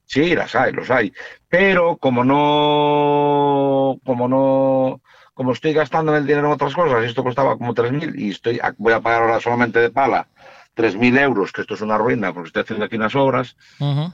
[0.05, 1.11] Sí, las hay, los hay.
[1.49, 5.01] Pero como no, como no,
[5.33, 8.93] como estoy gastando el dinero en otras cosas, esto costaba como 3.000 y estoy, voy
[8.93, 10.27] a pagar ahora solamente de pala
[10.75, 14.13] 3.000 euros, que esto es una ruina porque estoy haciendo aquí unas obras, Ujú.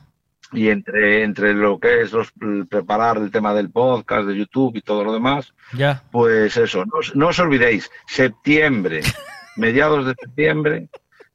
[0.54, 2.32] Y entre, entre lo que es los,
[2.70, 6.04] preparar el tema del podcast, de YouTube y todo lo demás, Ya.
[6.12, 9.02] pues eso, no, os- no os olvidéis, septiembre,
[9.56, 10.88] mediados de septiembre,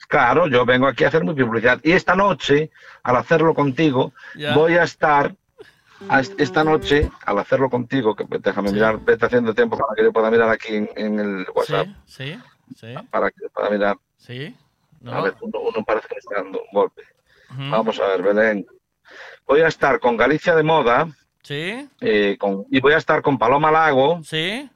[0.09, 1.81] claro, yo vengo aquí a hacer mi publicidad.
[1.83, 2.71] Y esta noche,
[3.03, 4.55] al hacerlo contigo, Ya.
[4.55, 5.35] voy a estar,
[6.09, 9.95] a est- esta noche, al hacerlo contigo, que pues, déjame mirar, vete haciendo tiempo para
[9.97, 12.39] que yo pueda mirar aquí en, en el WhatsApp, Sí,
[12.77, 13.97] sí, para que yo pueda mirar.
[14.17, 14.57] sí.
[15.01, 15.13] No.
[15.13, 17.03] A ver, uno, uno parece que me está dando un golpe.
[17.53, 17.71] Ujú.
[17.71, 18.67] Vamos a ver, Belén.
[19.49, 21.09] Voy a estar con Galicia de Moda,
[21.43, 24.21] Sí, eh, con- y voy a estar con Paloma Lago.
[24.23, 24.69] sí.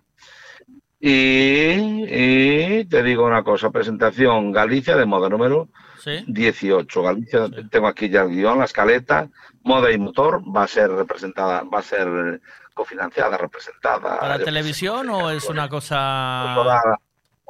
[1.04, 5.68] Y, y te digo una cosa, presentación Galicia de moda número
[5.98, 6.24] Sí.
[6.28, 7.02] 18.
[7.02, 9.28] Galicia, tengo aquí ya el guion, la escaleta,
[9.64, 12.40] moda y motor, va a ser representada, va a ser
[12.72, 14.20] cofinanciada, representada.
[14.20, 16.52] ¿Para televisión o es una cosa...?
[16.54, 16.98] toda-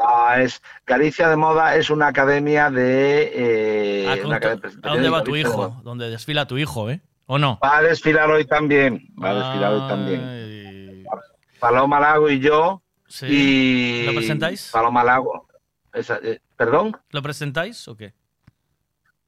[0.05, 3.31] Ah, es Galicia de Moda es una academia de...
[3.35, 5.81] eh, Ah, una academia ¿A dónde va tu hijo?
[5.85, 7.03] ¿Dónde desfila tu hijo, eh?
[7.35, 7.59] ¿O no?
[7.65, 11.05] Va a desfilar hoy también, va a desfilar hoy también.
[11.59, 12.83] Paloma Lago y yo.
[13.09, 13.25] Sí.
[13.27, 14.69] Y ¿Lo presentáis?
[14.71, 15.49] Paloma Lago.
[15.95, 16.95] esa- eh, ¿Perdón?
[17.09, 18.13] ¿Lo presentáis o qué?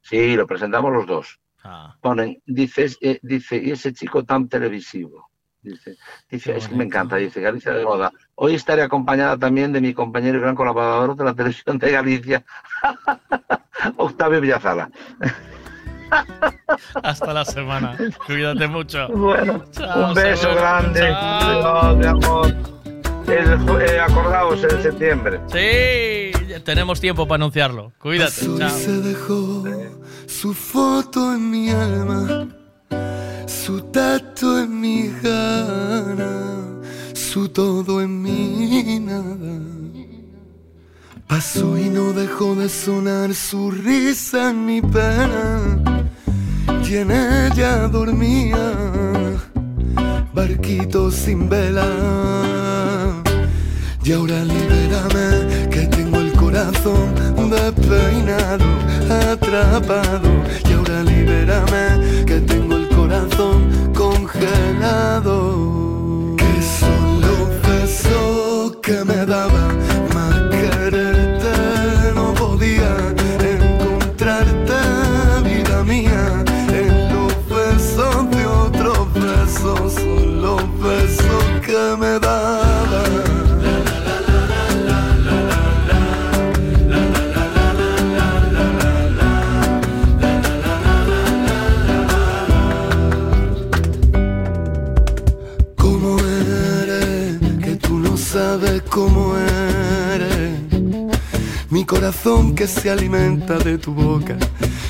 [0.01, 1.39] Sí, lo presentamos los dos.
[1.63, 5.27] Ah, Ponen, dices, eh, dice, y ese chico tan televisivo.
[5.63, 5.95] Dice,
[6.29, 8.11] dice es que me encanta, dice Galicia de Moda.
[8.35, 12.45] Hoy estaré acompañada también de mi compañero y gran colaborador de la televisión de Galicia,
[13.97, 14.91] Octavio Villazala.
[17.03, 17.97] hasta la semana.
[18.25, 19.07] Cuídate mucho.
[19.09, 20.99] Bueno, Chao, un beso grande.
[20.99, 21.95] Chao.
[21.95, 22.55] Mi amor.
[23.27, 25.39] El eh, acordaos, en septiembre.
[25.47, 27.91] Sí, tenemos tiempo para anunciarlo.
[27.97, 28.45] Cuídate.
[28.57, 28.69] Chao.
[28.69, 29.63] se dejó
[30.27, 32.47] su foto en mi alma,
[33.47, 36.81] su tacto en mi gana,
[37.13, 39.75] su todo en mi nada.
[41.27, 45.94] Pasó y no dejó de sonar su risa en mi pena,
[46.89, 48.73] y en ella dormía,
[50.33, 51.87] barquito sin vela.
[54.03, 57.15] Y ahora libérame que tengo el corazón
[57.49, 58.65] despeinado,
[59.31, 60.29] atrapado.
[60.69, 65.37] Y ahora libérame que tengo el corazón congelado.
[66.37, 69.84] Que son los besos que me daban
[98.95, 99.35] cómo
[100.13, 100.53] eres.
[101.69, 104.37] Mi corazón que se alimenta de tu boca.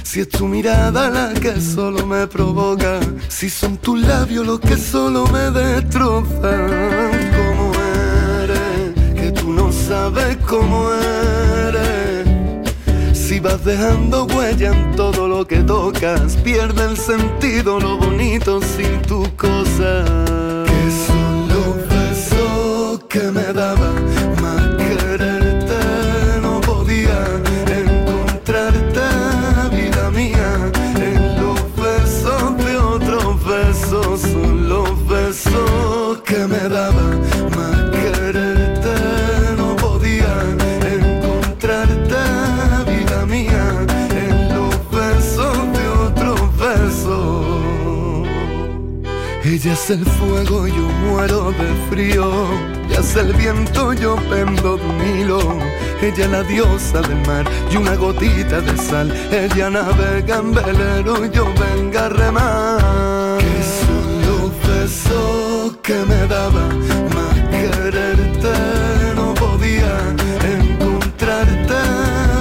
[0.03, 3.00] Si es tu mirada la que solo me provoca.
[3.27, 6.69] Si son tus labios los que solo me destrozan.
[7.40, 7.72] ¿Cómo
[8.43, 8.93] eres?
[9.19, 10.92] Que tú no sabes cómo
[11.67, 12.27] eres.
[13.14, 19.01] Si vas dejando huella en todo lo que tocas, pierde el sentido lo bonito sin
[19.01, 20.06] tu cosa.
[20.67, 20.92] Que
[23.16, 23.95] que me daban
[24.42, 25.80] más quererte.
[26.42, 27.18] No podía
[27.82, 29.06] encontrarte,
[29.72, 30.50] vida mía,
[31.00, 34.19] en los besos de otros besos.
[34.19, 37.22] Son los besos que me daban
[37.56, 38.94] más quererte.
[39.56, 40.34] No podía
[40.98, 42.22] encontrarte,
[42.92, 43.66] vida mía,
[44.24, 48.27] en los besos de otros besos.
[49.45, 52.75] Ella es el fuego, yo muero de frío.
[52.98, 55.40] Es el viento, yo pendo un hilo.
[56.01, 59.11] Ella es la diosa del mar y una gotita de sal.
[59.32, 63.38] Ella navega en velero, yo venga a remar.
[63.40, 66.67] Que son los besos que me daba
[67.15, 68.53] más quererte.
[69.15, 69.93] No podía
[70.57, 71.80] encontrarte,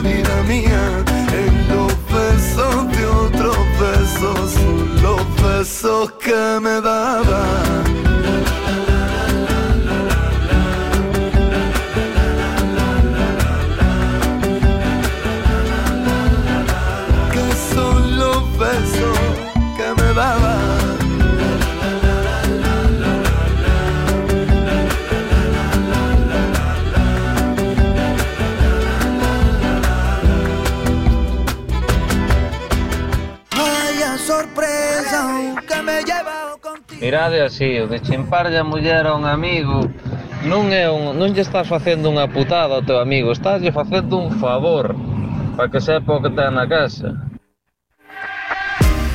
[0.03, 4.53] vida mía, en los besos de otros besos.
[4.53, 7.94] Son los besos que me daba.
[37.33, 39.89] Así, o de chimparlle a muller a un amigo
[40.45, 44.21] non é un, non lle estás facendo unha putada ao teu amigo, estás lle facendo
[44.21, 44.93] un favor
[45.57, 47.17] para que sepa o que ten na casa.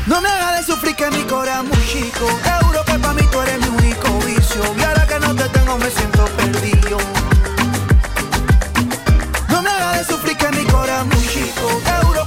[0.10, 2.26] No me hagas de sufrir que mi corazón muy chico.
[2.66, 4.62] Euro que pa' mí tú eres mi único vicio.
[4.74, 6.98] Y ahora que no te tengo me siento perdido.
[9.50, 11.68] No me hagas de sufrir que mi corazón muy chico.
[12.02, 12.26] Euro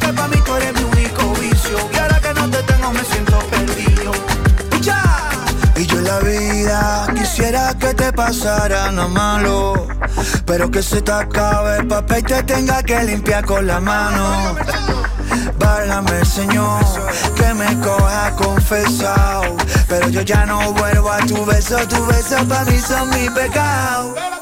[8.03, 9.87] te pasara nada malo.
[10.45, 14.57] Pero que se te acabe el papel y te tenga que limpiar con la mano.
[15.59, 16.85] Válgame Señor,
[17.37, 19.57] que me coja confesado
[19.89, 24.42] Pero yo ya no vuelvo a tu beso, tu beso para mí son mi pecado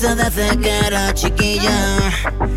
[0.00, 1.98] desde que era chiquilla.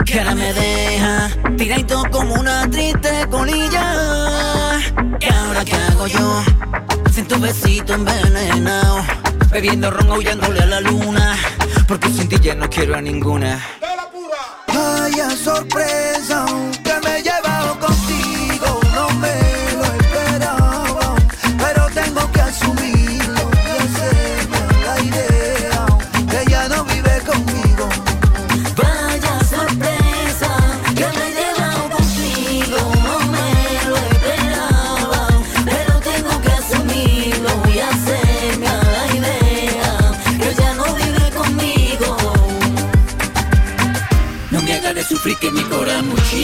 [0.06, 4.80] Que ahora me deja tiradito como una triste colilla.
[5.20, 6.44] ¿Y ahora qué hago yo?
[7.12, 9.04] Sin tu besito envenenado
[9.52, 11.36] Bebiendo ron aullándole a la luna.
[11.88, 13.62] Porque sin ti ya no quiero a ninguna.
[14.68, 15.93] Vaya sorpresa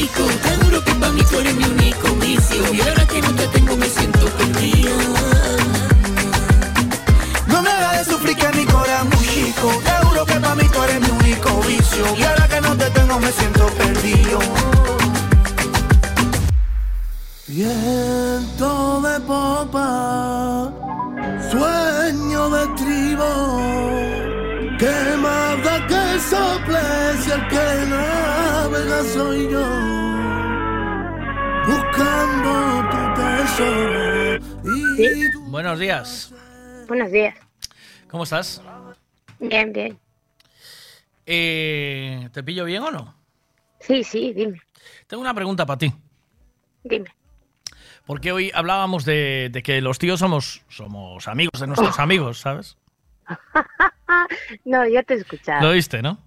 [0.10, 2.74] chico Te juro que para mí tú eres mi único vicio.
[2.74, 4.98] Y ahora que no te tengo me siento perdido.
[7.48, 9.82] No me hagas de sufrir que mi corazón chico.
[9.84, 12.06] Te juro que para mí tú eres mi único vicio.
[12.18, 13.69] Y ahora que no te tengo me siento
[35.48, 36.34] Buenos días.
[36.88, 37.36] Buenos días.
[38.10, 38.62] ¿Cómo estás?
[39.40, 40.00] Bien, bien.
[41.26, 43.16] Eh, ¿Te pillo bien o no?
[43.80, 44.62] Sí, sí, dime.
[45.08, 45.94] Tengo una pregunta para ti.
[46.84, 47.14] Dime.
[48.06, 52.78] Porque hoy hablábamos de, de que los tíos somos, somos amigos de nuestros amigos, ¿sabes?
[54.66, 55.68] no, ya te he escuchado.
[55.68, 56.18] Lo viste, ¿no?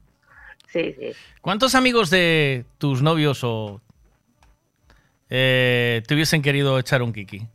[0.69, 1.13] Sí, sí.
[1.41, 3.81] ¿Cuántos amigos de tus novios o
[5.35, 7.47] eh, te hubiesen querido echar un kiki?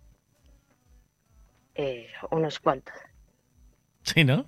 [1.76, 2.96] Eh, unos cuantos.
[4.02, 4.46] Sí, ¿no?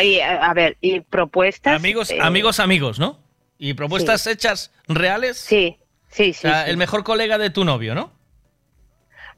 [0.00, 1.74] Y, a, ver, y propuestas.
[1.76, 3.18] Amigos, eh, amigos, amigos, ¿no?
[3.58, 5.36] ¿Y propuestas hechas reales?
[5.36, 5.76] Sí,
[6.08, 6.46] sí, sí.
[6.46, 6.70] O sea, sí.
[6.70, 8.12] el mejor colega de tu novio, ¿no?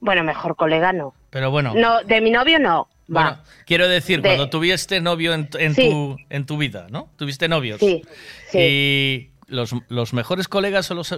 [0.00, 1.14] Bueno, mejor colega no.
[1.30, 1.72] Pero bueno.
[1.74, 2.86] No, de mi novio no.
[3.08, 3.44] Bueno, Va.
[3.66, 5.88] quiero decir, De- cuando tuviste novio en, en Sí.
[5.90, 7.08] tu, en tu vida, ¿no?
[7.16, 7.80] Tuviste novios.
[7.80, 8.02] Sí,
[8.50, 8.58] sí.
[8.58, 11.14] Y los, los mejores colegas o los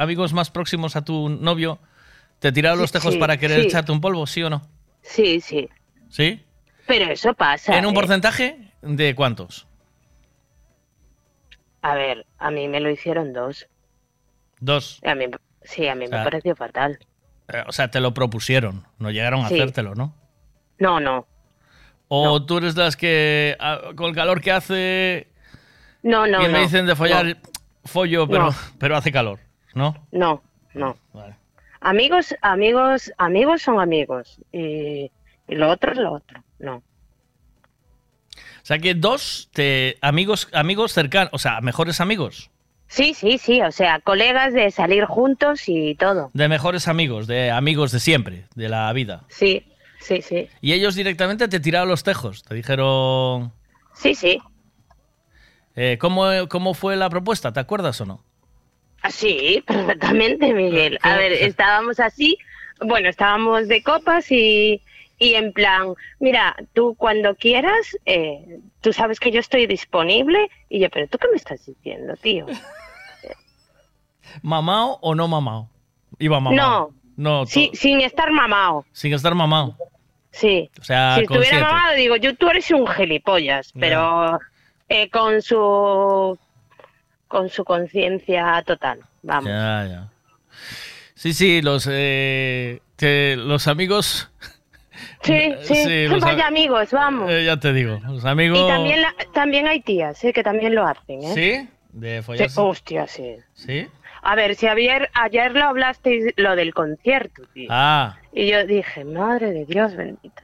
[0.00, 1.78] amigos más próximos a tu novio
[2.38, 3.66] te tiraron los tejos sí, para querer sí.
[3.66, 4.62] echarte un polvo, ¿sí o no?
[5.02, 5.68] Sí, sí.
[6.08, 6.42] ¿Sí?
[6.86, 7.76] Pero eso pasa.
[7.76, 7.94] ¿En un ¿eh?
[7.94, 9.66] porcentaje de cuántos?
[11.82, 13.66] A ver, a mí me lo hicieron dos.
[14.58, 15.00] Dos.
[15.04, 15.26] A mí,
[15.62, 16.98] sí, a mí O sea, me pareció fatal.
[17.48, 19.54] Eh, O sea, te lo propusieron, no llegaron a Sí.
[19.54, 20.14] hacértelo, ¿no?
[20.78, 21.26] No, no.
[22.08, 25.28] O tú eres las que, ah, con el calor que hace,
[26.02, 26.60] No, no, y me no.
[26.60, 27.34] dicen de follar, No,
[27.84, 29.38] follo, pero, pero hace calor,
[29.74, 30.06] ¿no?
[30.12, 30.42] no.
[30.74, 30.96] no.
[31.12, 31.36] Vale.
[31.80, 34.38] Amigos, amigos, amigos son amigos.
[34.52, 35.10] Y,
[35.48, 36.42] y lo otro es lo otro.
[36.58, 36.82] No.
[38.36, 42.50] O sea que dos te, amigos, amigos cercanos, o sea, mejores amigos.
[42.88, 43.62] Sí, sí, sí.
[43.62, 46.30] O sea, colegas de salir juntos y todo.
[46.34, 49.24] De mejores amigos, de amigos de siempre, de la vida.
[49.28, 49.64] Sí,
[50.00, 50.48] sí, sí.
[50.60, 53.52] Y ellos directamente te tiraron los tejos, te dijeron...
[53.94, 54.40] Sí, sí.
[55.76, 57.52] eh, ¿cómo, ¿Cómo fue la propuesta?
[57.52, 58.24] ¿Te acuerdas o no?
[59.02, 60.98] Ah, Sí, perfectamente, Miguel.
[61.02, 62.36] A ver, estábamos así,
[62.80, 64.82] bueno, estábamos de copas y,
[65.18, 70.48] y en plan, mira, tú cuando quieras, eh, tú sabes que yo estoy disponible.
[70.68, 72.46] Y yo, pero tú qué me estás diciendo, tío.
[74.42, 75.68] ¿Mamao o no mamao?
[76.18, 76.54] Iba mamao.
[76.56, 76.90] No.
[77.16, 78.86] No, Sí, sin estar mamado.
[78.92, 79.76] sin estar mamao.
[80.30, 80.70] Sí.
[80.80, 84.38] O sea, si estuviera mamado, digo, yo, tú eres un gilipollas, pero
[84.88, 86.38] eh, con su
[87.30, 89.46] con su conciencia total, vamos.
[89.46, 90.08] Ya, ya.
[91.14, 94.28] Sí, sí, los, eh, que los amigos...
[95.22, 97.30] Sí, sí, Sí, los vaya am- amigos, vamos.
[97.30, 98.58] eh, ya te digo, los amigos...
[98.58, 100.32] Y también, la- también hay tías, ¿eh?
[100.32, 101.32] que también lo hacen, ¿eh?
[101.34, 101.68] ¿Sí?
[101.92, 102.60] De Sí, follarse.
[102.60, 103.36] hostia, sí.
[103.54, 103.86] ¿Sí?
[104.22, 107.68] A ver, si ayer, ayer lo hablasteis lo del concierto, tío.
[107.70, 110.42] Ah, Y yo dije, madre de Dios bendita.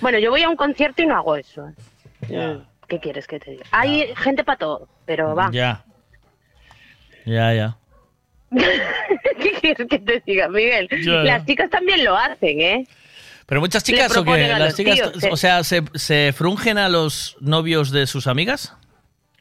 [0.00, 1.72] Bueno, yo voy a un concierto y no hago eso.
[2.28, 2.48] Ya.
[2.48, 3.64] Mm, ¿Qué quieres que te diga?
[3.72, 5.50] Hay gente para todo, pero va.
[5.52, 5.84] ya.
[7.28, 7.76] Ya, ya.
[9.40, 10.88] ¿Qué quieres que te diga, Miguel?
[11.04, 11.12] Ya.
[11.22, 12.86] Las chicas también lo hacen, ¿eh?
[13.46, 14.48] Pero muchas chicas o qué?
[14.48, 15.28] Las chicas, tíos, ¿eh?
[15.32, 18.74] o sea, ¿se, se frungen a los novios de sus amigas?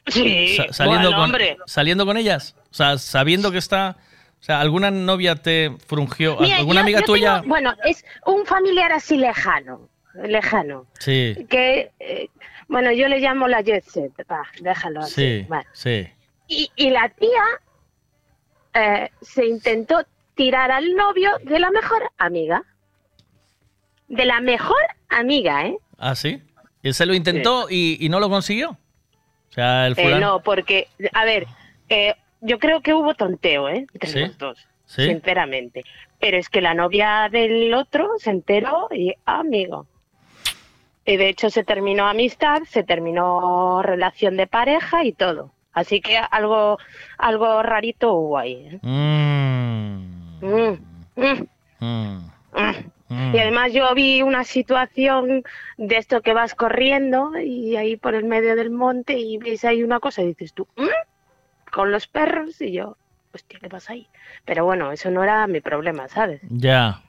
[0.08, 1.58] Sí, Sa- saliendo, bueno, con, hombre.
[1.66, 2.56] saliendo con ellas.
[2.72, 3.98] O sea, sabiendo que está.
[4.40, 6.38] O sea, ¿alguna novia te frungió?
[6.40, 7.36] Mira, ¿Alguna yo- amiga yo tuya?
[7.42, 10.86] tengo- bueno, es un familiar así lejano, lejano.
[11.00, 12.30] Sí, Que, eh,
[12.70, 15.46] bueno, yo le llamo la jet set, va, déjalo así.
[15.46, 16.08] sí, sí.
[16.48, 17.44] Y, y la tía
[18.78, 20.04] eh, se intentó
[20.36, 22.64] tirar al novio de la mejor amiga.
[24.08, 25.78] De la mejor amiga, ¿eh?
[25.98, 26.42] ¿Ah, sí?
[26.84, 28.72] ¿Y se lo intentó y, y no lo consiguió?
[29.50, 30.20] O sea, el Eh, fulano.
[30.28, 31.48] no, porque, a ver,
[31.90, 33.88] eh, yo creo que hubo tonteo, ¿eh?
[33.94, 34.20] Entre ¿Sí?
[34.20, 35.08] los dos, ¿Sí?
[35.08, 35.84] sinceramente.
[36.20, 39.88] Pero es que la novia del otro se enteró y, amigo.
[41.06, 45.52] Y de hecho se terminó amistad, se terminó relación de pareja y todo.
[45.78, 46.80] Así que algo,
[47.20, 48.68] algo rarito hubo ahí.
[48.72, 48.80] ¿eh?
[48.82, 50.28] Mm,
[51.80, 52.30] Mm,
[53.10, 53.36] mm.
[53.36, 55.44] Y además yo vi una situación
[55.78, 59.84] de esto que vas corriendo y ahí por el medio del monte y ves ahí
[59.84, 60.68] una cosa y dices tú,
[61.72, 62.98] con los perros y yo,
[63.32, 64.08] hostia, ¿qué pasa ahí?
[64.46, 66.42] Pero bueno, eso no era mi problema, ¿sabes?
[66.50, 67.02] Ya.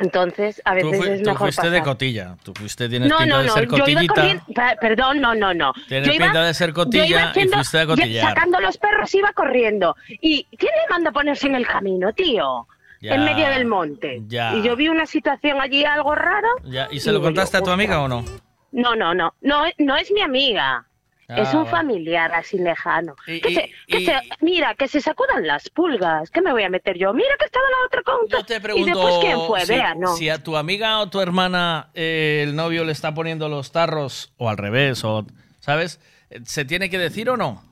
[0.00, 1.92] Entonces, a Tú, veces fui- es tú mejor fuiste de pasar.
[1.92, 2.36] cotilla.
[2.42, 4.14] Tú fuiste, tienes No, pinta no, de no, ser yo iba cotillita.
[4.14, 5.72] corriendo, pe- perdón, no, no, no.
[5.88, 8.28] Tienes Yo iba- pinta de ser yo cotilla iba y haciendo- fuiste ya- cotillar.
[8.30, 9.94] Sacando los perros iba corriendo.
[10.08, 12.66] ¿Y quién le manda a ponerse en el camino, tío?
[13.02, 13.14] Ya.
[13.14, 14.22] En medio del monte.
[14.26, 14.54] Ya.
[14.54, 16.48] Y yo vi una situación allí algo raro.
[16.64, 18.24] Ya, ¿Y se lo Digo yo, contaste a tu amiga o no?
[18.72, 20.86] No, no, no, no, no es mi amiga.
[21.30, 21.70] Ah, es un vale.
[21.70, 23.14] familiar así lejano.
[23.26, 26.30] Y- que y- se, que y- se- mira, que se sacudan las pulgas.
[26.30, 27.12] ¿Qué me voy a meter yo?
[27.12, 28.16] Mira que estaba la otra con...
[28.28, 30.16] Yo te y después quién fue, si, vea, no.
[30.16, 34.32] si a tu amiga o tu hermana eh, el novio le está poniendo los tarros
[34.38, 35.24] o al revés, o
[35.60, 36.00] ¿sabes?
[36.44, 37.62] ¿Se tiene que decir o no?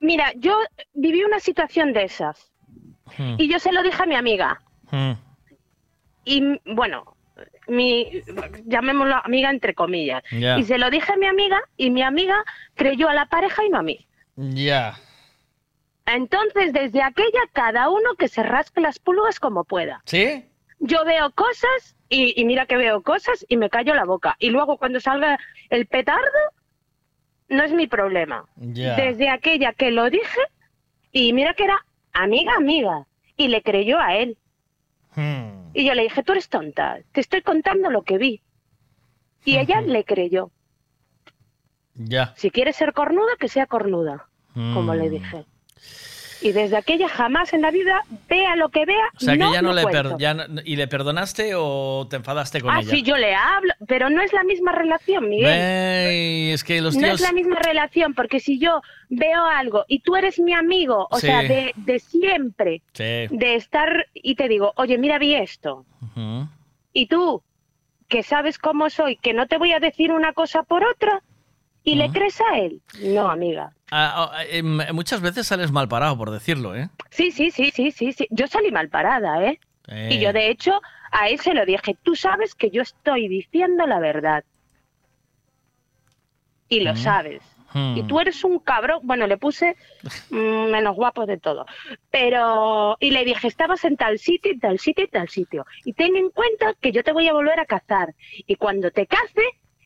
[0.00, 0.58] Mira, yo
[0.92, 2.50] viví una situación de esas
[3.16, 4.60] Hmm, y yo se lo dije a mi amiga.
[4.90, 5.12] hmm.
[6.24, 6.42] y
[6.74, 7.16] bueno,
[7.68, 8.22] mi,
[8.64, 10.22] llamémoslo amiga entre comillas.
[10.30, 12.44] Y se lo dije a mi amiga y mi amiga
[12.74, 14.06] creyó a la pareja y no a mí.
[14.36, 14.98] Ya.
[16.06, 20.02] Entonces, desde aquella, cada uno que se rasque las pulgas como pueda.
[20.04, 20.44] ¿Sí?
[20.80, 24.36] Yo veo cosas y, y mira que veo cosas y me callo la boca.
[24.38, 25.38] Y luego cuando salga
[25.70, 26.20] el petardo,
[27.48, 28.44] no es mi problema.
[28.56, 30.40] Desde aquella que lo dije
[31.12, 33.06] y mira que era amiga, amiga.
[33.36, 34.36] Y le creyó a él.
[35.14, 35.63] Hmm.
[35.74, 38.42] Y yo le dije, tú eres tonta, te estoy contando lo que vi.
[39.44, 40.50] Y ella le creyó.
[41.94, 42.32] Ya.
[42.36, 44.96] Si quiere ser cornuda, que sea cornuda, como Mm.
[44.96, 45.44] le dije.
[46.44, 49.54] Y desde aquella jamás en la vida, vea lo que vea, O sea que no
[49.54, 52.90] ya no le per- ya no- ¿Y le perdonaste o te enfadaste con Ah, ella?
[52.90, 55.50] sí, yo le hablo, pero no es la misma relación, Miguel.
[55.50, 60.00] Ey, es que los No es la misma relación, porque si yo veo algo y
[60.00, 61.28] tú eres mi amigo, o Sí.
[61.28, 63.26] sea, de, de siempre, Sí.
[63.30, 65.86] de estar y te digo, oye, mira, vi esto,
[66.92, 67.42] y tú,
[68.06, 71.22] que sabes cómo soy, que no te voy a decir una cosa por otra,
[71.84, 72.80] y le crees a él.
[73.02, 73.72] No, amiga.
[73.90, 76.88] Ah, ah, em, muchas veces sales mal parado, por decirlo, ¿eh?
[77.10, 78.26] Sí, sí, sí, sí, sí, sí.
[78.30, 79.60] Yo salí mal parada, ¿eh?
[79.88, 80.80] Eh, Y yo, de hecho,
[81.12, 84.44] a él se lo dije, tú sabes que yo estoy diciendo la verdad.
[86.68, 86.96] Y lo Mm.
[86.96, 87.42] sabes.
[87.74, 87.96] hmm.
[87.98, 89.00] Y tú eres un cabrón.
[89.02, 89.76] Bueno, le puse
[90.30, 91.66] mm, menos guapo de todo.
[92.10, 92.96] Pero.
[93.00, 95.66] Y le dije, estabas en tal sitio, y tal sitio, y tal sitio.
[95.84, 98.14] Y ten en cuenta que yo te voy a volver a cazar.
[98.46, 99.42] Y cuando te case,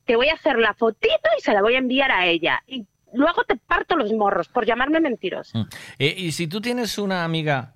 [0.08, 2.62] te voy a hacer la fotito y se la voy a enviar a ella.
[2.66, 5.68] Y luego te parto los morros por llamarme mentirosa.
[5.98, 7.74] Eh, y si tú tienes una amiga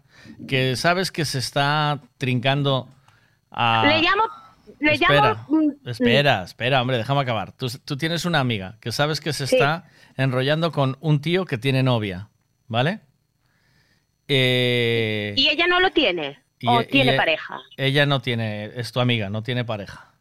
[0.48, 2.88] que sabes que se está trincando
[3.50, 3.84] a...
[3.86, 4.22] Le llamo.
[4.80, 5.46] Le espera, llamo.
[5.48, 7.52] mm, espera, espera, hombre, déjame acabar.
[7.52, 9.56] Tú, tú tienes una amiga que sabes que se Sí.
[9.56, 9.84] está
[10.16, 12.30] enrollando con un tío que tiene novia,
[12.66, 13.00] ¿vale?
[14.28, 16.40] Eh, ¿Y ella no lo tiene?
[16.58, 17.60] y- ¿O y- tiene e- pareja?
[17.76, 20.12] Ella no tiene, es tu amiga, no tiene pareja.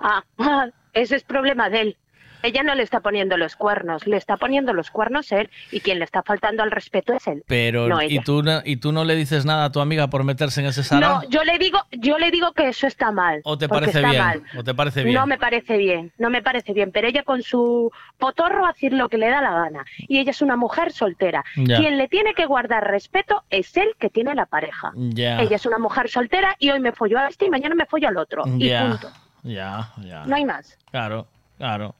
[0.00, 0.22] Ah,
[0.92, 1.96] ese es problema de él.
[2.42, 5.98] Ella no le está poniendo los cuernos, le está poniendo los cuernos él y quien
[5.98, 7.42] le está faltando al respeto es él.
[7.46, 10.24] Pero, No, ¿y, tú no, ¿y tú no le dices nada a tu amiga por
[10.24, 11.10] meterse en ese salón?
[11.10, 13.40] No, yo le digo, yo le digo que eso está mal.
[13.44, 14.18] ¿O te parece bien?
[14.18, 14.42] mal.
[14.56, 15.14] ¿O te parece bien?
[15.16, 18.92] No me parece bien, no me parece bien, pero ella con su potorro a decir
[18.92, 19.84] lo que le da la gana.
[19.96, 21.44] Y ella es una mujer soltera.
[21.56, 21.78] Ya.
[21.78, 24.92] Quien le tiene que guardar respeto es él que tiene la pareja.
[24.94, 25.40] Ya.
[25.40, 28.08] Ella es una mujer soltera y hoy me follo a este y mañana me follo
[28.08, 28.44] al otro.
[28.46, 29.10] Y punto.
[29.48, 30.24] Ya, ya.
[30.26, 30.76] No hay más.
[30.90, 31.94] Claro, claro.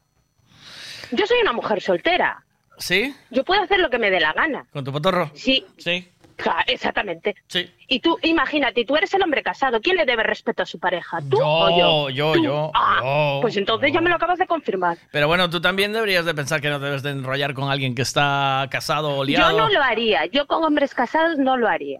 [1.11, 2.43] Yo soy una mujer soltera.
[2.77, 3.13] ¿Sí?
[3.29, 4.65] Yo puedo hacer lo que me dé la gana.
[4.71, 5.31] ¿Con tu potorro?
[5.33, 5.65] Sí.
[5.77, 6.07] Sí.
[6.37, 7.35] Ja, exactamente.
[7.47, 7.69] Sí.
[7.89, 9.81] Y tú, imagínate, tú eres el hombre casado.
[9.81, 11.19] ¿Quién le debe respeto a su pareja?
[11.29, 12.09] ¿Tú Yo, o yo?
[12.09, 12.43] yo, Tú.
[12.43, 14.97] yo, Ah, yo, Pues entonces ya me lo acabas de confirmar.
[15.11, 18.03] Pero bueno, tú también deberías de pensar que no debes de enrollar con alguien que
[18.03, 19.51] está casado o liado.
[19.51, 20.27] Yo no lo haría.
[20.27, 21.99] Yo con hombres casados no lo haría.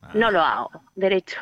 [0.00, 0.12] Ah.
[0.14, 1.36] No lo hago, derecho.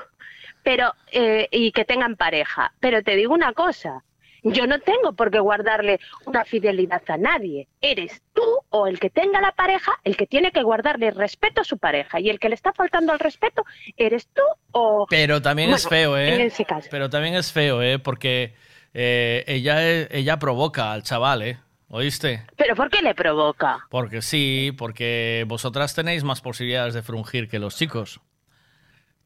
[0.66, 2.72] Pero, eh, y que tengan pareja.
[2.80, 4.02] Pero te digo una cosa.
[4.42, 7.68] Yo no tengo por qué guardarle una fidelidad a nadie.
[7.80, 11.64] Eres tú o el que tenga la pareja el que tiene que guardarle respeto a
[11.64, 12.18] su pareja.
[12.18, 13.64] Y el que le está faltando al respeto
[13.96, 15.06] eres tú o...
[15.08, 16.34] Pero también es feo, ¿eh?
[16.34, 16.88] en ese caso.
[16.90, 18.00] Pero también es feo, ¿eh?
[18.00, 18.54] Porque
[18.92, 21.60] eh, ella, ella provoca al chaval, ¿eh?
[21.90, 22.44] ¿Oíste?
[22.56, 23.86] ¿Pero por qué le provoca?
[23.88, 28.20] Porque sí, porque vosotras tenéis más posibilidades de frungir que los chicos.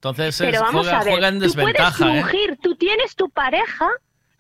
[0.01, 2.23] Entonces es- Pero vamos juega, a ver, juega en tú puedes desventaja, ¿eh?
[2.23, 3.89] frungir, tú tienes tu pareja,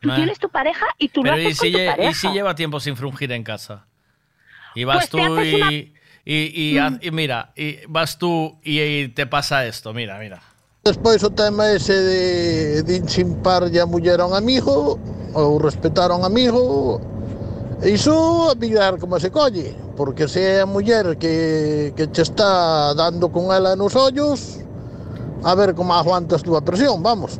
[0.00, 2.10] tú tienes tu pareja y tú Pero lo ¿y haces si, con tu pareja.
[2.10, 3.84] y si lleva tiempo sin frungir en casa?
[4.74, 5.68] Y vas Pues tú y, una-
[6.24, 10.40] y, y, haz- y mira, y vas tú y, y te pasa esto, mira, mira.
[10.82, 14.98] Despois o tema ese de din chimparlle a muller a un amigo
[15.34, 16.98] ou respetar a un amigo
[17.84, 22.94] Iso a mirar como se colle Porque se é a muller que, que che está
[22.94, 24.60] dando con ela nos ollos
[25.44, 27.38] A ver como aguantas tú a presión, vamos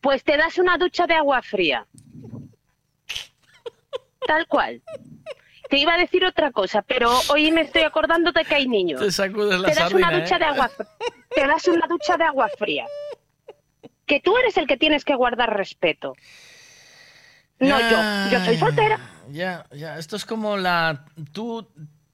[0.00, 1.86] Pues te das una ducha de agua fría.
[4.26, 4.82] Tal cual.
[5.68, 9.00] Te iba a decir otra cosa, pero hoy me estoy acordando de que hay niños.
[9.00, 10.38] Te sacudes la Te das sardina, una ducha ¿eh?
[10.38, 10.88] de agua fr-
[11.34, 12.86] te das una ducha de agua fría.
[14.06, 16.14] Que tú eres el que tienes que guardar respeto.
[17.60, 18.98] No yo, yo soy soltera.
[19.30, 21.04] Ya, ya, esto es como la...
[21.32, 21.68] Tú,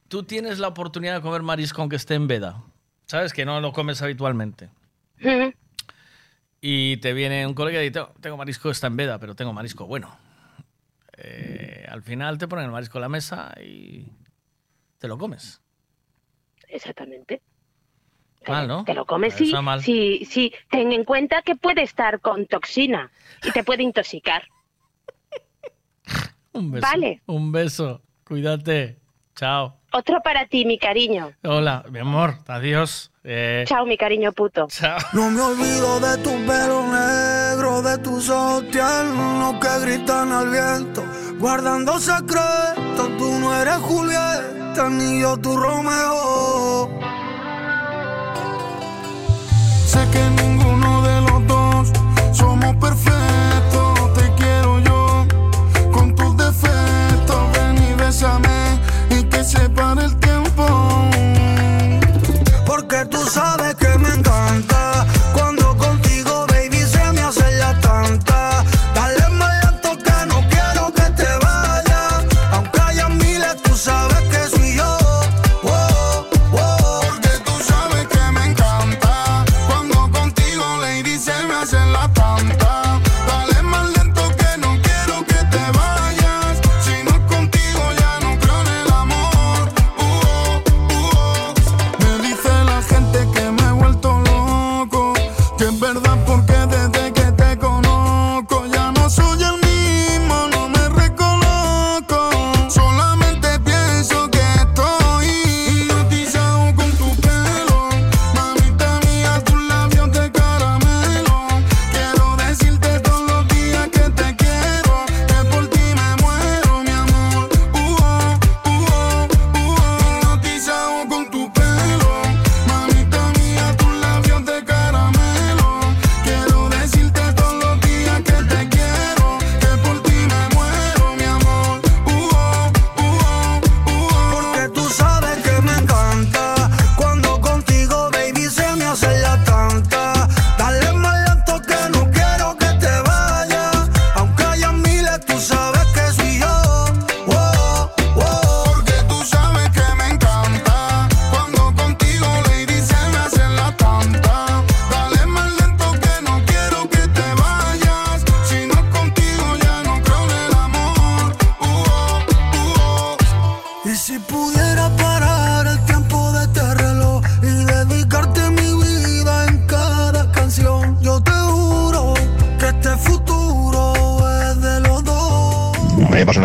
[0.08, 2.62] tú tienes la oportunidad de comer marisco aunque esté en veda.
[3.06, 3.32] ¿Sabes?
[3.32, 4.68] Que no lo comes habitualmente.
[6.60, 9.52] Y te viene un colega y dice, "Oh, tengo marisco, está en veda, pero tengo
[9.52, 10.16] marisco bueno.
[11.16, 14.06] Eh, al final te ponen el marisco en la mesa y
[14.98, 15.60] te lo comes.
[16.68, 17.40] Exactamente.
[18.46, 18.84] Mal, ¿no?
[18.84, 20.52] Te lo comes sí, sí.
[20.70, 23.10] Ten en cuenta que puede estar con toxina
[23.42, 24.44] y te puede intoxicar.
[26.52, 26.86] Un beso.
[26.86, 27.22] Vale.
[27.26, 28.02] Un beso.
[28.24, 28.98] Cuídate.
[29.34, 29.75] Chao.
[29.92, 31.32] Otro para ti, mi cariño.
[31.44, 32.34] Hola, mi amor.
[32.48, 33.10] Adiós.
[33.24, 34.66] Eh, Chao, mi cariño puto.
[34.68, 34.98] Chao.
[35.12, 41.02] No me olvido de tu pelo negro, de tus ojos tiernos que gritan al viento.
[41.38, 46.90] Guardando secretos, tú no eres Julieta, ni yo tu Romeo.
[49.86, 51.92] Sé que ninguno de los dos
[52.32, 55.26] somos perfectos, te quiero yo
[55.90, 57.52] con tus defectos.
[57.52, 58.55] Ven y bésame
[59.46, 60.64] y que se pare el tiempo.
[62.66, 65.06] Porque tú sabes que me encanta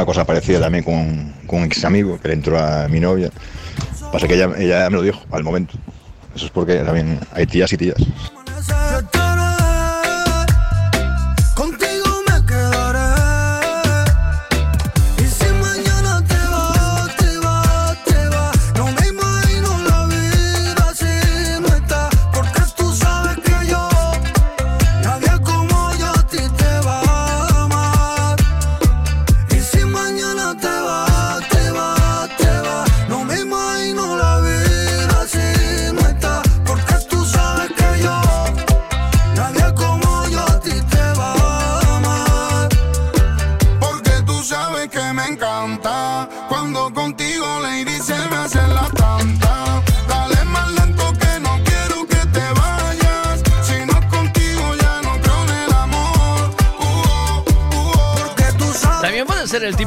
[0.02, 3.30] una cosa parecida también con, con un ex amigo que le entró a mi novia.
[4.12, 5.76] Pasa que ella, ella me lo dijo al momento.
[6.36, 7.98] Eso es porque también hay tías y tías.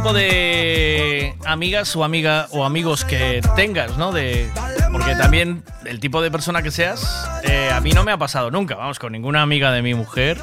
[0.04, 4.12] Tipo de amigas o amiga o amigos que tengas, ¿no?
[4.12, 4.50] De
[4.92, 8.50] porque también el tipo de persona que seas, eh, a mí no me ha pasado
[8.50, 10.42] nunca, vamos, con ninguna amiga de mi mujer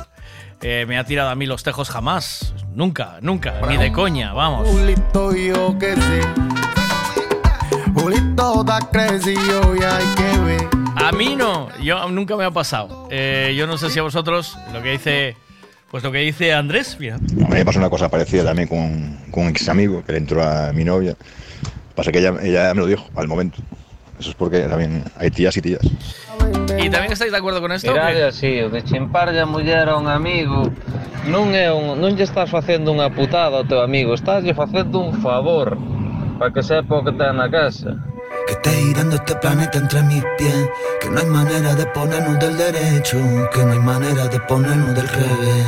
[0.61, 4.67] eh, me ha tirado a mí los tejos jamás, nunca, nunca, ni de coña, vamos.
[4.67, 5.93] Yo que
[10.95, 13.07] A mí no, yo nunca me ha pasado.
[13.11, 15.37] Eh, yo no sé si a vosotros lo que dice,
[15.91, 17.15] pues lo que dice Andrés, mira.
[17.17, 20.19] A mí me pasó una cosa parecida también con, con un ex amigo que le
[20.19, 21.15] entró a mi novia.
[21.93, 23.57] Pasa que ella, ella me lo dijo al momento.
[24.17, 25.81] Eso es porque también hay tías y tías.
[26.77, 27.91] ¿Y también estáis de acuerdo con esto?
[27.91, 30.71] Mirade Que- así, o de chimpar a muller a un amigo
[31.27, 34.97] non é un, non lle estás facendo unha putada ao teu amigo, estás lle facendo
[35.03, 35.77] un favor
[36.39, 37.93] para que sepa o que ten na casa.
[38.47, 40.69] Que esté girando este planeta entre mis pies.
[40.99, 43.17] Que no hay manera de ponernos del derecho.
[43.53, 45.67] Que no hay manera de ponernos del revés.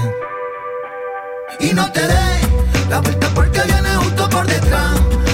[1.60, 2.34] Y no te des
[2.90, 4.92] la vuelta porque viene justo por detrás.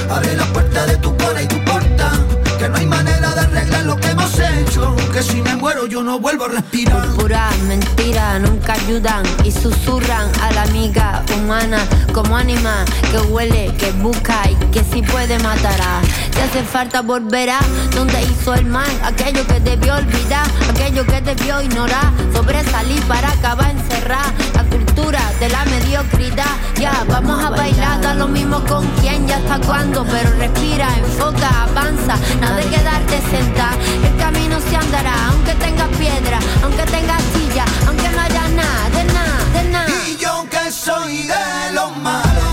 [0.09, 2.11] Abre la puerta de tu cola y tu porta.
[2.57, 4.95] Que no hay manera de arreglar lo que hemos hecho.
[5.13, 7.07] Que si me muero yo no vuelvo a respirar.
[7.15, 11.79] Pura mentira, nunca ayudan y susurran a la amiga humana
[12.13, 16.01] como ánima que huele, que busca y que si puede matará.
[16.39, 17.59] Si hace falta volverá
[17.93, 23.71] donde hizo el mal, aquello que debió olvidar, aquello que debió ignorar, sobresalir para acabar
[23.71, 24.31] encerrar.
[24.55, 26.55] La cultura de la mediocridad.
[26.79, 30.05] Ya, vamos a bailar, da lo mismo con quién, ya hasta cuándo.
[30.05, 33.75] Pero respira, enfoca, avanza, nada de quedarte sentada.
[34.05, 39.03] El camino se andará, aunque tengas piedra, aunque tengas silla, aunque no haya nada, de
[39.13, 39.89] nada, de nada.
[40.07, 42.48] Y yo que soy de los malos,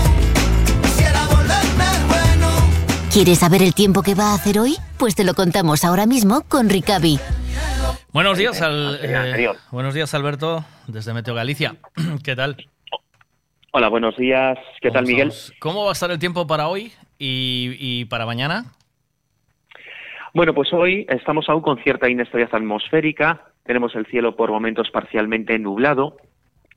[3.17, 4.75] ¿Quieres saber el tiempo que va a hacer hoy?
[4.99, 7.17] Pues te lo contamos ahora mismo con Ricavi.
[8.13, 11.77] Buenos días, al, eh, buenos días Alberto, desde Meteo Galicia.
[12.23, 12.57] ¿Qué tal?
[13.71, 14.59] Hola, buenos días.
[14.81, 15.33] ¿Qué tal, ¿Cómo Miguel?
[15.57, 18.65] ¿Cómo va a estar el tiempo para hoy y, y para mañana?
[20.35, 23.45] Bueno, pues hoy estamos aún con cierta inestabilidad atmosférica.
[23.65, 26.17] Tenemos el cielo por momentos parcialmente nublado.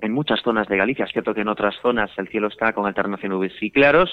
[0.00, 2.86] En muchas zonas de Galicia, es cierto que en otras zonas el cielo está con
[2.86, 4.08] alternación de nubes y claros,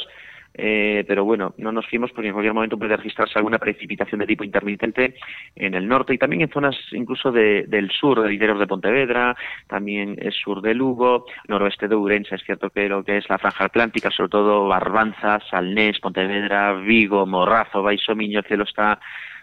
[0.54, 4.28] eh, pero bueno, no nos fiemos porque en cualquier momento puede registrarse alguna precipitación de
[4.28, 5.16] tipo intermitente
[5.56, 9.36] en el norte y también en zonas incluso de- del sur, del interior de Pontevedra,
[9.68, 12.36] también el sur de Lugo, noroeste de Ourense.
[12.36, 17.26] Es cierto que lo que es la franja atlántica, sobre todo Barbanza, Salnés, Pontevedra, Vigo,
[17.26, 19.00] Morrazo, Baixo Miño, el cielo está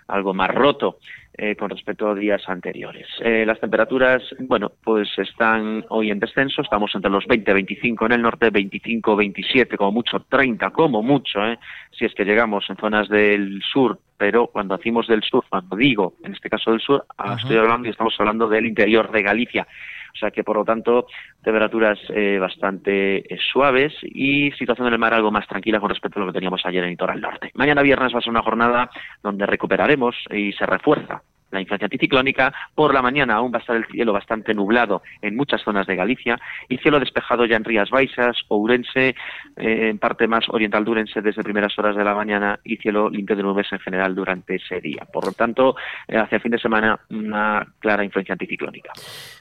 [0.08, 0.98] algo más roto
[1.36, 3.06] eh, con respecto a días anteriores.
[3.20, 8.12] Eh, las temperaturas, bueno, pues están hoy en descenso, estamos entre los 20, 25 en
[8.12, 11.58] el norte, 25, 27, como mucho 30, como mucho, eh,
[11.90, 16.14] si es que llegamos en zonas del sur, pero cuando decimos del sur, cuando digo,
[16.22, 17.42] en este caso del sur, ah, Ajá.
[17.42, 19.66] estoy hablando y estamos hablando del interior de Galicia.
[20.14, 21.06] O sea que, por lo tanto,
[21.42, 26.18] temperaturas eh, bastante eh, suaves y situación en el mar algo más tranquila con respecto
[26.18, 27.50] a lo que teníamos ayer en el litoral norte.
[27.54, 28.90] Mañana viernes va a ser una jornada
[29.22, 31.22] donde recuperaremos y se refuerza
[31.54, 32.52] la influencia anticiclónica.
[32.74, 35.96] Por la mañana aún va a estar el cielo bastante nublado en muchas zonas de
[35.96, 39.08] Galicia y cielo despejado ya en Rías Baixas, Ourense,
[39.56, 43.36] eh, en parte más oriental de desde primeras horas de la mañana y cielo limpio
[43.36, 45.06] de nubes en general durante ese día.
[45.12, 45.76] Por lo tanto,
[46.08, 48.92] eh, hacia fin de semana una clara influencia anticiclónica.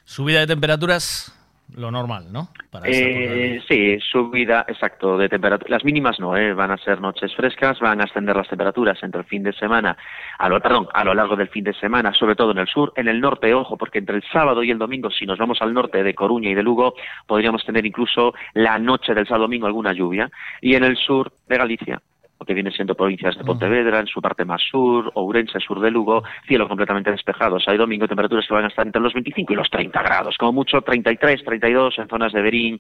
[0.04, 1.43] Subida de temperaturas,
[1.76, 2.50] lo normal, ¿no?
[2.72, 5.70] Para Eh, sí, subida, exacto, de temperatura.
[5.70, 6.54] Las mínimas no, ¿eh?
[6.54, 9.98] van a ser noches frescas, van a ascender las temperaturas entre el fin de semana,
[10.38, 12.94] a lo, perdón, a lo largo del fin de semana, sobre todo en el sur,
[12.96, 15.74] en el norte, ojo, porque entre el sábado y el domingo, si nos vamos al
[15.74, 16.94] norte de Coruña y de Lugo,
[17.26, 20.30] podríamos tener incluso la noche del sábado domingo alguna lluvia,
[20.62, 22.02] y en el sur de Galicia,
[22.44, 25.90] lo que viene siendo provincias de Pontevedra, en su parte más sur, Ourense, sur de
[25.90, 27.58] Lugo, cielo completamente despejado.
[27.60, 30.36] Sábado y domingo temperaturas que van a estar entre los 25 y los 30 grados,
[30.38, 32.78] como mucho 33, 32 en zonas de Berín,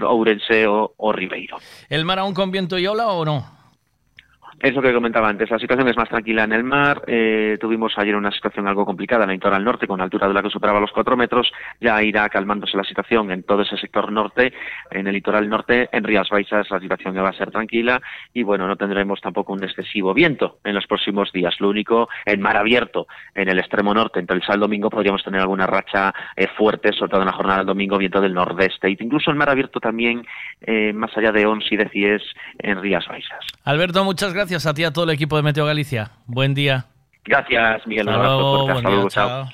[0.00, 1.58] Ourense o, o Ribeiro.
[1.90, 3.61] ¿El mar aún con viento y ola o no?
[4.60, 7.02] Eso que comentaba antes, la situación es más tranquila en el mar.
[7.06, 10.42] eh, tuvimos ayer una situación algo complicada en el litoral norte, con altura de la
[10.42, 11.50] que superaba los 4 metros.
[11.80, 14.52] Ya irá calmándose la situación en todo ese sector norte.
[14.90, 18.00] En el litoral norte, en Rías Baixas, la situación va a ser tranquila.
[18.32, 21.54] Y bueno, no tendremos tampoco un excesivo viento en los próximos días.
[21.58, 25.40] Lo único, en mar abierto, en el extremo norte, entre el el domingo, podríamos tener
[25.40, 28.90] alguna racha eh, fuerte, sobre todo en la jornada del domingo, viento del nordeste.
[28.90, 30.26] Y incluso en mar abierto también,
[30.60, 32.22] eh, más allá de 11 y de Cies,
[32.58, 33.46] en Rías Baixas.
[33.64, 36.10] Alberto, muchas gracias a ti y a todo el equipo de Meteo Galicia.
[36.26, 36.86] Buen día.
[37.24, 38.08] Gracias, Miguel.
[38.08, 39.48] Hasta abrazo luego, buen Hasta luego, día, chao.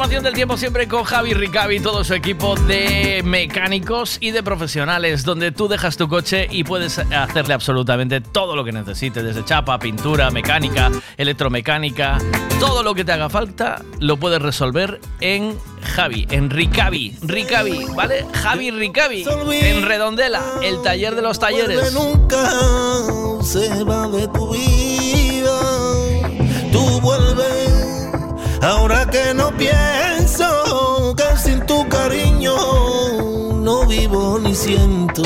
[0.00, 4.42] Información del tiempo siempre con Javi Ricavi y todo su equipo de mecánicos y de
[4.42, 9.44] profesionales, donde tú dejas tu coche y puedes hacerle absolutamente todo lo que necesites, desde
[9.44, 12.16] chapa, pintura, mecánica, electromecánica,
[12.58, 18.24] todo lo que te haga falta lo puedes resolver en Javi, en Ricavi, Ricavi, ¿vale?
[18.32, 21.92] Javi Ricavi, en Redondela, el taller de los talleres.
[21.92, 22.50] nunca
[23.42, 25.60] se va de tu vida.
[26.72, 27.49] Tú vuelves,
[28.60, 32.54] ahora que no pienso que sin tu cariño
[33.54, 35.22] no vivo ni siento.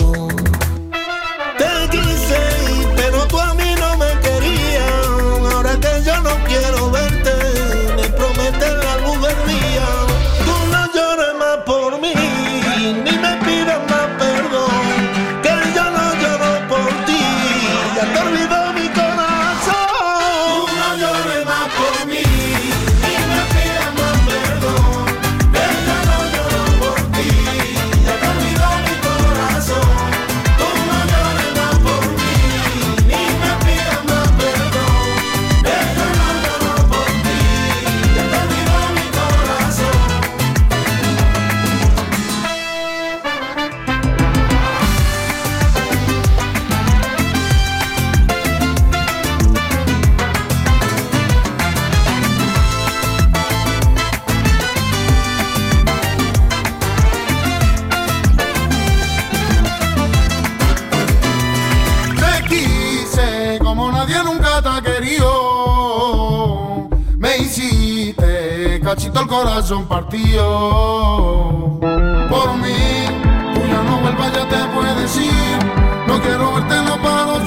[69.24, 71.78] el corazón partido.
[71.80, 73.06] Por mí,
[73.54, 75.58] tú ya no vuelvas, ya te puedes ir.
[76.06, 76.98] No quiero verte en los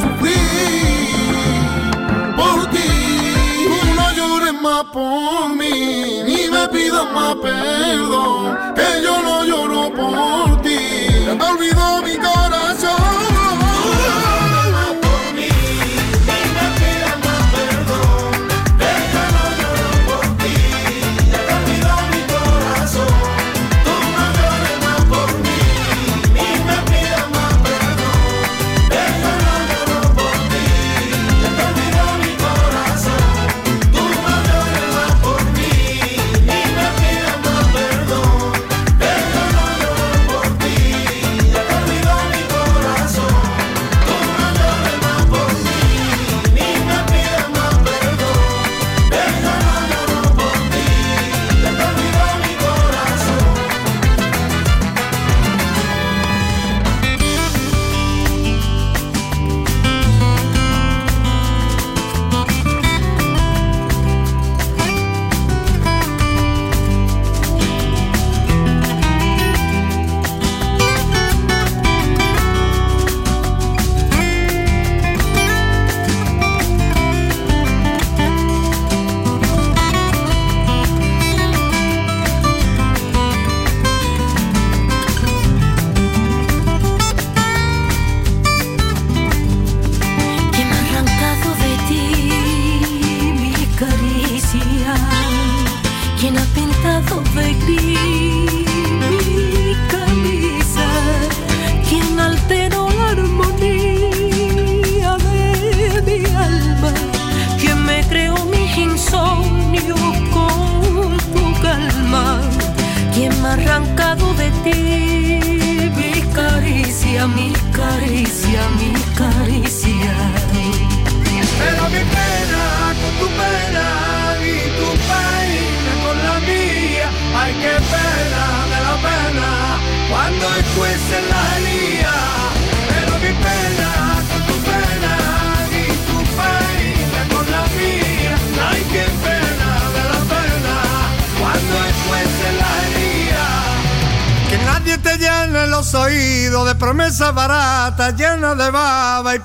[0.02, 0.36] sufrir.
[2.36, 2.90] Por ti,
[3.82, 8.58] tú no llores más por mí, ni me pidas más perdón.
[8.76, 9.17] Que yo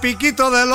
[0.02, 0.72] piquito del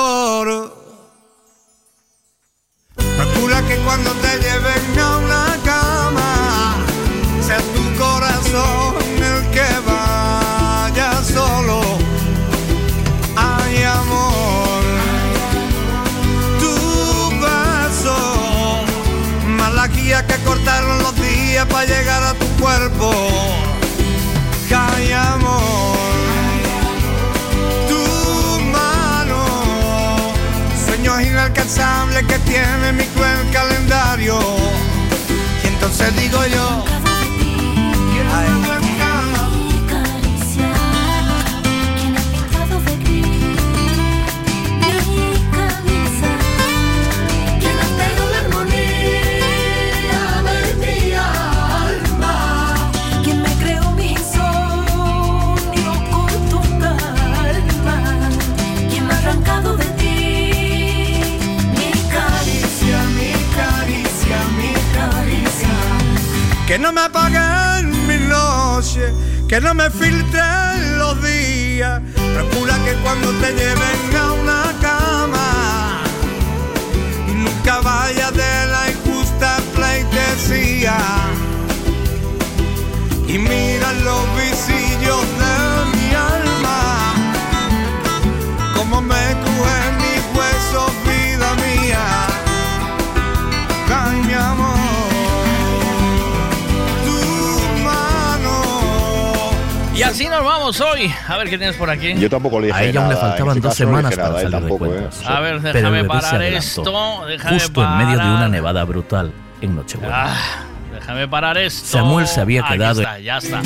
[101.38, 102.14] ver qué tienes por aquí.
[102.14, 105.20] Yo tampoco le dije A ella le faltaban dos semanas para salir tampoco, de cuentas.
[105.22, 105.24] ¿eh?
[105.26, 107.24] A ver, déjame parar esto.
[107.26, 108.00] Déjame justo parar.
[108.00, 110.24] en medio de una nevada brutal en Nochebuena.
[110.26, 111.86] Ah, déjame parar esto.
[111.86, 113.00] Samuel se había quedado.
[113.00, 113.62] Aquí está, ya está.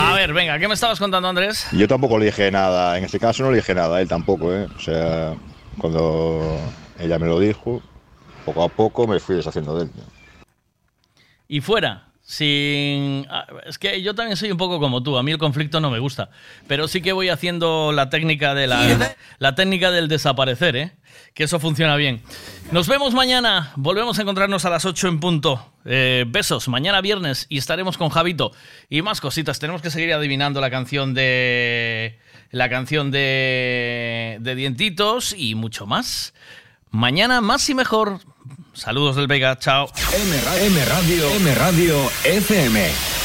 [0.00, 1.66] A ver, venga, ¿qué me estabas contando, Andrés?
[1.72, 2.96] Yo tampoco le dije nada.
[2.98, 4.66] En este caso no le dije nada, él tampoco, ¿eh?
[4.76, 5.34] O sea,
[5.78, 6.58] cuando
[6.98, 7.82] ella me lo dijo,
[8.44, 9.90] poco a poco me fui deshaciendo de él.
[11.48, 13.26] Y fuera, sin
[13.64, 15.98] es que yo también soy un poco como tú, a mí el conflicto no me
[15.98, 16.30] gusta,
[16.66, 19.16] pero sí que voy haciendo la técnica de la, ¿eh?
[19.38, 20.92] la técnica del desaparecer, ¿eh?
[21.34, 22.22] que eso funciona bien.
[22.72, 25.66] Nos vemos mañana, volvemos a encontrarnos a las 8 en punto.
[25.86, 28.52] Eh, besos, mañana viernes y estaremos con Javito
[28.88, 29.58] y más cositas.
[29.58, 32.18] Tenemos que seguir adivinando la canción de
[32.50, 36.34] la canción de, de dientitos y mucho más.
[36.90, 38.20] Mañana más y mejor.
[38.74, 39.90] Saludos del Vega, chao.
[40.12, 43.19] M Radio, M Radio, M Radio FM.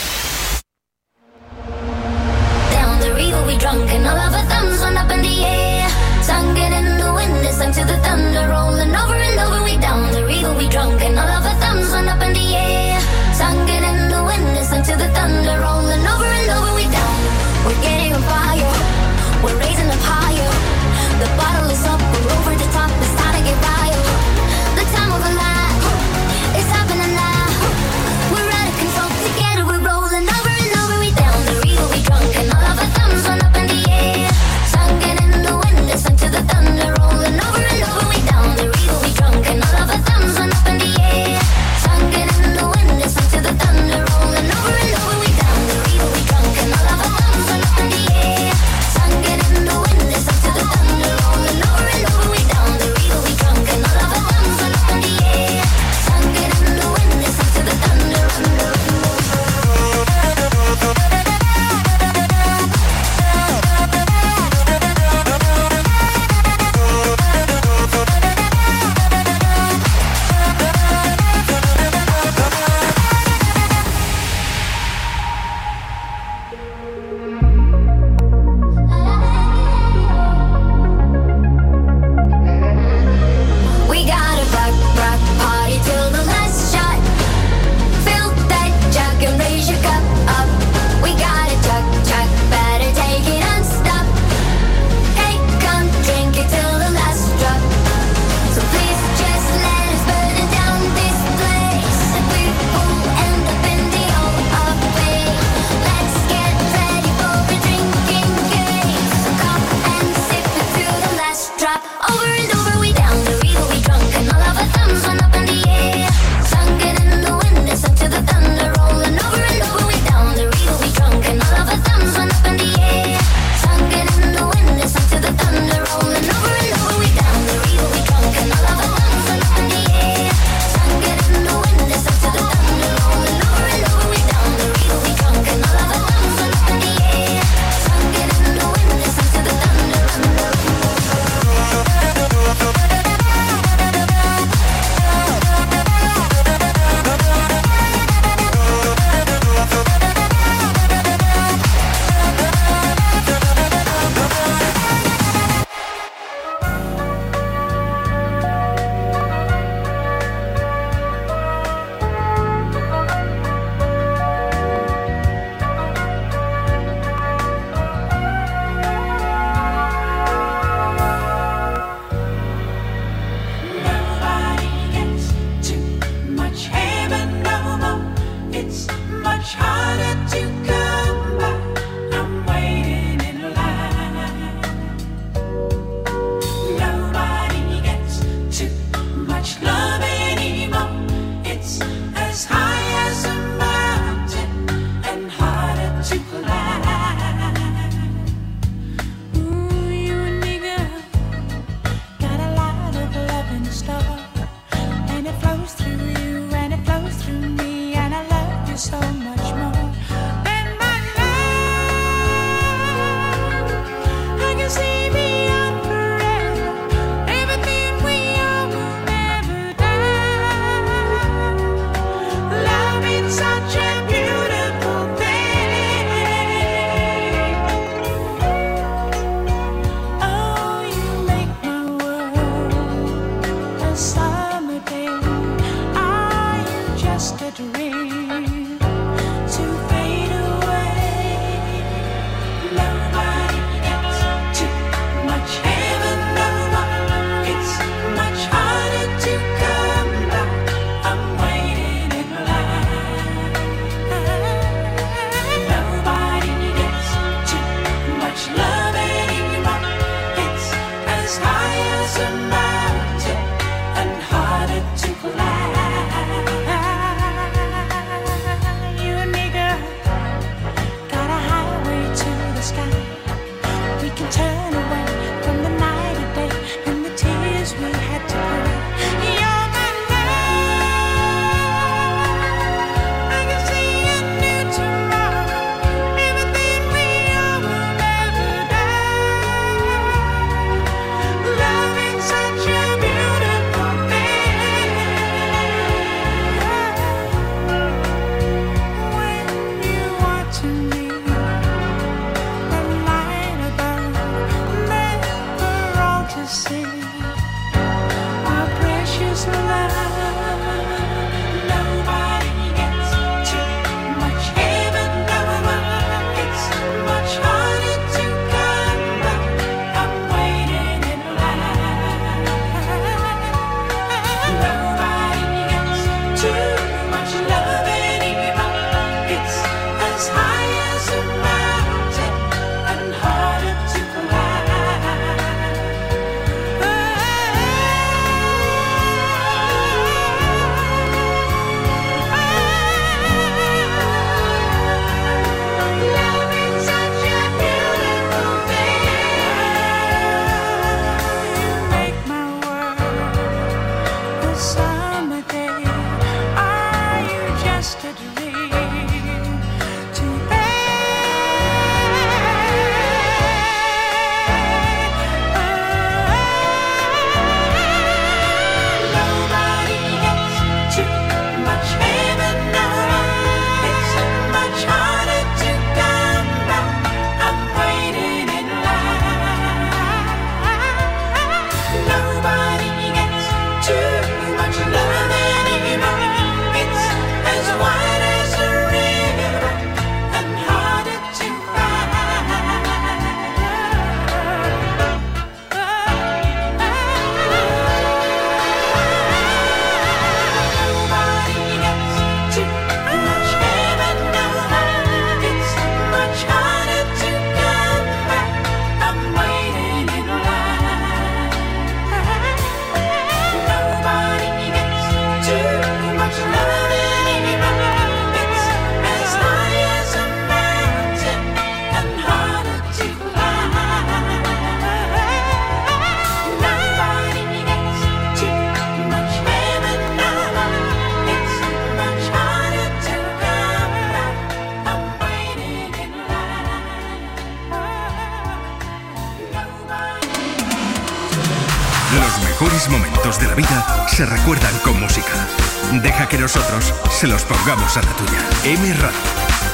[447.47, 448.39] pongamos a la tuya.
[448.63, 449.19] M Radio.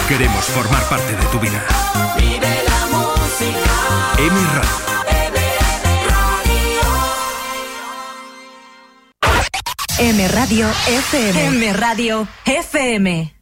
[0.08, 1.64] Queremos formar parte de tu vida.
[2.18, 3.72] Vive la música.
[4.18, 4.92] M Radio.
[10.00, 11.46] M Radio FM.
[11.48, 13.41] M Radio FM.